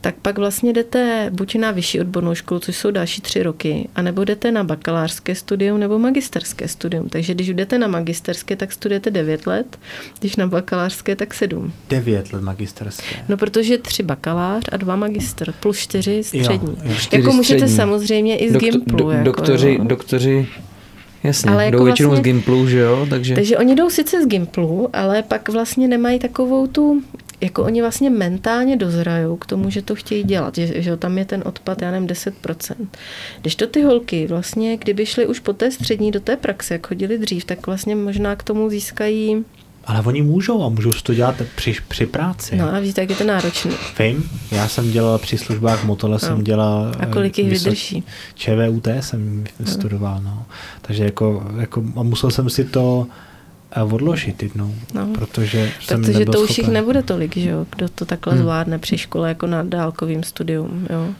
tak 0.00 0.14
pak 0.22 0.38
vlastně 0.38 0.72
jdete 0.72 1.30
buď 1.32 1.54
na 1.54 1.70
vyšší 1.70 2.00
odbornou 2.00 2.34
školu, 2.34 2.60
což 2.60 2.76
jsou 2.76 2.90
další 2.90 3.20
tři 3.20 3.42
roky, 3.42 3.88
anebo 3.94 4.24
jdete 4.24 4.52
na 4.52 4.64
bakalářské 4.64 5.34
studium 5.34 5.80
nebo 5.80 5.98
magisterské 5.98 6.68
studium. 6.68 7.08
Takže 7.08 7.34
když 7.34 7.48
jdete 7.48 7.78
na 7.78 7.86
magisterské, 7.86 8.56
tak 8.56 8.72
studujete 8.72 9.10
9 9.10 9.46
let, 9.46 9.78
když 10.20 10.36
na 10.36 10.46
bakalářské, 10.46 11.16
tak 11.16 11.34
7. 11.34 11.72
9 11.88 12.32
let 12.32 12.42
magisterské. 12.42 13.16
No, 13.28 13.36
protože 13.36 13.78
tři 13.78 14.02
bakalář 14.02 14.64
a 14.72 14.76
dva 14.76 14.96
magister 14.96 15.54
plus 15.60 15.78
čtyři 15.78 16.24
střední. 16.24 16.68
Jo, 16.68 16.76
jo. 16.84 16.94
Čtyři 16.98 17.22
jako 17.22 17.32
můžete 17.32 17.58
střední. 17.58 17.76
samozřejmě 17.76 18.38
i 18.38 18.50
z 18.50 18.52
Doktor, 18.52 18.70
Gimplu. 18.70 18.98
Do, 18.98 19.10
jako, 19.10 19.24
doktoři, 19.24 19.76
jo. 19.78 19.84
doktoři 19.84 20.48
Jasně, 21.24 21.50
ale 21.50 21.64
jako 21.64 21.76
jdou 21.76 21.84
většinou 21.84 22.08
vlastně, 22.08 22.22
z 22.22 22.24
Gimplu, 22.24 22.68
že 22.68 22.78
jo? 22.78 23.06
Takže... 23.10 23.34
takže 23.34 23.58
oni 23.58 23.74
jdou 23.74 23.90
sice 23.90 24.22
z 24.22 24.26
Gimplu, 24.26 24.88
ale 24.92 25.22
pak 25.22 25.48
vlastně 25.48 25.88
nemají 25.88 26.18
takovou 26.18 26.66
tu 26.66 27.02
jako 27.40 27.64
oni 27.64 27.82
vlastně 27.82 28.10
mentálně 28.10 28.76
dozrajou 28.76 29.36
k 29.36 29.46
tomu, 29.46 29.70
že 29.70 29.82
to 29.82 29.94
chtějí 29.94 30.24
dělat, 30.24 30.54
že, 30.54 30.82
že 30.82 30.96
tam 30.96 31.18
je 31.18 31.24
ten 31.24 31.42
odpad, 31.46 31.82
já 31.82 31.90
nevím, 31.90 32.08
10%. 32.08 32.74
Když 33.40 33.54
to 33.54 33.66
ty 33.66 33.82
holky 33.82 34.26
vlastně, 34.26 34.76
kdyby 34.76 35.06
šly 35.06 35.26
už 35.26 35.40
po 35.40 35.52
té 35.52 35.70
střední 35.70 36.10
do 36.10 36.20
té 36.20 36.36
praxe, 36.36 36.74
jak 36.74 36.86
chodili 36.86 37.18
dřív, 37.18 37.44
tak 37.44 37.66
vlastně 37.66 37.96
možná 37.96 38.36
k 38.36 38.42
tomu 38.42 38.70
získají 38.70 39.44
ale 39.86 40.02
oni 40.02 40.22
můžou 40.22 40.62
a 40.62 40.68
můžou 40.68 40.92
to 41.02 41.14
dělat 41.14 41.42
při, 41.56 41.74
při 41.88 42.06
práci. 42.06 42.56
No 42.56 42.74
a 42.74 42.80
víte, 42.80 43.00
jak 43.00 43.10
je 43.10 43.16
to 43.16 43.24
náročné. 43.24 43.70
Vím, 43.98 44.30
já 44.50 44.68
jsem 44.68 44.90
dělal 44.90 45.18
při 45.18 45.38
službách 45.38 45.84
Motole, 45.84 46.12
no. 46.12 46.18
jsem 46.18 46.44
dělal... 46.44 46.92
A 46.98 47.06
kolik 47.06 47.38
jich 47.38 47.50
vydrží? 47.50 48.04
ČVUT 48.34 48.88
jsem 49.00 49.44
no. 49.60 49.66
studoval, 49.66 50.20
no. 50.24 50.44
Takže 50.82 51.04
jako, 51.04 51.50
jako 51.60 51.84
a 51.96 52.02
musel 52.02 52.30
jsem 52.30 52.50
si 52.50 52.64
to 52.64 53.06
odložit 53.84 54.42
jednou, 54.42 54.74
no. 54.94 55.06
protože 55.14 55.70
jsem 55.80 56.02
Protože 56.02 56.24
to 56.24 56.40
už 56.40 56.58
jich 56.58 56.68
nebude 56.68 57.02
tolik, 57.02 57.36
že 57.36 57.50
jo, 57.50 57.66
kdo 57.76 57.88
to 57.88 58.04
takhle 58.04 58.32
hmm. 58.32 58.42
zvládne 58.42 58.78
při 58.78 58.98
škole 58.98 59.28
jako 59.28 59.46
na 59.46 59.62
dálkovým 59.62 60.22
studium, 60.22 60.86
jo. 60.90 61.14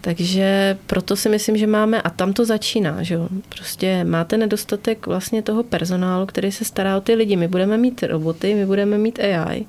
Takže 0.00 0.78
proto 0.86 1.16
si 1.16 1.28
myslím, 1.28 1.56
že 1.56 1.66
máme, 1.66 2.02
a 2.02 2.10
tam 2.10 2.32
to 2.32 2.44
začíná, 2.44 3.02
že 3.02 3.14
jo, 3.14 3.28
prostě 3.48 4.04
máte 4.04 4.36
nedostatek 4.36 5.06
vlastně 5.06 5.42
toho 5.42 5.62
personálu, 5.62 6.26
který 6.26 6.52
se 6.52 6.64
stará 6.64 6.96
o 6.96 7.00
ty 7.00 7.14
lidi. 7.14 7.36
My 7.36 7.48
budeme 7.48 7.76
mít 7.76 8.02
roboty, 8.02 8.54
my 8.54 8.66
budeme 8.66 8.98
mít 8.98 9.18
AI, 9.18 9.66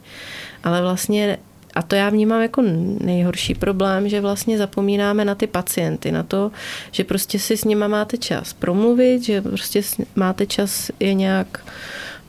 ale 0.64 0.82
vlastně 0.82 1.38
a 1.74 1.82
to 1.82 1.96
já 1.96 2.10
vnímám 2.10 2.42
jako 2.42 2.62
nejhorší 3.02 3.56
problém, 3.56 4.10
že 4.10 4.22
vlastně 4.22 4.58
zapomínáme 4.58 5.26
na 5.26 5.36
ty 5.36 5.48
pacienty, 5.48 6.12
na 6.12 6.24
to, 6.24 6.52
že 6.92 7.04
prostě 7.04 7.40
si 7.40 7.58
s 7.58 7.64
nima 7.64 7.88
máte 7.88 8.18
čas 8.18 8.54
promluvit, 8.54 9.24
že 9.24 9.42
prostě 9.42 9.82
máte 10.16 10.46
čas 10.46 10.92
je 11.00 11.14
nějak 11.14 11.66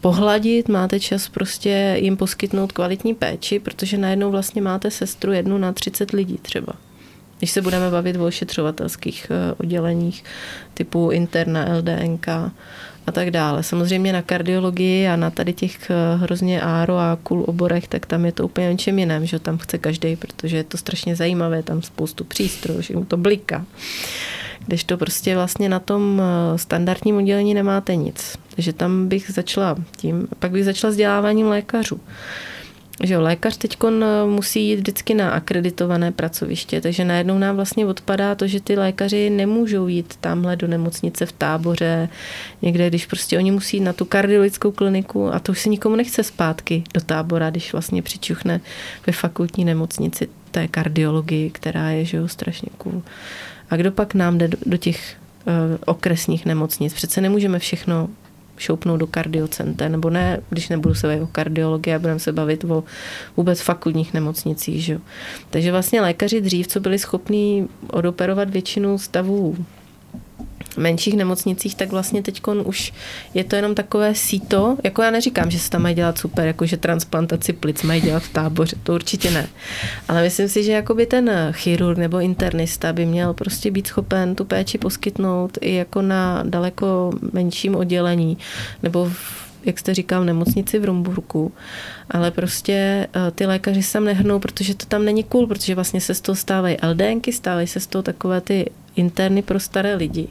pohladit, 0.00 0.68
máte 0.68 1.00
čas 1.00 1.28
prostě 1.28 1.96
jim 2.00 2.16
poskytnout 2.16 2.72
kvalitní 2.72 3.14
péči, 3.14 3.58
protože 3.58 3.98
najednou 3.98 4.30
vlastně 4.30 4.62
máte 4.62 4.90
sestru 4.90 5.32
jednu 5.32 5.58
na 5.58 5.72
30 5.72 6.10
lidí 6.10 6.38
třeba. 6.42 6.72
Když 7.38 7.50
se 7.50 7.62
budeme 7.62 7.90
bavit 7.90 8.16
o 8.16 8.24
ošetřovatelských 8.24 9.26
eh, 9.30 9.54
odděleních 9.58 10.24
typu 10.74 11.10
interna, 11.10 11.66
LDNK 11.76 12.28
a 13.06 13.12
tak 13.12 13.30
dále. 13.30 13.62
Samozřejmě 13.62 14.12
na 14.12 14.22
kardiologii 14.22 15.08
a 15.08 15.16
na 15.16 15.30
tady 15.30 15.52
těch 15.52 15.90
eh, 15.90 16.16
hrozně 16.16 16.62
áro 16.62 16.98
a 16.98 17.18
kul 17.22 17.44
oborech, 17.48 17.88
tak 17.88 18.06
tam 18.06 18.24
je 18.24 18.32
to 18.32 18.44
úplně 18.44 18.72
něčem 18.72 18.98
jiném, 18.98 19.26
že 19.26 19.38
tam 19.38 19.58
chce 19.58 19.78
každý, 19.78 20.16
protože 20.16 20.56
je 20.56 20.64
to 20.64 20.76
strašně 20.76 21.16
zajímavé, 21.16 21.62
tam 21.62 21.82
spoustu 21.82 22.24
přístrojů, 22.24 22.80
že 22.80 22.96
mu 22.96 23.04
to 23.04 23.16
bliká 23.16 23.66
když 24.66 24.84
to 24.84 24.96
prostě 24.96 25.34
vlastně 25.34 25.68
na 25.68 25.78
tom 25.78 26.22
eh, 26.22 26.58
standardním 26.58 27.16
oddělení 27.16 27.54
nemáte 27.54 27.96
nic. 27.96 28.38
Takže 28.60 28.72
tam 28.72 29.08
bych 29.08 29.30
začala 29.30 29.76
tím, 29.96 30.28
pak 30.38 30.50
bych 30.50 30.64
začala 30.64 30.90
vzděláváním 30.90 31.46
lékařů. 31.46 32.00
Že 33.02 33.18
lékař 33.18 33.56
teď 33.56 33.76
eh, 33.84 34.26
musí 34.26 34.68
jít 34.68 34.76
vždycky 34.76 35.14
na 35.14 35.30
akreditované 35.30 36.12
pracoviště, 36.12 36.80
takže 36.80 37.04
najednou 37.04 37.38
nám 37.38 37.56
vlastně 37.56 37.86
odpadá 37.86 38.34
to, 38.34 38.46
že 38.46 38.60
ty 38.60 38.76
lékaři 38.76 39.30
nemůžou 39.30 39.86
jít 39.86 40.14
tamhle 40.20 40.56
do 40.56 40.66
nemocnice 40.66 41.26
v 41.26 41.32
táboře, 41.32 42.08
někde, 42.62 42.88
když 42.88 43.06
prostě 43.06 43.38
oni 43.38 43.50
musí 43.50 43.76
jít 43.76 43.82
na 43.82 43.92
tu 43.92 44.04
kardiologickou 44.04 44.70
kliniku 44.70 45.34
a 45.34 45.38
to 45.38 45.52
už 45.52 45.60
se 45.60 45.68
nikomu 45.68 45.96
nechce 45.96 46.22
zpátky 46.22 46.84
do 46.94 47.00
tábora, 47.00 47.50
když 47.50 47.72
vlastně 47.72 48.02
přičuchne 48.02 48.60
ve 49.06 49.12
fakultní 49.12 49.64
nemocnici 49.64 50.28
té 50.50 50.68
kardiologii, 50.68 51.50
která 51.50 51.90
je, 51.90 52.04
že 52.04 52.16
jo, 52.16 52.28
strašně 52.28 52.68
cool. 52.78 53.02
A 53.70 53.76
kdo 53.76 53.92
pak 53.92 54.14
nám 54.14 54.38
jde 54.38 54.48
do, 54.48 54.58
do 54.66 54.76
těch 54.76 55.16
uh, 55.46 55.78
okresních 55.84 56.46
nemocnic? 56.46 56.94
Přece 56.94 57.20
nemůžeme 57.20 57.58
všechno 57.58 58.08
šoupnout 58.60 59.00
do 59.00 59.06
kardiocente, 59.06 59.88
nebo 59.88 60.10
ne, 60.10 60.40
když 60.50 60.68
nebudu 60.68 60.94
se 60.94 61.06
bavit 61.06 61.22
o 61.22 61.26
kardiologii 61.26 61.94
a 61.94 61.98
budeme 61.98 62.20
se 62.20 62.32
bavit 62.32 62.64
o 62.64 62.84
vůbec 63.36 63.60
fakultních 63.60 64.14
nemocnicích. 64.14 64.84
Že? 64.84 64.98
Takže 65.50 65.72
vlastně 65.72 66.00
lékaři 66.00 66.40
dřív, 66.40 66.66
co 66.66 66.80
byli 66.80 66.98
schopní 66.98 67.68
odoperovat 67.90 68.50
většinu 68.50 68.98
stavů 68.98 69.56
menších 70.76 71.16
nemocnicích, 71.16 71.74
tak 71.74 71.90
vlastně 71.90 72.22
teď 72.22 72.40
už 72.64 72.92
je 73.34 73.44
to 73.44 73.56
jenom 73.56 73.74
takové 73.74 74.14
síto. 74.14 74.76
Jako 74.84 75.02
já 75.02 75.10
neříkám, 75.10 75.50
že 75.50 75.58
se 75.58 75.70
tam 75.70 75.82
mají 75.82 75.94
dělat 75.94 76.18
super, 76.18 76.46
jako 76.46 76.66
že 76.66 76.76
transplantaci 76.76 77.52
plic 77.52 77.82
mají 77.82 78.00
dělat 78.00 78.22
v 78.22 78.32
táboře, 78.32 78.76
to 78.82 78.94
určitě 78.94 79.30
ne. 79.30 79.48
Ale 80.08 80.22
myslím 80.22 80.48
si, 80.48 80.64
že 80.64 80.72
jakoby 80.72 81.06
ten 81.06 81.30
chirurg 81.52 81.98
nebo 81.98 82.20
internista 82.20 82.92
by 82.92 83.06
měl 83.06 83.34
prostě 83.34 83.70
být 83.70 83.86
schopen 83.86 84.34
tu 84.34 84.44
péči 84.44 84.78
poskytnout 84.78 85.58
i 85.60 85.74
jako 85.74 86.02
na 86.02 86.42
daleko 86.46 87.12
menším 87.32 87.76
oddělení 87.76 88.38
nebo 88.82 89.04
v 89.04 89.49
jak 89.64 89.78
jste 89.78 89.94
říkal, 89.94 90.22
v 90.22 90.24
nemocnici 90.24 90.78
v 90.78 90.84
Rumburku, 90.84 91.52
ale 92.10 92.30
prostě 92.30 93.08
eh, 93.14 93.30
ty 93.30 93.46
lékaři 93.46 93.82
se 93.82 93.92
tam 93.92 94.04
nehrnou, 94.04 94.38
protože 94.38 94.74
to 94.74 94.86
tam 94.86 95.04
není 95.04 95.24
cool, 95.24 95.46
protože 95.46 95.74
vlastně 95.74 96.00
se 96.00 96.14
z 96.14 96.20
toho 96.20 96.36
stávají 96.36 96.76
LDNky, 96.82 97.32
stávají 97.32 97.66
se 97.66 97.80
z 97.80 97.86
toho 97.86 98.02
takové 98.02 98.40
ty 98.40 98.70
interny 98.96 99.42
pro 99.42 99.60
staré 99.60 99.94
lidi. 99.94 100.28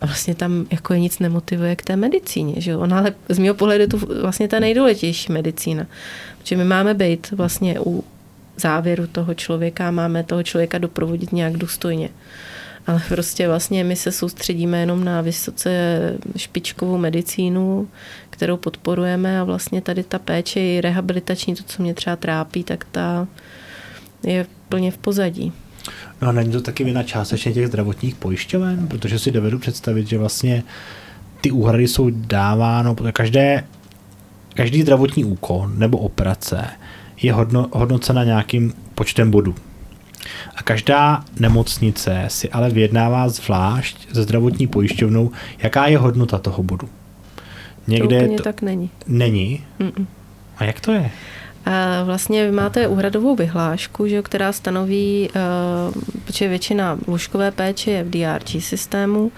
A 0.00 0.06
vlastně 0.06 0.34
tam 0.34 0.66
jako 0.70 0.94
je 0.94 1.00
nic 1.00 1.18
nemotivuje 1.18 1.76
k 1.76 1.82
té 1.82 1.96
medicíně. 1.96 2.60
Že 2.60 2.70
jo? 2.70 2.80
Ona 2.80 2.98
ale 2.98 3.14
z 3.28 3.38
mého 3.38 3.54
pohledu 3.54 3.80
je 3.80 3.88
to 3.88 3.96
vlastně 3.96 4.48
ta 4.48 4.60
nejdůležitější 4.60 5.32
medicína. 5.32 5.86
Protože 6.38 6.56
my 6.56 6.64
máme 6.64 6.94
být 6.94 7.30
vlastně 7.30 7.80
u 7.80 8.04
závěru 8.56 9.06
toho 9.06 9.34
člověka, 9.34 9.90
máme 9.90 10.24
toho 10.24 10.42
člověka 10.42 10.78
doprovodit 10.78 11.32
nějak 11.32 11.56
důstojně. 11.56 12.08
Ale 12.88 13.02
prostě 13.08 13.48
vlastně 13.48 13.84
my 13.84 13.96
se 13.96 14.12
soustředíme 14.12 14.80
jenom 14.80 15.04
na 15.04 15.20
vysoce 15.20 16.00
špičkovou 16.36 16.98
medicínu, 16.98 17.88
kterou 18.30 18.56
podporujeme 18.56 19.40
a 19.40 19.44
vlastně 19.44 19.80
tady 19.80 20.02
ta 20.02 20.18
péče 20.18 20.60
i 20.60 20.80
rehabilitační, 20.80 21.54
to, 21.54 21.62
co 21.62 21.82
mě 21.82 21.94
třeba 21.94 22.16
trápí, 22.16 22.64
tak 22.64 22.86
ta 22.92 23.26
je 24.22 24.46
plně 24.68 24.90
v 24.90 24.98
pozadí. 24.98 25.52
No 26.22 26.28
a 26.28 26.32
není 26.32 26.52
to 26.52 26.60
taky 26.60 26.84
vina 26.84 27.02
částečně 27.02 27.52
těch 27.52 27.66
zdravotních 27.66 28.14
pojišťoven, 28.14 28.88
protože 28.88 29.18
si 29.18 29.30
dovedu 29.30 29.58
představit, 29.58 30.08
že 30.08 30.18
vlastně 30.18 30.62
ty 31.40 31.50
úhrady 31.50 31.88
jsou 31.88 32.10
dáváno, 32.10 32.96
každé, 33.12 33.64
každý 34.54 34.82
zdravotní 34.82 35.24
úkon 35.24 35.78
nebo 35.78 35.98
operace 35.98 36.66
je 37.22 37.32
hodno, 37.32 37.68
hodnocena 37.72 38.24
nějakým 38.24 38.72
počtem 38.94 39.30
bodů. 39.30 39.54
A 40.56 40.62
každá 40.62 41.24
nemocnice 41.40 42.24
si 42.28 42.50
ale 42.50 42.70
vyjednává 42.70 43.28
zvlášť 43.28 44.12
ze 44.12 44.22
zdravotní 44.22 44.66
pojišťovnou, 44.66 45.30
jaká 45.58 45.86
je 45.86 45.98
hodnota 45.98 46.38
toho 46.38 46.62
bodu. 46.62 46.88
Někde 47.86 48.18
to 48.18 48.24
úplně 48.24 48.36
to 48.36 48.42
tak 48.42 48.62
není. 48.62 48.90
Není? 49.06 49.64
Mm-mm. 49.80 50.06
A 50.56 50.64
jak 50.64 50.80
to 50.80 50.92
je? 50.92 51.10
Vlastně 52.04 52.44
vy 52.44 52.52
máte 52.52 52.88
úhradovou 52.88 53.36
vyhlášku, 53.36 54.06
že, 54.06 54.22
která 54.22 54.52
stanoví, 54.52 55.30
uh, 55.94 56.02
protože 56.24 56.48
většina 56.48 56.98
lůžkové 57.06 57.50
péče 57.50 57.90
je 57.90 58.04
v 58.04 58.10
DRG 58.10 58.62
systému, 58.62 59.32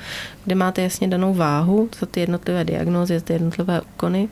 kde 0.45 0.55
máte 0.55 0.83
jasně 0.83 1.09
danou 1.09 1.35
váhu 1.35 1.89
za 2.01 2.07
ty 2.07 2.21
jednotlivé 2.21 2.65
diagnózy, 2.65 3.19
za 3.19 3.25
ty 3.25 3.33
jednotlivé 3.33 3.81
úkony. 3.81 4.29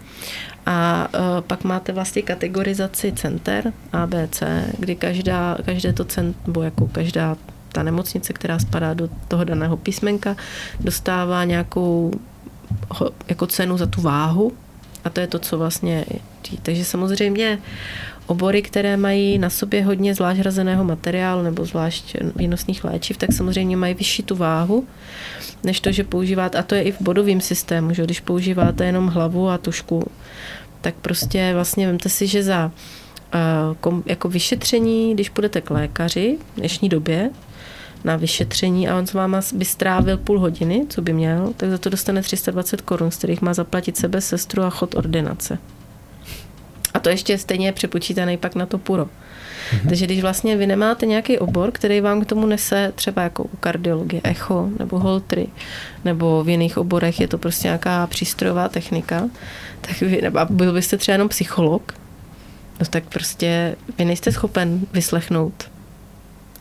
A 0.70 1.08
uh, 1.14 1.40
pak 1.40 1.64
máte 1.64 1.92
vlastně 1.92 2.22
kategorizaci 2.22 3.12
center 3.12 3.72
ABC, 3.92 4.42
kdy 4.78 4.96
každá, 4.96 5.56
každé 5.64 5.92
to 5.92 6.04
centrum, 6.04 6.64
jako 6.64 6.86
každá 6.86 7.36
ta 7.72 7.82
nemocnice, 7.82 8.32
která 8.32 8.58
spadá 8.58 8.94
do 8.94 9.08
toho 9.28 9.44
daného 9.44 9.76
písmenka, 9.76 10.36
dostává 10.80 11.44
nějakou 11.44 12.12
jako 13.28 13.46
cenu 13.46 13.78
za 13.78 13.86
tu 13.86 14.00
váhu. 14.00 14.52
A 15.04 15.10
to 15.10 15.20
je 15.20 15.26
to, 15.26 15.38
co 15.38 15.58
vlastně 15.58 16.04
takže 16.62 16.84
samozřejmě 16.84 17.58
obory, 18.28 18.62
které 18.62 18.96
mají 18.96 19.38
na 19.38 19.50
sobě 19.50 19.84
hodně 19.84 20.14
zvlášť 20.14 20.40
hrazeného 20.40 20.84
materiálu 20.84 21.42
nebo 21.42 21.64
zvlášť 21.64 22.16
výnosných 22.36 22.84
léčiv, 22.84 23.16
tak 23.16 23.32
samozřejmě 23.32 23.76
mají 23.76 23.94
vyšší 23.94 24.22
tu 24.22 24.36
váhu, 24.36 24.84
než 25.64 25.80
to, 25.80 25.92
že 25.92 26.04
používáte, 26.04 26.58
a 26.58 26.62
to 26.62 26.74
je 26.74 26.82
i 26.82 26.92
v 26.92 27.00
bodovém 27.00 27.40
systému, 27.40 27.94
že 27.94 28.04
když 28.04 28.20
používáte 28.20 28.84
jenom 28.84 29.06
hlavu 29.06 29.48
a 29.48 29.58
tušku, 29.58 30.10
tak 30.80 30.94
prostě 30.94 31.50
vlastně 31.54 31.86
vemte 31.86 32.08
si, 32.08 32.26
že 32.26 32.42
za 32.42 32.70
uh, 33.86 34.00
jako 34.06 34.28
vyšetření, 34.28 35.14
když 35.14 35.28
půjdete 35.28 35.60
k 35.60 35.70
lékaři 35.70 36.38
v 36.54 36.58
dnešní 36.58 36.88
době, 36.88 37.30
na 38.04 38.16
vyšetření 38.16 38.88
a 38.88 38.98
on 38.98 39.06
s 39.06 39.12
váma 39.12 39.40
by 39.54 39.64
strávil 39.64 40.16
půl 40.16 40.40
hodiny, 40.40 40.86
co 40.88 41.02
by 41.02 41.12
měl, 41.12 41.52
tak 41.56 41.70
za 41.70 41.78
to 41.78 41.90
dostane 41.90 42.22
320 42.22 42.80
korun, 42.80 43.10
z 43.10 43.16
kterých 43.16 43.42
má 43.42 43.54
zaplatit 43.54 43.96
sebe, 43.96 44.20
sestru 44.20 44.62
a 44.62 44.70
chod 44.70 44.94
ordinace. 44.94 45.58
A 46.94 46.98
to 46.98 47.08
ještě 47.08 47.38
stejně 47.38 47.68
je 47.68 47.72
přepočítaný 47.72 48.36
pak 48.36 48.54
na 48.54 48.66
to 48.66 48.78
puro. 48.78 49.04
Mm-hmm. 49.04 49.88
Takže 49.88 50.04
když 50.06 50.20
vlastně 50.20 50.56
vy 50.56 50.66
nemáte 50.66 51.06
nějaký 51.06 51.38
obor, 51.38 51.70
který 51.72 52.00
vám 52.00 52.20
k 52.20 52.26
tomu 52.26 52.46
nese 52.46 52.92
třeba 52.94 53.22
jako 53.22 53.44
u 53.44 53.56
kardiologie 53.56 54.20
echo 54.24 54.68
nebo 54.78 54.98
holtry, 54.98 55.46
nebo 56.04 56.44
v 56.44 56.48
jiných 56.48 56.78
oborech 56.78 57.20
je 57.20 57.28
to 57.28 57.38
prostě 57.38 57.68
nějaká 57.68 58.06
přístrojová 58.06 58.68
technika, 58.68 59.28
tak 59.80 60.00
vy, 60.00 60.22
nebo 60.22 60.40
byl 60.50 60.72
byste 60.72 60.96
třeba 60.96 61.14
jenom 61.14 61.28
psycholog, 61.28 61.92
no 62.80 62.86
tak 62.90 63.04
prostě 63.04 63.76
vy 63.98 64.04
nejste 64.04 64.32
schopen 64.32 64.80
vyslechnout 64.92 65.70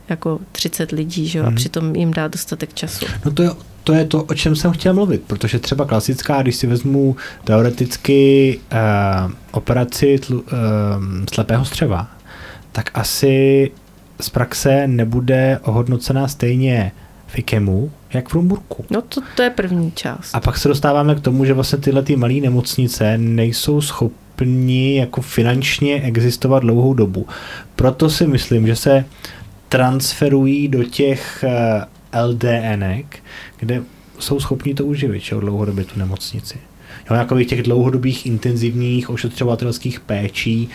jako 0.08 0.38
30 0.52 0.92
lidí, 0.92 1.28
že? 1.28 1.40
a 1.40 1.46
mhm. 1.46 1.54
přitom 1.54 1.96
jim 1.96 2.12
dá 2.12 2.28
dostatek 2.28 2.74
času. 2.74 3.06
No 3.24 3.30
to 3.30 3.42
je, 3.42 3.50
to 3.88 3.94
je 3.94 4.04
to, 4.04 4.22
o 4.22 4.34
čem 4.34 4.56
jsem 4.56 4.72
chtěl 4.72 4.94
mluvit, 4.94 5.22
protože 5.26 5.58
třeba 5.58 5.84
klasická, 5.84 6.42
když 6.42 6.56
si 6.56 6.66
vezmu 6.66 7.16
teoreticky 7.44 8.60
eh, 8.70 8.76
operaci 9.50 10.18
tlu, 10.18 10.44
eh, 10.48 10.52
slepého 11.34 11.64
střeva, 11.64 12.10
tak 12.72 12.90
asi 12.94 13.70
z 14.20 14.30
praxe 14.30 14.86
nebude 14.86 15.60
ohodnocená 15.62 16.28
stejně 16.28 16.92
v 17.26 17.38
IKEMu, 17.38 17.90
jak 18.12 18.28
v 18.28 18.34
Rumburku. 18.34 18.84
No 18.90 19.02
to, 19.02 19.20
to 19.36 19.42
je 19.42 19.50
první 19.50 19.92
část. 19.92 20.34
A 20.34 20.40
pak 20.40 20.58
se 20.58 20.68
dostáváme 20.68 21.14
k 21.14 21.20
tomu, 21.20 21.44
že 21.44 21.54
vlastně 21.54 21.78
tyhle 21.78 22.02
ty 22.02 22.16
malé 22.16 22.34
nemocnice 22.34 23.18
nejsou 23.18 23.80
schopni 23.80 24.96
jako 24.96 25.22
finančně 25.22 26.02
existovat 26.02 26.62
dlouhou 26.62 26.94
dobu. 26.94 27.26
Proto 27.76 28.10
si 28.10 28.26
myslím, 28.26 28.66
že 28.66 28.76
se 28.76 29.04
transferují 29.68 30.68
do 30.68 30.84
těch 30.84 31.44
LDNek, 32.26 33.18
kde 33.58 33.82
jsou 34.18 34.40
schopni 34.40 34.74
to 34.74 34.84
uživit, 34.84 35.22
že 35.22 35.36
dlouhodobě 35.36 35.84
tu 35.84 35.98
nemocnici. 35.98 36.58
Jo, 37.10 37.16
jako 37.16 37.44
těch 37.44 37.62
dlouhodobých 37.62 38.26
intenzivních 38.26 39.10
ošetřovatelských 39.10 40.00
péčí 40.00 40.68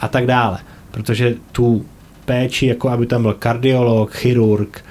a 0.00 0.08
tak 0.08 0.26
dále. 0.26 0.58
Protože 0.90 1.34
tu 1.52 1.84
péči, 2.24 2.66
jako 2.66 2.88
aby 2.88 3.06
tam 3.06 3.22
byl 3.22 3.34
kardiolog, 3.34 4.14
chirurg, 4.14 4.84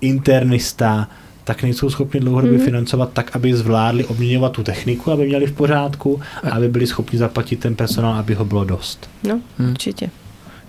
internista, 0.00 1.08
tak 1.44 1.62
nejsou 1.62 1.90
schopni 1.90 2.20
dlouhodobě 2.20 2.58
mm-hmm. 2.58 2.64
financovat 2.64 3.12
tak, 3.12 3.36
aby 3.36 3.54
zvládli 3.54 4.04
obměňovat 4.04 4.52
tu 4.52 4.62
techniku, 4.62 5.12
aby 5.12 5.26
měli 5.26 5.46
v 5.46 5.52
pořádku 5.52 6.20
a 6.42 6.50
aby 6.50 6.68
byli 6.68 6.86
schopni 6.86 7.18
zaplatit 7.18 7.60
ten 7.60 7.74
personál, 7.74 8.14
aby 8.14 8.34
ho 8.34 8.44
bylo 8.44 8.64
dost. 8.64 9.10
No, 9.24 9.40
hmm. 9.58 9.70
určitě. 9.70 10.10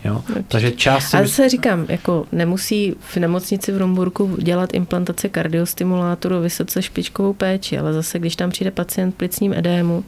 Jo? 0.03 0.23
Takže 0.47 0.71
část... 0.71 1.13
Ale 1.13 1.27
se 1.27 1.49
říkám, 1.49 1.85
jako 1.89 2.25
nemusí 2.31 2.95
v 2.99 3.17
nemocnici 3.17 3.71
v 3.71 3.77
Rumburku 3.77 4.37
dělat 4.41 4.73
implantace 4.73 5.29
kardiostimulátoru 5.29 6.41
vysoce 6.41 6.81
špičkovou 6.81 7.33
péči, 7.33 7.77
ale 7.77 7.93
zase, 7.93 8.19
když 8.19 8.35
tam 8.35 8.49
přijde 8.49 8.71
pacient 8.71 9.15
plicním 9.15 9.53
edému, 9.53 10.03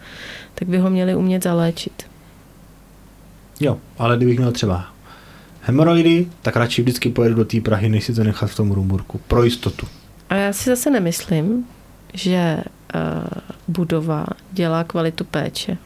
tak 0.56 0.68
by 0.68 0.78
ho 0.78 0.90
měli 0.90 1.16
umět 1.16 1.44
zaléčit. 1.44 2.04
Jo, 3.60 3.78
ale 3.98 4.18
kdybych 4.18 4.38
měl 4.38 4.52
třeba 4.52 4.86
hemoroidy, 5.62 6.28
tak 6.42 6.56
radši 6.56 6.82
vždycky 6.82 7.10
pojedu 7.10 7.36
do 7.36 7.46
té 7.46 7.62
Prahy, 7.62 7.90
než 7.90 8.04
si 8.04 8.14
to 8.14 8.24
nechat 8.24 8.48
v 8.48 8.56
tom 8.56 8.72
Rumburku. 8.72 9.22
Pro 9.28 9.44
jistotu. 9.44 9.88
A 10.30 10.36
já 10.36 10.54
si 10.54 10.70
zase 10.70 10.90
nemyslím, 10.90 11.66
že 12.14 12.64
uh, 12.96 13.02
budova 13.68 14.26
dělá 14.52 14.84
kvalitu 14.84 15.24
péče. 15.24 15.78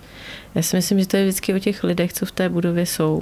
Já 0.55 0.61
si 0.61 0.75
myslím, 0.75 0.99
že 0.99 1.07
to 1.07 1.17
je 1.17 1.23
vždycky 1.23 1.53
o 1.53 1.59
těch 1.59 1.83
lidech, 1.83 2.13
co 2.13 2.25
v 2.25 2.31
té 2.31 2.49
budově 2.49 2.85
jsou. 2.85 3.21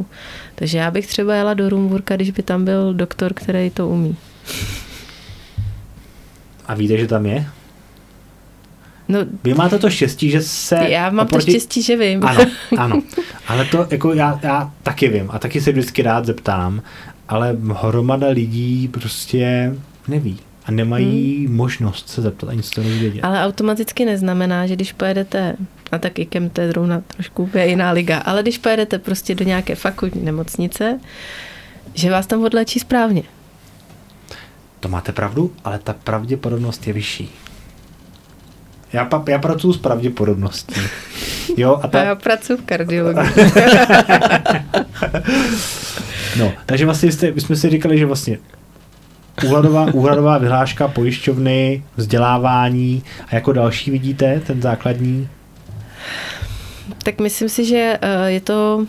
Takže 0.56 0.78
já 0.78 0.92
bych 0.92 1.08
třeba 1.08 1.36
jela 1.36 1.54
do 1.54 1.70
Rumburka, 1.70 2.16
když 2.16 2.32
by 2.32 2.44
tam 2.44 2.66
byl 2.66 2.94
doktor, 2.94 3.34
který 3.34 3.70
to 3.70 3.90
umí. 3.90 4.16
A 6.68 6.74
víte, 6.74 6.98
že 6.98 7.08
tam 7.08 7.26
je? 7.26 7.46
No, 9.08 9.20
Vy 9.44 9.54
máte 9.54 9.80
to 9.80 9.90
štěstí, 9.90 10.30
že 10.30 10.42
se... 10.42 10.76
Já 10.90 11.10
mám 11.10 11.26
oproti... 11.26 11.46
to 11.46 11.52
štěstí, 11.52 11.82
že 11.82 11.98
vím. 11.98 12.24
Ano, 12.24 12.46
ano. 12.78 13.02
Ale 13.48 13.66
to 13.66 13.88
jako 13.92 14.14
já, 14.14 14.40
já 14.44 14.72
taky 14.84 15.10
vím 15.10 15.30
a 15.30 15.40
taky 15.40 15.62
se 15.62 15.72
vždycky 15.72 16.02
rád 16.02 16.26
zeptám, 16.26 16.82
ale 17.30 17.58
hromada 17.74 18.28
lidí 18.28 18.88
prostě 18.88 19.76
neví 20.08 20.40
a 20.66 20.72
nemají 20.72 21.46
hmm. 21.46 21.56
možnost 21.56 22.10
se 22.10 22.22
zeptat 22.22 22.50
ani 22.50 22.64
se 22.64 22.72
to 22.72 22.84
dozvědět. 22.84 23.22
Ale 23.24 23.46
automaticky 23.46 24.06
neznamená, 24.06 24.68
že 24.68 24.76
když 24.76 24.94
pojedete, 24.94 25.56
a 25.94 25.98
tak 25.98 26.20
i 26.20 26.26
kem 26.26 26.50
to 26.50 26.62
je 26.62 26.68
zrovna 26.68 27.02
trošku 27.08 27.44
úplně 27.44 27.66
jiná 27.66 27.92
liga, 27.92 28.18
ale 28.18 28.42
když 28.42 28.58
pojedete 28.58 29.00
prostě 29.00 29.36
do 29.36 29.46
nějaké 29.46 29.76
fakultní 29.76 30.26
nemocnice, 30.26 31.00
že 31.94 32.12
vás 32.12 32.28
tam 32.28 32.44
odléčí 32.44 32.80
správně. 32.80 33.24
To 34.80 34.90
máte 34.90 35.12
pravdu, 35.12 35.54
ale 35.64 35.80
ta 35.80 35.94
pravděpodobnost 35.94 36.88
je 36.88 36.94
vyšší. 36.94 37.32
Já, 38.94 39.06
pa, 39.06 39.24
já 39.28 39.40
pracuji 39.40 39.74
s 39.74 39.78
pravděpodobností. 39.78 40.82
Jo, 41.58 41.80
a, 41.84 41.88
ta... 41.88 42.02
a 42.02 42.04
já 42.04 42.16
pracuji 42.16 42.58
v 42.58 42.66
kardiologii. 42.66 43.32
no, 46.40 46.54
takže 46.66 46.86
vlastně 46.86 47.12
jste, 47.12 47.32
my 47.32 47.42
jsme 47.42 47.56
si 47.56 47.70
říkali, 47.70 47.98
že 47.98 48.06
vlastně 48.06 48.38
úhradová, 49.46 49.94
úhradová 49.94 50.38
vyhláška, 50.38 50.88
pojišťovny, 50.88 51.84
vzdělávání 51.98 53.04
a 53.28 53.36
jako 53.36 53.54
další 53.54 53.92
vidíte 53.92 54.42
ten 54.48 54.62
základní? 54.62 55.30
Tak 57.04 57.20
myslím 57.20 57.50
si, 57.50 57.66
že 57.66 58.00
eh, 58.02 58.32
je 58.32 58.42
to 58.42 58.86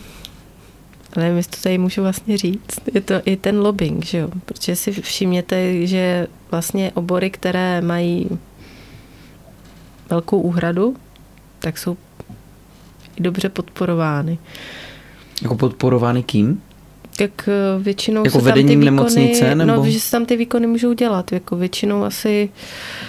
nevím, 1.17 1.37
jestli 1.37 1.57
to 1.57 1.63
tady 1.63 1.77
můžu 1.77 2.01
vlastně 2.01 2.37
říct, 2.37 2.79
je 2.93 3.01
to 3.01 3.13
i 3.25 3.35
ten 3.35 3.59
lobbying, 3.59 4.05
že 4.05 4.17
jo? 4.17 4.29
protože 4.45 4.75
si 4.75 4.91
všimněte, 4.91 5.87
že 5.87 6.27
vlastně 6.51 6.91
obory, 6.93 7.29
které 7.29 7.81
mají 7.81 8.29
velkou 10.09 10.41
úhradu, 10.41 10.95
tak 11.59 11.77
jsou 11.77 11.97
i 13.15 13.23
dobře 13.23 13.49
podporovány. 13.49 14.37
Jako 15.41 15.55
podporovány 15.55 16.23
kým? 16.23 16.61
Jak 17.19 17.49
eh, 17.49 17.83
většinou 17.83 18.25
jako 18.25 18.39
se 18.39 18.45
tam 18.45 18.53
ty 18.53 18.63
výkony, 18.63 18.85
nemocnice, 18.85 19.55
nebo? 19.55 19.71
No, 19.71 19.91
že 19.91 19.99
se 19.99 20.11
tam 20.11 20.25
ty 20.25 20.37
výkony 20.37 20.67
můžou 20.67 20.93
dělat, 20.93 21.31
jako 21.31 21.55
většinou 21.55 22.03
asi... 22.03 22.49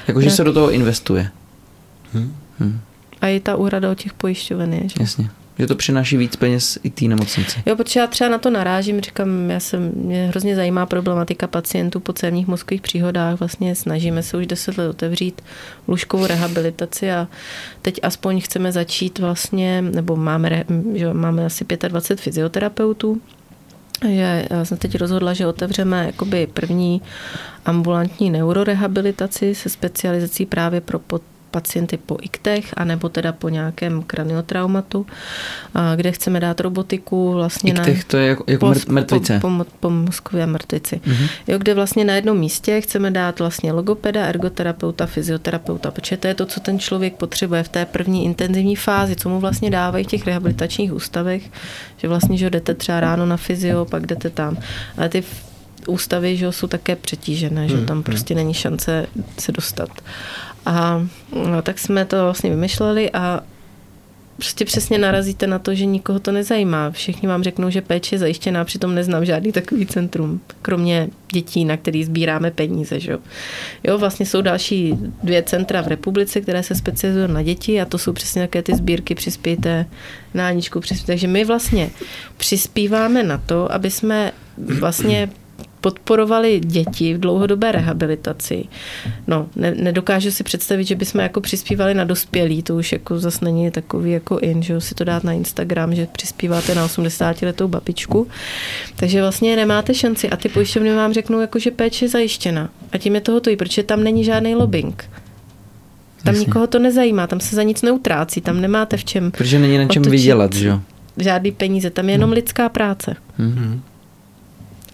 Jako, 0.08 0.20
že 0.20 0.30
se 0.30 0.44
do 0.44 0.52
toho 0.52 0.70
investuje. 0.70 1.30
Hmm. 2.12 2.36
Hmm. 2.58 2.80
A 3.26 3.28
i 3.28 3.40
ta 3.40 3.56
úhrada 3.56 3.90
od 3.90 3.98
těch 3.98 4.12
pojišťoven 4.12 4.74
je, 4.74 4.80
že? 4.88 4.94
Jasně. 5.00 5.30
Že 5.58 5.66
to 5.66 5.74
přináší 5.74 6.16
víc 6.16 6.36
peněz 6.36 6.78
i 6.82 6.90
té 6.90 7.04
nemocnici. 7.04 7.62
Jo, 7.66 7.76
protože 7.76 8.00
já 8.00 8.06
třeba 8.06 8.30
na 8.30 8.38
to 8.38 8.50
narážím, 8.50 9.00
říkám, 9.00 9.50
já 9.50 9.60
jsem, 9.60 9.92
mě 9.94 10.26
hrozně 10.26 10.56
zajímá 10.56 10.86
problematika 10.86 11.46
pacientů 11.46 12.00
po 12.00 12.12
cévních 12.12 12.46
mozkových 12.46 12.80
příhodách. 12.80 13.38
Vlastně 13.38 13.74
snažíme 13.74 14.22
se 14.22 14.36
už 14.36 14.46
deset 14.46 14.78
let 14.78 14.88
otevřít 14.88 15.42
lůžkovou 15.88 16.26
rehabilitaci 16.26 17.12
a 17.12 17.28
teď 17.82 18.00
aspoň 18.02 18.40
chceme 18.40 18.72
začít 18.72 19.18
vlastně, 19.18 19.82
nebo 19.82 20.16
máme, 20.16 20.64
že 20.94 21.12
máme 21.12 21.46
asi 21.46 21.64
25 21.88 22.20
fyzioterapeutů, 22.24 23.20
že 24.08 24.46
já 24.50 24.64
jsem 24.64 24.78
teď 24.78 24.94
rozhodla, 24.94 25.34
že 25.34 25.46
otevřeme 25.46 26.06
jakoby 26.06 26.46
první 26.46 27.02
ambulantní 27.64 28.30
neurorehabilitaci 28.30 29.54
se 29.54 29.68
specializací 29.68 30.46
právě 30.46 30.80
pro 30.80 30.98
pod 30.98 31.22
pacienty 31.50 31.96
po 31.96 32.16
IKTech, 32.22 32.74
anebo 32.76 33.08
teda 33.08 33.32
po 33.32 33.48
nějakém 33.48 34.02
kraniotraumatu, 34.02 35.06
kde 35.96 36.12
chceme 36.12 36.40
dát 36.40 36.60
robotiku 36.60 37.32
vlastně 37.32 37.72
IKTech, 37.72 37.98
na... 37.98 38.04
to 38.06 38.16
je 38.16 38.26
jako, 38.26 38.44
jako 38.46 38.66
po, 38.66 38.92
mrtvice. 38.92 39.40
Po, 39.40 39.48
po, 39.48 39.64
po 39.80 39.90
mozkové 39.90 40.46
mrtvici. 40.46 40.96
Mm-hmm. 40.96 41.28
Jo, 41.48 41.58
kde 41.58 41.74
vlastně 41.74 42.04
na 42.04 42.14
jednom 42.14 42.38
místě 42.38 42.80
chceme 42.80 43.10
dát 43.10 43.38
vlastně 43.38 43.72
logopeda, 43.72 44.26
ergoterapeuta, 44.26 45.06
fyzioterapeuta, 45.06 45.90
protože 45.90 46.16
to 46.16 46.28
je 46.28 46.34
to, 46.34 46.46
co 46.46 46.60
ten 46.60 46.78
člověk 46.78 47.14
potřebuje 47.14 47.62
v 47.62 47.68
té 47.68 47.84
první 47.84 48.24
intenzivní 48.24 48.76
fázi, 48.76 49.16
co 49.16 49.28
mu 49.28 49.40
vlastně 49.40 49.70
dávají 49.70 50.04
v 50.04 50.08
těch 50.08 50.26
rehabilitačních 50.26 50.92
ústavech, 50.92 51.42
že 51.96 52.08
vlastně, 52.08 52.38
že 52.38 52.50
jdete 52.50 52.74
třeba 52.74 53.00
ráno 53.00 53.26
na 53.26 53.36
fyzio, 53.36 53.84
pak 53.84 54.06
jdete 54.06 54.30
tam. 54.30 54.56
Ale 54.96 55.08
ty 55.08 55.24
ústavy 55.86 56.36
že 56.36 56.52
jsou 56.52 56.66
také 56.66 56.96
přetížené, 56.96 57.68
že 57.68 57.76
hmm, 57.76 57.86
tam 57.86 57.96
hmm. 57.96 58.04
prostě 58.04 58.34
není 58.34 58.54
šance 58.54 59.06
se 59.38 59.52
dostat. 59.52 59.88
A 60.66 61.06
no, 61.50 61.62
tak 61.62 61.78
jsme 61.78 62.04
to 62.04 62.22
vlastně 62.22 62.50
vymyšleli 62.50 63.10
a 63.12 63.40
prostě 64.36 64.64
přesně 64.64 64.98
narazíte 64.98 65.46
na 65.46 65.58
to, 65.58 65.74
že 65.74 65.84
nikoho 65.84 66.18
to 66.18 66.32
nezajímá. 66.32 66.90
Všichni 66.90 67.28
vám 67.28 67.42
řeknou, 67.42 67.70
že 67.70 67.80
péče 67.80 68.14
je 68.14 68.18
zajištěná, 68.18 68.64
přitom 68.64 68.94
neznám 68.94 69.24
žádný 69.24 69.52
takový 69.52 69.86
centrum, 69.86 70.40
kromě 70.62 71.08
dětí, 71.32 71.64
na 71.64 71.76
který 71.76 72.04
sbíráme 72.04 72.50
peníze. 72.50 73.00
Že? 73.00 73.18
Jo, 73.84 73.98
vlastně 73.98 74.26
jsou 74.26 74.42
další 74.42 74.94
dvě 75.22 75.42
centra 75.42 75.82
v 75.82 75.88
republice, 75.88 76.40
které 76.40 76.62
se 76.62 76.74
specializují 76.74 77.32
na 77.32 77.42
děti 77.42 77.80
a 77.80 77.84
to 77.84 77.98
jsou 77.98 78.12
přesně 78.12 78.42
také 78.42 78.62
ty 78.62 78.74
sbírky 78.74 79.14
přispějte 79.14 79.86
na 80.34 80.48
Aničku. 80.48 80.80
Přispějte. 80.80 81.12
Takže 81.12 81.28
my 81.28 81.44
vlastně 81.44 81.90
přispíváme 82.36 83.22
na 83.22 83.38
to, 83.38 83.72
aby 83.72 83.90
jsme 83.90 84.32
vlastně 84.58 85.28
podporovali 85.80 86.60
děti 86.60 87.14
v 87.14 87.20
dlouhodobé 87.20 87.72
rehabilitaci. 87.72 88.64
No, 89.26 89.48
ne, 89.56 89.74
nedokážu 89.74 90.30
si 90.30 90.44
představit, 90.44 90.84
že 90.84 90.94
bychom 90.94 91.20
jako 91.20 91.40
přispívali 91.40 91.94
na 91.94 92.04
dospělí, 92.04 92.62
to 92.62 92.76
už 92.76 92.92
jako 92.92 93.18
zase 93.18 93.44
není 93.44 93.70
takový 93.70 94.12
jako 94.12 94.38
in, 94.38 94.62
že 94.62 94.80
si 94.80 94.94
to 94.94 95.04
dát 95.04 95.24
na 95.24 95.32
Instagram, 95.32 95.94
že 95.94 96.06
přispíváte 96.12 96.74
na 96.74 96.84
80 96.84 97.42
letou 97.42 97.68
babičku. 97.68 98.28
Takže 98.96 99.20
vlastně 99.20 99.56
nemáte 99.56 99.94
šanci 99.94 100.30
a 100.30 100.36
ty 100.36 100.48
pojišťovny 100.48 100.94
vám 100.94 101.12
řeknou, 101.12 101.40
jako, 101.40 101.58
že 101.58 101.70
péče 101.70 102.04
je 102.04 102.08
zajištěna. 102.08 102.70
A 102.92 102.98
tím 102.98 103.14
je 103.14 103.20
to 103.20 103.32
hotový, 103.32 103.56
protože 103.56 103.82
tam 103.82 104.04
není 104.04 104.24
žádný 104.24 104.54
lobbying. 104.54 105.10
Tam 106.24 106.34
Jasně. 106.34 106.46
nikoho 106.46 106.66
to 106.66 106.78
nezajímá, 106.78 107.26
tam 107.26 107.40
se 107.40 107.56
za 107.56 107.62
nic 107.62 107.82
neutrácí, 107.82 108.40
tam 108.40 108.60
nemáte 108.60 108.96
v 108.96 109.04
čem. 109.04 109.30
Protože 109.30 109.58
není 109.58 109.78
na 109.78 109.86
čem 109.86 110.02
vydělat, 110.02 110.52
že 110.52 110.68
jo? 110.68 110.80
Žádný 111.16 111.52
peníze, 111.52 111.90
tam 111.90 112.08
je 112.08 112.14
jenom 112.14 112.30
hmm. 112.30 112.34
lidská 112.34 112.68
práce. 112.68 113.16
Hmm. 113.38 113.82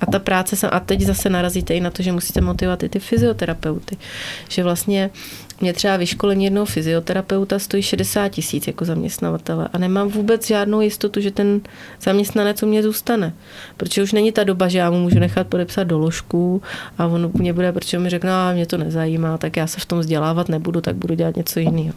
A 0.02 0.06
ta 0.06 0.18
práce, 0.18 0.56
se, 0.56 0.70
a 0.70 0.80
teď 0.80 1.00
zase 1.00 1.30
narazíte 1.30 1.74
i 1.74 1.80
na 1.80 1.90
to, 1.90 2.02
že 2.02 2.12
musíte 2.12 2.40
motivovat 2.40 2.82
i 2.82 2.88
ty 2.88 2.98
fyzioterapeuty. 2.98 3.96
Že 4.48 4.64
vlastně 4.64 5.10
mě 5.60 5.72
třeba 5.72 5.96
vyškolení 5.96 6.44
jednoho 6.44 6.66
fyzioterapeuta 6.66 7.58
stojí 7.58 7.82
60 7.82 8.28
tisíc 8.28 8.66
jako 8.66 8.84
zaměstnavatele 8.84 9.68
a 9.72 9.78
nemám 9.78 10.08
vůbec 10.08 10.46
žádnou 10.46 10.80
jistotu, 10.80 11.20
že 11.20 11.30
ten 11.30 11.60
zaměstnanec 12.00 12.62
u 12.62 12.66
mě 12.66 12.82
zůstane. 12.82 13.34
Protože 13.76 14.02
už 14.02 14.12
není 14.12 14.32
ta 14.32 14.44
doba, 14.44 14.68
že 14.68 14.78
já 14.78 14.90
mu 14.90 15.00
můžu 15.00 15.18
nechat 15.18 15.46
podepsat 15.46 15.84
doložku 15.84 16.62
a 16.98 17.06
on 17.06 17.30
mě 17.34 17.52
bude, 17.52 17.72
protože 17.72 17.98
mi 17.98 18.10
řekne, 18.10 18.32
a 18.32 18.52
mě 18.52 18.66
to 18.66 18.78
nezajímá, 18.78 19.38
tak 19.38 19.56
já 19.56 19.66
se 19.66 19.80
v 19.80 19.86
tom 19.86 19.98
vzdělávat 19.98 20.48
nebudu, 20.48 20.80
tak 20.80 20.96
budu 20.96 21.14
dělat 21.14 21.36
něco 21.36 21.60
jiného. 21.60 21.94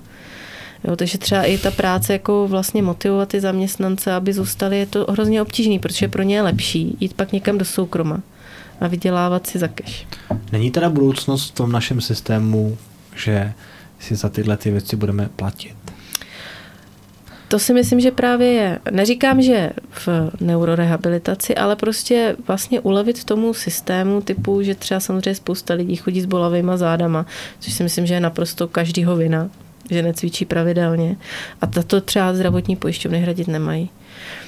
Jo, 0.87 0.95
takže 0.95 1.17
třeba 1.17 1.43
i 1.43 1.57
ta 1.57 1.71
práce 1.71 2.13
jako 2.13 2.47
vlastně 2.47 2.81
motivovat 2.81 3.29
ty 3.29 3.41
zaměstnance, 3.41 4.13
aby 4.13 4.33
zůstali, 4.33 4.79
je 4.79 4.85
to 4.85 5.05
hrozně 5.09 5.41
obtížný, 5.41 5.79
protože 5.79 6.07
pro 6.07 6.23
ně 6.23 6.35
je 6.35 6.41
lepší 6.41 6.97
jít 6.99 7.13
pak 7.13 7.31
někam 7.31 7.57
do 7.57 7.65
soukroma 7.65 8.21
a 8.81 8.87
vydělávat 8.87 9.47
si 9.47 9.59
za 9.59 9.67
keš. 9.67 10.07
Není 10.51 10.71
teda 10.71 10.89
budoucnost 10.89 11.49
v 11.49 11.53
tom 11.53 11.71
našem 11.71 12.01
systému, 12.01 12.77
že 13.15 13.53
si 13.99 14.15
za 14.15 14.29
tyhle 14.29 14.57
ty 14.57 14.71
věci 14.71 14.95
budeme 14.95 15.29
platit? 15.35 15.75
To 17.47 17.59
si 17.59 17.73
myslím, 17.73 17.99
že 17.99 18.11
právě 18.11 18.47
je. 18.47 18.79
Neříkám, 18.91 19.41
že 19.41 19.71
v 19.91 20.09
neurorehabilitaci, 20.41 21.55
ale 21.55 21.75
prostě 21.75 22.35
vlastně 22.47 22.79
ulevit 22.79 23.23
tomu 23.23 23.53
systému 23.53 24.21
typu, 24.21 24.61
že 24.61 24.75
třeba 24.75 24.99
samozřejmě 24.99 25.35
spousta 25.35 25.73
lidí 25.73 25.95
chodí 25.95 26.21
s 26.21 26.25
bolavými 26.25 26.71
zádama, 26.75 27.25
což 27.59 27.73
si 27.73 27.83
myslím, 27.83 28.05
že 28.05 28.13
je 28.13 28.19
naprosto 28.19 28.67
každýho 28.67 29.15
vina, 29.15 29.49
že 29.91 30.01
necvičí 30.01 30.45
pravidelně. 30.45 31.15
A 31.61 31.67
tato 31.67 32.01
třeba 32.01 32.33
zdravotní 32.33 32.75
pojišťovny 32.75 33.19
hradit 33.19 33.47
nemají. 33.47 33.89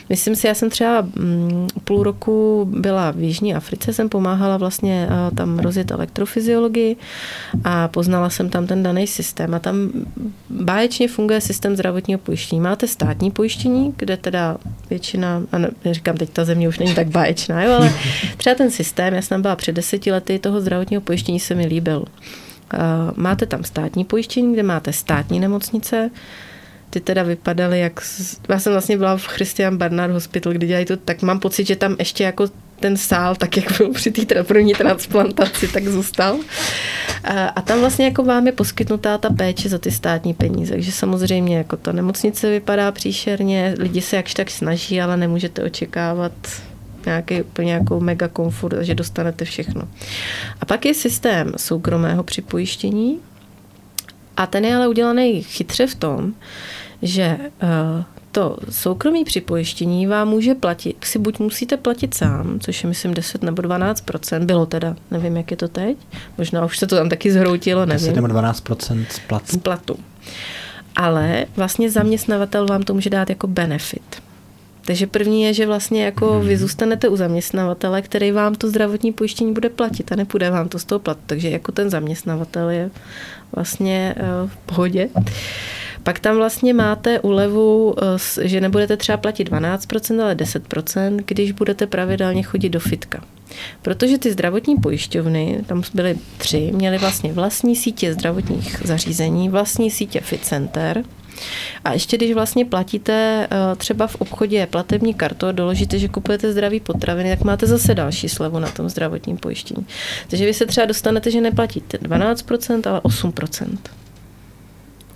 Myslím 0.10 0.36
si, 0.36 0.48
já 0.48 0.54
jsem 0.54 0.70
třeba 0.70 1.02
mm, 1.02 1.68
půl 1.84 2.04
roku 2.04 2.68
byla 2.72 3.12
v 3.12 3.20
Jižní 3.20 3.56
Africe, 3.56 3.94
jsem 3.94 4.10
pomáhala 4.10 4.58
vlastně 4.58 5.08
tam 5.36 5.60
rozjet 5.60 5.92
elektrofyziologii 5.92 6.96
a 7.64 7.88
poznala 7.88 8.30
jsem 8.30 8.50
tam 8.50 8.68
ten 8.68 8.84
daný 8.84 9.08
systém 9.08 9.54
a 9.54 9.60
tam 9.60 9.90
báječně 10.50 11.08
funguje 11.08 11.42
systém 11.42 11.76
zdravotního 11.76 12.20
pojištění. 12.20 12.62
Máte 12.62 12.88
státní 12.88 13.32
pojištění, 13.32 13.94
kde 13.98 14.18
teda 14.18 14.58
většina, 14.90 15.42
a 15.52 15.58
říkám, 15.92 16.18
teď 16.18 16.30
ta 16.30 16.46
země 16.46 16.70
už 16.70 16.80
není 16.80 16.96
tak 16.96 17.08
báječná, 17.08 17.64
jo, 17.64 17.74
ale 17.74 17.94
třeba 18.38 18.56
ten 18.56 18.72
systém, 18.72 19.14
já 19.14 19.22
jsem 19.22 19.42
byla 19.42 19.56
před 19.56 19.72
deseti 19.72 20.12
lety, 20.12 20.40
toho 20.40 20.62
zdravotního 20.62 21.02
pojištění 21.02 21.40
se 21.40 21.56
mi 21.56 21.66
líbil. 21.66 22.06
Máte 23.16 23.46
tam 23.46 23.64
státní 23.64 24.06
pojištění, 24.06 24.54
kde 24.54 24.64
máte 24.64 24.94
státní 24.94 25.40
nemocnice, 25.40 26.10
ty 26.90 27.00
teda 27.00 27.24
vypadaly 27.24 27.80
jak... 27.80 28.02
Já 28.50 28.60
jsem 28.60 28.72
vlastně 28.74 28.98
byla 28.98 29.18
v 29.18 29.28
Christian 29.28 29.78
Barnard 29.78 30.14
Hospital, 30.14 30.54
kde 30.54 30.68
dělají 30.68 30.86
to, 30.86 30.98
tak 30.98 31.22
mám 31.22 31.40
pocit, 31.40 31.68
že 31.68 31.76
tam 31.76 31.96
ještě 32.00 32.24
jako 32.24 32.48
ten 32.80 32.98
sál, 32.98 33.36
tak 33.36 33.58
jak 33.58 33.78
byl 33.78 33.94
při 33.94 34.12
té 34.12 34.44
první 34.44 34.74
transplantaci, 34.74 35.68
tak 35.68 35.88
zůstal. 35.88 36.38
A, 37.24 37.48
a 37.48 37.62
tam 37.62 37.80
vlastně 37.80 38.06
jako 38.06 38.24
vám 38.24 38.46
je 38.48 38.52
poskytnutá 38.52 39.18
ta 39.18 39.30
péče 39.30 39.70
za 39.70 39.78
ty 39.78 39.92
státní 39.92 40.34
peníze. 40.34 40.74
Takže 40.74 40.92
samozřejmě 40.92 41.58
jako 41.58 41.78
ta 41.78 41.92
nemocnice 41.92 42.50
vypadá 42.50 42.92
příšerně, 42.92 43.76
lidi 43.80 44.02
se 44.02 44.16
jakž 44.16 44.34
tak 44.34 44.50
snaží, 44.50 45.02
ale 45.02 45.18
nemůžete 45.18 45.64
očekávat 45.64 46.32
nějaký 47.08 47.42
úplně 47.42 47.74
jako 47.74 48.00
mega 48.00 48.28
komfort, 48.28 48.78
že 48.82 48.96
dostanete 48.96 49.46
všechno. 49.46 49.82
A 50.62 50.66
pak 50.66 50.86
je 50.86 50.94
systém 50.94 51.54
soukromého 51.58 52.24
připojištění 52.24 53.20
a 54.38 54.46
ten 54.46 54.66
je 54.66 54.76
ale 54.76 54.88
udělaný 54.88 55.44
chytře 55.44 55.88
v 55.88 55.96
tom, 55.96 56.34
že 57.02 57.38
eh, 57.62 58.04
to 58.32 58.58
soukromí 58.70 59.24
připojištění 59.24 60.08
vám 60.08 60.28
může 60.28 60.56
platit, 60.56 60.98
si 61.04 61.20
buď 61.20 61.40
musíte 61.40 61.78
platit 61.78 62.14
sám, 62.14 62.60
což 62.60 62.84
je 62.84 62.90
myslím 62.90 63.14
10 63.14 63.44
nebo 63.44 63.62
12% 63.62 64.46
bylo 64.46 64.66
teda, 64.66 64.96
nevím, 65.12 65.38
jak 65.38 65.52
je 65.52 65.58
to 65.58 65.68
teď, 65.68 65.98
možná 66.38 66.66
už 66.66 66.78
se 66.78 66.88
to 66.88 66.96
tam 66.96 67.10
taky 67.10 67.32
zhroutilo, 67.32 67.86
nevím. 67.86 68.08
10 68.08 68.16
nebo 68.16 68.28
12 68.28 68.58
z 69.10 69.20
platu. 69.20 69.46
Z 69.46 69.58
platu. 69.58 70.00
Ale 70.96 71.46
vlastně 71.56 71.92
zaměstnavatel 71.92 72.66
vám 72.66 72.84
to 72.84 72.94
může 72.94 73.10
dát 73.10 73.30
jako 73.30 73.48
benefit. 73.48 74.27
Takže 74.88 75.08
první 75.08 75.44
je, 75.44 75.54
že 75.54 75.66
vlastně 75.66 76.06
jako 76.06 76.40
vy 76.40 76.54
mhm. 76.54 76.58
zůstanete 76.58 77.10
u 77.10 77.16
zaměstnavatele, 77.16 78.02
který 78.02 78.32
vám 78.32 78.56
to 78.56 78.70
zdravotní 78.70 79.14
pojištění 79.14 79.54
bude 79.54 79.70
platit 79.70 80.12
a 80.12 80.16
nepůjde 80.16 80.50
vám 80.52 80.70
to 80.70 80.80
z 80.80 80.86
toho 80.86 81.00
platu. 81.00 81.20
Takže 81.26 81.50
jako 81.50 81.72
ten 81.72 81.90
zaměstnavatel 81.90 82.70
je 82.70 82.90
vlastně 83.56 84.16
eh, 84.18 84.24
v 84.48 84.58
pohodě. 84.58 85.10
Pak 86.04 86.20
tam 86.20 86.36
vlastně 86.36 86.74
máte 86.74 87.20
úlevu, 87.20 87.96
eh, 88.42 88.48
že 88.48 88.62
nebudete 88.62 88.98
třeba 88.98 89.18
platit 89.18 89.50
12%, 89.50 90.22
ale 90.24 90.36
10%, 90.36 91.24
když 91.26 91.52
budete 91.52 91.88
pravidelně 91.88 92.44
chodit 92.44 92.70
do 92.70 92.80
fitka. 92.80 93.24
Protože 93.82 94.18
ty 94.18 94.32
zdravotní 94.32 94.76
pojišťovny, 94.76 95.64
tam 95.68 95.84
byly 95.94 96.18
tři, 96.38 96.72
měly 96.76 96.98
vlastně 96.98 97.34
vlastní 97.34 97.76
sítě 97.76 98.14
zdravotních 98.14 98.82
zařízení, 98.84 99.50
vlastní 99.50 99.92
sítě 99.92 100.22
fit 100.22 100.46
center, 100.46 101.04
a 101.84 101.94
ještě 101.94 102.18
když 102.18 102.34
vlastně 102.34 102.66
platíte 102.66 103.48
eh, 103.52 103.76
třeba 103.76 104.08
v 104.08 104.16
obchodě 104.16 104.68
platební 104.70 105.14
kartou 105.14 105.48
a 105.48 105.52
doložíte, 105.52 106.00
že 106.00 106.08
kupujete 106.08 106.52
zdraví 106.52 106.80
potraviny, 106.80 107.30
tak 107.30 107.44
máte 107.46 107.68
zase 107.68 107.96
další 107.96 108.30
slevu 108.30 108.60
na 108.60 108.72
tom 108.72 108.90
zdravotním 108.90 109.38
pojištění. 109.38 109.86
Takže 110.28 110.46
vy 110.46 110.54
se 110.54 110.66
třeba 110.66 110.86
dostanete, 110.86 111.32
že 111.32 111.42
neplatíte 111.42 111.98
12%, 111.98 112.90
ale 112.90 113.00
8%. 113.00 113.78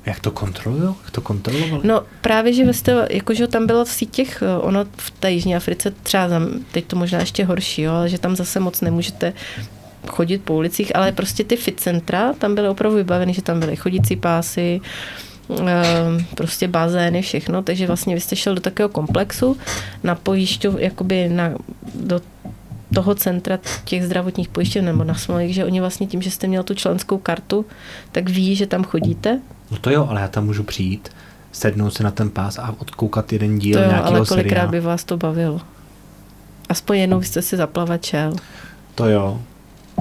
Jak 0.05 0.19
to 0.19 0.31
kontrolují? 0.31 0.83
Jak 0.83 1.11
to 1.11 1.21
kontrolovali? 1.21 1.87
No 1.87 2.03
právě, 2.21 2.53
že 2.53 2.73
jste, 2.73 3.07
jakože 3.09 3.47
tam 3.47 3.67
bylo 3.67 3.85
v 3.85 3.89
sítích, 3.89 4.43
eh, 4.45 4.61
ono 4.61 4.85
v 4.97 5.11
té 5.11 5.31
Jižní 5.31 5.55
Africe 5.55 5.93
třeba, 6.03 6.41
teď 6.71 6.85
to 6.85 6.95
možná 6.95 7.19
ještě 7.19 7.45
horší, 7.45 7.81
jo, 7.81 7.93
ale 7.93 8.09
že 8.09 8.19
tam 8.19 8.35
zase 8.35 8.59
moc 8.59 8.81
nemůžete 8.81 9.33
chodit 10.07 10.37
po 10.37 10.53
ulicích, 10.53 10.95
ale 10.95 11.11
prostě 11.11 11.43
ty 11.43 11.55
fit 11.55 11.79
centra 11.79 12.33
tam 12.33 12.55
byly 12.55 12.69
opravdu 12.69 12.97
vybaveny, 12.97 13.33
že 13.33 13.41
tam 13.41 13.59
byly 13.59 13.75
chodící 13.75 14.15
pásy, 14.15 14.81
Ehm, 14.81 15.30
prostě 16.35 16.67
bazény, 16.67 17.21
všechno, 17.21 17.61
takže 17.61 17.87
vlastně 17.87 18.15
vy 18.15 18.21
jste 18.21 18.35
šel 18.35 18.55
do 18.55 18.61
takového 18.61 18.89
komplexu 18.89 19.57
na 20.03 20.15
pojišťov, 20.15 20.75
jakoby 20.79 21.29
na, 21.29 21.51
do 21.95 22.21
toho 22.93 23.15
centra 23.15 23.59
těch 23.85 24.05
zdravotních 24.05 24.49
pojišťoven 24.49 24.85
nebo 24.85 25.03
na 25.03 25.15
smolích, 25.15 25.53
že 25.55 25.65
oni 25.65 25.79
vlastně 25.79 26.07
tím, 26.07 26.21
že 26.21 26.31
jste 26.31 26.47
měl 26.47 26.63
tu 26.63 26.73
členskou 26.73 27.17
kartu, 27.17 27.65
tak 28.11 28.29
ví, 28.29 28.55
že 28.55 28.67
tam 28.67 28.83
chodíte. 28.83 29.39
No 29.71 29.77
to 29.77 29.89
jo, 29.89 30.07
ale 30.09 30.21
já 30.21 30.27
tam 30.27 30.45
můžu 30.45 30.63
přijít, 30.63 31.09
sednout 31.51 31.93
se 31.93 32.03
na 32.03 32.11
ten 32.11 32.29
pás 32.29 32.59
a 32.59 32.75
odkoukat 32.77 33.33
jeden 33.33 33.59
díl 33.59 33.77
to 33.77 33.83
jo, 33.83 33.89
nějakého 33.89 34.15
ale 34.15 34.25
kolikrát 34.25 34.49
seriálu. 34.49 34.71
by 34.71 34.79
vás 34.79 35.03
to 35.03 35.17
bavilo? 35.17 35.61
Aspoň 36.69 36.97
jednou 36.97 37.21
jste 37.21 37.41
si 37.41 37.57
zaplavat 37.57 38.05
šel. 38.05 38.33
To 38.95 39.09
jo, 39.09 39.41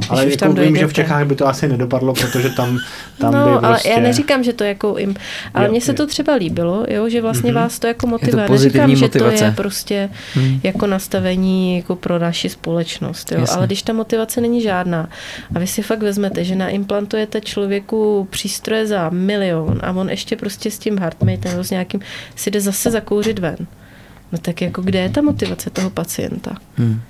ale 0.09 0.25
jako 0.25 0.37
tam 0.37 0.55
vím, 0.55 0.77
že 0.77 0.87
v 0.87 0.93
Čechách 0.93 1.27
by 1.27 1.35
to 1.37 1.47
asi 1.47 1.69
nedopadlo, 1.69 2.15
protože 2.15 2.51
tam, 2.51 2.79
tam 3.19 3.35
no, 3.35 3.45
by 3.45 3.51
prostě... 3.51 3.67
ale 3.67 3.97
já 3.97 4.01
neříkám, 4.01 4.45
že 4.45 4.53
to 4.53 4.65
jako 4.65 4.99
jim, 4.99 5.15
ale 5.55 5.69
mně 5.69 5.81
se 5.81 5.93
to 5.93 6.07
třeba 6.07 6.35
líbilo, 6.35 6.85
jo, 6.89 7.09
že 7.09 7.23
vlastně 7.23 7.51
mm-hmm. 7.51 7.55
vás 7.55 7.79
to 7.79 7.87
jako 7.87 8.07
motivuje. 8.07 8.47
to 8.47 8.53
neříkám, 8.53 8.91
motivace. 8.91 9.37
že 9.37 9.39
to 9.39 9.45
je 9.45 9.53
prostě 9.57 10.11
mm. 10.37 10.61
jako 10.63 10.87
nastavení 10.87 11.77
jako 11.77 11.97
pro 11.97 12.19
naši 12.19 12.49
společnost, 12.49 13.33
jo, 13.33 13.47
ale 13.51 13.67
když 13.67 13.83
ta 13.83 13.93
motivace 13.93 14.41
není 14.41 14.63
žádná 14.63 15.09
a 15.55 15.59
vy 15.59 15.67
si 15.67 15.83
fakt 15.83 16.03
vezmete, 16.03 16.45
že 16.45 16.57
naimplantujete 16.57 17.41
člověku 17.41 18.29
přístroje 18.31 18.87
za 18.87 19.09
milion 19.09 19.81
a 19.83 19.93
on 19.93 20.11
ještě 20.11 20.37
prostě 20.37 20.71
s 20.71 20.79
tím 20.79 20.99
heartmatem 20.99 21.65
s 21.65 21.71
nějakým 21.71 22.01
si 22.37 22.51
jde 22.51 22.61
zase 22.61 22.91
zakouřit 22.91 23.39
ven. 23.39 23.57
No 24.33 24.39
tak 24.39 24.63
jako 24.63 24.83
kde 24.83 24.99
je 24.99 25.09
ta 25.09 25.23
motivace 25.23 25.71
toho 25.71 25.91
pacienta? 25.91 26.57
Mm. 26.79 27.01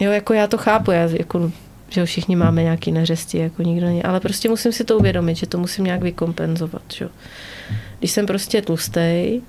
Jo, 0.00 0.12
jako 0.12 0.32
já 0.32 0.46
to 0.46 0.58
chápu, 0.58 0.90
já 0.90 1.08
jako 1.12 1.52
že 1.92 2.04
všichni 2.04 2.36
máme 2.36 2.62
nějaký 2.62 2.92
neřesti, 2.92 3.38
jako 3.38 3.62
nikdo 3.62 3.86
není, 3.86 4.02
ale 4.02 4.20
prostě 4.20 4.48
musím 4.48 4.72
si 4.72 4.84
to 4.84 4.98
uvědomit, 4.98 5.36
že 5.36 5.46
to 5.46 5.58
musím 5.58 5.84
nějak 5.84 6.02
vykompenzovat, 6.02 6.82
že? 6.94 7.08
když 7.98 8.10
jsem 8.10 8.26
prostě 8.26 8.62
tlustej, 8.62 9.42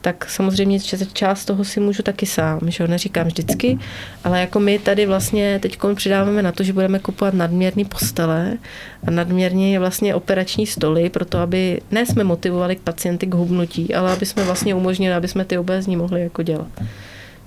tak 0.00 0.30
samozřejmě 0.30 0.80
část 1.12 1.44
toho 1.44 1.64
si 1.64 1.80
můžu 1.80 2.02
taky 2.02 2.26
sám, 2.26 2.60
že 2.66 2.84
jo, 2.84 2.88
neříkám 2.88 3.26
vždycky, 3.26 3.78
ale 4.24 4.40
jako 4.40 4.60
my 4.60 4.78
tady 4.78 5.06
vlastně 5.06 5.58
teď 5.62 5.78
přidáváme 5.94 6.42
na 6.42 6.52
to, 6.52 6.62
že 6.62 6.72
budeme 6.72 6.98
kupovat 6.98 7.34
nadměrný 7.34 7.84
postele 7.84 8.58
a 9.06 9.10
nadměrně 9.10 9.78
vlastně 9.78 10.14
operační 10.14 10.66
stoly, 10.66 11.10
proto 11.10 11.38
aby 11.38 11.80
ne 11.90 12.06
jsme 12.06 12.24
motivovali 12.24 12.76
k 12.76 12.80
pacienty 12.80 13.26
k 13.26 13.34
hubnutí, 13.34 13.94
ale 13.94 14.12
aby 14.12 14.26
jsme 14.26 14.44
vlastně 14.44 14.74
umožnili, 14.74 15.14
aby 15.14 15.28
jsme 15.28 15.44
ty 15.44 15.58
obézní 15.58 15.96
mohli 15.96 16.20
jako 16.20 16.42
dělat. 16.42 16.70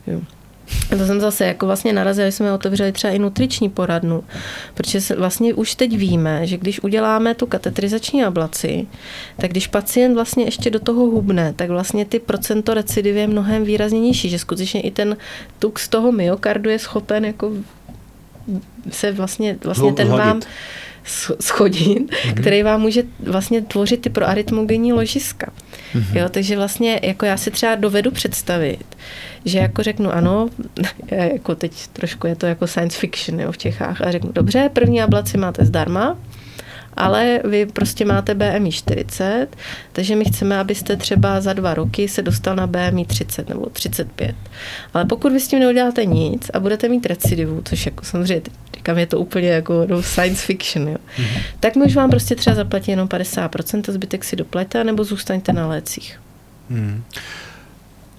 Jo. 0.07 0.21
A 0.91 0.95
to 0.97 1.05
jsem 1.05 1.19
zase 1.19 1.45
jako 1.45 1.65
vlastně 1.65 1.93
narazili, 1.93 2.31
jsme 2.31 2.53
otevřeli 2.53 2.91
třeba 2.91 3.13
i 3.13 3.19
nutriční 3.19 3.69
poradnu, 3.69 4.23
protože 4.73 4.99
vlastně 5.17 5.53
už 5.53 5.75
teď 5.75 5.97
víme, 5.97 6.47
že 6.47 6.57
když 6.57 6.83
uděláme 6.83 7.35
tu 7.35 7.45
katetrizační 7.45 8.23
ablaci, 8.23 8.87
tak 9.37 9.51
když 9.51 9.67
pacient 9.67 10.13
vlastně 10.13 10.43
ještě 10.43 10.69
do 10.69 10.79
toho 10.79 11.05
hubne, 11.05 11.53
tak 11.55 11.69
vlastně 11.69 12.05
ty 12.05 12.19
procento 12.19 12.73
recidivy 12.73 13.19
je 13.19 13.27
mnohem 13.27 13.63
výrazně 13.63 13.99
nižší, 13.99 14.29
že 14.29 14.39
skutečně 14.39 14.81
i 14.81 14.91
ten 14.91 15.17
tuk 15.59 15.79
z 15.79 15.87
toho 15.87 16.11
myokardu 16.11 16.69
je 16.69 16.79
schopen 16.79 17.25
jako 17.25 17.51
se 18.91 19.11
vlastně, 19.11 19.57
vlastně 19.63 19.93
ten 19.93 20.07
vám 20.07 20.41
schodin, 21.39 22.05
mm-hmm. 22.05 22.33
který 22.33 22.63
vám 22.63 22.81
může 22.81 23.03
vlastně 23.19 23.61
tvořit 23.61 24.01
ty 24.01 24.09
proarytmogenní 24.09 24.93
ložiska. 24.93 25.51
Mm-hmm. 25.95 26.17
Jo, 26.17 26.29
takže 26.29 26.57
vlastně 26.57 26.99
jako 27.03 27.25
já 27.25 27.37
si 27.37 27.51
třeba 27.51 27.75
dovedu 27.75 28.11
představit, 28.11 28.85
že 29.45 29.59
jako 29.59 29.83
řeknu 29.83 30.11
ano, 30.11 30.49
jako 31.11 31.55
teď 31.55 31.87
trošku 31.87 32.27
je 32.27 32.35
to 32.35 32.45
jako 32.45 32.67
science 32.67 32.99
fiction 32.99 33.39
jo, 33.39 33.51
v 33.51 33.57
Čechách 33.57 34.01
a 34.01 34.11
řeknu 34.11 34.31
dobře, 34.31 34.69
první 34.73 35.01
ablaci 35.01 35.37
máte 35.37 35.65
zdarma, 35.65 36.17
ale 36.97 37.39
vy 37.43 37.65
prostě 37.65 38.05
máte 38.05 38.33
BMI 38.33 38.71
40, 38.71 39.47
takže 39.93 40.15
my 40.15 40.25
chceme, 40.25 40.59
abyste 40.59 40.95
třeba 40.95 41.41
za 41.41 41.53
dva 41.53 41.73
roky 41.73 42.07
se 42.07 42.21
dostal 42.21 42.55
na 42.55 42.67
BMI 42.67 43.05
30 43.05 43.49
nebo 43.49 43.65
35. 43.65 44.35
Ale 44.93 45.05
pokud 45.05 45.31
vy 45.31 45.39
s 45.39 45.47
tím 45.47 45.59
neuděláte 45.59 46.05
nic 46.05 46.51
a 46.53 46.59
budete 46.59 46.89
mít 46.89 47.05
recidivu, 47.05 47.61
což 47.65 47.85
jako 47.85 48.05
samozřejmě 48.05 48.41
říkám, 48.75 48.97
je 48.97 49.05
to 49.05 49.19
úplně 49.19 49.49
jako 49.49 49.85
no, 49.89 50.03
science 50.03 50.45
fiction, 50.45 50.87
jo, 50.87 50.97
mm-hmm. 51.17 51.41
tak 51.59 51.75
my 51.75 51.85
už 51.85 51.95
vám 51.95 52.09
prostě 52.09 52.35
třeba 52.35 52.55
zaplatí 52.55 52.91
jenom 52.91 53.07
50% 53.07 53.83
a 53.87 53.91
zbytek 53.91 54.23
si 54.23 54.35
doplaťte, 54.35 54.83
nebo 54.83 55.03
zůstaňte 55.03 55.53
na 55.53 55.67
lécích. 55.67 56.19
Mm. 56.69 57.03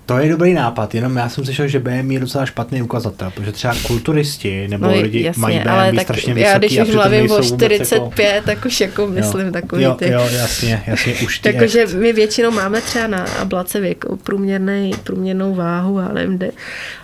To 0.07 0.19
je 0.19 0.29
dobrý 0.29 0.55
nápad, 0.55 0.95
jenom 0.95 1.17
já 1.17 1.29
jsem 1.29 1.45
slyšel, 1.45 1.69
že 1.69 1.79
BMI 1.81 2.15
je 2.15 2.21
docela 2.21 2.47
špatný 2.47 2.83
ukazatel, 2.83 3.31
protože 3.31 3.53
třeba 3.53 3.75
kulturisti 3.87 4.69
nebo 4.69 4.87
no, 4.87 4.93
lidi 4.93 5.23
jasně, 5.23 5.41
mají 5.41 5.59
BMI 5.59 5.71
ale 5.71 5.93
tak 5.93 6.03
strašně 6.03 6.35
vysoký. 6.35 6.53
Já 6.53 6.59
když 6.59 6.79
už 6.79 6.95
mluvím 6.95 7.31
o 7.31 7.43
45, 7.43 8.35
jako... 8.35 8.47
tak 8.47 8.65
už 8.65 8.81
jako 8.81 9.07
myslím 9.07 9.47
jo, 9.47 9.53
takový 9.53 9.83
jo, 9.83 9.95
ty. 9.95 10.11
Jo, 10.11 10.29
jasně, 10.33 10.83
jasně, 10.87 11.15
už 11.25 11.39
ty 11.39 11.53
Takže 11.53 11.87
my 11.87 12.13
většinou 12.13 12.51
máme 12.51 12.81
třeba 12.81 13.07
na 13.07 13.25
ablace 13.25 13.81
věk 13.81 14.05
průměrný, 14.23 14.91
průměrnou 15.05 15.55
váhu, 15.55 15.99
ale 15.99 16.15
nevím, 16.15 16.39
jde 16.39 16.51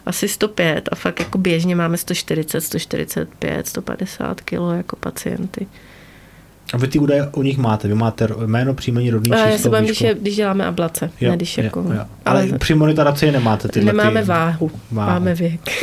asi 0.06 0.28
105 0.28 0.88
a 0.92 0.94
fakt 0.94 1.20
jako 1.20 1.38
běžně 1.38 1.76
máme 1.76 1.96
140, 1.96 2.60
145, 2.60 3.66
150 3.66 4.40
kilo 4.40 4.72
jako 4.72 4.96
pacienty. 4.96 5.66
A 6.72 6.76
vy 6.76 6.88
ty 6.88 6.98
údaje 6.98 7.28
u 7.36 7.42
nich 7.42 7.58
máte, 7.58 7.88
vy 7.88 7.94
máte 7.94 8.28
jméno, 8.46 8.74
příjmení, 8.74 9.10
rodný 9.10 9.30
číslo, 9.30 9.46
Já 9.46 9.58
se 9.58 9.68
bavím, 9.68 9.86
když, 9.86 10.00
je, 10.00 10.14
když 10.14 10.36
děláme 10.36 10.66
ablace, 10.66 11.10
jo, 11.20 11.30
ne 11.30 11.36
když 11.36 11.58
jo, 11.58 11.64
jako... 11.64 11.80
Jo. 11.80 11.86
Ale, 11.90 12.06
ale 12.24 12.58
při 12.58 12.74
monitoraci 12.74 13.32
nemáte 13.32 13.68
ty. 13.68 13.84
Nemáme 13.84 14.22
ty... 14.22 14.28
váhu, 14.28 14.70
váhu, 14.90 15.10
máme 15.10 15.34
věk. 15.34 15.60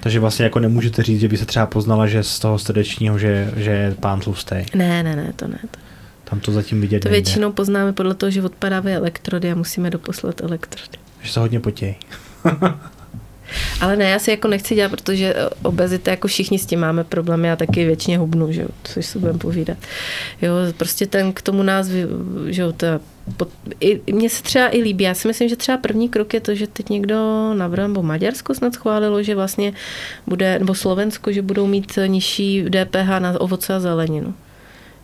Takže 0.00 0.20
vlastně 0.20 0.44
jako 0.44 0.58
nemůžete 0.58 1.02
říct, 1.02 1.20
že 1.20 1.28
by 1.28 1.36
se 1.36 1.46
třeba 1.46 1.66
poznala, 1.66 2.06
že 2.06 2.22
z 2.22 2.38
toho 2.38 2.58
srdečního, 2.58 3.18
že, 3.18 3.52
že 3.56 3.70
je 3.70 3.94
pán 4.00 4.20
tlustý. 4.20 4.54
Ne, 4.74 5.02
ne, 5.02 5.16
ne, 5.16 5.32
to 5.36 5.48
ne. 5.48 5.58
To. 5.70 5.80
Tam 6.24 6.40
to 6.40 6.52
zatím 6.52 6.80
vidět 6.80 7.00
To 7.00 7.08
nejde. 7.08 7.22
většinou 7.24 7.52
poznáme 7.52 7.92
podle 7.92 8.14
toho, 8.14 8.30
že 8.30 8.42
odpadávají 8.42 8.96
elektrody 8.96 9.52
a 9.52 9.54
musíme 9.54 9.90
doposlat 9.90 10.40
elektrody. 10.40 10.98
Že 11.22 11.32
se 11.32 11.40
hodně 11.40 11.60
potějí. 11.60 11.94
Ale 13.80 13.96
ne, 13.96 14.10
já 14.10 14.18
si 14.18 14.30
jako 14.30 14.48
nechci 14.48 14.74
dělat, 14.74 14.90
protože 14.90 15.34
obezita, 15.62 16.10
jako 16.10 16.28
všichni 16.28 16.58
s 16.58 16.66
tím 16.66 16.80
máme 16.80 17.04
problémy, 17.04 17.48
já 17.48 17.56
taky 17.56 17.84
většině 17.84 18.18
hubnu, 18.18 18.52
že 18.52 18.62
jo, 18.62 18.68
což 18.84 19.06
si 19.06 19.18
budeme 19.18 19.38
povídat. 19.38 19.78
Jo, 20.42 20.52
prostě 20.76 21.06
ten 21.06 21.32
k 21.32 21.42
tomu 21.42 21.62
nás, 21.62 21.86
že 22.46 22.62
jo, 22.62 22.72
to 22.72 22.86
i, 23.80 24.12
mně 24.12 24.30
se 24.30 24.42
třeba 24.42 24.76
i 24.76 24.80
líbí, 24.82 25.04
já 25.04 25.14
si 25.14 25.28
myslím, 25.28 25.48
že 25.48 25.56
třeba 25.56 25.78
první 25.78 26.08
krok 26.08 26.34
je 26.34 26.40
to, 26.40 26.54
že 26.54 26.66
teď 26.66 26.88
někdo 26.88 27.50
navrhl, 27.54 27.88
nebo 27.88 28.02
Maďarsko 28.02 28.54
snad 28.54 28.74
schválilo, 28.74 29.22
že 29.22 29.34
vlastně 29.34 29.72
bude, 30.26 30.58
nebo 30.58 30.74
Slovensko, 30.74 31.32
že 31.32 31.42
budou 31.42 31.66
mít 31.66 31.98
nižší 32.06 32.64
DPH 32.64 33.08
na 33.18 33.40
ovoce 33.40 33.74
a 33.74 33.80
zeleninu. 33.80 34.34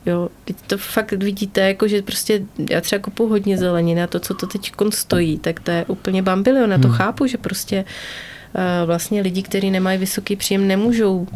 Jo, 0.06 0.28
teď 0.44 0.56
to 0.66 0.78
fakt 0.78 1.12
vidíte, 1.12 1.60
jako 1.60 1.88
že 1.88 2.02
prostě 2.02 2.42
já 2.70 2.80
třeba 2.80 3.02
kupu 3.02 3.28
hodně 3.28 3.58
zeleniny 3.58 4.02
a 4.02 4.06
to, 4.06 4.20
co 4.20 4.34
to 4.34 4.46
teď 4.46 4.72
stojí, 4.90 5.38
tak 5.38 5.60
to 5.60 5.70
je 5.70 5.84
úplně 5.88 6.22
bambilion. 6.22 6.72
Já 6.72 6.78
to 6.78 6.88
hmm. 6.88 6.96
chápu, 6.96 7.26
že 7.26 7.38
prostě 7.38 7.84
uh, 7.84 8.37
vlastně 8.86 9.22
lidi, 9.22 9.42
kteří 9.42 9.70
nemají 9.70 9.98
vysoký 9.98 10.36
příjem, 10.36 10.68
nemůžou 10.68 11.26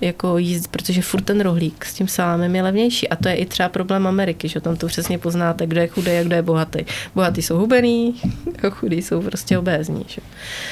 jako 0.00 0.38
jíst, 0.38 0.68
protože 0.68 1.02
furt 1.02 1.22
ten 1.22 1.40
rohlík 1.40 1.84
s 1.84 1.94
tím 1.94 2.08
salámem 2.08 2.56
je 2.56 2.62
levnější. 2.62 3.08
A 3.08 3.16
to 3.16 3.28
je 3.28 3.34
i 3.34 3.46
třeba 3.46 3.68
problém 3.68 4.06
Ameriky, 4.06 4.48
že 4.48 4.60
tam 4.60 4.76
to 4.76 4.86
přesně 4.86 5.18
poznáte, 5.18 5.66
kdo 5.66 5.80
je 5.80 5.88
chudý 5.88 6.10
a 6.10 6.22
kdo 6.22 6.36
je 6.36 6.42
bohatý. 6.42 6.84
Bohatý 7.14 7.42
jsou 7.42 7.58
hubený, 7.58 8.14
a 8.66 8.70
chudý 8.70 9.02
jsou 9.02 9.22
prostě 9.22 9.58
obézní. 9.58 10.04
Že? 10.08 10.20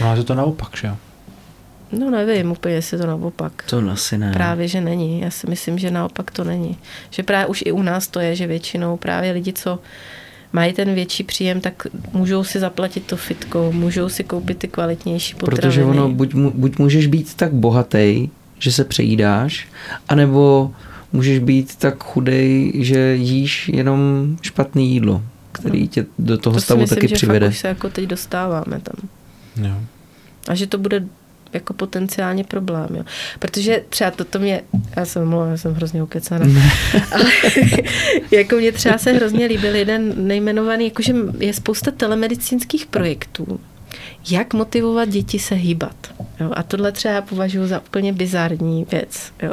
No 0.00 0.10
ale 0.10 0.24
to 0.24 0.34
naopak, 0.34 0.76
že 0.76 0.86
jo? 0.86 0.96
No 1.92 2.10
nevím 2.10 2.50
úplně, 2.50 2.74
jestli 2.74 2.98
to 2.98 3.06
naopak. 3.06 3.52
To 3.70 3.90
asi 3.90 4.18
ne. 4.18 4.32
Právě, 4.32 4.68
že 4.68 4.80
není. 4.80 5.20
Já 5.20 5.30
si 5.30 5.46
myslím, 5.46 5.78
že 5.78 5.90
naopak 5.90 6.30
to 6.30 6.44
není. 6.44 6.78
Že 7.10 7.22
právě 7.22 7.46
už 7.46 7.62
i 7.66 7.72
u 7.72 7.82
nás 7.82 8.06
to 8.06 8.20
je, 8.20 8.36
že 8.36 8.46
většinou 8.46 8.96
právě 8.96 9.32
lidi, 9.32 9.52
co 9.52 9.78
mají 10.52 10.72
ten 10.72 10.94
větší 10.94 11.24
příjem, 11.24 11.60
tak 11.60 11.86
můžou 12.12 12.44
si 12.44 12.60
zaplatit 12.60 13.06
to 13.06 13.16
fitko, 13.16 13.72
můžou 13.72 14.08
si 14.08 14.24
koupit 14.24 14.58
ty 14.58 14.68
kvalitnější 14.68 15.34
potraviny. 15.34 15.60
Protože 15.60 15.84
ono, 15.84 16.08
buď, 16.08 16.34
buď 16.34 16.78
můžeš 16.78 17.06
být 17.06 17.34
tak 17.34 17.52
bohatý, 17.52 18.28
že 18.58 18.72
se 18.72 18.84
přejídáš, 18.84 19.68
anebo 20.08 20.70
můžeš 21.12 21.38
být 21.38 21.76
tak 21.76 22.04
chudej, 22.04 22.72
že 22.74 23.14
jíš 23.14 23.68
jenom 23.68 24.26
špatné 24.42 24.82
jídlo, 24.82 25.22
který 25.52 25.80
no. 25.80 25.86
tě 25.86 26.06
do 26.18 26.38
toho 26.38 26.54
to 26.54 26.60
stavu 26.60 26.80
myslím, 26.80 26.96
taky 26.96 27.08
že 27.08 27.14
přivede. 27.14 27.48
Už 27.48 27.58
se 27.58 27.68
jako 27.68 27.90
teď 27.90 28.04
dostáváme 28.04 28.80
tam. 28.80 29.08
Jo. 29.68 29.74
A 30.48 30.54
že 30.54 30.66
to 30.66 30.78
bude 30.78 31.04
jako 31.52 31.74
potenciálně 31.74 32.44
problém. 32.44 32.88
Jo. 32.94 33.04
Protože 33.38 33.84
třeba 33.88 34.10
toto 34.10 34.38
mě, 34.38 34.62
já 34.96 35.04
jsem 35.04 35.28
mluvila, 35.28 35.50
já 35.50 35.56
jsem 35.56 35.74
hrozně 35.74 36.02
ukecaná, 36.02 36.46
ale 37.12 37.24
jako 38.30 38.56
mě 38.56 38.72
třeba 38.72 38.98
se 38.98 39.12
hrozně 39.12 39.46
líbil 39.46 39.74
jeden 39.74 40.26
nejmenovaný, 40.26 40.84
jakože 40.84 41.14
je 41.38 41.54
spousta 41.54 41.90
telemedicínských 41.90 42.86
projektů, 42.86 43.60
jak 44.30 44.54
motivovat 44.54 45.08
děti 45.08 45.38
se 45.38 45.54
hýbat. 45.54 45.96
Jo? 46.40 46.50
A 46.52 46.62
tohle 46.62 46.92
třeba 46.92 47.22
považuji 47.22 47.66
za 47.66 47.80
úplně 47.80 48.12
bizarní 48.12 48.86
věc. 48.90 49.32
Jo? 49.42 49.52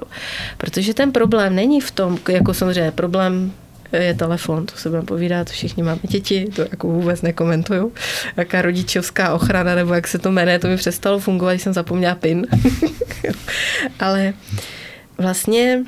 Protože 0.57 0.93
ten 0.93 1.11
problém 1.11 1.55
není 1.55 1.81
v 1.81 1.91
tom, 1.91 2.17
jako 2.29 2.53
samozřejmě 2.53 2.91
problém 2.91 3.51
je 3.91 4.13
telefon, 4.13 4.65
to 4.65 4.77
se 4.77 4.89
budeme 4.89 5.05
povídat, 5.05 5.49
všichni 5.49 5.83
máme 5.83 5.99
děti, 6.03 6.45
to 6.55 6.61
jako 6.61 6.87
vůbec 6.87 7.21
nekomentuju. 7.21 7.93
Jaká 8.37 8.61
rodičovská 8.61 9.33
ochrana, 9.33 9.75
nebo 9.75 9.93
jak 9.93 10.07
se 10.07 10.19
to 10.19 10.31
jmenuje, 10.31 10.59
to 10.59 10.67
mi 10.67 10.77
přestalo 10.77 11.19
fungovat, 11.19 11.51
jsem 11.51 11.73
zapomněla 11.73 12.15
PIN. 12.15 12.47
Ale 13.99 14.33
vlastně 15.17 15.83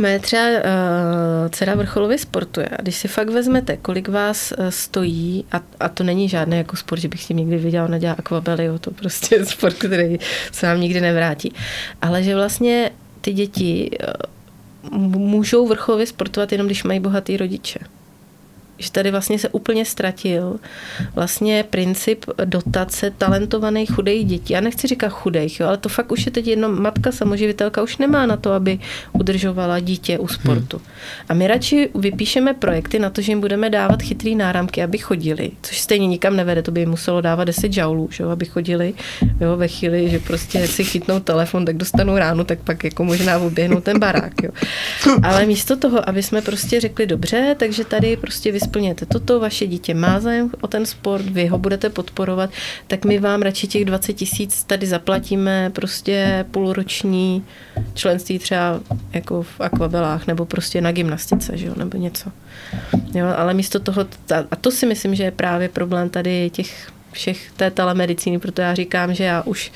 Moje 0.00 0.18
třeba 0.18 0.42
uh, 0.42 1.50
dcera 1.50 1.74
vrcholově 1.74 2.18
sportuje 2.18 2.68
a 2.68 2.82
když 2.82 2.96
si 2.96 3.08
fakt 3.08 3.30
vezmete, 3.30 3.76
kolik 3.76 4.08
vás 4.08 4.52
uh, 4.58 4.68
stojí, 4.68 5.44
a, 5.52 5.60
a 5.80 5.88
to 5.88 6.04
není 6.04 6.28
žádný 6.28 6.56
jako 6.56 6.76
sport, 6.76 6.98
že 6.98 7.08
bych 7.08 7.22
si 7.22 7.34
někdy 7.34 7.56
viděla, 7.56 7.84
ona 7.84 7.98
dělá 7.98 8.12
akvabely, 8.18 8.68
to 8.80 8.90
prostě 8.90 9.34
je 9.34 9.46
sport, 9.46 9.74
který 9.74 10.18
se 10.52 10.66
nám 10.66 10.80
nikdy 10.80 11.00
nevrátí. 11.00 11.52
Ale 12.02 12.22
že 12.22 12.34
vlastně 12.34 12.90
ty 13.20 13.32
děti 13.32 13.90
uh, 14.02 14.08
můžou 14.92 15.66
vrcholově 15.66 16.06
sportovat 16.06 16.52
jenom, 16.52 16.66
když 16.66 16.84
mají 16.84 17.00
bohatý 17.00 17.36
rodiče 17.36 17.78
že 18.78 18.92
tady 18.92 19.10
vlastně 19.10 19.38
se 19.38 19.48
úplně 19.48 19.84
ztratil 19.84 20.56
vlastně 21.14 21.64
princip 21.70 22.24
dotace 22.44 23.10
talentovaných 23.10 23.90
chudých 23.90 24.26
dětí. 24.26 24.52
Já 24.52 24.60
nechci 24.60 24.86
říkat 24.86 25.08
chudých, 25.08 25.60
jo, 25.60 25.66
ale 25.66 25.76
to 25.76 25.88
fakt 25.88 26.12
už 26.12 26.26
je 26.26 26.32
teď 26.32 26.46
jenom 26.46 26.82
matka 26.82 27.12
samoživitelka 27.12 27.82
už 27.82 27.98
nemá 27.98 28.26
na 28.26 28.36
to, 28.36 28.52
aby 28.52 28.78
udržovala 29.12 29.80
dítě 29.80 30.18
u 30.18 30.28
sportu. 30.28 30.76
Hmm. 30.76 30.86
A 31.28 31.34
my 31.34 31.46
radši 31.46 31.90
vypíšeme 31.94 32.54
projekty 32.54 32.98
na 32.98 33.10
to, 33.10 33.20
že 33.20 33.32
jim 33.32 33.40
budeme 33.40 33.70
dávat 33.70 34.02
chytrý 34.02 34.34
náramky, 34.34 34.82
aby 34.82 34.98
chodili, 34.98 35.50
což 35.62 35.80
stejně 35.80 36.06
nikam 36.06 36.36
nevede, 36.36 36.62
to 36.62 36.70
by 36.70 36.80
jim 36.80 36.90
muselo 36.90 37.20
dávat 37.20 37.44
10 37.44 37.76
joulů, 37.76 38.08
že 38.12 38.24
jo, 38.24 38.30
aby 38.30 38.44
chodili 38.44 38.94
jo, 39.40 39.56
ve 39.56 39.68
chvíli, 39.68 40.10
že 40.10 40.18
prostě 40.18 40.68
si 40.68 40.84
chytnou 40.84 41.20
telefon, 41.20 41.64
tak 41.64 41.76
dostanou 41.76 42.18
ráno, 42.18 42.44
tak 42.44 42.58
pak 42.58 42.84
jako 42.84 43.04
možná 43.04 43.38
oběhnou 43.38 43.80
ten 43.80 43.98
barák. 43.98 44.42
Jo. 44.42 44.50
Ale 45.22 45.46
místo 45.46 45.76
toho, 45.76 46.08
aby 46.08 46.22
jsme 46.22 46.42
prostě 46.42 46.80
řekli 46.80 47.06
dobře, 47.06 47.56
takže 47.58 47.84
tady 47.84 48.16
prostě 48.16 48.52
vy 48.52 48.60
splněte 48.68 49.06
toto, 49.06 49.40
vaše 49.40 49.66
dítě 49.66 49.94
má 49.94 50.20
zájem 50.20 50.50
o 50.60 50.66
ten 50.66 50.86
sport, 50.86 51.24
vy 51.24 51.46
ho 51.46 51.58
budete 51.58 51.88
podporovat, 51.88 52.50
tak 52.86 53.04
my 53.04 53.18
vám 53.18 53.42
radši 53.42 53.66
těch 53.66 53.84
20 53.84 54.12
tisíc 54.12 54.64
tady 54.64 54.86
zaplatíme 54.86 55.70
prostě 55.74 56.44
půlroční 56.50 57.44
členství 57.94 58.38
třeba 58.38 58.80
jako 59.12 59.42
v 59.42 59.60
akvabelách 59.60 60.26
nebo 60.26 60.44
prostě 60.44 60.80
na 60.80 60.92
gymnastice, 60.92 61.56
že 61.56 61.66
jo, 61.66 61.74
nebo 61.76 61.98
něco. 61.98 62.30
Jo, 63.14 63.26
ale 63.36 63.54
místo 63.54 63.80
toho, 63.80 64.06
a 64.50 64.56
to 64.56 64.70
si 64.70 64.86
myslím, 64.86 65.14
že 65.14 65.24
je 65.24 65.30
právě 65.30 65.68
problém 65.68 66.08
tady 66.10 66.50
těch 66.50 66.90
všech 67.18 67.50
té 67.56 67.70
telemedicíny, 67.70 68.38
proto 68.38 68.60
já 68.60 68.74
říkám, 68.74 69.14
že 69.14 69.24
já 69.24 69.42
už 69.42 69.72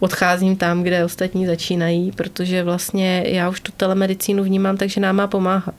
odcházím 0.00 0.56
tam, 0.56 0.82
kde 0.82 1.04
ostatní 1.04 1.46
začínají, 1.46 2.12
protože 2.12 2.64
vlastně 2.64 3.24
já 3.26 3.48
už 3.48 3.60
tu 3.60 3.72
telemedicínu 3.76 4.44
vnímám 4.44 4.76
tak, 4.76 4.88
že 4.88 5.00
nám 5.00 5.16
má 5.16 5.26
pomáhat. 5.26 5.74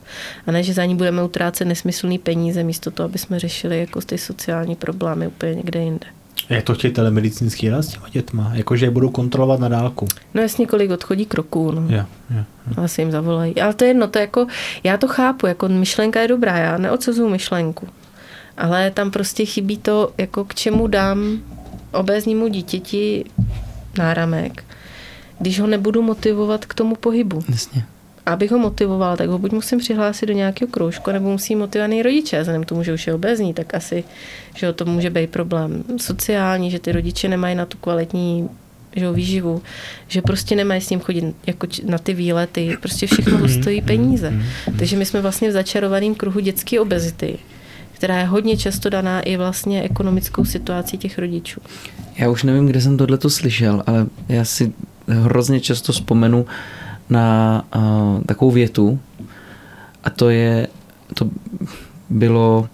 A 0.48 0.52
ne, 0.52 0.64
že 0.64 0.74
za 0.74 0.86
ní 0.86 0.96
budeme 0.96 1.24
utrácet 1.24 1.68
nesmyslný 1.68 2.18
peníze, 2.18 2.64
místo 2.64 2.92
toho, 2.92 3.10
aby 3.10 3.18
jsme 3.18 3.40
řešili 3.40 3.80
jako 3.80 4.02
ty 4.02 4.18
sociální 4.18 4.76
problémy 4.76 5.28
úplně 5.28 5.56
někde 5.56 5.80
jinde. 5.80 6.08
Jak 6.50 6.64
to 6.64 6.74
chtějí 6.74 6.94
telemedicínský 6.94 7.70
s 7.70 7.88
těma 7.88 8.10
dětma? 8.10 8.52
Jakože 8.54 8.86
je 8.86 8.92
budou 8.92 9.10
kontrolovat 9.10 9.60
na 9.60 9.68
dálku? 9.68 10.08
No 10.34 10.42
jasně, 10.42 10.68
kolik 10.68 10.92
odchodí 10.92 11.26
kroků, 11.26 11.72
no. 11.72 11.82
Jo, 11.82 12.06
jo, 12.30 12.44
jo. 12.68 12.84
Asi 12.84 13.02
jim 13.02 13.12
zavolají. 13.12 13.62
Ale 13.62 13.74
to 13.74 13.84
je 13.84 13.90
jedno, 13.90 14.08
to 14.08 14.20
je 14.20 14.22
jako, 14.22 14.48
já 14.84 14.98
to 14.98 15.08
chápu, 15.08 15.48
jako 15.48 15.70
myšlenka 15.70 16.22
je 16.22 16.28
dobrá, 16.28 16.58
já 16.58 16.78
neodsazuju 16.78 17.30
myšlenku 17.30 17.88
ale 18.58 18.92
tam 18.92 19.12
prostě 19.12 19.46
chybí 19.46 19.78
to, 19.78 20.14
jako 20.18 20.46
k 20.46 20.56
čemu 20.56 20.88
dám 20.88 21.40
obéznímu 21.92 22.48
dítěti 22.48 23.26
náramek, 23.98 24.64
když 25.40 25.60
ho 25.60 25.68
nebudu 25.68 26.02
motivovat 26.02 26.66
k 26.66 26.74
tomu 26.74 26.96
pohybu. 26.96 27.44
Jasně. 27.50 27.86
Abych 28.26 28.52
ho 28.52 28.58
motivoval, 28.58 29.18
tak 29.18 29.30
ho 29.30 29.40
buď 29.40 29.52
musím 29.52 29.80
přihlásit 29.80 30.26
do 30.26 30.34
nějakého 30.34 30.72
kroužku, 30.72 31.12
nebo 31.12 31.32
musím 31.32 31.60
motivovaný 31.60 32.04
rodiče. 32.04 32.42
Vzhledem 32.42 32.64
k 32.64 32.66
tomu, 32.66 32.84
že 32.84 32.94
už 32.94 33.08
je 33.08 33.14
obézní, 33.14 33.54
tak 33.54 33.74
asi, 33.74 34.04
že 34.56 34.74
to 34.74 34.86
může 34.86 35.10
být 35.10 35.30
problém 35.30 35.84
sociální, 35.98 36.72
že 36.72 36.80
ty 36.80 36.92
rodiče 36.92 37.28
nemají 37.28 37.56
na 37.56 37.66
tu 37.66 37.78
kvalitní 37.78 38.50
že 38.96 39.12
výživu, 39.12 39.62
že 40.08 40.22
prostě 40.22 40.56
nemají 40.56 40.82
s 40.82 40.90
ním 40.90 41.00
chodit 41.00 41.36
jako 41.48 41.68
na 41.86 41.98
ty 41.98 42.14
výlety, 42.14 42.78
prostě 42.82 43.08
všechno 43.08 43.40
to 43.40 43.48
stojí 43.48 43.82
peníze. 43.82 44.34
Takže 44.80 44.98
my 44.98 45.06
jsme 45.06 45.22
vlastně 45.22 45.50
v 45.50 45.52
začarovaném 45.52 46.16
kruhu 46.16 46.40
dětské 46.40 46.80
obezity 46.80 47.38
která 47.98 48.20
je 48.20 48.26
hodně 48.26 48.58
často 48.58 48.90
daná 48.90 49.22
i 49.22 49.38
vlastně 49.38 49.84
ekonomickou 49.84 50.46
situací 50.46 50.98
těch 50.98 51.18
rodičů. 51.18 51.62
Já 52.18 52.30
už 52.30 52.44
nevím, 52.44 52.66
kde 52.66 52.82
jsem 52.82 52.98
tohle 52.98 53.18
to 53.18 53.30
slyšel, 53.30 53.84
ale 53.88 54.06
já 54.30 54.46
si 54.46 54.74
hrozně 55.08 55.60
často 55.60 55.92
vzpomenu 55.92 56.46
na 57.10 57.66
uh, 57.76 58.24
takovou 58.26 58.52
větu 58.52 59.00
a 60.04 60.10
to 60.10 60.30
je, 60.30 60.68
to 61.14 61.30
bylo, 62.10 62.70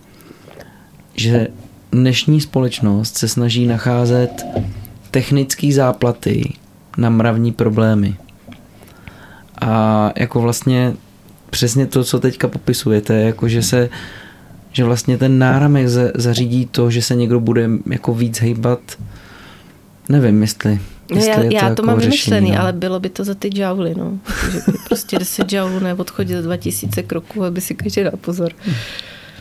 že 1.15 1.47
dnešní 1.91 2.41
společnost 2.41 3.17
se 3.17 3.27
snaží 3.27 3.67
nacházet 3.67 4.45
technické 5.11 5.73
záplaty 5.73 6.53
na 6.97 7.09
mravní 7.09 7.51
problémy. 7.51 8.15
A 9.61 10.11
jako 10.15 10.41
vlastně 10.41 10.93
přesně 11.49 11.85
to, 11.85 12.03
co 12.03 12.19
teďka 12.19 12.47
popisujete, 12.47 13.13
jako 13.21 13.47
že 13.47 13.61
se 13.63 13.89
že 14.73 14.83
vlastně 14.83 15.17
ten 15.17 15.39
náramek 15.39 15.87
zařídí 16.15 16.65
to, 16.65 16.91
že 16.91 17.01
se 17.01 17.15
někdo 17.15 17.39
bude 17.39 17.69
jako 17.89 18.13
víc 18.13 18.39
hejbat, 18.39 18.79
nevím, 20.09 20.41
jestli 20.41 20.79
No 21.11 21.21
já, 21.21 21.35
to 21.35 21.41
já 21.43 21.59
to 21.59 21.65
jako 21.65 21.81
mám 21.81 21.99
vymyšlený, 21.99 22.51
no. 22.51 22.61
ale 22.61 22.73
bylo 22.73 22.99
by 22.99 23.09
to 23.09 23.23
za 23.23 23.33
ty 23.33 23.49
džauly, 23.49 23.95
no. 23.97 24.19
Že 24.51 24.57
by 24.71 24.77
prostě 24.87 25.19
10 25.19 25.47
džaulů 25.47 25.79
neodchodil 25.79 26.41
2000 26.41 27.03
kroků, 27.03 27.43
aby 27.43 27.61
si 27.61 27.75
každý 27.75 28.03
dal 28.03 28.17
pozor. 28.21 28.51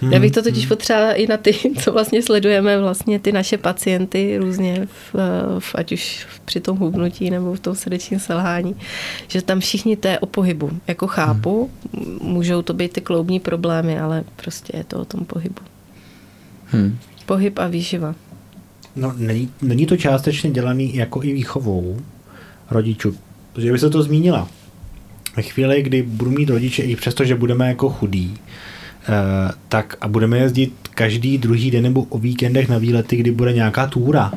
Hmm. 0.02 0.12
Já 0.12 0.20
bych 0.20 0.32
to 0.32 0.42
totiž 0.42 0.66
potřebovala 0.66 1.12
i 1.12 1.26
na 1.26 1.36
ty, 1.36 1.54
co 1.82 1.92
vlastně 1.92 2.22
sledujeme 2.22 2.80
vlastně 2.80 3.18
ty 3.18 3.32
naše 3.32 3.58
pacienty 3.58 4.38
různě, 4.38 4.86
v, 4.86 5.14
v, 5.58 5.74
ať 5.74 5.92
už 5.92 6.26
při 6.44 6.60
tom 6.60 6.76
hubnutí 6.76 7.30
nebo 7.30 7.54
v 7.54 7.60
tom 7.60 7.74
srdečním 7.74 8.20
selhání, 8.20 8.76
že 9.28 9.42
tam 9.42 9.60
všichni 9.60 9.96
to 9.96 10.08
je 10.08 10.18
o 10.18 10.26
pohybu. 10.26 10.70
Jako 10.86 11.06
chápu, 11.06 11.70
hmm. 11.94 12.18
můžou 12.22 12.62
to 12.62 12.74
být 12.74 12.92
ty 12.92 13.00
kloubní 13.00 13.40
problémy, 13.40 14.00
ale 14.00 14.24
prostě 14.36 14.76
je 14.76 14.84
to 14.84 14.98
o 15.00 15.04
tom 15.04 15.24
pohybu. 15.24 15.62
Hmm. 16.66 16.98
Pohyb 17.26 17.58
a 17.58 17.66
výživa. 17.66 18.14
No, 18.96 19.14
není, 19.16 19.50
není 19.62 19.86
to 19.86 19.96
částečně 19.96 20.50
dělaný 20.50 20.94
jako 20.94 21.22
i 21.22 21.32
výchovou 21.32 22.00
rodičů, 22.70 23.16
protože 23.52 23.72
by 23.72 23.78
se 23.78 23.90
to 23.90 24.02
zmínila. 24.02 24.48
Ve 25.36 25.42
chvíli, 25.42 25.82
kdy 25.82 26.02
budu 26.02 26.30
mít 26.30 26.50
rodiče, 26.50 26.82
i 26.82 26.96
přesto, 26.96 27.24
že 27.24 27.34
budeme 27.34 27.68
jako 27.68 27.90
chudí, 27.90 28.38
tak 29.68 29.96
a 30.00 30.08
budeme 30.08 30.38
jezdit 30.38 30.72
každý 30.94 31.38
druhý 31.38 31.70
den 31.70 31.82
nebo 31.82 32.02
o 32.02 32.18
víkendech 32.18 32.68
na 32.68 32.78
výlety, 32.78 33.16
kdy 33.16 33.30
bude 33.30 33.52
nějaká 33.52 33.86
túra, 33.86 34.32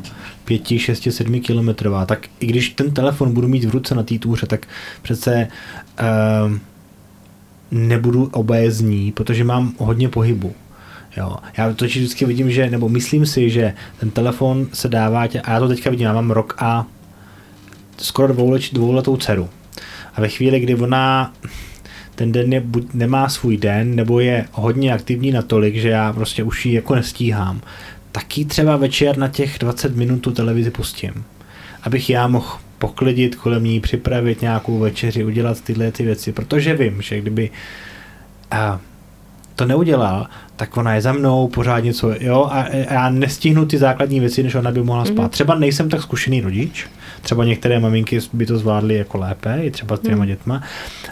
pěti, 0.45 0.79
šesti, 0.79 1.11
sedmi 1.11 1.39
kilometrová, 1.39 2.05
tak 2.05 2.27
i 2.39 2.45
když 2.45 2.69
ten 2.69 2.91
telefon 2.91 3.33
budu 3.33 3.47
mít 3.47 3.65
v 3.65 3.69
ruce 3.69 3.95
na 3.95 4.03
té 4.03 4.19
túře, 4.19 4.45
tak 4.45 4.67
přece 5.01 5.47
uh, 6.01 6.57
nebudu 7.71 8.29
obézní, 8.33 9.11
protože 9.11 9.43
mám 9.43 9.73
hodně 9.77 10.09
pohybu. 10.09 10.55
Jo. 11.17 11.35
Já 11.57 11.73
to 11.73 11.85
vždycky 11.85 12.25
vidím, 12.25 12.51
že, 12.51 12.69
nebo 12.69 12.89
myslím 12.89 13.25
si, 13.25 13.49
že 13.49 13.73
ten 13.99 14.11
telefon 14.11 14.67
se 14.73 14.89
dává, 14.89 15.27
tě, 15.27 15.41
a 15.41 15.51
já 15.51 15.59
to 15.59 15.67
teďka 15.67 15.89
vidím, 15.89 16.05
já 16.05 16.13
mám 16.13 16.31
rok 16.31 16.55
a 16.57 16.85
skoro 17.97 18.33
dvouletou 18.71 19.17
dceru. 19.17 19.49
A 20.15 20.21
ve 20.21 20.29
chvíli, 20.29 20.59
kdy 20.59 20.75
ona 20.75 21.33
ten 22.15 22.31
den 22.31 22.53
je, 22.53 22.59
buď 22.59 22.93
nemá 22.93 23.29
svůj 23.29 23.57
den, 23.57 23.95
nebo 23.95 24.19
je 24.19 24.45
hodně 24.51 24.93
aktivní 24.93 25.31
natolik, 25.31 25.75
že 25.75 25.89
já 25.89 26.13
prostě 26.13 26.43
už 26.43 26.65
ji 26.65 26.73
jako 26.73 26.95
nestíhám, 26.95 27.61
taky 28.11 28.45
třeba 28.45 28.77
večer 28.77 29.17
na 29.17 29.27
těch 29.27 29.59
20 29.59 29.95
minut 29.95 30.19
tu 30.19 30.31
televizi 30.31 30.71
pustím. 30.71 31.23
Abych 31.83 32.09
já 32.09 32.27
mohl 32.27 32.57
poklidit 32.79 33.35
kolem 33.35 33.63
ní, 33.63 33.79
připravit 33.79 34.41
nějakou 34.41 34.79
večeři, 34.79 35.23
udělat 35.23 35.61
tyhle 35.61 35.91
ty 35.91 36.03
věci, 36.03 36.31
protože 36.31 36.75
vím, 36.75 37.01
že 37.01 37.21
kdyby 37.21 37.49
to 39.55 39.65
neudělal, 39.65 40.27
tak 40.55 40.77
ona 40.77 40.93
je 40.93 41.01
za 41.01 41.13
mnou, 41.13 41.47
pořád 41.47 41.79
něco, 41.79 42.13
jo, 42.19 42.47
a, 42.51 42.61
a 42.61 42.93
já 42.93 43.09
nestihnu 43.09 43.65
ty 43.65 43.77
základní 43.77 44.19
věci, 44.19 44.43
než 44.43 44.55
ona 44.55 44.71
by 44.71 44.83
mohla 44.83 45.05
spát. 45.05 45.25
Mm-hmm. 45.25 45.29
Třeba 45.29 45.55
nejsem 45.55 45.89
tak 45.89 46.01
zkušený 46.01 46.41
rodič, 46.41 46.87
třeba 47.21 47.45
některé 47.45 47.79
maminky 47.79 48.19
by 48.33 48.45
to 48.45 48.57
zvládly 48.57 48.95
jako 48.95 49.17
lépe, 49.17 49.59
i 49.61 49.71
třeba 49.71 49.97
s 49.97 49.99
těma 49.99 50.23
mm. 50.23 50.27
dětma, 50.27 50.63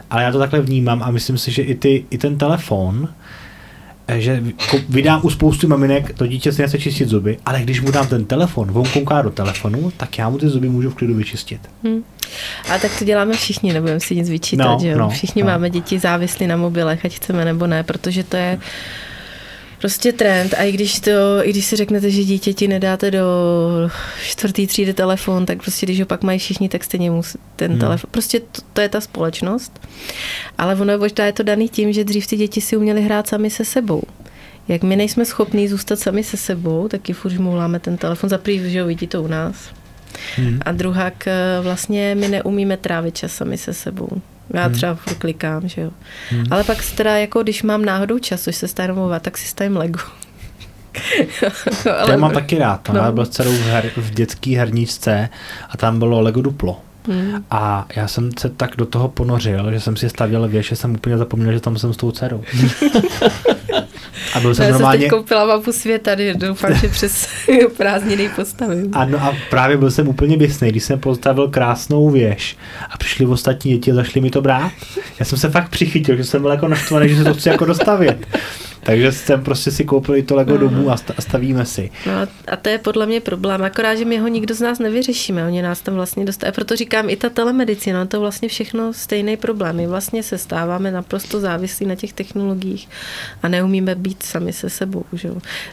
ale 0.09 0.23
já 0.23 0.31
to 0.31 0.39
takhle 0.39 0.61
vnímám 0.61 1.03
a 1.03 1.11
myslím 1.11 1.37
si, 1.37 1.51
že 1.51 1.61
i, 1.61 1.75
ty, 1.75 2.05
i 2.09 2.17
ten 2.17 2.37
telefon, 2.37 3.09
že 4.07 4.43
vydám 4.89 5.21
u 5.23 5.29
spoustu 5.29 5.67
maminek, 5.67 6.13
to 6.13 6.27
dítě 6.27 6.51
si 6.51 6.61
nechce 6.61 6.79
čistit 6.79 7.09
zuby, 7.09 7.37
ale 7.45 7.61
když 7.61 7.81
mu 7.81 7.91
dám 7.91 8.07
ten 8.07 8.25
telefon, 8.25 8.71
on 8.73 8.85
kouká 8.85 9.21
do 9.21 9.29
telefonu, 9.29 9.91
tak 9.97 10.17
já 10.17 10.29
mu 10.29 10.37
ty 10.37 10.49
zuby 10.49 10.69
můžu 10.69 10.89
v 10.89 10.95
klidu 10.95 11.15
vyčistit. 11.15 11.61
Hmm. 11.83 12.03
A 12.69 12.79
tak 12.79 12.99
to 12.99 13.05
děláme 13.05 13.33
všichni, 13.33 13.73
nebudeme 13.73 13.99
si 13.99 14.15
nic 14.15 14.29
vyčítat, 14.29 14.65
no, 14.65 14.77
že 14.81 14.87
jo? 14.87 14.97
No, 14.97 15.09
všichni 15.09 15.41
no. 15.41 15.47
máme 15.47 15.69
děti 15.69 15.99
závislí 15.99 16.47
na 16.47 16.57
mobilech, 16.57 17.05
ať 17.05 17.15
chceme 17.15 17.45
nebo 17.45 17.67
ne, 17.67 17.83
protože 17.83 18.23
to 18.23 18.37
je 18.37 18.59
prostě 19.83 20.13
trend 20.13 20.53
a 20.53 20.63
i 20.63 20.71
když, 20.71 20.99
to, 20.99 21.11
i 21.43 21.49
když 21.49 21.65
si 21.65 21.75
řeknete, 21.75 22.09
že 22.09 22.23
dítěti 22.23 22.67
nedáte 22.67 23.11
do 23.11 23.25
čtvrtý 24.23 24.67
třídy 24.67 24.93
telefon, 24.93 25.45
tak 25.45 25.61
prostě 25.61 25.85
když 25.85 25.99
ho 25.99 26.05
pak 26.05 26.23
mají 26.23 26.39
všichni, 26.39 26.69
tak 26.69 26.83
stejně 26.83 27.11
musí 27.11 27.37
ten 27.55 27.71
hmm. 27.71 27.79
telefon. 27.79 28.09
Prostě 28.11 28.39
to, 28.39 28.61
to, 28.73 28.81
je 28.81 28.89
ta 28.89 29.01
společnost. 29.01 29.87
Ale 30.57 30.75
ono 30.75 30.97
možná 30.97 31.25
je 31.25 31.33
to 31.33 31.43
daný 31.43 31.69
tím, 31.69 31.93
že 31.93 32.03
dřív 32.03 32.27
ty 32.27 32.37
děti 32.37 32.61
si 32.61 32.77
uměly 32.77 33.01
hrát 33.01 33.27
sami 33.27 33.49
se 33.49 33.65
sebou. 33.65 34.01
Jak 34.67 34.83
my 34.83 34.95
nejsme 34.95 35.25
schopní 35.25 35.67
zůstat 35.67 35.99
sami 35.99 36.23
se 36.23 36.37
sebou, 36.37 36.87
taky 36.87 37.13
furt 37.13 37.31
žmouláme 37.31 37.79
ten 37.79 37.97
telefon. 37.97 38.29
Za 38.29 38.37
prvý, 38.37 38.71
že 38.71 38.81
ho 38.81 38.87
vidí 38.87 39.07
to 39.07 39.23
u 39.23 39.27
nás. 39.27 39.55
Hmm. 40.35 40.59
A 40.65 40.71
druhák, 40.71 41.25
vlastně 41.61 42.15
my 42.15 42.27
neumíme 42.27 42.77
trávit 42.77 43.17
čas 43.17 43.31
sami 43.31 43.57
se 43.57 43.73
sebou. 43.73 44.09
Já 44.53 44.63
hmm. 44.65 44.73
třeba 44.73 44.95
furt 44.95 45.17
klikám, 45.17 45.67
že 45.67 45.81
jo. 45.81 45.91
Hmm. 46.29 46.45
Ale 46.51 46.63
pak 46.63 46.77
teda 46.95 47.17
jako, 47.17 47.43
když 47.43 47.63
mám 47.63 47.85
náhodou 47.85 48.19
čas, 48.19 48.41
což 48.41 48.55
se 48.55 48.67
stane 48.67 48.93
tak 49.19 49.37
si 49.37 49.47
stavím 49.47 49.77
Lego. 49.77 49.99
ale... 51.99 52.11
Já 52.11 52.17
mám 52.17 52.31
taky 52.31 52.57
rád. 52.57 52.89
No. 52.89 52.99
Já 52.99 53.11
byl 53.11 53.25
s 53.25 53.29
dcerou 53.29 53.51
v, 53.51 53.65
her, 53.65 53.91
v 53.97 54.11
dětské 54.11 54.57
herníčce 54.57 55.29
a 55.69 55.77
tam 55.77 55.99
bylo 55.99 56.21
Lego 56.21 56.41
Duplo. 56.41 56.81
Hmm. 57.07 57.43
A 57.51 57.87
já 57.95 58.07
jsem 58.07 58.29
se 58.39 58.49
tak 58.49 58.75
do 58.77 58.85
toho 58.85 59.09
ponořil, 59.09 59.71
že 59.71 59.79
jsem 59.79 59.97
si 59.97 60.09
stavěl 60.09 60.47
věž, 60.47 60.67
že 60.67 60.75
jsem 60.75 60.93
úplně 60.93 61.17
zapomněl, 61.17 61.53
že 61.53 61.59
tam 61.59 61.77
jsem 61.77 61.93
s 61.93 61.97
tou 61.97 62.11
dcerou. 62.11 62.43
A 64.33 64.39
byl 64.39 64.55
jsem 64.55 64.65
já 64.65 64.71
normálně... 64.71 64.99
jsem 64.99 65.09
teď 65.09 65.19
koupila 65.19 65.45
mapu 65.45 65.71
světa, 65.71 66.11
doufám, 66.35 66.75
že 66.75 66.87
přes 66.87 67.27
prázdniny 67.77 68.29
postavím. 68.35 68.89
Ano 68.93 69.17
a 69.21 69.35
právě 69.49 69.77
byl 69.77 69.91
jsem 69.91 70.07
úplně 70.07 70.37
běsný, 70.37 70.69
když 70.69 70.83
jsem 70.83 70.99
postavil 70.99 71.47
krásnou 71.47 72.09
věž 72.09 72.57
a 72.89 72.97
přišli 72.97 73.25
ostatní 73.25 73.71
děti 73.71 73.91
a 73.91 73.95
zašli 73.95 74.21
mi 74.21 74.29
to 74.29 74.41
brát. 74.41 74.71
Já 75.19 75.25
jsem 75.25 75.37
se 75.37 75.49
fakt 75.49 75.69
přichytil, 75.69 76.17
že 76.17 76.23
jsem 76.23 76.41
byl 76.41 76.51
jako 76.51 76.67
naštvaný, 76.67 77.09
že 77.09 77.15
se 77.15 77.23
to 77.23 77.33
chci 77.33 77.49
jako 77.49 77.65
dostavit. 77.65 78.27
Takže 78.83 79.11
jsem 79.11 79.43
prostě 79.43 79.71
si 79.71 79.85
koupili 79.85 80.23
to 80.23 80.35
Lego 80.35 80.57
domů 80.57 80.91
a 80.91 80.97
stavíme 81.19 81.65
si. 81.65 81.91
No 82.05 82.13
a 82.47 82.55
to 82.55 82.69
je 82.69 82.77
podle 82.77 83.05
mě 83.05 83.21
problém, 83.21 83.63
akorát, 83.63 83.95
že 83.95 84.05
my 84.05 84.17
ho 84.17 84.27
nikdo 84.27 84.55
z 84.55 84.61
nás 84.61 84.79
nevyřešíme, 84.79 85.45
oni 85.45 85.61
nás 85.61 85.81
tam 85.81 85.93
vlastně 85.93 86.25
dostávají. 86.25 86.53
Proto 86.53 86.75
říkám, 86.75 87.09
i 87.09 87.15
ta 87.15 87.29
telemedicina, 87.29 88.05
to 88.05 88.19
vlastně 88.19 88.49
všechno 88.49 88.93
stejný 88.93 89.37
problém. 89.37 89.75
My 89.75 89.87
vlastně 89.87 90.23
se 90.23 90.37
stáváme 90.37 90.91
naprosto 90.91 91.39
závislí 91.39 91.85
na 91.85 91.95
těch 91.95 92.13
technologiích 92.13 92.89
a 93.43 93.47
neumíme 93.47 93.95
být 93.95 94.23
sami 94.23 94.53
se 94.53 94.69
sebou. 94.69 95.05
Že? 95.13 95.29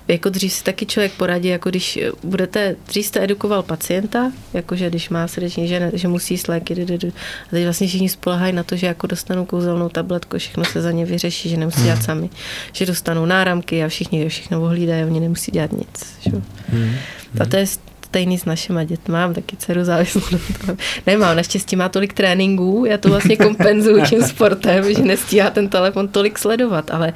Jako 0.09 0.29
dřív 0.29 0.53
si 0.53 0.65
taky 0.65 0.87
člověk 0.87 1.13
poradí, 1.13 1.49
jako 1.49 1.71
když 1.71 1.99
budete, 2.25 2.77
dřív 2.87 3.07
jste 3.07 3.25
edukoval 3.25 3.63
pacienta, 3.63 4.33
jakože 4.55 4.91
když 4.91 5.09
má 5.09 5.29
srdeční, 5.29 5.69
že, 5.69 5.91
že 5.95 6.09
musí 6.09 6.35
jíst 6.35 6.49
léky, 6.49 6.75
a 6.83 7.51
teď 7.51 7.65
vlastně 7.65 7.87
všichni 7.87 8.09
spolehají 8.09 8.53
na 8.53 8.63
to, 8.63 8.77
že 8.77 8.87
jako 8.87 9.07
dostanou 9.07 9.45
kouzelnou 9.45 9.89
tabletku, 9.89 10.39
všechno 10.39 10.65
se 10.65 10.83
za 10.83 10.91
ně 10.91 11.07
vyřeší, 11.07 11.49
že 11.49 11.57
nemusí 11.57 11.83
dělat 11.83 12.03
sami, 12.03 12.31
že 12.73 12.87
dostanou 13.01 13.27
náramky 13.27 13.85
a 13.85 13.89
všichni 13.89 14.29
všechno 14.29 14.63
ohlídají, 14.63 15.05
oni 15.05 15.21
nemusí 15.21 15.53
dělat 15.53 15.73
nic. 15.73 16.17
Že? 16.21 16.31
Hmm. 16.69 16.93
A 17.41 17.47
to 17.47 17.57
je 17.57 17.67
stejný 18.05 18.39
s 18.39 18.45
našima 18.45 18.85
dětmi. 18.85 19.13
Mám 19.13 19.35
taky 19.35 19.57
dceru 19.57 19.85
závislou 19.85 20.23
na 20.33 20.39
tom. 20.67 20.77
Nemám, 21.07 21.37
naštěstí 21.37 21.77
má 21.77 21.89
tolik 21.89 22.13
tréninků, 22.13 22.85
já 22.89 22.99
to 22.99 23.09
vlastně 23.09 23.37
kompenzuju 23.37 24.05
tím 24.05 24.23
sportem, 24.23 24.95
že 24.95 25.03
nestíhá 25.03 25.51
ten 25.51 25.69
telefon 25.69 26.09
tolik 26.09 26.39
sledovat, 26.39 26.91
ale 26.91 27.13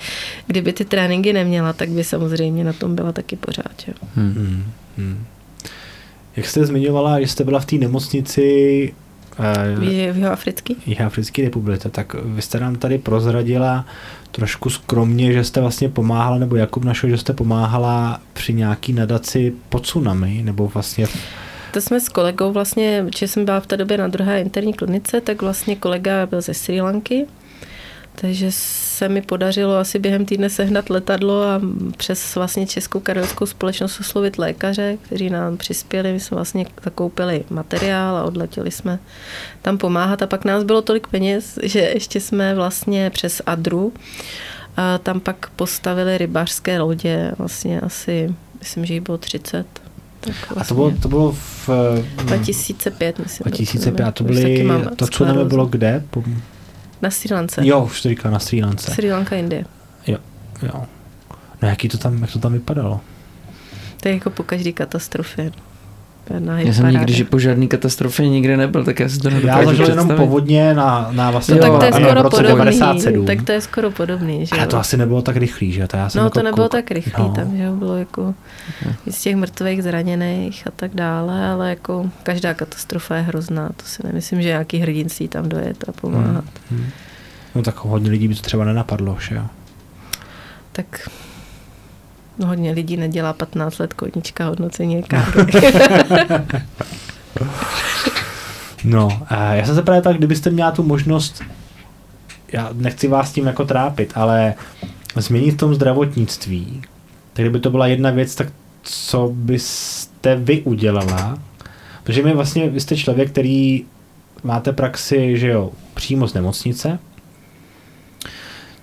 kdyby 0.47 0.73
ty 0.73 0.85
tréninky 0.85 1.33
neměla, 1.33 1.73
tak 1.73 1.89
by 1.89 2.05
samozřejmě 2.05 2.65
na 2.65 2.73
tom 2.73 2.95
byla 2.95 3.13
taky 3.13 3.37
pořád. 3.37 3.75
Že? 3.87 3.93
Hmm. 4.17 4.33
Hmm. 4.33 4.65
hmm. 4.99 5.25
Jak 6.37 6.47
jste 6.47 6.67
zmiňovala, 6.67 7.21
že 7.21 7.27
jste 7.27 7.45
byla 7.45 7.61
v 7.61 7.67
té 7.67 7.77
nemocnici 7.77 8.95
v 9.77 9.83
Jihoafrický? 9.83 10.77
Jihoafrické 10.87 11.43
republice. 11.43 11.91
Tak 11.91 12.15
vy 12.15 12.43
jste 12.43 12.61
nám 12.61 12.77
tady 12.77 12.99
prozradila 12.99 13.87
trošku 14.31 14.71
skromně, 14.71 15.33
že 15.33 15.45
jste 15.45 15.61
vlastně 15.61 15.89
pomáhala, 15.89 16.39
nebo 16.39 16.57
Jakub 16.57 16.85
našel, 16.85 17.11
že 17.11 17.19
jste 17.19 17.33
pomáhala 17.33 18.21
při 18.33 18.53
nějaký 18.53 18.93
nadaci 18.93 19.53
po 19.69 19.79
tsunami, 19.81 20.41
nebo 20.45 20.69
vlastně... 20.69 21.07
To 21.73 21.81
jsme 21.81 22.01
s 22.01 22.09
kolegou 22.09 22.53
vlastně, 22.53 23.07
že 23.17 23.29
jsem 23.29 23.45
byla 23.45 23.61
v 23.61 23.67
té 23.67 23.77
době 23.77 23.99
na 23.99 24.09
druhé 24.09 24.41
interní 24.41 24.75
klinice, 24.75 25.21
tak 25.21 25.43
vlastně 25.43 25.77
kolega 25.77 26.27
byl 26.27 26.41
ze 26.41 26.55
Sri 26.55 26.81
Lanky, 26.81 27.27
takže 28.15 28.47
se 28.51 29.09
mi 29.09 29.23
podařilo 29.23 29.77
asi 29.77 29.99
během 29.99 30.25
týdne 30.25 30.51
sehnat 30.51 30.91
letadlo 30.91 31.43
a 31.43 31.61
přes 31.97 32.35
vlastně 32.35 32.67
Českou 32.67 33.01
kardiologickou 33.01 33.47
společnost 33.47 34.01
oslovit 34.01 34.39
lékaře, 34.39 34.99
kteří 35.03 35.31
nám 35.31 35.57
přispěli. 35.57 36.13
My 36.13 36.21
jsme 36.21 36.35
vlastně 36.35 36.67
zakoupili 36.85 37.45
materiál 37.51 38.17
a 38.17 38.25
odletěli 38.25 38.71
jsme 38.71 38.99
tam 39.63 39.79
pomáhat. 39.79 40.23
A 40.23 40.27
pak 40.27 40.45
nás 40.45 40.65
bylo 40.65 40.83
tolik 40.83 41.07
peněz, 41.07 41.59
že 41.63 41.81
ještě 41.81 42.21
jsme 42.21 42.55
vlastně 42.55 43.11
přes 43.11 43.43
Adru 43.47 43.93
a 44.77 44.99
tam 44.99 45.21
pak 45.21 45.51
postavili 45.57 46.19
rybářské 46.19 46.81
lodě, 46.81 47.33
vlastně 47.39 47.81
asi, 47.81 48.35
myslím, 48.59 48.85
že 48.85 48.95
jich 48.95 49.03
bylo 49.03 49.19
30. 49.19 49.67
Tak 50.21 50.35
vlastně. 50.55 50.61
A 50.61 50.65
to 50.65 50.75
bylo, 50.75 50.93
to 51.03 51.09
bylo 51.09 51.33
v... 51.33 51.69
2005, 52.17 53.19
myslím. 53.19 53.45
2005, 53.45 54.05
a 54.05 54.11
to 54.11 54.25
byly, 54.25 54.69
to 54.97 55.07
co 55.07 55.25
bylo 55.45 55.67
kde? 55.67 56.05
Na 57.03 57.11
Sri 57.11 57.35
Lance. 57.35 57.67
Jo, 57.67 57.85
už 57.85 58.03
to 58.03 58.09
říkal 58.09 58.33
na 58.33 58.39
Sri 58.39 58.63
Lance. 58.63 58.95
Sri 58.95 59.13
Lanka, 59.13 59.37
Indie. 59.37 59.65
Jo, 60.07 60.19
jo. 60.63 60.85
No 61.63 61.69
jaký 61.69 61.89
to 61.89 61.99
tam, 61.99 62.23
jak 62.23 62.33
to 62.33 62.39
tam 62.39 62.53
vypadalo? 62.53 63.01
To 64.01 64.09
je 64.09 64.15
jako 64.15 64.31
po 64.31 64.43
každé 64.43 64.73
katastrofě. 64.73 65.53
Na 66.39 66.61
já 66.61 66.73
jsem 66.73 66.91
nikdy, 66.91 67.13
že 67.13 67.25
po 67.25 67.39
žádný 67.39 67.69
katastrofě 67.69 68.29
nikdy 68.29 68.57
nebyl, 68.57 68.85
tak 68.85 69.01
já 69.01 69.09
si 69.09 69.19
to 69.19 69.31
nedokážu 69.31 69.61
Já 69.61 69.67
zažil 69.67 69.89
jenom 69.89 70.09
povodně 70.09 70.75
na, 70.75 71.09
na 71.13 71.31
vlastně 71.31 71.55
no, 71.55 71.61
tak 71.61 71.79
to 71.79 71.85
je 71.85 71.93
skoro 71.93 72.21
v 72.21 72.23
roce 72.23 72.37
podobný, 72.37 72.57
97. 72.57 73.27
Tak 73.27 73.43
to 73.43 73.53
je 73.53 73.61
skoro 73.61 73.91
podobný, 73.91 74.47
že 74.47 74.57
Ale 74.57 74.67
to 74.67 74.79
asi 74.79 74.97
nebylo 74.97 75.23
tak 75.23 75.37
rychlý, 75.37 75.73
že? 75.73 75.87
To 75.87 75.97
já 75.97 76.09
jsem 76.09 76.19
no 76.19 76.27
jako 76.27 76.39
to 76.39 76.43
nebylo 76.43 76.65
kouk... 76.65 76.73
tak 76.73 76.91
rychlý, 76.91 77.23
no. 77.23 77.33
tam 77.33 77.57
že 77.57 77.71
bylo 77.71 77.97
jako 77.97 78.35
z 79.11 79.23
těch 79.23 79.37
mrtvých, 79.37 79.83
zraněných 79.83 80.67
a 80.67 80.71
tak 80.77 80.95
dále, 80.95 81.49
ale 81.49 81.69
jako 81.69 82.11
každá 82.23 82.55
katastrofa 82.55 83.17
je 83.17 83.23
hrozná, 83.23 83.69
to 83.77 83.85
si 83.85 84.07
nemyslím, 84.07 84.43
že 84.43 84.49
nějaký 84.49 84.79
hrdinství 84.79 85.29
tam 85.29 85.49
dojet 85.49 85.85
a 85.89 85.93
pomáhat. 85.93 86.45
Hmm. 86.71 86.81
Hmm. 86.81 86.91
No 87.55 87.63
tak 87.63 87.85
hodně 87.85 88.11
lidí 88.11 88.29
by 88.29 88.35
to 88.35 88.43
třeba 88.43 88.65
nenapadlo, 88.65 89.17
že 89.21 89.35
jo? 89.35 89.45
Tak 90.73 91.09
hodně 92.47 92.73
lidí 92.73 92.97
nedělá 92.97 93.33
15 93.33 93.79
let 93.79 93.93
koníčka 93.93 94.47
hodnocení 94.47 94.99
EKG. 94.99 95.15
no, 98.85 99.23
já 99.53 99.67
jsem 99.67 99.75
se 99.75 99.83
právě 99.83 100.03
tak, 100.03 100.17
kdybyste 100.17 100.51
měla 100.51 100.71
tu 100.71 100.83
možnost, 100.83 101.43
já 102.53 102.71
nechci 102.73 103.09
vás 103.09 103.33
tím 103.33 103.47
jako 103.47 103.65
trápit, 103.65 104.13
ale 104.15 104.55
změnit 105.17 105.51
v 105.51 105.57
tom 105.57 105.75
zdravotnictví, 105.75 106.83
tak 107.33 107.45
kdyby 107.45 107.61
to 107.61 107.71
byla 107.71 107.87
jedna 107.87 108.11
věc, 108.11 108.35
tak 108.35 108.49
co 108.83 109.31
byste 109.35 110.37
vy 110.37 110.63
udělala? 110.63 111.39
Protože 112.05 112.23
my 112.23 112.35
vlastně, 112.35 112.71
vy 112.71 112.81
jste 112.81 112.97
člověk, 112.97 113.31
který 113.31 113.85
máte 114.43 114.73
praxi, 114.73 115.39
že 115.39 115.49
jo, 115.49 115.71
přímo 115.95 116.29
z 116.29 116.35
nemocnice, 116.35 116.99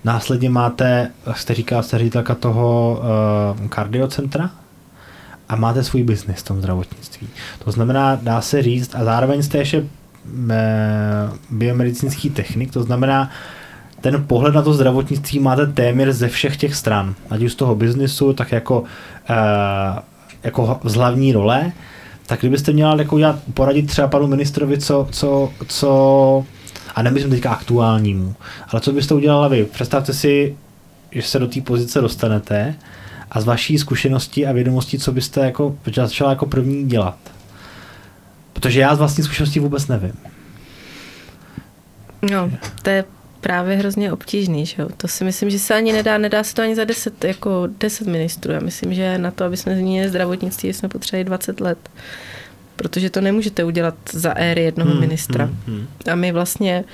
Následně 0.04 0.50
máte, 0.50 1.10
jste 1.32 1.54
říkal, 1.54 1.82
jste 1.82 1.98
ředitelka 1.98 2.34
toho 2.34 3.00
uh, 3.60 3.68
kardiocentra 3.68 4.50
a 5.48 5.56
máte 5.56 5.84
svůj 5.84 6.02
biznis 6.02 6.38
v 6.38 6.42
tom 6.42 6.58
zdravotnictví. 6.58 7.28
To 7.64 7.70
znamená, 7.70 8.18
dá 8.22 8.40
se 8.40 8.62
říct, 8.62 8.94
a 8.94 9.04
zároveň 9.04 9.42
jste 9.42 9.58
ještě 9.58 9.80
uh, 9.80 9.86
biomedicínský 11.50 12.30
technik, 12.30 12.72
to 12.72 12.82
znamená, 12.82 13.30
ten 14.00 14.24
pohled 14.26 14.54
na 14.54 14.62
to 14.62 14.74
zdravotnictví 14.74 15.38
máte 15.38 15.66
téměř 15.66 16.08
ze 16.14 16.28
všech 16.28 16.56
těch 16.56 16.74
stran, 16.74 17.14
ať 17.30 17.42
už 17.42 17.52
z 17.52 17.56
toho 17.56 17.74
biznisu, 17.74 18.32
tak 18.32 18.52
jako, 18.52 18.80
uh, 18.80 19.98
jako 20.42 20.80
z 20.84 20.94
hlavní 20.94 21.32
role, 21.32 21.72
tak 22.26 22.40
kdybyste 22.40 22.72
měla 22.72 22.96
jako 22.96 23.18
poradit 23.54 23.86
třeba 23.86 24.08
panu 24.08 24.26
ministrovi, 24.26 24.78
co, 24.78 25.08
co, 25.10 25.50
co 25.68 26.44
a 26.94 27.02
nemyslím 27.02 27.30
teďka 27.30 27.50
aktuálnímu, 27.50 28.34
ale 28.68 28.80
co 28.80 28.92
byste 28.92 29.14
udělala 29.14 29.48
vy? 29.48 29.64
Představte 29.64 30.12
si, 30.12 30.56
že 31.10 31.22
se 31.22 31.38
do 31.38 31.46
té 31.46 31.60
pozice 31.60 32.00
dostanete 32.00 32.74
a 33.30 33.40
z 33.40 33.44
vaší 33.44 33.78
zkušenosti 33.78 34.46
a 34.46 34.52
vědomosti, 34.52 34.98
co 34.98 35.12
byste 35.12 35.40
jako 35.40 35.78
začala 35.94 36.30
jako 36.30 36.46
první 36.46 36.88
dělat. 36.88 37.18
Protože 38.52 38.80
já 38.80 38.94
z 38.94 38.98
vlastní 38.98 39.24
zkušenosti 39.24 39.60
vůbec 39.60 39.88
nevím. 39.88 40.14
No, 42.30 42.50
to 42.82 42.90
je 42.90 43.04
právě 43.40 43.76
hrozně 43.76 44.12
obtížný, 44.12 44.66
že 44.66 44.82
jo? 44.82 44.88
To 44.96 45.08
si 45.08 45.24
myslím, 45.24 45.50
že 45.50 45.58
se 45.58 45.74
ani 45.74 45.92
nedá, 45.92 46.18
nedá 46.18 46.44
se 46.44 46.54
to 46.54 46.62
ani 46.62 46.74
za 46.74 46.84
deset, 46.84 47.24
jako 47.24 47.68
deset 47.80 48.06
ministrů. 48.06 48.52
Já 48.52 48.60
myslím, 48.60 48.94
že 48.94 49.18
na 49.18 49.30
to, 49.30 49.44
aby 49.44 49.56
jsme 49.56 49.74
změnili 49.76 50.08
zdravotnictví, 50.08 50.72
jsme 50.72 50.88
potřebovali 50.88 51.24
20 51.24 51.60
let 51.60 51.78
protože 52.76 53.10
to 53.10 53.20
nemůžete 53.20 53.64
udělat 53.64 53.94
za 54.12 54.32
éry 54.32 54.62
jednoho 54.62 54.90
hmm, 54.90 55.00
ministra. 55.00 55.44
Hmm, 55.44 55.58
hmm. 55.66 55.86
A 56.12 56.14
my 56.14 56.32
vlastně 56.32 56.84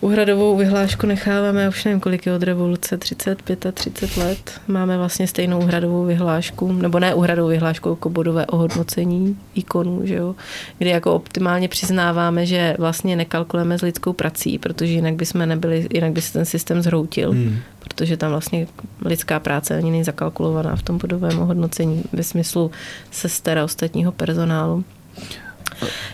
Uhradovou 0.00 0.56
vyhlášku 0.56 1.06
necháváme, 1.06 1.68
už 1.68 1.84
nevím, 1.84 2.00
kolik 2.00 2.26
je 2.26 2.34
od 2.34 2.42
revoluce, 2.42 2.98
35 2.98 3.66
a 3.66 3.72
30 3.72 4.16
let. 4.16 4.60
Máme 4.68 4.98
vlastně 4.98 5.26
stejnou 5.26 5.58
uhradovou 5.58 6.04
vyhlášku, 6.04 6.72
nebo 6.72 6.98
ne 6.98 7.14
uhradovou 7.14 7.48
vyhlášku, 7.48 7.88
jako 7.88 8.10
bodové 8.10 8.46
ohodnocení 8.46 9.38
ikonů, 9.54 10.06
že 10.06 10.14
jo? 10.14 10.34
kdy 10.78 10.90
jako 10.90 11.14
optimálně 11.14 11.68
přiznáváme, 11.68 12.46
že 12.46 12.76
vlastně 12.78 13.16
nekalkulujeme 13.16 13.78
s 13.78 13.82
lidskou 13.82 14.12
prací, 14.12 14.58
protože 14.58 14.92
jinak 14.92 15.14
by 15.14 15.26
jsme 15.26 15.46
nebyli, 15.46 15.88
jinak 15.92 16.12
by 16.12 16.22
se 16.22 16.32
ten 16.32 16.44
systém 16.44 16.82
zhroutil, 16.82 17.30
hmm. 17.30 17.56
protože 17.80 18.16
tam 18.16 18.30
vlastně 18.30 18.66
lidská 19.04 19.40
práce 19.40 19.76
ani 19.76 19.90
není 19.90 20.04
zakalkulovaná 20.04 20.76
v 20.76 20.82
tom 20.82 20.98
bodovém 20.98 21.38
ohodnocení 21.38 22.04
ve 22.12 22.22
smyslu 22.22 22.70
sester 23.10 23.58
a 23.58 23.64
ostatního 23.64 24.12
personálu. 24.12 24.84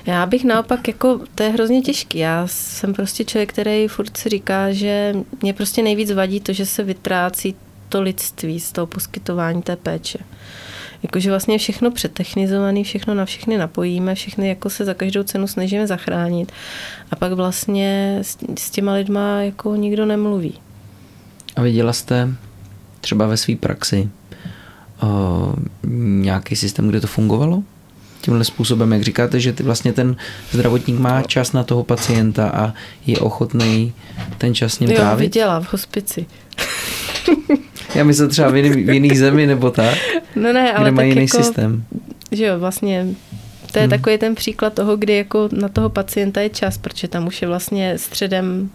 Já 0.06 0.26
bych 0.26 0.44
naopak, 0.44 0.88
jako, 0.88 1.20
to 1.34 1.42
je 1.42 1.48
hrozně 1.48 1.82
těžký. 1.82 2.18
Já 2.18 2.46
jsem 2.46 2.94
prostě 2.94 3.24
člověk, 3.24 3.52
který 3.52 3.88
furt 3.88 4.16
si 4.16 4.28
říká, 4.28 4.72
že 4.72 5.14
mě 5.42 5.52
prostě 5.52 5.82
nejvíc 5.82 6.12
vadí 6.12 6.40
to, 6.40 6.52
že 6.52 6.66
se 6.66 6.82
vytrácí 6.82 7.54
to 7.88 8.02
lidství 8.02 8.60
z 8.60 8.72
toho 8.72 8.86
poskytování 8.86 9.62
té 9.62 9.76
péče. 9.76 10.18
Jakože 11.02 11.30
vlastně 11.30 11.58
všechno 11.58 11.90
přetechnizované, 11.90 12.82
všechno 12.82 13.14
na 13.14 13.24
všechny 13.24 13.58
napojíme, 13.58 14.14
všechny 14.14 14.48
jako 14.48 14.70
se 14.70 14.84
za 14.84 14.94
každou 14.94 15.22
cenu 15.22 15.46
snažíme 15.46 15.86
zachránit. 15.86 16.52
A 17.10 17.16
pak 17.16 17.32
vlastně 17.32 18.18
s, 18.22 18.38
s 18.58 18.70
těma 18.70 18.92
lidma 18.92 19.42
jako 19.42 19.76
nikdo 19.76 20.06
nemluví. 20.06 20.54
A 21.56 21.62
viděla 21.62 21.92
jste 21.92 22.28
třeba 23.00 23.26
ve 23.26 23.36
své 23.36 23.56
praxi 23.56 24.08
uh, 25.02 25.54
nějaký 26.22 26.56
systém, 26.56 26.88
kde 26.88 27.00
to 27.00 27.06
fungovalo? 27.06 27.62
Tímhle 28.26 28.44
způsobem, 28.44 28.92
jak 28.92 29.02
říkáte, 29.02 29.40
že 29.40 29.52
ty 29.52 29.62
vlastně 29.62 29.92
ten 29.92 30.16
zdravotník 30.52 30.98
má 30.98 31.22
čas 31.22 31.52
na 31.52 31.64
toho 31.64 31.84
pacienta 31.84 32.48
a 32.48 32.74
je 33.06 33.18
ochotný 33.18 33.92
ten 34.38 34.54
čas 34.54 34.74
s 34.74 34.78
ním 34.78 34.90
jo, 34.90 34.96
trávit? 34.96 35.20
viděla 35.20 35.60
v 35.60 35.72
hospici. 35.72 36.26
Já 37.94 38.04
myslím 38.04 38.28
třeba 38.28 38.48
v, 38.50 38.56
jiný, 38.56 38.70
v 38.84 38.90
jiných 38.90 39.18
zemi 39.18 39.46
nebo 39.46 39.70
tak, 39.70 39.98
no 40.36 40.52
ne, 40.52 40.72
ale 40.72 40.84
kde 40.84 40.90
mají 40.90 41.08
jiný 41.08 41.22
jako, 41.22 41.36
systém. 41.36 41.84
Že 42.32 42.44
jo, 42.44 42.58
vlastně 42.58 43.06
to 43.72 43.78
je 43.78 43.82
hmm. 43.82 43.90
takový 43.90 44.18
ten 44.18 44.34
příklad 44.34 44.72
toho, 44.72 44.96
kdy 44.96 45.16
jako 45.16 45.48
na 45.52 45.68
toho 45.68 45.88
pacienta 45.88 46.40
je 46.40 46.48
čas, 46.48 46.78
protože 46.78 47.08
tam 47.08 47.26
už 47.26 47.42
je 47.42 47.48
vlastně 47.48 47.98
středem 47.98 48.70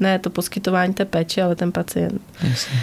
ne 0.00 0.18
to 0.18 0.30
poskytování 0.30 0.94
té 0.94 1.04
péče, 1.04 1.42
ale 1.42 1.56
ten 1.56 1.72
pacient. 1.72 2.20
Jasně. 2.42 2.80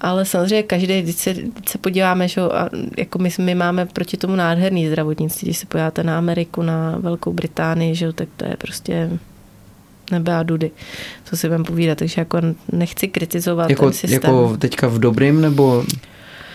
Ale 0.00 0.24
samozřejmě 0.24 0.62
každý, 0.62 1.02
když 1.02 1.16
se, 1.16 1.32
když 1.34 1.70
se 1.70 1.78
podíváme, 1.78 2.28
že, 2.28 2.40
a 2.40 2.68
jako 2.96 3.18
my, 3.18 3.30
my 3.38 3.54
máme 3.54 3.86
proti 3.86 4.16
tomu 4.16 4.36
nádherný 4.36 4.88
zdravotnictví, 4.88 5.46
když 5.46 5.58
se 5.58 5.66
podíváte 5.66 6.02
na 6.02 6.18
Ameriku, 6.18 6.62
na 6.62 6.96
Velkou 6.98 7.32
Británii, 7.32 7.94
že, 7.94 8.12
tak 8.12 8.28
to 8.36 8.44
je 8.44 8.56
prostě 8.56 9.10
nebe 10.10 10.34
a 10.34 10.42
dudy, 10.42 10.70
co 11.24 11.36
si 11.36 11.46
budeme 11.46 11.64
povídat, 11.64 11.98
takže 11.98 12.20
jako 12.20 12.38
nechci 12.72 13.08
kritizovat 13.08 13.70
jako, 13.70 13.84
ten 13.84 13.92
systém. 13.92 14.12
Jako 14.12 14.56
teďka 14.56 14.88
v 14.88 14.98
dobrým, 14.98 15.40
nebo 15.40 15.84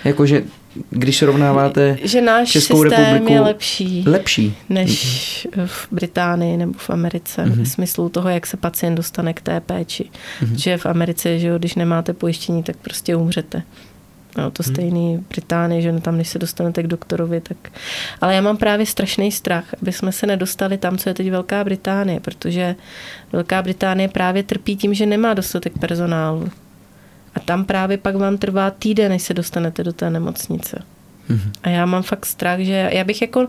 jakože 0.06 0.44
když 0.90 1.18
srovnáváte 1.18 1.98
že 2.04 2.22
náš 2.22 2.50
Českou 2.50 2.84
systém 2.84 3.00
republiku, 3.00 3.34
je 3.34 3.42
lepší, 3.42 4.04
lepší 4.08 4.58
než 4.70 5.48
v 5.66 5.88
Británii 5.92 6.58
nebo 6.58 6.74
v 6.78 6.90
Americe 6.90 7.46
mm-hmm. 7.46 7.64
v 7.64 7.68
smyslu 7.68 8.10
toho, 8.10 8.30
jak 8.30 8.48
se 8.48 8.58
pacient 8.58 8.96
dostane 8.96 9.34
k 9.34 9.42
té 9.42 9.60
péči. 9.60 10.10
Mm-hmm. 10.42 10.56
Že 10.56 10.78
v 10.78 10.86
Americe, 10.86 11.40
že 11.40 11.48
jo, 11.48 11.58
když 11.58 11.76
nemáte 11.76 12.14
pojištění, 12.14 12.64
tak 12.64 12.78
prostě 12.78 13.16
umřete. 13.16 13.64
No, 14.38 14.52
to 14.52 14.64
stejný 14.64 15.18
v 15.18 15.30
Británii, 15.30 15.82
že 15.82 15.94
tam, 16.02 16.18
než 16.18 16.28
se 16.30 16.40
dostanete 16.40 16.84
k 16.84 16.88
doktorovi, 16.88 17.42
tak... 17.42 17.58
Ale 18.22 18.36
já 18.36 18.42
mám 18.42 18.58
právě 18.58 18.86
strašný 18.86 19.32
strach, 19.32 19.66
aby 19.82 19.92
jsme 19.92 20.12
se 20.12 20.28
nedostali 20.28 20.78
tam, 20.78 20.98
co 20.98 21.10
je 21.10 21.14
teď 21.14 21.32
Velká 21.32 21.64
Británie, 21.64 22.20
protože 22.20 22.76
Velká 23.32 23.62
Británie 23.62 24.10
právě 24.10 24.44
trpí 24.44 24.76
tím, 24.76 24.94
že 24.94 25.06
nemá 25.06 25.34
dostatek 25.34 25.74
personálu. 25.80 26.50
A 27.36 27.40
tam 27.40 27.66
právě 27.66 27.98
pak 27.98 28.16
vám 28.16 28.38
trvá 28.38 28.72
týden, 28.72 29.12
než 29.12 29.22
se 29.22 29.34
dostanete 29.34 29.84
do 29.84 29.94
té 29.94 30.10
nemocnice. 30.10 30.84
Mm-hmm. 31.30 31.52
A 31.64 31.70
já 31.70 31.86
mám 31.86 32.04
fakt 32.04 32.26
strach, 32.26 32.60
že 32.60 32.90
já 32.94 33.04
bych 33.04 33.22
jako 33.22 33.48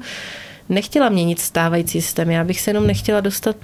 nechtěla 0.69 1.09
měnit 1.09 1.41
stávající 1.41 2.03
systém, 2.03 2.31
já 2.31 2.45
bych 2.45 2.61
se 2.61 2.71
jenom 2.71 2.87
nechtěla 2.87 3.21
dostat 3.21 3.57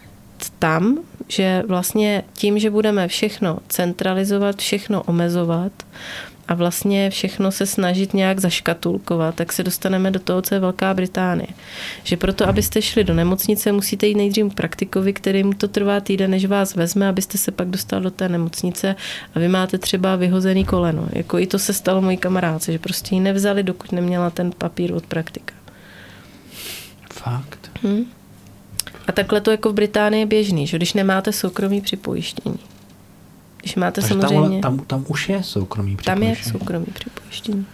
tam, 0.58 0.98
že 1.28 1.62
vlastně 1.66 2.22
tím, 2.32 2.58
že 2.58 2.70
budeme 2.70 3.08
všechno 3.08 3.58
centralizovat, 3.68 4.58
všechno 4.58 5.02
omezovat, 5.02 5.72
a 6.48 6.54
vlastně 6.54 7.10
všechno 7.10 7.52
se 7.52 7.66
snažit 7.66 8.14
nějak 8.14 8.40
zaškatulkovat, 8.40 9.34
tak 9.34 9.52
se 9.52 9.62
dostaneme 9.62 10.10
do 10.10 10.20
toho, 10.20 10.42
co 10.42 10.54
je 10.54 10.60
Velká 10.60 10.94
Británie. 10.94 11.48
Že 12.04 12.16
proto, 12.16 12.48
abyste 12.48 12.82
šli 12.82 13.04
do 13.04 13.14
nemocnice, 13.14 13.72
musíte 13.72 14.06
jít 14.06 14.14
nejdřív 14.14 14.52
k 14.52 14.54
praktikovi, 14.54 15.12
kterým 15.12 15.52
to 15.52 15.68
trvá 15.68 16.00
týden, 16.00 16.30
než 16.30 16.46
vás 16.46 16.74
vezme, 16.74 17.08
abyste 17.08 17.38
se 17.38 17.50
pak 17.50 17.68
dostal 17.68 18.00
do 18.00 18.10
té 18.10 18.28
nemocnice 18.28 18.96
a 19.34 19.38
vy 19.38 19.48
máte 19.48 19.78
třeba 19.78 20.16
vyhozený 20.16 20.64
koleno. 20.64 21.08
Jako 21.12 21.38
i 21.38 21.46
to 21.46 21.58
se 21.58 21.72
stalo 21.72 22.00
mojí 22.00 22.16
kamarádce, 22.16 22.72
že 22.72 22.78
prostě 22.78 23.14
ji 23.14 23.20
nevzali, 23.20 23.62
dokud 23.62 23.92
neměla 23.92 24.30
ten 24.30 24.52
papír 24.58 24.92
od 24.94 25.06
praktika. 25.06 25.54
Fakt? 27.12 27.70
Hm? 27.82 28.04
A 29.06 29.12
takhle 29.12 29.40
to 29.40 29.50
jako 29.50 29.70
v 29.70 29.74
Británii 29.74 30.22
je 30.22 30.26
běžný, 30.26 30.66
že 30.66 30.76
když 30.76 30.94
nemáte 30.94 31.32
soukromí 31.32 31.80
připojištění. 31.80 32.58
Když 33.60 33.76
máte 33.76 34.01
Takže 34.01 34.14
samozřejmě... 34.14 34.60
Tam, 34.60 34.76
tam, 34.76 34.86
tam 34.86 35.05
už 35.09 35.28
je 35.28 35.43
soukromý 35.43 35.97
Tam 35.97 36.22
je 36.22 36.36
soukromý 36.43 36.86
připojištění. 36.94 37.66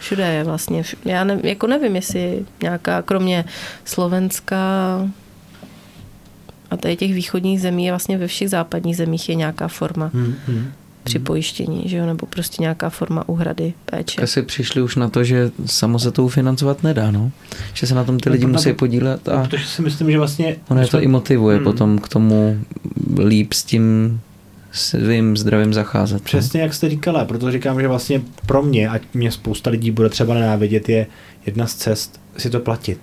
Všude 0.00 0.26
je 0.26 0.44
vlastně. 0.44 0.82
Já 1.04 1.24
ne, 1.24 1.40
jako 1.42 1.66
nevím, 1.66 1.96
jestli 1.96 2.44
nějaká, 2.62 3.02
kromě 3.02 3.44
Slovenska 3.84 4.56
a 6.70 6.76
tady 6.76 6.96
těch 6.96 7.14
východních 7.14 7.60
zemí 7.60 7.84
je 7.84 7.92
vlastně 7.92 8.18
ve 8.18 8.26
všech 8.26 8.50
západních 8.50 8.96
zemích 8.96 9.28
je 9.28 9.34
nějaká 9.34 9.68
forma 9.68 10.10
hmm, 10.14 10.34
hmm, 10.46 10.72
připojištění, 11.04 11.82
že 11.86 11.96
jo? 11.96 12.06
nebo 12.06 12.26
prostě 12.26 12.62
nějaká 12.62 12.90
forma 12.90 13.28
úhrady 13.28 13.74
péče. 13.84 14.22
Asi 14.22 14.42
přišli 14.42 14.82
už 14.82 14.96
na 14.96 15.08
to, 15.08 15.24
že 15.24 15.50
samo 15.66 15.98
se 15.98 16.10
to 16.10 16.24
ufinancovat 16.24 16.82
nedá, 16.82 17.10
no. 17.10 17.30
Že 17.74 17.86
se 17.86 17.94
na 17.94 18.04
tom 18.04 18.20
ty 18.20 18.30
lidi 18.30 18.44
no, 18.44 18.52
musí 18.52 18.72
podílet. 18.72 19.28
A 19.28 19.44
protože 19.44 19.66
si 19.66 19.82
myslím, 19.82 20.10
že 20.10 20.18
vlastně... 20.18 20.56
Ono 20.68 20.80
je 20.80 20.86
to 20.86 21.00
i 21.00 21.08
motivuje 21.08 21.56
hmm. 21.56 21.64
potom 21.64 21.98
k 21.98 22.08
tomu 22.08 22.60
líp 23.18 23.52
s 23.52 23.64
tím 23.64 24.20
svým 24.72 25.36
zdravím 25.36 25.74
zacházet. 25.74 26.18
No. 26.18 26.24
Přesně 26.24 26.60
jak 26.60 26.74
jste 26.74 26.88
říkala, 26.88 27.24
proto 27.24 27.50
říkám, 27.50 27.80
že 27.80 27.88
vlastně 27.88 28.22
pro 28.46 28.62
mě, 28.62 28.88
ať 28.88 29.02
mě 29.14 29.32
spousta 29.32 29.70
lidí 29.70 29.90
bude 29.90 30.08
třeba 30.08 30.34
nenávidět, 30.34 30.88
je 30.88 31.06
jedna 31.46 31.66
z 31.66 31.74
cest 31.74 32.20
si 32.36 32.50
to 32.50 32.60
platit 32.60 32.98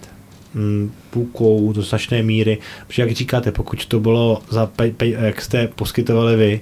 mm, 0.54 0.92
půlkou 1.10 1.74
do 1.74 1.82
značné 1.82 2.24
míry, 2.24 2.58
protože 2.88 3.02
jak 3.02 3.12
říkáte, 3.12 3.52
pokud 3.52 3.86
to 3.86 4.00
bylo 4.00 4.42
za, 4.50 4.66
pe, 4.66 4.92
pe, 4.92 5.08
jak 5.08 5.42
jste 5.42 5.68
poskytovali 5.68 6.36
vy, 6.36 6.62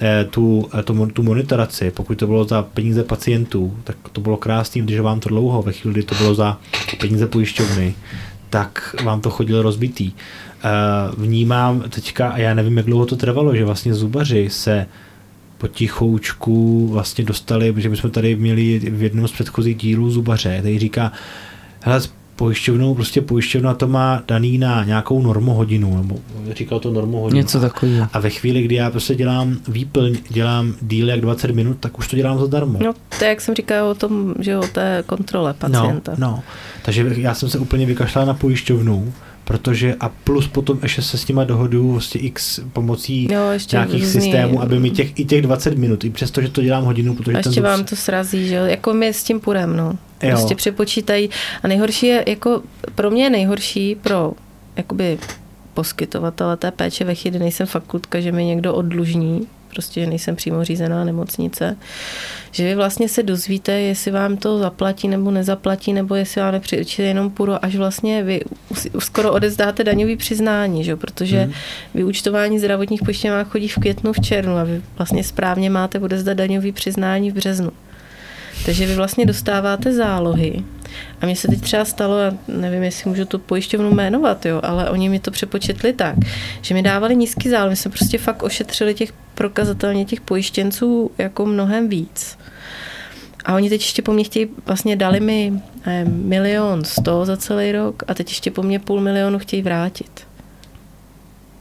eh, 0.00 0.26
tu, 0.30 0.68
eh, 0.78 0.82
tu, 0.82 1.06
tu 1.06 1.22
monitoraci, 1.22 1.90
pokud 1.90 2.18
to 2.18 2.26
bylo 2.26 2.44
za 2.44 2.62
peníze 2.62 3.04
pacientů, 3.04 3.76
tak 3.84 3.96
to 4.12 4.20
bylo 4.20 4.36
krásný, 4.36 4.82
když 4.82 5.00
vám 5.00 5.20
to 5.20 5.28
dlouho, 5.28 5.62
ve 5.62 5.72
chvíli, 5.72 5.92
kdy 5.92 6.02
to 6.02 6.14
bylo 6.14 6.34
za 6.34 6.60
peníze 7.00 7.26
pojišťovny, 7.26 7.94
tak 8.50 8.96
vám 9.04 9.20
to 9.20 9.30
chodilo 9.30 9.62
rozbitý. 9.62 10.12
Uh, 10.64 11.24
vnímám 11.24 11.84
teďka, 11.88 12.28
a 12.28 12.38
já 12.38 12.54
nevím, 12.54 12.76
jak 12.76 12.86
dlouho 12.86 13.06
to 13.06 13.16
trvalo, 13.16 13.56
že 13.56 13.64
vlastně 13.64 13.94
zubaři 13.94 14.50
se 14.50 14.86
potichoučku 15.58 16.88
vlastně 16.88 17.24
dostali, 17.24 17.74
že 17.76 17.88
my 17.88 17.96
jsme 17.96 18.10
tady 18.10 18.36
měli 18.36 18.78
v 18.78 19.02
jednom 19.02 19.28
z 19.28 19.32
předchozích 19.32 19.76
dílů 19.76 20.10
zubaře, 20.10 20.56
který 20.60 20.78
říká, 20.78 21.12
hele, 21.80 22.00
pojišťovnou, 22.36 22.94
prostě 22.94 23.20
pojišťovna 23.20 23.74
to 23.74 23.88
má 23.88 24.22
daný 24.28 24.58
na 24.58 24.84
nějakou 24.84 25.22
normu 25.22 25.54
hodinu, 25.54 25.96
nebo 25.96 26.18
říkal 26.52 26.80
to 26.80 26.90
normu 26.90 27.20
hodinu. 27.20 27.40
Něco 27.40 27.60
takového. 27.60 28.08
A 28.12 28.20
ve 28.20 28.30
chvíli, 28.30 28.62
kdy 28.62 28.74
já 28.74 28.90
prostě 28.90 29.14
dělám 29.14 29.56
výplň, 29.68 30.16
dělám 30.28 30.74
díl 30.82 31.08
jak 31.08 31.20
20 31.20 31.50
minut, 31.50 31.76
tak 31.80 31.98
už 31.98 32.08
to 32.08 32.16
dělám 32.16 32.38
zadarmo. 32.38 32.78
No, 32.82 32.94
to 33.18 33.24
jak 33.24 33.40
jsem 33.40 33.54
říkal 33.54 33.88
o 33.88 33.94
tom, 33.94 34.34
že 34.38 34.58
o 34.58 34.62
té 34.62 35.04
kontrole 35.06 35.54
pacienta. 35.54 36.12
No, 36.18 36.26
no. 36.26 36.42
takže 36.82 37.06
já 37.16 37.34
jsem 37.34 37.48
se 37.48 37.58
úplně 37.58 37.86
vykašlal 37.86 38.26
na 38.26 38.34
pojišťovnu, 38.34 39.12
protože 39.44 39.94
a 40.00 40.08
plus 40.08 40.48
potom 40.48 40.78
ještě 40.82 41.02
se 41.02 41.18
s 41.18 41.28
nima 41.28 41.44
dohodu 41.44 41.92
vlastně 41.92 42.20
x 42.20 42.60
pomocí 42.72 43.28
jo, 43.32 43.50
ještě 43.52 43.76
nějakých 43.76 44.02
různý, 44.04 44.20
systémů, 44.20 44.62
aby 44.62 44.80
mi 44.80 44.90
těch, 44.90 45.18
i 45.18 45.24
těch 45.24 45.42
20 45.42 45.78
minut, 45.78 46.04
i 46.04 46.10
přesto, 46.10 46.40
že 46.40 46.48
to 46.48 46.62
dělám 46.62 46.84
hodinu, 46.84 47.14
protože 47.14 47.32
a 47.32 47.38
ještě 47.38 47.50
ten 47.50 47.62
vám 47.62 47.84
to 47.84 47.96
srazí, 47.96 48.48
že 48.48 48.54
jo, 48.54 48.64
jako 48.64 48.94
my 48.94 49.08
s 49.08 49.24
tím 49.24 49.40
půjdem, 49.40 49.76
no. 49.76 49.98
Jo. 50.22 50.30
Prostě 50.30 50.54
přepočítají 50.54 51.30
a 51.62 51.68
nejhorší 51.68 52.06
je, 52.06 52.24
jako 52.28 52.62
pro 52.94 53.10
mě 53.10 53.24
je 53.24 53.30
nejhorší 53.30 53.94
pro 53.94 54.32
jakoby 54.76 55.18
poskytovatele 55.74 56.56
té 56.56 56.70
péče 56.70 57.04
ve 57.04 57.14
chvíli, 57.14 57.38
nejsem 57.38 57.66
fakultka, 57.66 58.20
že 58.20 58.32
mi 58.32 58.44
někdo 58.44 58.74
odlužní, 58.74 59.46
prostě 59.74 60.06
nejsem 60.06 60.36
přímo 60.36 60.64
řízená 60.64 61.04
nemocnice, 61.04 61.76
že 62.50 62.64
vy 62.64 62.74
vlastně 62.74 63.08
se 63.08 63.22
dozvíte, 63.22 63.72
jestli 63.72 64.10
vám 64.10 64.36
to 64.36 64.58
zaplatí 64.58 65.08
nebo 65.08 65.30
nezaplatí, 65.30 65.92
nebo 65.92 66.14
jestli 66.14 66.40
vám 66.40 66.52
nepřijde 66.52 66.84
jenom 66.98 67.30
půro, 67.30 67.64
až 67.64 67.76
vlastně 67.76 68.22
vy 68.22 68.40
skoro 68.98 69.32
odezdáte 69.32 69.84
daňový 69.84 70.16
přiznání, 70.16 70.84
že? 70.84 70.96
protože 70.96 71.42
hmm. 71.42 71.52
vyúčtování 71.94 72.58
zdravotních 72.58 73.02
pojištění 73.02 73.34
chodí 73.48 73.68
v 73.68 73.74
květnu, 73.74 74.12
v 74.12 74.20
červnu 74.20 74.56
a 74.56 74.64
vy 74.64 74.82
vlastně 74.98 75.24
správně 75.24 75.70
máte 75.70 75.98
odezdat 75.98 76.34
daňový 76.34 76.72
přiznání 76.72 77.30
v 77.30 77.34
březnu. 77.34 77.72
Takže 78.66 78.86
vy 78.86 78.94
vlastně 78.94 79.26
dostáváte 79.26 79.92
zálohy. 79.92 80.64
A 81.20 81.26
mně 81.26 81.36
se 81.36 81.48
teď 81.48 81.60
třeba 81.60 81.84
stalo, 81.84 82.18
já 82.18 82.32
nevím, 82.48 82.82
jestli 82.82 83.10
můžu 83.10 83.24
tu 83.24 83.38
pojišťovnu 83.38 83.90
jmenovat, 83.90 84.46
jo, 84.46 84.60
ale 84.62 84.90
oni 84.90 85.08
mi 85.08 85.20
to 85.20 85.30
přepočetli 85.30 85.92
tak, 85.92 86.14
že 86.62 86.74
mi 86.74 86.82
dávali 86.82 87.16
nízký 87.16 87.48
zálohy. 87.48 87.70
My 87.70 87.76
jsme 87.76 87.90
prostě 87.90 88.18
fakt 88.18 88.42
ošetřili 88.42 88.94
těch 88.94 89.12
prokazatelně 89.34 90.04
těch 90.04 90.20
pojištěnců 90.20 91.10
jako 91.18 91.46
mnohem 91.46 91.88
víc. 91.88 92.38
A 93.44 93.54
oni 93.54 93.68
teď 93.68 93.80
ještě 93.80 94.02
po 94.02 94.12
mně 94.12 94.24
chtějí, 94.24 94.46
vlastně 94.66 94.96
dali 94.96 95.20
mi 95.20 95.52
eh, 95.84 96.04
milion 96.04 96.84
sto 96.84 97.24
za 97.24 97.36
celý 97.36 97.72
rok 97.72 98.02
a 98.06 98.14
teď 98.14 98.28
ještě 98.28 98.50
po 98.50 98.62
mně 98.62 98.78
půl 98.78 99.00
milionu 99.00 99.38
chtějí 99.38 99.62
vrátit. 99.62 100.26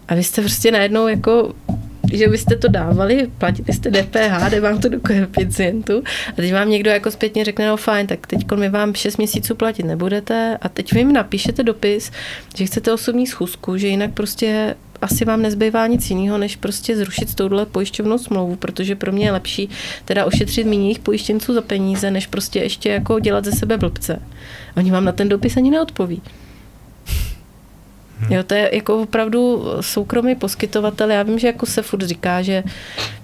A 0.07 0.15
vy 0.15 0.23
jste 0.23 0.41
prostě 0.41 0.71
najednou 0.71 1.07
jako 1.07 1.53
že 2.13 2.27
byste 2.27 2.55
to 2.55 2.67
dávali, 2.67 3.29
platili 3.37 3.73
jste 3.73 3.91
DPH, 3.91 4.49
jde 4.49 4.59
vám 4.59 4.79
to 4.79 4.89
do 4.89 4.99
koeficientu 4.99 6.03
a 6.29 6.31
teď 6.35 6.53
vám 6.53 6.69
někdo 6.69 6.91
jako 6.91 7.11
zpětně 7.11 7.45
řekne, 7.45 7.67
no 7.67 7.77
fajn, 7.77 8.07
tak 8.07 8.27
teď 8.27 8.45
my 8.55 8.69
vám 8.69 8.93
6 8.93 9.17
měsíců 9.17 9.55
platit 9.55 9.83
nebudete 9.83 10.57
a 10.61 10.69
teď 10.69 10.93
vy 10.93 10.99
jim 10.99 11.13
napíšete 11.13 11.63
dopis, 11.63 12.11
že 12.55 12.65
chcete 12.65 12.93
osobní 12.93 13.27
schůzku, 13.27 13.77
že 13.77 13.87
jinak 13.87 14.11
prostě 14.13 14.75
asi 15.01 15.25
vám 15.25 15.41
nezbývá 15.41 15.87
nic 15.87 16.09
jiného, 16.09 16.37
než 16.37 16.55
prostě 16.55 16.97
zrušit 16.97 17.35
touhle 17.35 17.65
pojišťovnou 17.65 18.17
smlouvu, 18.17 18.55
protože 18.55 18.95
pro 18.95 19.11
mě 19.11 19.25
je 19.25 19.31
lepší 19.31 19.69
teda 20.05 20.25
ošetřit 20.25 20.67
méně 20.67 20.95
pojištěnců 21.03 21.53
za 21.53 21.61
peníze, 21.61 22.11
než 22.11 22.27
prostě 22.27 22.59
ještě 22.59 22.89
jako 22.89 23.19
dělat 23.19 23.45
ze 23.45 23.51
sebe 23.51 23.77
blbce. 23.77 24.19
Oni 24.77 24.91
vám 24.91 25.05
na 25.05 25.11
ten 25.11 25.29
dopis 25.29 25.57
ani 25.57 25.71
neodpoví. 25.71 26.21
Jo, 28.29 28.43
to 28.43 28.53
je 28.53 28.69
jako 28.75 29.01
opravdu 29.01 29.65
soukromý 29.81 30.35
poskytovatel. 30.35 31.11
Já 31.11 31.23
vím, 31.23 31.39
že 31.39 31.47
jako 31.47 31.65
se 31.65 31.81
furt 31.81 32.01
říká, 32.01 32.41
že 32.41 32.63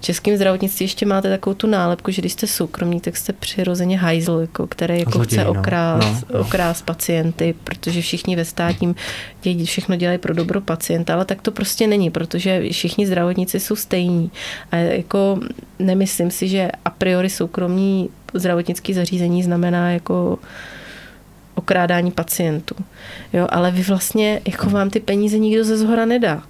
českém 0.00 0.36
zdravotnictví 0.36 0.84
ještě 0.84 1.06
máte 1.06 1.30
takovou 1.30 1.54
tu 1.54 1.66
nálepku, 1.66 2.10
že 2.10 2.22
když 2.22 2.32
jste 2.32 2.46
soukromní, 2.46 3.00
tak 3.00 3.16
jste 3.16 3.32
přirozeně 3.32 3.98
hajzl, 3.98 4.38
jako, 4.40 4.66
který 4.66 4.98
jako 4.98 5.10
Zloděj, 5.10 5.38
chce 5.38 5.48
okrást, 5.48 6.30
no, 6.30 6.38
no. 6.38 6.40
okrást 6.40 6.84
pacienty, 6.84 7.54
protože 7.64 8.00
všichni 8.00 8.36
ve 8.36 8.44
státním 8.44 8.94
dějí, 9.42 9.66
všechno 9.66 9.96
dělají 9.96 10.18
pro 10.18 10.34
dobro 10.34 10.60
pacienta, 10.60 11.14
ale 11.14 11.24
tak 11.24 11.42
to 11.42 11.50
prostě 11.50 11.86
není, 11.86 12.10
protože 12.10 12.62
všichni 12.72 13.06
zdravotníci 13.06 13.60
jsou 13.60 13.76
stejní. 13.76 14.30
A 14.72 14.76
jako 14.76 15.40
nemyslím 15.78 16.30
si, 16.30 16.48
že 16.48 16.70
a 16.84 16.90
priori 16.90 17.30
soukromní 17.30 18.08
zdravotnické 18.34 18.94
zařízení 18.94 19.42
znamená 19.42 19.90
jako 19.90 20.38
okrádání 21.60 22.10
pacientů. 22.10 22.74
Jo, 23.32 23.46
ale 23.50 23.70
vy 23.70 23.82
vlastně, 23.82 24.40
jako 24.48 24.70
vám 24.70 24.90
ty 24.90 25.00
peníze 25.00 25.38
nikdo 25.38 25.64
ze 25.64 25.76
zhora 25.76 26.04
nedá. 26.04 26.42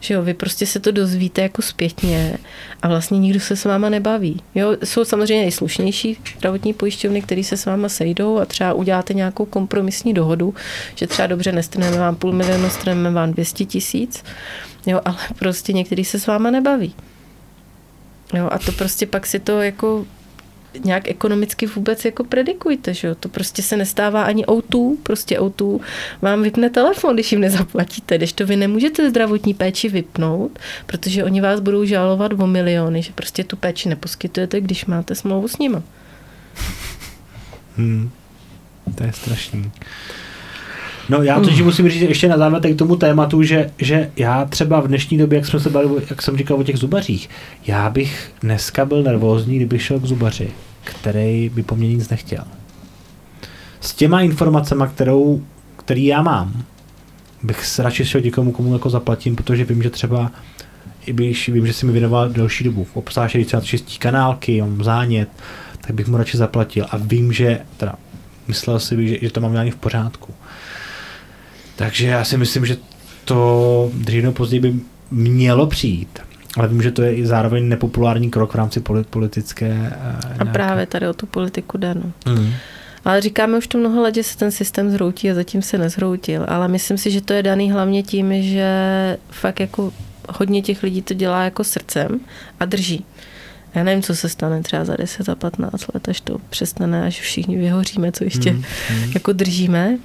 Že 0.00 0.14
jo, 0.14 0.22
vy 0.22 0.34
prostě 0.34 0.66
se 0.66 0.80
to 0.80 0.90
dozvíte 0.90 1.42
jako 1.42 1.62
zpětně 1.62 2.38
a 2.82 2.88
vlastně 2.88 3.18
nikdo 3.18 3.40
se 3.40 3.56
s 3.56 3.64
váma 3.64 3.88
nebaví. 3.88 4.42
Jo, 4.54 4.76
jsou 4.84 5.04
samozřejmě 5.04 5.46
i 5.46 5.52
slušnější 5.52 6.18
zdravotní 6.38 6.72
pojišťovny, 6.74 7.22
které 7.22 7.44
se 7.44 7.56
s 7.56 7.66
váma 7.66 7.88
sejdou 7.88 8.38
a 8.38 8.44
třeba 8.44 8.72
uděláte 8.72 9.14
nějakou 9.14 9.44
kompromisní 9.44 10.14
dohodu, 10.14 10.54
že 10.94 11.06
třeba 11.06 11.26
dobře 11.26 11.52
nestrneme 11.52 11.98
vám 11.98 12.16
půl 12.16 12.32
milionu, 12.32 12.70
strneme 12.70 13.10
vám 13.10 13.32
200 13.32 13.64
tisíc, 13.64 14.24
jo, 14.86 15.00
ale 15.04 15.18
prostě 15.38 15.72
některý 15.72 16.04
se 16.04 16.18
s 16.18 16.26
váma 16.26 16.50
nebaví. 16.50 16.94
Jo, 18.34 18.48
a 18.52 18.58
to 18.58 18.72
prostě 18.72 19.06
pak 19.06 19.26
si 19.26 19.38
to 19.38 19.62
jako 19.62 20.06
nějak 20.84 21.08
ekonomicky 21.08 21.66
vůbec 21.66 22.04
jako 22.04 22.24
predikujte, 22.24 22.94
že 22.94 23.08
jo? 23.08 23.14
To 23.14 23.28
prostě 23.28 23.62
se 23.62 23.76
nestává 23.76 24.22
ani 24.22 24.44
O2, 24.44 24.96
prostě 25.02 25.38
O2 25.38 25.80
vám 26.22 26.42
vypne 26.42 26.70
telefon, 26.70 27.14
když 27.14 27.32
jim 27.32 27.40
nezaplatíte, 27.40 28.18
když 28.18 28.32
to 28.32 28.46
vy 28.46 28.56
nemůžete 28.56 29.10
zdravotní 29.10 29.54
péči 29.54 29.88
vypnout, 29.88 30.58
protože 30.86 31.24
oni 31.24 31.40
vás 31.40 31.60
budou 31.60 31.84
žalovat 31.84 32.32
o 32.38 32.46
miliony, 32.46 33.02
že 33.02 33.12
prostě 33.12 33.44
tu 33.44 33.56
péči 33.56 33.88
neposkytujete, 33.88 34.60
když 34.60 34.86
máte 34.86 35.14
smlouvu 35.14 35.48
s 35.48 35.58
nima. 35.58 35.82
Hmm. 37.76 38.10
To 38.94 39.04
je 39.04 39.12
strašný. 39.12 39.70
No 41.10 41.22
já 41.22 41.40
to 41.40 41.48
uh. 41.48 41.62
musím 41.62 41.88
říct 41.88 42.02
ještě 42.02 42.28
na 42.28 42.38
závěr 42.38 42.74
k 42.74 42.78
tomu 42.78 42.96
tématu, 42.96 43.42
že, 43.42 43.70
že 43.78 44.10
já 44.16 44.44
třeba 44.44 44.80
v 44.80 44.88
dnešní 44.88 45.18
době, 45.18 45.36
jak 45.36 45.46
jsme 45.46 45.60
se 45.60 45.70
bavili, 45.70 46.02
jak 46.10 46.22
jsem 46.22 46.36
říkal 46.36 46.56
o 46.56 46.62
těch 46.62 46.76
zubařích, 46.76 47.30
já 47.66 47.90
bych 47.90 48.32
dneska 48.40 48.84
byl 48.84 49.02
nervózní, 49.02 49.56
kdyby 49.56 49.78
šel 49.78 50.00
k 50.00 50.04
zubaři, 50.04 50.50
který 50.84 51.48
by 51.54 51.62
po 51.62 51.76
mně 51.76 51.88
nic 51.88 52.08
nechtěl. 52.08 52.44
S 53.80 53.94
těma 53.94 54.20
informacemi, 54.20 54.84
kterou, 54.94 55.42
který 55.76 56.06
já 56.06 56.22
mám, 56.22 56.62
bych 57.42 57.66
se 57.66 57.82
radši 57.82 58.04
šel 58.04 58.20
někomu, 58.20 58.52
komu 58.52 58.72
jako 58.72 58.90
zaplatím, 58.90 59.36
protože 59.36 59.64
vím, 59.64 59.82
že 59.82 59.90
třeba 59.90 60.32
i 61.06 61.12
když 61.12 61.48
vím, 61.48 61.66
že 61.66 61.72
si 61.72 61.86
mi 61.86 61.92
věnoval 61.92 62.28
delší 62.28 62.64
dobu, 62.64 62.86
obsášený 62.94 63.44
třeba 63.44 63.62
čistí 63.62 63.98
kanálky, 63.98 64.60
mám 64.60 64.84
zánět, 64.84 65.28
tak 65.80 65.96
bych 65.96 66.08
mu 66.08 66.16
radši 66.16 66.36
zaplatil 66.36 66.86
a 66.90 66.96
vím, 66.96 67.32
že 67.32 67.60
teda 67.76 67.94
myslel 68.48 68.80
si, 68.80 69.08
že, 69.08 69.18
že 69.22 69.30
to 69.30 69.40
mám 69.40 69.52
nějaký 69.52 69.70
v 69.70 69.76
pořádku. 69.76 70.34
Takže 71.80 72.06
já 72.06 72.24
si 72.24 72.36
myslím, 72.36 72.66
že 72.66 72.76
to 73.24 73.90
dřív 73.94 74.22
nebo 74.22 74.34
později 74.34 74.60
by 74.60 74.74
mělo 75.10 75.66
přijít. 75.66 76.18
Ale 76.56 76.68
vím, 76.68 76.82
že 76.82 76.90
to 76.90 77.02
je 77.02 77.14
i 77.14 77.26
zároveň 77.26 77.68
nepopulární 77.68 78.30
krok 78.30 78.52
v 78.52 78.54
rámci 78.54 78.80
politické. 79.10 79.68
Uh, 79.68 80.42
a 80.42 80.44
právě 80.44 80.86
tady 80.86 81.08
o 81.08 81.12
tu 81.12 81.26
politiku 81.26 81.78
jde. 81.78 81.94
No. 81.94 82.34
Mm. 82.34 82.52
Ale 83.04 83.20
říkáme 83.20 83.58
už 83.58 83.66
to 83.66 83.78
mnoho 83.78 84.02
let, 84.02 84.14
že 84.14 84.22
se 84.22 84.38
ten 84.38 84.50
systém 84.50 84.90
zhroutí 84.90 85.30
a 85.30 85.34
zatím 85.34 85.62
se 85.62 85.78
nezhroutil. 85.78 86.44
Ale 86.48 86.68
myslím 86.68 86.98
si, 86.98 87.10
že 87.10 87.20
to 87.20 87.32
je 87.32 87.42
daný 87.42 87.72
hlavně 87.72 88.02
tím, 88.02 88.42
že 88.42 88.72
fakt 89.30 89.60
jako 89.60 89.92
hodně 90.28 90.62
těch 90.62 90.82
lidí 90.82 91.02
to 91.02 91.14
dělá 91.14 91.44
jako 91.44 91.64
srdcem 91.64 92.20
a 92.60 92.64
drží. 92.64 93.04
Já 93.74 93.84
nevím, 93.84 94.02
co 94.02 94.16
se 94.16 94.28
stane 94.28 94.62
třeba 94.62 94.84
za 94.84 94.96
10, 94.96 95.26
za 95.26 95.34
15 95.34 95.94
let, 95.94 96.08
až 96.08 96.20
to 96.20 96.38
přestane, 96.50 97.06
až 97.06 97.20
všichni 97.20 97.56
vyhoříme, 97.56 98.12
co 98.12 98.24
ještě 98.24 98.52
mm, 98.52 98.64
mm. 98.90 99.12
jako 99.14 99.32
držíme. 99.32 99.98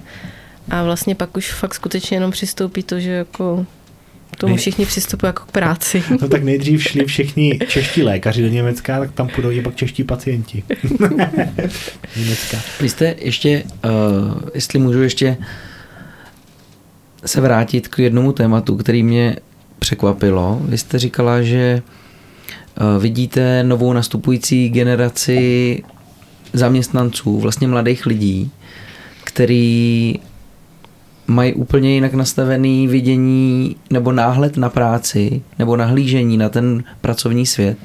A 0.69 0.83
vlastně 0.83 1.15
pak 1.15 1.37
už 1.37 1.51
fakt 1.51 1.73
skutečně 1.73 2.17
jenom 2.17 2.31
přistoupí 2.31 2.83
to, 2.83 2.99
že 2.99 3.11
jako 3.11 3.65
k 4.31 4.37
tomu 4.37 4.57
všichni 4.57 4.85
přistupují 4.85 5.27
jako 5.27 5.43
k 5.43 5.51
práci. 5.51 6.03
No 6.21 6.29
tak 6.29 6.43
nejdřív 6.43 6.83
šli 6.83 7.05
všichni 7.05 7.59
čeští 7.67 8.03
lékaři 8.03 8.41
do 8.41 8.47
Německa, 8.47 8.99
tak 8.99 9.11
tam 9.11 9.27
půjdou 9.27 9.51
i 9.51 9.61
pak 9.61 9.75
čeští 9.75 10.03
pacienti. 10.03 10.63
Německa. 12.17 12.57
Vy 12.81 12.89
jste 12.89 13.15
ještě, 13.19 13.63
uh, 13.85 13.91
jestli 14.53 14.79
můžu 14.79 15.01
ještě 15.01 15.37
se 17.25 17.41
vrátit 17.41 17.87
k 17.87 17.99
jednomu 17.99 18.31
tématu, 18.31 18.77
který 18.77 19.03
mě 19.03 19.35
překvapilo. 19.79 20.61
Vy 20.63 20.77
jste 20.77 20.99
říkala, 20.99 21.41
že 21.41 21.81
uh, 22.81 23.01
vidíte 23.01 23.63
novou 23.63 23.93
nastupující 23.93 24.69
generaci 24.69 25.83
zaměstnanců, 26.53 27.39
vlastně 27.39 27.67
mladých 27.67 28.05
lidí, 28.05 28.51
který 29.23 30.15
mají 31.27 31.53
úplně 31.53 31.93
jinak 31.93 32.13
nastavený 32.13 32.87
vidění 32.87 33.75
nebo 33.89 34.11
náhled 34.11 34.57
na 34.57 34.69
práci 34.69 35.41
nebo 35.59 35.77
nahlížení 35.77 36.37
na 36.37 36.49
ten 36.49 36.83
pracovní 37.01 37.45
svět 37.45 37.77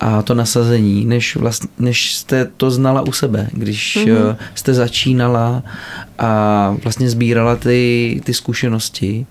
a 0.00 0.22
to 0.22 0.34
nasazení, 0.34 1.04
než, 1.04 1.36
vlast, 1.36 1.66
než 1.78 2.14
jste 2.14 2.44
to 2.56 2.70
znala 2.70 3.02
u 3.02 3.12
sebe, 3.12 3.48
když 3.52 3.98
mm-hmm. 4.04 4.36
jste 4.54 4.74
začínala 4.74 5.62
a 6.18 6.76
vlastně 6.82 7.10
sbírala 7.10 7.56
ty, 7.56 8.20
ty 8.24 8.34
zkušenosti. 8.34 9.26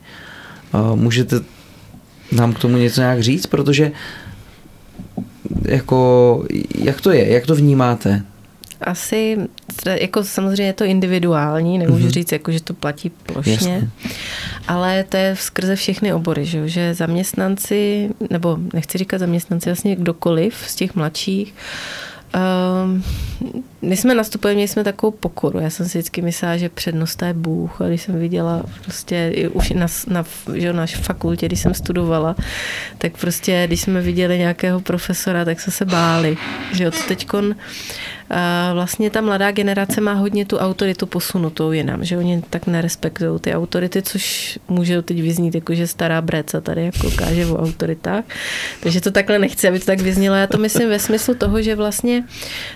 Můžete 0.95 1.39
nám 2.31 2.53
k 2.53 2.59
tomu 2.59 2.77
něco 2.77 3.01
nějak 3.01 3.23
říct, 3.23 3.45
protože 3.45 3.91
jako, 5.65 6.43
jak 6.76 7.01
to 7.01 7.11
je, 7.11 7.30
jak 7.30 7.45
to 7.45 7.55
vnímáte? 7.55 8.23
Asi, 8.81 9.37
jako 9.85 10.23
samozřejmě 10.23 10.65
je 10.65 10.73
to 10.73 10.83
individuální, 10.83 11.77
nemůžu 11.77 12.07
mm-hmm. 12.07 12.11
říct, 12.11 12.31
jako, 12.31 12.51
že 12.51 12.63
to 12.63 12.73
platí 12.73 13.09
plošně, 13.09 13.53
Jasně. 13.53 13.89
ale 14.67 15.03
to 15.03 15.17
je 15.17 15.35
skrze 15.35 15.75
všechny 15.75 16.13
obory, 16.13 16.45
že, 16.45 16.69
že 16.69 16.93
zaměstnanci, 16.93 18.09
nebo 18.29 18.57
nechci 18.73 18.97
říkat 18.97 19.17
zaměstnanci, 19.17 19.69
vlastně 19.69 19.95
kdokoliv 19.95 20.55
z 20.67 20.75
těch 20.75 20.95
mladších, 20.95 21.53
Um, 22.35 23.03
my 23.81 23.97
jsme 23.97 24.15
nastupovali, 24.15 24.55
měli 24.55 24.67
jsme 24.67 24.83
takovou 24.83 25.11
pokoru. 25.11 25.59
Já 25.59 25.69
jsem 25.69 25.89
si 25.89 25.97
vždycky 25.97 26.21
myslela, 26.21 26.57
že 26.57 26.69
přednost 26.69 27.21
je 27.21 27.33
Bůh. 27.33 27.81
A 27.81 27.87
když 27.87 28.01
jsem 28.01 28.19
viděla 28.19 28.63
prostě 28.83 29.33
už 29.53 29.69
na, 29.69 29.87
na, 30.07 30.25
že 30.53 30.73
na 30.73 30.85
fakultě, 30.87 31.45
když 31.45 31.59
jsem 31.59 31.73
studovala, 31.73 32.35
tak 32.97 33.17
prostě, 33.17 33.63
když 33.67 33.81
jsme 33.81 34.01
viděli 34.01 34.37
nějakého 34.37 34.81
profesora, 34.81 35.45
tak 35.45 35.59
jsme 35.59 35.73
se 35.73 35.85
báli. 35.85 36.37
Že 36.73 36.83
jo, 36.83 36.91
to 36.91 36.97
teďkon 37.07 37.55
vlastně 38.73 39.09
ta 39.09 39.21
mladá 39.21 39.51
generace 39.51 40.01
má 40.01 40.13
hodně 40.13 40.45
tu 40.45 40.57
autoritu 40.57 41.05
posunutou 41.05 41.71
jinam, 41.71 42.05
že 42.05 42.17
oni 42.17 42.43
tak 42.49 42.67
nerespektují 42.67 43.39
ty 43.39 43.55
autority, 43.55 44.01
což 44.01 44.59
může 44.67 45.01
teď 45.01 45.21
vyznít 45.21 45.55
jako, 45.55 45.75
že 45.75 45.87
stará 45.87 46.21
breca 46.21 46.61
tady 46.61 46.85
jako 46.85 47.11
káže 47.11 47.45
o 47.45 47.57
autoritách. 47.57 48.23
Takže 48.79 49.01
to 49.01 49.11
takhle 49.11 49.39
nechci, 49.39 49.67
aby 49.67 49.79
to 49.79 49.85
tak 49.85 49.99
vyznělo. 49.99 50.35
Já 50.35 50.47
to 50.47 50.57
myslím 50.57 50.89
ve 50.89 50.99
smyslu 50.99 51.33
toho, 51.33 51.61
že 51.61 51.75
vlastně 51.75 52.23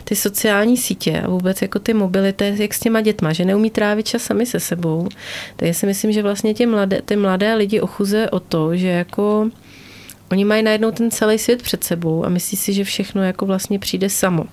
ty 0.03 0.15
sociální 0.15 0.77
sítě 0.77 0.94
a 1.23 1.27
vůbec 1.27 1.61
jako 1.61 1.79
ty 1.79 1.93
mobility, 1.93 2.55
jak 2.57 2.73
s 2.73 2.79
těma 2.79 3.01
dětma, 3.01 3.33
že 3.33 3.45
neumí 3.45 3.69
trávit 3.69 4.07
čas 4.07 4.21
sami 4.21 4.45
se 4.45 4.59
sebou. 4.59 5.07
Tak 5.55 5.67
já 5.67 5.73
si 5.73 5.85
myslím, 5.85 6.11
že 6.11 6.23
vlastně 6.23 6.53
ty 6.53 6.65
mladé, 6.65 7.01
ty 7.05 7.15
mladé 7.15 7.55
lidi 7.55 7.81
ochuze 7.81 8.29
o 8.29 8.39
to, 8.39 8.75
že 8.75 8.87
jako 8.87 9.49
Oni 10.31 10.45
mají 10.45 10.63
najednou 10.63 10.91
ten 10.91 11.11
celý 11.11 11.39
svět 11.39 11.61
před 11.61 11.83
sebou 11.83 12.25
a 12.25 12.29
myslí 12.29 12.57
si, 12.57 12.73
že 12.73 12.83
všechno 12.83 13.23
jako 13.23 13.45
vlastně 13.45 13.79
přijde 13.79 14.09
samo. 14.09 14.43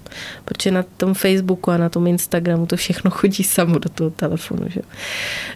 Protože 0.45 0.71
na 0.71 0.85
tom 0.97 1.15
Facebooku 1.15 1.71
a 1.71 1.77
na 1.77 1.89
tom 1.89 2.07
Instagramu 2.07 2.67
to 2.67 2.77
všechno 2.77 3.11
chodí 3.11 3.45
samo 3.45 3.79
do 3.79 3.89
toho 3.89 4.11
telefonu. 4.11 4.69
Že? 4.69 4.81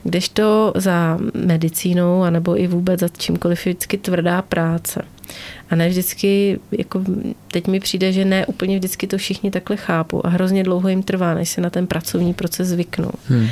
Kdežto 0.02 0.72
za 0.76 1.18
medicínou 1.34 2.22
anebo 2.22 2.60
i 2.60 2.66
vůbec 2.66 3.00
za 3.00 3.08
čímkoliv 3.08 3.66
je 3.66 3.72
vždycky 3.72 3.98
tvrdá 3.98 4.42
práce. 4.42 5.02
A 5.70 5.76
ne 5.76 5.88
vždycky, 5.88 6.58
jako 6.72 7.04
teď 7.50 7.66
mi 7.66 7.80
přijde, 7.80 8.12
že 8.12 8.24
ne 8.24 8.46
úplně 8.46 8.76
vždycky 8.76 9.06
to 9.06 9.18
všichni 9.18 9.50
takhle 9.50 9.76
chápou 9.76 10.26
a 10.26 10.28
hrozně 10.28 10.64
dlouho 10.64 10.88
jim 10.88 11.02
trvá, 11.02 11.34
než 11.34 11.48
se 11.48 11.60
na 11.60 11.70
ten 11.70 11.86
pracovní 11.86 12.34
proces 12.34 12.68
zvyknou. 12.68 13.10
Hmm. 13.28 13.48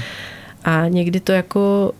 A 0.64 0.88
někdy 0.88 1.20
to 1.20 1.32
jako 1.32 1.92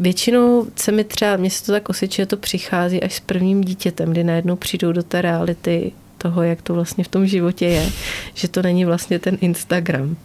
Většinou 0.00 0.66
se 0.76 0.92
mi 0.92 1.04
třeba, 1.04 1.36
mně 1.36 1.50
se 1.50 1.66
to 1.66 1.72
tak 1.72 1.88
osvědčuje, 1.88 2.26
to 2.26 2.36
přichází 2.36 3.02
až 3.02 3.14
s 3.14 3.20
prvním 3.20 3.60
dítětem, 3.60 4.10
kdy 4.10 4.24
najednou 4.24 4.56
přijdou 4.56 4.92
do 4.92 5.02
té 5.02 5.22
reality 5.22 5.92
toho, 6.18 6.42
jak 6.42 6.62
to 6.62 6.74
vlastně 6.74 7.04
v 7.04 7.08
tom 7.08 7.26
životě 7.26 7.66
je, 7.66 7.86
že 8.34 8.48
to 8.48 8.62
není 8.62 8.84
vlastně 8.84 9.18
ten 9.18 9.38
Instagram. 9.40 10.16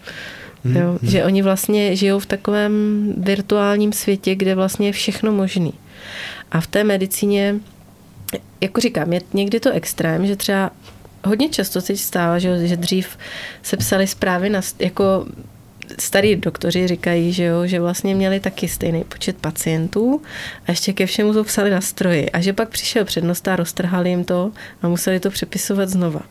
Hmm, 0.66 0.76
jo? 0.76 0.90
Hmm. 1.02 1.12
Že 1.12 1.24
oni 1.24 1.42
vlastně 1.42 1.96
žijou 1.96 2.20
v 2.20 2.26
takovém 2.26 2.74
virtuálním 3.18 3.94
světě, 3.94 4.36
kde 4.36 4.56
vlastně 4.56 4.88
je 4.88 4.94
všechno 4.94 5.32
možný. 5.32 5.74
A 6.52 6.62
v 6.62 6.68
té 6.68 6.84
medicíně, 6.84 7.56
jako 8.62 8.82
říkám, 8.82 9.14
je 9.14 9.22
někdy 9.34 9.60
to 9.60 9.72
extrém, 9.72 10.28
že 10.28 10.36
třeba 10.36 10.72
hodně 11.26 11.50
často 11.50 11.82
se 11.82 11.98
stává, 11.98 12.40
že, 12.40 12.68
že 12.68 12.78
dřív 12.78 13.18
se 13.64 13.78
psaly 13.78 14.08
zprávy 14.08 14.50
na, 14.50 14.62
jako 14.80 15.26
starý 16.00 16.36
doktoři 16.36 16.88
říkají, 16.88 17.34
že, 17.34 17.44
jo, 17.44 17.68
že 17.68 17.80
vlastně 17.80 18.16
měli 18.16 18.40
taky 18.40 18.68
stejný 18.68 19.04
počet 19.04 19.38
pacientů 19.38 20.22
a 20.68 20.72
ještě 20.72 20.94
ke 20.94 21.06
všemu 21.06 21.34
to 21.34 21.44
psali 21.44 21.70
na 21.70 21.82
stroji. 21.82 22.30
A 22.30 22.42
že 22.42 22.54
pak 22.54 22.70
přišel 22.70 23.06
přednosta 23.06 23.54
a 23.54 23.56
roztrhali 23.56 24.10
jim 24.10 24.24
to 24.24 24.52
a 24.82 24.88
museli 24.88 25.20
to 25.20 25.30
přepisovat 25.30 25.90
znova. 25.90 26.22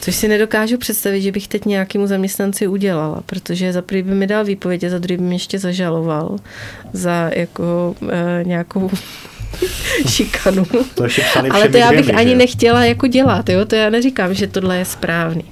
Což 0.00 0.16
si 0.16 0.28
nedokážu 0.28 0.78
představit, 0.78 1.22
že 1.22 1.32
bych 1.32 1.48
teď 1.48 1.64
nějakému 1.64 2.06
zaměstnanci 2.06 2.66
udělala, 2.66 3.22
protože 3.26 3.72
za 3.72 3.82
prvý 3.82 4.02
by 4.02 4.14
mi 4.14 4.26
dal 4.26 4.44
výpověď 4.44 4.84
a 4.84 4.88
za 4.90 4.98
druhý 4.98 5.16
by 5.16 5.22
mě 5.22 5.34
ještě 5.34 5.58
zažaloval 5.58 6.38
za 6.92 7.30
jako 7.34 7.94
e, 8.10 8.44
nějakou 8.44 8.90
šikanu. 10.08 10.64
To 10.94 11.04
Ale 11.50 11.68
to 11.68 11.76
já 11.76 11.90
bych 11.90 12.00
dvěmi, 12.00 12.20
ani 12.20 12.30
že 12.30 12.36
nechtěla 12.36 12.84
jako 12.84 13.06
dělat, 13.06 13.48
jo? 13.48 13.64
to 13.64 13.74
já 13.74 13.90
neříkám, 13.90 14.34
že 14.34 14.46
tohle 14.46 14.78
je 14.78 14.84
správný. 14.84 15.44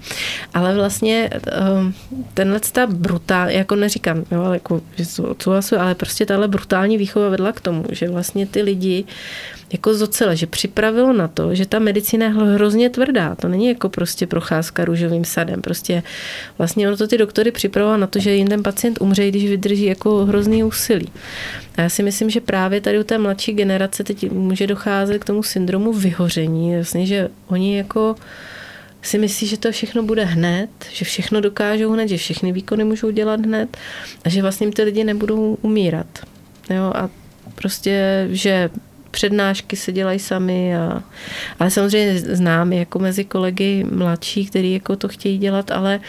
Ale 0.55 0.75
vlastně 0.75 1.31
um, 1.79 1.95
tenhle 2.35 2.61
ta 2.73 2.87
brutál, 2.87 3.51
jako 3.51 3.77
neříkám, 3.77 4.25
jo, 4.31 4.53
jako, 4.53 4.81
že 4.97 5.05
to 5.17 5.23
odsouhlasuju, 5.23 5.81
ale 5.81 5.95
prostě 5.95 6.27
tahle 6.27 6.49
brutální 6.49 6.99
výchova 6.99 7.29
vedla 7.29 7.53
k 7.53 7.61
tomu, 7.61 7.85
že 7.91 8.09
vlastně 8.09 8.47
ty 8.47 8.63
lidi 8.63 9.05
jako 9.73 9.95
zocele, 9.95 10.37
že 10.37 10.47
připravilo 10.47 11.13
na 11.13 11.29
to, 11.29 11.55
že 11.55 11.67
ta 11.67 11.79
medicína 11.79 12.27
je 12.27 12.33
hrozně 12.33 12.91
tvrdá. 12.91 13.35
To 13.35 13.49
není 13.49 13.69
jako 13.69 13.89
prostě 13.89 14.27
procházka 14.27 14.85
růžovým 14.85 15.25
sadem. 15.25 15.63
Prostě 15.63 16.03
vlastně 16.59 16.89
ono 16.89 16.97
to 16.97 17.07
ty 17.07 17.19
doktory 17.19 17.51
připravovalo 17.51 17.99
na 17.99 18.07
to, 18.07 18.19
že 18.19 18.31
jim 18.31 18.49
ten 18.49 18.63
pacient 18.63 19.01
umře, 19.01 19.29
když 19.29 19.45
vydrží 19.45 19.85
jako 19.85 20.25
hrozný 20.27 20.65
úsilí. 20.65 21.09
A 21.77 21.81
já 21.81 21.89
si 21.89 22.03
myslím, 22.03 22.31
že 22.31 22.41
právě 22.41 22.81
tady 22.81 22.99
u 23.01 23.05
té 23.05 23.19
mladší 23.19 23.53
generace 23.53 24.05
teď 24.05 24.31
může 24.31 24.67
docházet 24.67 25.19
k 25.19 25.25
tomu 25.25 25.43
syndromu 25.43 25.93
vyhoření. 25.93 26.75
Vlastně, 26.75 27.07
že 27.07 27.29
oni 27.47 27.77
jako 27.77 28.17
si 29.03 29.19
myslí, 29.19 29.47
že 29.47 29.59
to 29.59 29.73
všechno 29.73 30.03
bude 30.03 30.25
hned, 30.25 30.71
že 30.93 31.05
všechno 31.05 31.41
dokážou 31.41 31.93
hned, 31.93 32.09
že 32.09 32.17
všechny 32.17 32.53
výkony 32.53 32.85
můžou 32.85 33.11
dělat 33.11 33.41
hned 33.41 33.77
a 34.25 34.29
že 34.29 34.43
vlastně 34.43 34.71
ty 34.71 34.83
lidi 34.83 35.05
nebudou 35.05 35.59
umírat. 35.63 36.07
Jo, 36.71 36.93
a 36.95 37.11
prostě, 37.55 38.27
že 38.31 38.71
přednášky 39.15 39.77
se 39.77 39.93
dělají 39.93 40.19
sami, 40.19 40.77
a, 40.77 41.03
ale 41.59 41.71
samozřejmě 41.71 42.19
znám 42.19 42.73
jako 42.73 42.99
mezi 42.99 43.25
kolegy 43.25 43.87
mladší, 43.93 44.47
kteří 44.47 44.73
jako 44.73 44.97
to 44.97 45.09
chtějí 45.09 45.39
dělat, 45.39 45.71
ale 45.71 46.01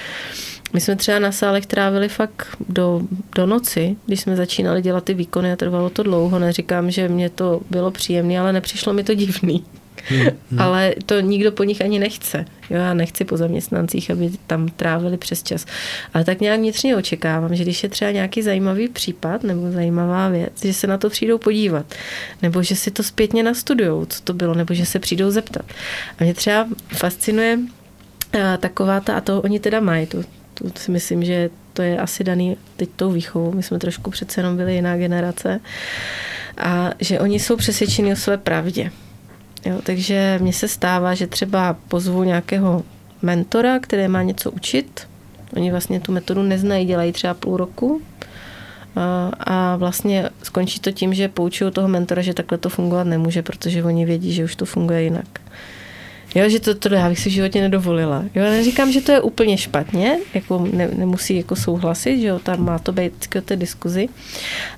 my 0.73 0.81
jsme 0.81 0.95
třeba 0.95 1.19
na 1.19 1.31
sálech 1.31 1.65
trávili 1.65 2.09
fakt 2.09 2.47
do, 2.69 3.01
do 3.35 3.45
noci, 3.45 3.95
když 4.05 4.21
jsme 4.21 4.35
začínali 4.35 4.81
dělat 4.81 5.03
ty 5.03 5.13
výkony 5.13 5.51
a 5.51 5.55
trvalo 5.55 5.89
to 5.89 6.03
dlouho. 6.03 6.39
Neříkám, 6.39 6.91
že 6.91 7.09
mě 7.09 7.29
to 7.29 7.61
bylo 7.69 7.91
příjemné, 7.91 8.39
ale 8.39 8.53
nepřišlo 8.53 8.93
mi 8.93 9.03
to 9.03 9.13
divný. 9.13 9.63
Hmm. 10.07 10.61
Ale 10.61 10.95
to 11.05 11.19
nikdo 11.19 11.51
po 11.51 11.63
nich 11.63 11.81
ani 11.81 11.99
nechce. 11.99 12.45
Jo, 12.69 12.77
já 12.77 12.93
nechci 12.93 13.25
po 13.25 13.37
zaměstnancích, 13.37 14.11
aby 14.11 14.31
tam 14.47 14.67
trávili 14.67 15.17
přes 15.17 15.43
čas. 15.43 15.65
Ale 16.13 16.23
tak 16.23 16.41
nějak 16.41 16.59
vnitřně 16.59 16.95
očekávám, 16.95 17.55
že 17.55 17.63
když 17.63 17.83
je 17.83 17.89
třeba 17.89 18.11
nějaký 18.11 18.41
zajímavý 18.41 18.87
případ 18.87 19.43
nebo 19.43 19.71
zajímavá 19.71 20.29
věc, 20.29 20.51
že 20.63 20.73
se 20.73 20.87
na 20.87 20.97
to 20.97 21.09
přijdou 21.09 21.37
podívat. 21.37 21.85
Nebo 22.41 22.63
že 22.63 22.75
si 22.75 22.91
to 22.91 23.03
zpětně 23.03 23.43
nastudujou, 23.43 24.05
co 24.05 24.21
to 24.21 24.33
bylo, 24.33 24.53
nebo 24.53 24.73
že 24.73 24.85
se 24.85 24.99
přijdou 24.99 25.31
zeptat. 25.31 25.65
A 26.19 26.23
mě 26.23 26.33
třeba 26.33 26.67
fascinuje 26.87 27.59
a, 28.43 28.57
taková 28.57 28.99
ta, 28.99 29.15
a 29.15 29.21
to 29.21 29.41
oni 29.41 29.59
teda 29.59 29.79
mají, 29.79 30.05
tu, 30.05 30.23
tu 30.53 30.71
si 30.75 30.91
myslím, 30.91 31.23
že 31.23 31.49
to 31.73 31.81
je 31.81 31.99
asi 31.99 32.23
daný 32.23 32.57
teď 32.75 32.89
tou 32.95 33.11
výchovou. 33.11 33.51
My 33.51 33.63
jsme 33.63 33.79
trošku 33.79 34.11
přece 34.11 34.39
jenom 34.39 34.57
byli 34.57 34.75
jiná 34.75 34.97
generace. 34.97 35.59
A 36.57 36.91
že 36.99 37.19
oni 37.19 37.39
jsou 37.39 37.55
přesvědčeni 37.55 38.13
o 38.13 38.15
své 38.15 38.37
pravdě. 38.37 38.91
Jo, 39.65 39.81
takže 39.83 40.39
mně 40.41 40.53
se 40.53 40.67
stává, 40.67 41.13
že 41.15 41.27
třeba 41.27 41.75
pozvu 41.87 42.23
nějakého 42.23 42.83
mentora, 43.21 43.79
který 43.79 44.07
má 44.07 44.23
něco 44.23 44.51
učit. 44.51 45.07
Oni 45.55 45.71
vlastně 45.71 45.99
tu 45.99 46.11
metodu 46.11 46.43
neznají, 46.43 46.85
dělají 46.85 47.11
třeba 47.11 47.33
půl 47.33 47.57
roku. 47.57 48.01
A, 48.95 49.31
a 49.39 49.75
vlastně 49.75 50.29
skončí 50.43 50.79
to 50.79 50.91
tím, 50.91 51.13
že 51.13 51.27
poučují 51.27 51.71
toho 51.71 51.87
mentora, 51.87 52.21
že 52.21 52.33
takhle 52.33 52.57
to 52.57 52.69
fungovat 52.69 53.03
nemůže, 53.03 53.41
protože 53.41 53.83
oni 53.83 54.05
vědí, 54.05 54.33
že 54.33 54.43
už 54.43 54.55
to 54.55 54.65
funguje 54.65 55.03
jinak. 55.03 55.44
Jo, 56.35 56.49
že 56.49 56.59
to, 56.59 56.75
to 56.75 56.93
já 56.93 57.09
bych 57.09 57.19
si 57.19 57.29
v 57.29 57.33
životě 57.33 57.61
nedovolila. 57.61 58.23
Jo, 58.35 58.43
neříkám, 58.43 58.91
že 58.91 59.01
to 59.01 59.11
je 59.11 59.21
úplně 59.21 59.57
špatně, 59.57 60.17
jako 60.33 60.67
ne, 60.71 60.89
nemusí 60.95 61.37
jako 61.37 61.55
souhlasit, 61.55 62.21
že 62.21 62.27
jo, 62.27 62.39
tam 62.39 62.65
má 62.65 62.79
to 62.79 62.91
být 62.91 63.27
o 63.37 63.41
té 63.41 63.55
diskuzi. 63.55 64.09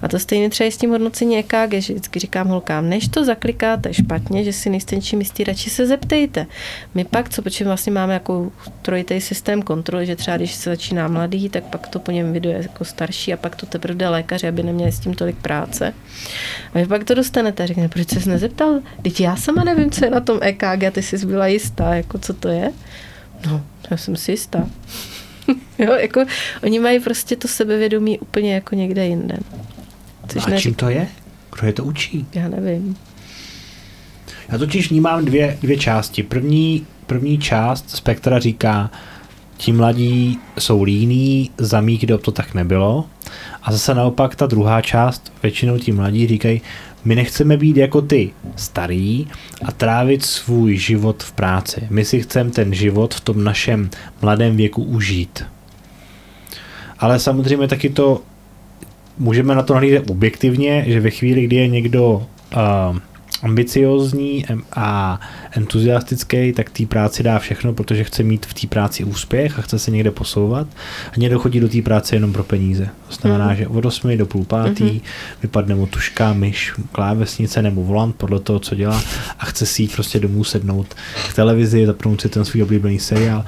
A 0.01 0.07
to 0.07 0.19
stejně 0.19 0.49
třeba 0.49 0.67
i 0.67 0.71
s 0.71 0.77
tím 0.77 0.89
hodnocení 0.89 1.37
EKG, 1.37 1.73
že 1.73 1.93
vždycky 1.93 2.19
říkám 2.19 2.47
holkám, 2.47 2.89
než 2.89 3.07
to 3.07 3.25
zaklikáte 3.25 3.93
špatně, 3.93 4.43
že 4.43 4.53
si 4.53 4.69
nejste 4.69 4.95
ničím 4.95 5.19
jistý, 5.19 5.43
radši 5.43 5.69
se 5.69 5.87
zeptejte. 5.87 6.45
My 6.95 7.05
pak, 7.05 7.29
co 7.29 7.41
protože 7.41 7.65
vlastně 7.65 7.91
máme 7.91 8.13
jako 8.13 8.51
trojitý 8.81 9.21
systém 9.21 9.61
kontroly, 9.61 10.05
že 10.05 10.15
třeba 10.15 10.37
když 10.37 10.53
se 10.53 10.69
začíná 10.69 11.07
mladý, 11.07 11.49
tak 11.49 11.63
pak 11.63 11.87
to 11.87 11.99
po 11.99 12.11
něm 12.11 12.33
video 12.33 12.51
je 12.51 12.61
jako 12.61 12.85
starší 12.85 13.33
a 13.33 13.37
pak 13.37 13.55
to 13.55 13.65
teprve 13.65 13.95
jde 13.95 14.09
lékaři, 14.09 14.47
aby 14.47 14.63
neměli 14.63 14.91
s 14.91 14.99
tím 14.99 15.13
tolik 15.13 15.35
práce. 15.35 15.93
A 16.73 16.79
vy 16.79 16.85
pak 16.85 17.03
to 17.03 17.13
dostanete 17.13 17.63
a 17.63 17.65
řekne, 17.65 17.89
proč 17.89 18.09
se 18.09 18.29
nezeptal? 18.29 18.79
Teď 19.01 19.21
já 19.21 19.35
sama 19.35 19.63
nevím, 19.63 19.91
co 19.91 20.05
je 20.05 20.11
na 20.11 20.19
tom 20.19 20.39
EKG, 20.41 20.83
a 20.83 20.91
ty 20.91 21.01
jsi 21.01 21.25
byla 21.25 21.46
jistá, 21.47 21.95
jako 21.95 22.17
co 22.17 22.33
to 22.33 22.47
je? 22.47 22.71
No, 23.47 23.63
já 23.91 23.97
jsem 23.97 24.15
si 24.15 24.31
jistá. 24.31 24.67
jo, 25.79 25.93
jako 25.93 26.25
oni 26.63 26.79
mají 26.79 26.99
prostě 26.99 27.35
to 27.35 27.47
sebevědomí 27.47 28.19
úplně 28.19 28.53
jako 28.53 28.75
někde 28.75 29.07
jinde. 29.07 29.37
Což 30.27 30.47
a 30.47 30.59
čím 30.59 30.73
to 30.73 30.89
je? 30.89 31.07
Kdo 31.55 31.67
je 31.67 31.73
to 31.73 31.83
učí? 31.83 32.25
Já 32.33 32.47
nevím. 32.47 32.97
Já 34.49 34.57
totiž 34.57 34.89
vnímám 34.89 35.25
dvě, 35.25 35.57
dvě 35.61 35.77
části. 35.77 36.23
První, 36.23 36.85
první 37.07 37.37
část 37.37 37.89
spektra 37.89 38.39
říká, 38.39 38.91
ti 39.57 39.71
mladí 39.71 40.39
jsou 40.59 40.83
líní, 40.83 41.51
za 41.57 41.81
mých 41.81 42.05
dob 42.05 42.21
to 42.21 42.31
tak 42.31 42.53
nebylo. 42.53 43.05
A 43.63 43.71
zase 43.71 43.93
naopak 43.93 44.35
ta 44.35 44.45
druhá 44.45 44.81
část, 44.81 45.33
většinou 45.43 45.77
ti 45.77 45.91
mladí 45.91 46.27
říkají, 46.27 46.61
my 47.07 47.15
nechceme 47.15 47.57
být 47.57 47.77
jako 47.77 48.01
ty 48.01 48.31
starý 48.55 49.27
a 49.65 49.71
trávit 49.71 50.25
svůj 50.25 50.77
život 50.77 51.23
v 51.23 51.31
práci. 51.31 51.87
My 51.89 52.05
si 52.05 52.21
chceme 52.21 52.51
ten 52.51 52.73
život 52.73 53.13
v 53.13 53.21
tom 53.21 53.43
našem 53.43 53.89
mladém 54.21 54.57
věku 54.57 54.83
užít. 54.83 55.43
Ale 56.99 57.19
samozřejmě 57.19 57.67
taky 57.67 57.89
to 57.89 58.21
můžeme 59.17 59.55
na 59.55 59.63
to 59.63 59.73
nahlížet 59.73 60.09
objektivně, 60.09 60.83
že 60.87 60.99
ve 60.99 61.09
chvíli, 61.09 61.43
kdy 61.43 61.55
je 61.55 61.67
někdo 61.67 62.13
uh, 62.13 62.97
ambiciozní 63.43 64.45
a 64.73 65.19
entuziastický, 65.51 66.53
tak 66.53 66.69
té 66.69 66.85
práci 66.85 67.23
dá 67.23 67.39
všechno, 67.39 67.73
protože 67.73 68.03
chce 68.03 68.23
mít 68.23 68.45
v 68.45 68.53
té 68.53 68.67
práci 68.67 69.03
úspěch 69.03 69.59
a 69.59 69.61
chce 69.61 69.79
se 69.79 69.91
někde 69.91 70.11
posouvat 70.11 70.67
a 71.11 71.13
někdo 71.17 71.39
chodí 71.39 71.59
do 71.59 71.69
té 71.69 71.81
práce 71.81 72.15
jenom 72.15 72.33
pro 72.33 72.43
peníze. 72.43 72.89
To 73.07 73.15
znamená, 73.15 73.49
mm. 73.49 73.55
že 73.55 73.67
od 73.67 73.85
8 73.85 74.17
do 74.17 74.25
půl 74.25 74.45
pátý 74.45 74.83
mm-hmm. 74.83 75.01
vypadne 75.41 75.75
mu 75.75 75.87
tuška, 75.87 76.33
myš, 76.33 76.73
klávesnice 76.91 77.61
nebo 77.61 77.83
volant 77.83 78.15
podle 78.15 78.39
toho, 78.39 78.59
co 78.59 78.75
dělá 78.75 79.01
a 79.39 79.45
chce 79.45 79.65
si 79.65 79.81
jít 79.81 79.93
prostě 79.93 80.19
domů 80.19 80.43
sednout 80.43 80.95
k 81.29 81.33
televizi, 81.33 81.85
zapnout 81.85 82.21
si 82.21 82.29
ten 82.29 82.45
svůj 82.45 82.63
oblíbený 82.63 82.99
seriál. 82.99 83.45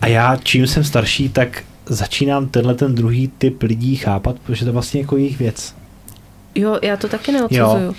A 0.00 0.06
já, 0.06 0.36
čím 0.36 0.66
jsem 0.66 0.84
starší, 0.84 1.28
tak 1.28 1.62
začínám 1.86 2.48
tenhle 2.48 2.74
ten 2.74 2.94
druhý 2.94 3.28
typ 3.38 3.62
lidí 3.62 3.96
chápat, 3.96 4.36
protože 4.38 4.64
to 4.64 4.68
je 4.68 4.72
vlastně 4.72 5.00
jako 5.00 5.16
jejich 5.16 5.38
věc. 5.38 5.74
Jo, 6.54 6.78
já 6.82 6.96
to 6.96 7.08
taky 7.08 7.32
neodsuzuju. 7.32 7.84
Jo. 7.84 7.94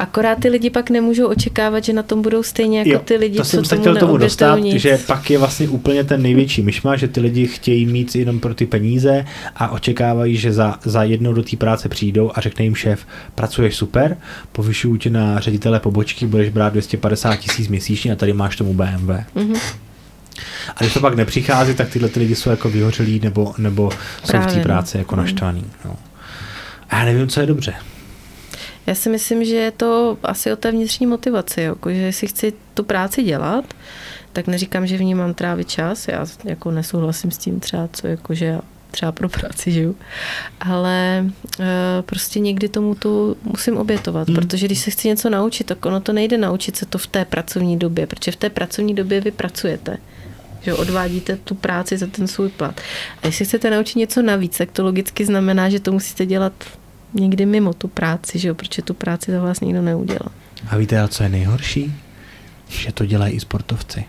Akorát 0.00 0.38
ty 0.40 0.48
lidi 0.48 0.70
pak 0.70 0.90
nemůžou 0.90 1.26
očekávat, 1.26 1.84
že 1.84 1.92
na 1.92 2.02
tom 2.02 2.22
budou 2.22 2.42
stejně 2.42 2.78
jako 2.78 2.90
jo, 2.90 2.98
ty 3.04 3.16
lidi, 3.16 3.36
to 3.36 3.44
co 3.44 3.64
jsem 3.64 3.82
tomu 3.82 3.96
tomu 3.96 4.16
dostat, 4.16 4.56
nic. 4.56 4.82
že 4.82 4.98
pak 5.06 5.30
je 5.30 5.38
vlastně 5.38 5.68
úplně 5.68 6.04
ten 6.04 6.22
největší 6.22 6.62
myšma, 6.62 6.96
že 6.96 7.08
ty 7.08 7.20
lidi 7.20 7.46
chtějí 7.46 7.86
mít 7.86 8.16
jenom 8.16 8.40
pro 8.40 8.54
ty 8.54 8.66
peníze 8.66 9.24
a 9.56 9.68
očekávají, 9.68 10.36
že 10.36 10.52
za, 10.52 10.78
za 10.84 11.02
jednou 11.02 11.32
do 11.32 11.42
té 11.42 11.56
práce 11.56 11.88
přijdou 11.88 12.30
a 12.34 12.40
řekne 12.40 12.64
jim 12.64 12.74
šéf, 12.74 13.06
pracuješ 13.34 13.76
super, 13.76 14.16
povyšuju 14.52 14.96
tě 14.96 15.10
na 15.10 15.40
ředitele 15.40 15.80
pobočky, 15.80 16.26
budeš 16.26 16.48
brát 16.48 16.72
250 16.72 17.36
tisíc 17.36 17.68
měsíčně 17.68 18.12
a 18.12 18.16
tady 18.16 18.32
máš 18.32 18.56
tomu 18.56 18.74
BMW. 18.74 19.10
Mm-hmm. 19.10 19.58
A 20.76 20.80
když 20.80 20.94
to 20.94 21.00
pak 21.00 21.14
nepřichází, 21.14 21.74
tak 21.74 21.88
tyhle 21.88 22.08
ty 22.08 22.20
lidi 22.20 22.34
jsou 22.34 22.50
jako 22.50 22.70
vyhořelí 22.70 23.20
nebo, 23.20 23.54
nebo 23.58 23.90
jsou 24.24 24.38
v 24.38 24.46
té 24.46 24.56
no. 24.56 24.62
práci 24.62 24.98
jako 24.98 25.16
mm. 25.16 25.22
naštvaný. 25.22 25.64
No. 25.84 25.96
A 26.90 26.98
já 26.98 27.04
nevím, 27.04 27.28
co 27.28 27.40
je 27.40 27.46
dobře. 27.46 27.74
Já 28.90 28.94
si 28.94 29.08
myslím, 29.08 29.44
že 29.44 29.56
je 29.56 29.70
to 29.70 30.18
asi 30.22 30.52
o 30.52 30.56
té 30.56 30.70
vnitřní 30.70 31.06
motivaci, 31.06 31.60
jako, 31.60 31.90
že 31.90 31.96
jestli 31.96 32.26
chci 32.26 32.52
tu 32.74 32.84
práci 32.84 33.22
dělat, 33.22 33.64
tak 34.32 34.46
neříkám, 34.46 34.86
že 34.86 34.96
v 34.96 35.02
ní 35.02 35.14
mám 35.14 35.34
trávit 35.34 35.68
čas, 35.68 36.08
já 36.08 36.26
jako 36.44 36.70
nesouhlasím 36.70 37.30
s 37.30 37.38
tím 37.38 37.60
třeba, 37.60 37.88
co 37.92 38.06
jako, 38.06 38.34
že 38.34 38.44
já 38.44 38.60
třeba 38.90 39.12
pro 39.12 39.28
práci 39.28 39.72
žiju, 39.72 39.96
ale 40.60 41.26
e, 41.60 42.02
prostě 42.02 42.40
někdy 42.40 42.68
tomu 42.68 42.94
tu 42.94 43.36
musím 43.42 43.76
obětovat, 43.76 44.28
hmm. 44.28 44.36
protože 44.36 44.66
když 44.66 44.78
se 44.78 44.90
chci 44.90 45.08
něco 45.08 45.30
naučit, 45.30 45.64
tak 45.66 45.86
ono 45.86 46.00
to 46.00 46.12
nejde 46.12 46.38
naučit 46.38 46.76
se 46.76 46.86
to 46.86 46.98
v 46.98 47.06
té 47.06 47.24
pracovní 47.24 47.78
době, 47.78 48.06
protože 48.06 48.32
v 48.32 48.36
té 48.36 48.50
pracovní 48.50 48.94
době 48.94 49.20
vy 49.20 49.30
pracujete 49.30 49.96
že 50.62 50.74
odvádíte 50.74 51.36
tu 51.36 51.54
práci 51.54 51.98
za 51.98 52.06
ten 52.06 52.26
svůj 52.26 52.48
plat. 52.48 52.80
A 53.22 53.26
jestli 53.26 53.44
chcete 53.44 53.70
naučit 53.70 53.98
něco 53.98 54.22
navíc, 54.22 54.58
tak 54.58 54.70
to 54.70 54.84
logicky 54.84 55.24
znamená, 55.24 55.68
že 55.68 55.80
to 55.80 55.92
musíte 55.92 56.26
dělat 56.26 56.52
někdy 57.14 57.46
mimo 57.46 57.72
tu 57.74 57.88
práci, 57.88 58.38
že 58.38 58.48
jo, 58.48 58.54
protože 58.54 58.82
tu 58.82 58.94
práci 58.94 59.32
za 59.32 59.40
vás 59.42 59.60
nikdo 59.60 59.82
neudělá. 59.82 60.28
A 60.70 60.76
víte, 60.76 61.08
co 61.08 61.22
je 61.22 61.28
nejhorší? 61.28 61.94
Že 62.68 62.92
to 62.92 63.06
dělají 63.06 63.34
i 63.34 63.40
sportovci. 63.40 64.04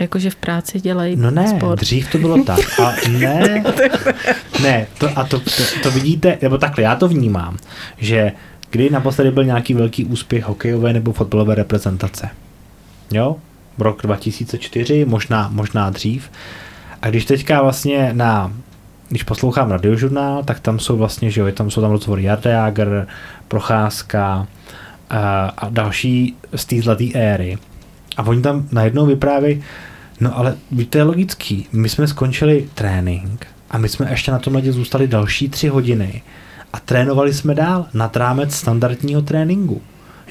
Jakože 0.00 0.30
v 0.30 0.36
práci 0.36 0.80
dělají 0.80 1.16
No 1.16 1.30
ne, 1.30 1.48
sport. 1.48 1.80
dřív 1.80 2.12
to 2.12 2.18
bylo 2.18 2.44
tak. 2.44 2.60
A 2.80 2.92
ne, 3.10 3.64
ne, 4.62 4.86
to, 4.98 5.18
a 5.18 5.24
to, 5.24 5.40
to, 5.40 5.50
to 5.82 5.90
vidíte, 5.90 6.38
nebo 6.42 6.58
takhle, 6.58 6.84
já 6.84 6.96
to 6.96 7.08
vnímám, 7.08 7.56
že 7.98 8.32
kdy 8.70 8.90
naposledy 8.90 9.30
byl 9.30 9.44
nějaký 9.44 9.74
velký 9.74 10.04
úspěch 10.04 10.44
hokejové 10.44 10.92
nebo 10.92 11.12
fotbalové 11.12 11.54
reprezentace. 11.54 12.28
Jo? 13.12 13.36
Rok 13.78 14.02
2004, 14.02 15.04
možná, 15.04 15.48
možná 15.52 15.90
dřív. 15.90 16.30
A 17.02 17.10
když 17.10 17.24
teďka 17.24 17.62
vlastně 17.62 18.10
na 18.12 18.52
když 19.14 19.22
poslouchám 19.22 19.70
radiožurnál, 19.70 20.42
tak 20.42 20.60
tam 20.60 20.78
jsou 20.78 20.96
vlastně, 20.96 21.30
že 21.30 21.40
jo, 21.40 21.52
tam 21.52 21.70
jsou 21.70 21.80
tam 21.80 21.90
rozhovory 21.90 22.22
Jarda 22.22 22.50
Jager, 22.50 23.06
Procházka, 23.48 24.46
a, 25.10 25.52
a 25.56 25.68
další 25.68 26.36
z 26.54 26.64
té 26.64 26.82
zlaté 26.82 27.04
éry. 27.14 27.58
A 28.16 28.22
oni 28.22 28.42
tam 28.42 28.68
najednou 28.72 29.06
vyprávějí, 29.06 29.62
no 30.20 30.38
ale 30.38 30.56
to 30.90 30.98
je 30.98 31.04
logický, 31.04 31.66
my 31.72 31.88
jsme 31.88 32.06
skončili 32.06 32.68
trénink 32.74 33.46
a 33.70 33.78
my 33.78 33.88
jsme 33.88 34.10
ještě 34.10 34.30
na 34.32 34.38
tom 34.38 34.54
ledě 34.54 34.72
zůstali 34.72 35.08
další 35.08 35.48
tři 35.48 35.68
hodiny 35.68 36.22
a 36.72 36.80
trénovali 36.80 37.34
jsme 37.34 37.54
dál 37.54 37.86
nad 37.94 38.16
rámec 38.16 38.54
standardního 38.54 39.22
tréninku. 39.22 39.82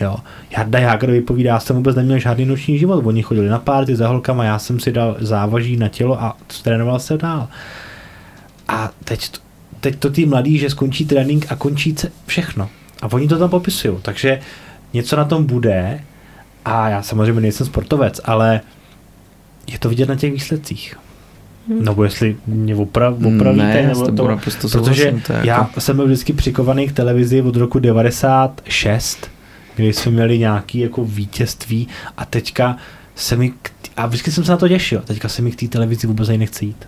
Jo. 0.02 0.18
Jarda 0.58 0.80
Jager 0.80 1.12
vypovídá, 1.12 1.50
já 1.54 1.60
jsem 1.60 1.76
vůbec 1.76 1.96
neměl 1.96 2.20
žádný 2.20 2.46
noční 2.46 2.80
život. 2.80 3.06
Oni 3.06 3.24
chodili 3.24 3.50
na 3.50 3.60
párty 3.60 3.96
za 3.96 4.08
holkama, 4.08 4.44
já 4.44 4.60
jsem 4.60 4.80
si 4.80 4.92
dal 4.92 5.16
závaží 5.20 5.78
na 5.78 5.88
tělo 5.88 6.22
a 6.22 6.38
trénoval 6.64 7.00
se 7.00 7.18
dál. 7.18 7.48
A 8.68 8.92
teď, 9.04 9.32
teď 9.80 9.96
to 9.96 10.10
ty 10.10 10.26
mladí, 10.26 10.58
že 10.58 10.70
skončí 10.70 11.06
trénink 11.06 11.46
a 11.50 11.56
končí 11.56 11.96
všechno. 12.26 12.70
A 13.02 13.12
oni 13.12 13.28
to 13.28 13.40
tam 13.40 13.50
popisují. 13.50 13.98
Takže 14.02 14.40
něco 14.94 15.16
na 15.16 15.26
tom 15.26 15.46
bude 15.46 16.04
a 16.66 16.90
já 16.90 17.02
samozřejmě 17.02 17.42
nejsem 17.42 17.68
sportovec, 17.68 18.22
ale 18.24 18.62
je 19.68 19.80
to 19.80 19.90
vidět 19.90 20.10
na 20.10 20.16
těch 20.16 20.34
výsledcích. 20.34 20.96
Hmm. 21.68 21.86
Nebo 21.86 22.04
jestli 22.04 22.36
mě 22.48 22.76
oprav, 22.76 23.14
opravíte, 23.14 23.64
ne, 23.64 23.88
nebo 23.88 24.12
to, 24.12 24.40
protože 24.72 25.16
to 25.28 25.34
jako... 25.34 25.48
já 25.48 25.70
jsem 25.80 25.96
byl 25.96 26.06
vždycky 26.06 26.34
přikovaný 26.34 26.88
k 26.88 26.92
televizi 26.92 27.42
od 27.42 27.56
roku 27.56 27.80
96 27.80 29.30
kdy 29.76 29.94
jsme 29.94 30.12
měli 30.12 30.40
nějaký 30.40 30.80
jako 30.80 31.06
vítězství 31.06 31.88
a 32.18 32.26
teďka 32.26 32.78
se 33.16 33.36
mi, 33.36 33.54
a 33.98 34.08
vždycky 34.08 34.32
jsem 34.32 34.44
se 34.44 34.52
na 34.52 34.58
to 34.58 34.68
těšil, 34.68 35.02
teďka 35.02 35.30
se 35.30 35.42
mi 35.42 35.52
k 35.52 35.60
té 35.60 35.68
televizi 35.68 36.08
vůbec 36.08 36.30
ani 36.30 36.38
nechce 36.38 36.66
jít. 36.66 36.88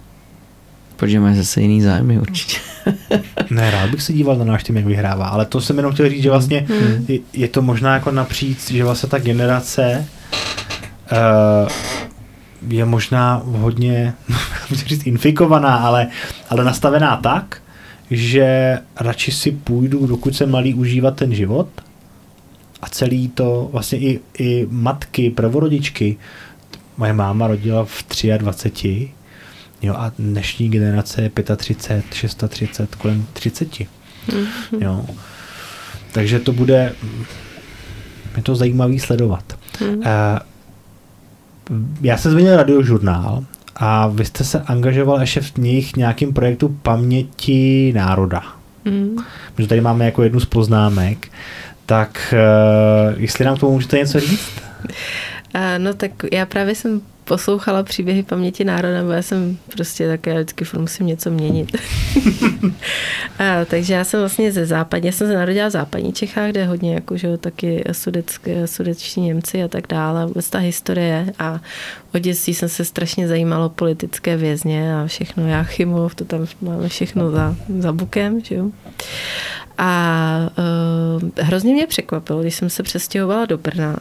Protože 0.96 1.20
máš 1.20 1.36
zase 1.36 1.62
jiný 1.62 1.82
zájmy 1.82 2.20
určitě. 2.20 2.58
ne, 3.50 3.72
rád 3.72 3.90
bych 3.90 4.02
se 4.02 4.14
díval 4.14 4.36
na 4.36 4.46
náš 4.46 4.64
tým, 4.64 4.76
jak 4.78 4.86
vyhrává, 4.86 5.28
ale 5.28 5.46
to 5.46 5.62
jsem 5.62 5.78
jenom 5.78 5.94
chtěl 5.94 6.10
říct, 6.10 6.24
že 6.24 6.30
vlastně 6.30 6.66
hmm. 6.68 7.06
je, 7.08 7.20
je 7.34 7.48
to 7.48 7.62
možná 7.62 7.94
jako 7.94 8.12
napříč, 8.12 8.72
že 8.72 8.84
vlastně 8.84 9.10
ta 9.10 9.20
generace 9.20 10.08
uh, 11.12 11.70
je 12.68 12.86
možná 12.86 13.42
hodně, 13.46 14.14
říct 14.72 15.08
infikovaná, 15.08 15.76
ale, 15.76 16.08
ale 16.50 16.64
nastavená 16.64 17.18
tak, 17.18 17.62
že 18.12 18.78
radši 19.00 19.32
si 19.32 19.52
půjdu, 19.52 20.08
dokud 20.08 20.36
jsem 20.36 20.52
malý, 20.52 20.74
užívat 20.74 21.16
ten 21.16 21.36
život 21.36 21.68
a 22.82 22.90
celý 22.90 23.28
to, 23.28 23.70
vlastně 23.72 24.00
i, 24.00 24.20
i 24.40 24.68
matky, 24.70 25.30
pravorodičky, 25.30 26.18
moje 26.98 27.14
máma 27.14 27.48
rodila 27.48 27.86
v 27.86 28.04
23, 28.38 29.12
jo, 29.86 29.94
a 29.98 30.12
dnešní 30.20 30.70
generace 30.70 31.22
je 31.22 31.32
35, 31.56 32.14
630, 32.14 32.96
kolem 32.96 33.26
30. 33.34 33.70
Mm-hmm. 33.70 34.46
Jo. 34.80 35.06
Takže 36.12 36.40
to 36.40 36.54
bude, 36.54 36.94
je 38.38 38.44
to 38.44 38.56
zajímavý 38.56 39.00
sledovat. 39.00 39.58
Mm. 39.82 39.98
Uh, 39.98 40.04
já 42.02 42.18
jsem 42.18 42.32
zmínil 42.32 42.56
radiožurnál 42.56 43.44
a 43.76 44.08
vy 44.08 44.26
jste 44.26 44.44
se 44.44 44.62
angažoval 44.62 45.22
ještě 45.22 45.42
v 45.42 45.58
nich 45.58 45.96
nějakým 45.96 46.34
projektu 46.34 46.70
Paměti 46.70 47.94
národa. 47.96 48.44
Mm. 48.86 49.18
Protože 49.56 49.68
tady 49.68 49.82
máme 49.82 50.06
jako 50.06 50.24
jednu 50.24 50.40
z 50.40 50.46
poznámek. 50.46 51.28
Tak 51.86 52.34
uh, 52.34 53.22
jestli 53.22 53.46
nám 53.46 53.58
k 53.58 53.60
tomu 53.60 53.72
můžete 53.72 53.98
něco 53.98 54.20
říct? 54.20 54.52
Uh, 55.56 55.62
no 55.78 55.94
tak 55.94 56.12
já 56.32 56.46
právě 56.46 56.76
jsem 56.76 57.02
poslouchala 57.26 57.84
příběhy 57.84 58.24
paměti 58.24 58.64
národa, 58.64 58.94
nebo 58.94 59.12
já 59.12 59.22
jsem 59.22 59.58
prostě 59.72 60.08
také, 60.08 60.30
já 60.32 60.36
vždycky 60.36 60.66
musím 60.78 61.08
něco 61.08 61.32
měnit. 61.32 61.78
a, 63.40 63.66
takže 63.66 63.94
já 63.94 64.04
jsem 64.04 64.20
vlastně 64.20 64.52
ze 64.52 64.66
západní, 64.66 65.08
já 65.08 65.12
jsem 65.12 65.28
se 65.28 65.34
narodila 65.34 65.68
v 65.68 65.72
západní 65.72 66.14
Čechách, 66.14 66.50
kde 66.50 66.60
je 66.60 66.68
hodně 66.68 66.94
jako, 66.94 67.18
že 67.18 67.38
taky 67.38 67.84
sudecké, 67.92 68.68
sudeční 68.68 69.24
Němci 69.26 69.64
a 69.64 69.68
tak 69.68 69.88
dále, 69.88 70.26
vůbec 70.26 70.50
ta 70.50 70.60
historie 70.60 71.34
a 71.40 71.62
od 72.14 72.20
dětství 72.20 72.54
jsem 72.54 72.70
se 72.70 72.86
strašně 72.86 73.28
zajímalo 73.28 73.70
politické 73.70 74.38
vězně 74.38 74.96
a 74.96 75.08
všechno, 75.08 75.48
Jáchymov, 75.48 76.16
to 76.16 76.26
tam 76.26 76.46
máme 76.62 76.90
všechno 76.90 77.32
za, 77.32 77.56
za 77.80 77.92
bukem, 77.92 78.42
že 78.44 78.56
jo. 78.56 78.72
A 79.78 80.50
uh, 81.22 81.30
hrozně 81.38 81.74
mě 81.74 81.88
překvapilo, 81.88 82.42
když 82.42 82.56
jsem 82.56 82.70
se 82.70 82.84
přestěhovala 82.84 83.46
do 83.46 83.58
Brna, 83.58 83.96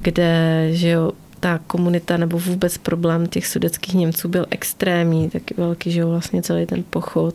kde, 0.00 0.68
že 0.72 0.88
jo, 0.88 1.12
ta 1.40 1.60
komunita 1.66 2.16
nebo 2.16 2.38
vůbec 2.38 2.78
problém 2.78 3.26
těch 3.26 3.46
sudeckých 3.46 3.94
Němců 3.94 4.28
byl 4.28 4.46
extrémní, 4.50 5.30
taky 5.30 5.54
velký, 5.56 5.90
že 5.90 6.04
vlastně 6.04 6.42
celý 6.42 6.66
ten 6.66 6.84
pochod 6.90 7.34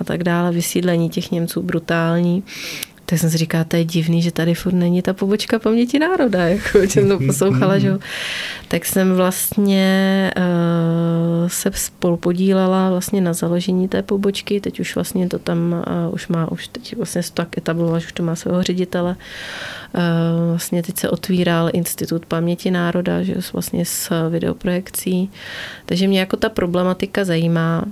a 0.00 0.04
tak 0.04 0.24
dále, 0.24 0.52
vysídlení 0.52 1.10
těch 1.10 1.30
Němců 1.30 1.62
brutální 1.62 2.42
tak 3.10 3.18
jsem 3.18 3.30
si 3.30 3.38
říkala, 3.38 3.64
to 3.64 3.76
je 3.76 3.84
divný, 3.84 4.22
že 4.22 4.32
tady 4.32 4.54
furt 4.54 4.72
není 4.72 5.02
ta 5.02 5.12
pobočka 5.12 5.58
paměti 5.58 5.98
národa, 5.98 6.48
jako 6.48 6.78
jsem 6.78 7.08
to 7.08 7.18
poslouchala, 7.26 7.78
že 7.78 7.98
Tak 8.68 8.84
jsem 8.84 9.14
vlastně 9.14 10.30
uh, 10.36 11.48
se 11.48 11.70
spolu 11.74 12.16
podílela 12.16 12.90
vlastně 12.90 13.20
na 13.20 13.32
založení 13.32 13.88
té 13.88 14.02
pobočky, 14.02 14.60
teď 14.60 14.80
už 14.80 14.94
vlastně 14.94 15.28
to 15.28 15.38
tam 15.38 15.84
uh, 16.08 16.14
už 16.14 16.28
má, 16.28 16.52
už 16.52 16.68
teď 16.68 16.96
vlastně 16.96 17.22
se 17.22 17.32
to 17.32 17.34
tak 17.34 17.58
etabloval, 17.58 18.00
že 18.00 18.06
už 18.06 18.12
to 18.12 18.22
má 18.22 18.36
svého 18.36 18.62
ředitele. 18.62 19.16
Uh, 19.94 20.02
vlastně 20.48 20.82
teď 20.82 20.98
se 20.98 21.10
otvíral 21.10 21.70
Institut 21.72 22.26
paměti 22.26 22.70
národa, 22.70 23.22
že 23.22 23.34
vlastně 23.52 23.84
s 23.84 24.28
videoprojekcí. 24.30 25.30
Takže 25.86 26.08
mě 26.08 26.20
jako 26.20 26.36
ta 26.36 26.48
problematika 26.48 27.24
zajímá 27.24 27.84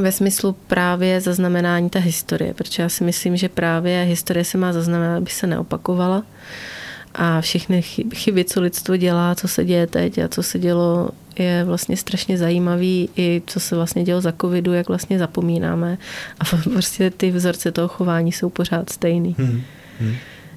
ve 0.00 0.12
smyslu 0.12 0.56
právě 0.66 1.20
zaznamenání 1.20 1.90
té 1.90 1.98
historie, 1.98 2.54
protože 2.54 2.82
já 2.82 2.88
si 2.88 3.04
myslím, 3.04 3.36
že 3.36 3.48
právě 3.48 4.02
historie 4.02 4.44
se 4.44 4.58
má 4.58 4.72
zaznamenat, 4.72 5.16
aby 5.16 5.30
se 5.30 5.46
neopakovala 5.46 6.22
a 7.14 7.40
všechny 7.40 7.82
chyby, 8.14 8.44
co 8.44 8.60
lidstvo 8.60 8.96
dělá, 8.96 9.34
co 9.34 9.48
se 9.48 9.64
děje 9.64 9.86
teď 9.86 10.18
a 10.18 10.28
co 10.28 10.42
se 10.42 10.58
dělo, 10.58 11.10
je 11.38 11.64
vlastně 11.64 11.96
strašně 11.96 12.38
zajímavý 12.38 13.08
i 13.16 13.42
co 13.46 13.60
se 13.60 13.76
vlastně 13.76 14.04
dělo 14.04 14.20
za 14.20 14.32
covidu, 14.40 14.72
jak 14.72 14.88
vlastně 14.88 15.18
zapomínáme 15.18 15.98
a 16.40 16.44
prostě 16.72 17.10
ty 17.10 17.30
vzorce 17.30 17.72
toho 17.72 17.88
chování 17.88 18.32
jsou 18.32 18.50
pořád 18.50 18.90
stejný. 18.90 19.36
Hmm. 19.38 19.62
Hmm. 20.00 20.14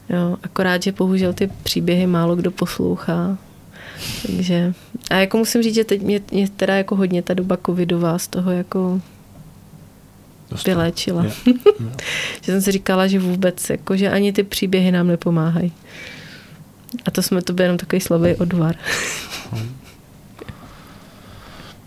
Jo, 0.09 0.37
akorát, 0.43 0.83
že 0.83 0.91
bohužel 0.91 1.33
ty 1.33 1.49
příběhy 1.63 2.07
málo 2.07 2.35
kdo 2.35 2.51
poslouchá. 2.51 3.37
Takže, 4.27 4.73
a 5.09 5.15
jako 5.15 5.37
musím 5.37 5.63
říct, 5.63 5.75
že 5.75 5.83
teď 5.83 6.01
mě, 6.01 6.21
mě 6.31 6.49
teda 6.49 6.75
jako 6.75 6.95
hodně 6.95 7.21
ta 7.21 7.33
doba 7.33 7.57
covidová 7.65 8.19
z 8.19 8.27
toho 8.27 8.51
jako 8.51 9.01
Dostal. 10.56 10.76
vyléčila. 10.76 11.26
že 12.41 12.52
jsem 12.52 12.61
si 12.61 12.72
říkala, 12.72 13.07
že 13.07 13.19
vůbec, 13.19 13.69
jako, 13.69 13.98
že 13.98 14.10
ani 14.10 14.34
ty 14.34 14.44
příběhy 14.44 14.91
nám 14.91 15.07
nepomáhají. 15.07 15.72
A 17.06 17.11
to 17.11 17.22
jsme 17.22 17.41
to 17.41 17.53
byl 17.53 17.64
jenom 17.65 17.77
takový 17.77 18.02
slabý 18.02 18.36
odvar. 18.36 18.76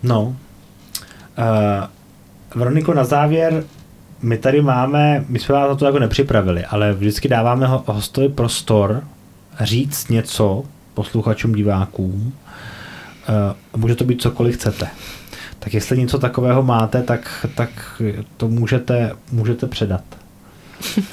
no. 0.03 0.21
Uh, 0.21 0.35
Veroniko, 2.55 2.93
na 2.93 3.03
závěr, 3.03 3.63
my 4.21 4.37
tady 4.37 4.61
máme, 4.61 5.25
my 5.27 5.39
jsme 5.39 5.55
vás 5.55 5.69
na 5.69 5.75
to 5.75 5.85
jako 5.85 5.99
nepřipravili, 5.99 6.65
ale 6.65 6.93
vždycky 6.93 7.27
dáváme 7.27 7.67
ho, 7.67 7.83
hostovi 7.87 8.29
prostor 8.29 9.03
říct 9.59 10.09
něco 10.09 10.63
posluchačům, 10.93 11.51
divákům. 11.51 12.33
Uh, 13.73 13.81
může 13.81 13.95
to 13.95 14.03
být 14.03 14.21
cokoliv 14.21 14.55
chcete. 14.55 14.87
Tak 15.59 15.73
jestli 15.73 15.97
něco 15.97 16.19
takového 16.19 16.63
máte, 16.63 17.01
tak, 17.03 17.45
tak 17.55 18.01
to 18.37 18.47
můžete, 18.47 19.11
můžete 19.31 19.67
předat. 19.67 20.03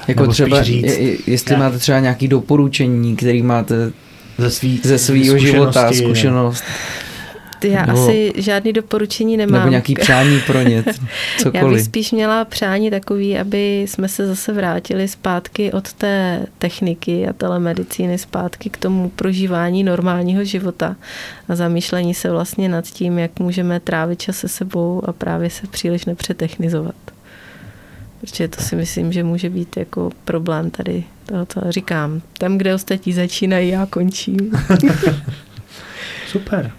jako 0.09 0.27
třeba, 0.27 0.63
říct, 0.63 0.99
jestli 1.27 1.53
já... 1.55 1.59
máte 1.59 1.79
třeba 1.79 2.01
nějaké 2.01 2.29
doporučení, 2.29 3.17
který 3.17 3.43
máte 3.43 3.93
ze, 4.39 4.51
svý, 4.51 4.81
ze 4.85 4.99
svýho 4.99 5.39
života, 5.39 5.93
zkušenost. 5.93 6.61
Ne. 6.61 7.07
Ty 7.59 7.69
já 7.69 7.87
nebo, 7.87 8.03
asi 8.03 8.33
žádný 8.37 8.73
doporučení 8.73 9.37
nemám. 9.37 9.61
Nebo 9.61 9.71
nějaký 9.71 9.95
přání 10.01 10.41
pro 10.47 10.63
ně, 10.63 10.85
cokoliv. 11.39 11.55
Já 11.55 11.69
bych 11.69 11.83
spíš 11.83 12.13
měla 12.13 12.45
přání 12.45 12.91
takový, 12.91 13.39
aby 13.39 13.83
jsme 13.83 14.09
se 14.09 14.27
zase 14.27 14.53
vrátili 14.53 15.09
zpátky 15.09 15.73
od 15.73 15.93
té 15.93 16.47
techniky 16.59 17.29
a 17.29 17.33
telemedicíny 17.33 18.19
zpátky 18.19 18.71
k 18.71 18.77
tomu 18.77 19.09
prožívání 19.09 19.85
normálního 19.85 20.45
života 20.45 20.97
a 21.49 21.57
zamýšlení 21.57 22.15
se 22.15 22.31
vlastně 22.31 22.69
nad 22.69 22.85
tím, 22.85 23.19
jak 23.19 23.39
můžeme 23.39 23.81
trávit 23.81 24.21
čas 24.21 24.37
se 24.37 24.49
sebou 24.49 25.03
a 25.07 25.13
právě 25.13 25.51
se 25.51 25.67
příliš 25.67 26.05
nepřetechnizovat. 26.05 26.95
Protože 28.21 28.49
to 28.49 28.63
si 28.63 28.77
myslím, 28.77 29.13
že 29.13 29.25
může 29.25 29.51
být 29.51 29.77
jako 29.77 30.11
problém 30.25 30.71
tady 30.71 31.05
tohoto. 31.27 31.61
Říkám, 31.69 32.23
tam, 32.39 32.59
kde 32.59 32.75
ostatní 32.75 33.13
začínají, 33.13 33.69
já 33.69 33.87
končím. 33.87 34.53
Super. 36.29 36.73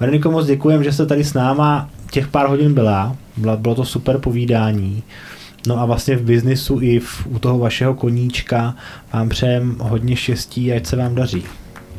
Veroniko, 0.00 0.30
moc 0.30 0.46
děkujem, 0.46 0.84
že 0.84 0.92
jste 0.92 1.06
tady 1.06 1.24
s 1.24 1.34
náma 1.34 1.90
těch 2.10 2.28
pár 2.28 2.48
hodin 2.48 2.74
byla. 2.74 3.16
Bylo 3.36 3.74
to 3.74 3.84
super 3.84 4.18
povídání. 4.18 5.02
No 5.66 5.78
a 5.78 5.86
vlastně 5.86 6.16
v 6.16 6.22
biznisu 6.22 6.78
i 6.82 6.98
v, 6.98 7.26
u 7.26 7.38
toho 7.38 7.58
vašeho 7.58 7.94
koníčka 7.94 8.74
vám 9.12 9.28
přejem 9.28 9.76
hodně 9.80 10.16
štěstí, 10.16 10.72
ať 10.72 10.86
se 10.86 10.96
vám 10.96 11.14
daří. 11.14 11.44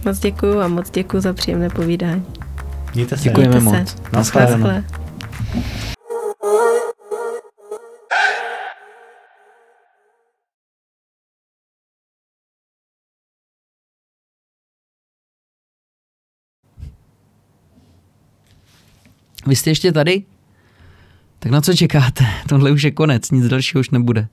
Moc 0.06 0.20
děkuji 0.20 0.60
a 0.60 0.68
moc 0.68 0.90
děkuji 0.90 1.20
za 1.20 1.34
příjemné 1.34 1.70
povídání. 1.70 2.24
Mějte 2.96 3.18
se. 3.18 3.24
Děkujeme 3.24 3.60
Mějte 3.60 3.78
moc. 3.80 3.90
Se. 3.90 3.96
Naschledanou. 4.14 4.84
Vy 19.50 19.56
jste 19.56 19.70
ještě 19.70 19.92
tady? 19.92 20.24
Tak 21.40 21.52
na 21.52 21.62
co 21.62 21.74
čekáte? 21.74 22.26
Tohle 22.50 22.72
už 22.72 22.84
je 22.84 22.92
konec, 22.92 23.32
nic 23.32 23.48
dalšího 23.48 23.80
už 23.80 23.90
nebude. 23.90 24.28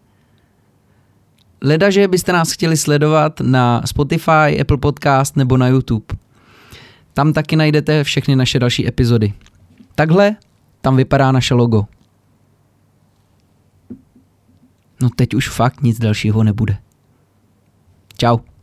Leda, 1.63 1.91
že 1.91 2.09
byste 2.09 2.33
nás 2.33 2.53
chtěli 2.53 2.77
sledovat 2.77 3.41
na 3.41 3.83
Spotify, 3.85 4.61
Apple 4.61 4.77
Podcast 4.77 5.37
nebo 5.37 5.57
na 5.57 5.69
YouTube. 5.69 6.07
Tam 7.15 7.33
taky 7.33 7.57
najdete 7.57 8.05
všechny 8.05 8.37
naše 8.37 8.59
další 8.59 8.89
epizody. 8.89 9.33
Takhle 9.95 10.37
tam 10.81 10.97
vypadá 10.97 11.33
naše 11.33 11.55
logo. 11.55 11.87
No 15.03 15.11
teď 15.17 15.35
už 15.35 15.49
fakt 15.49 15.83
nic 15.83 15.99
dalšího 15.99 16.45
nebude. 16.45 16.79
Ciao. 18.19 18.56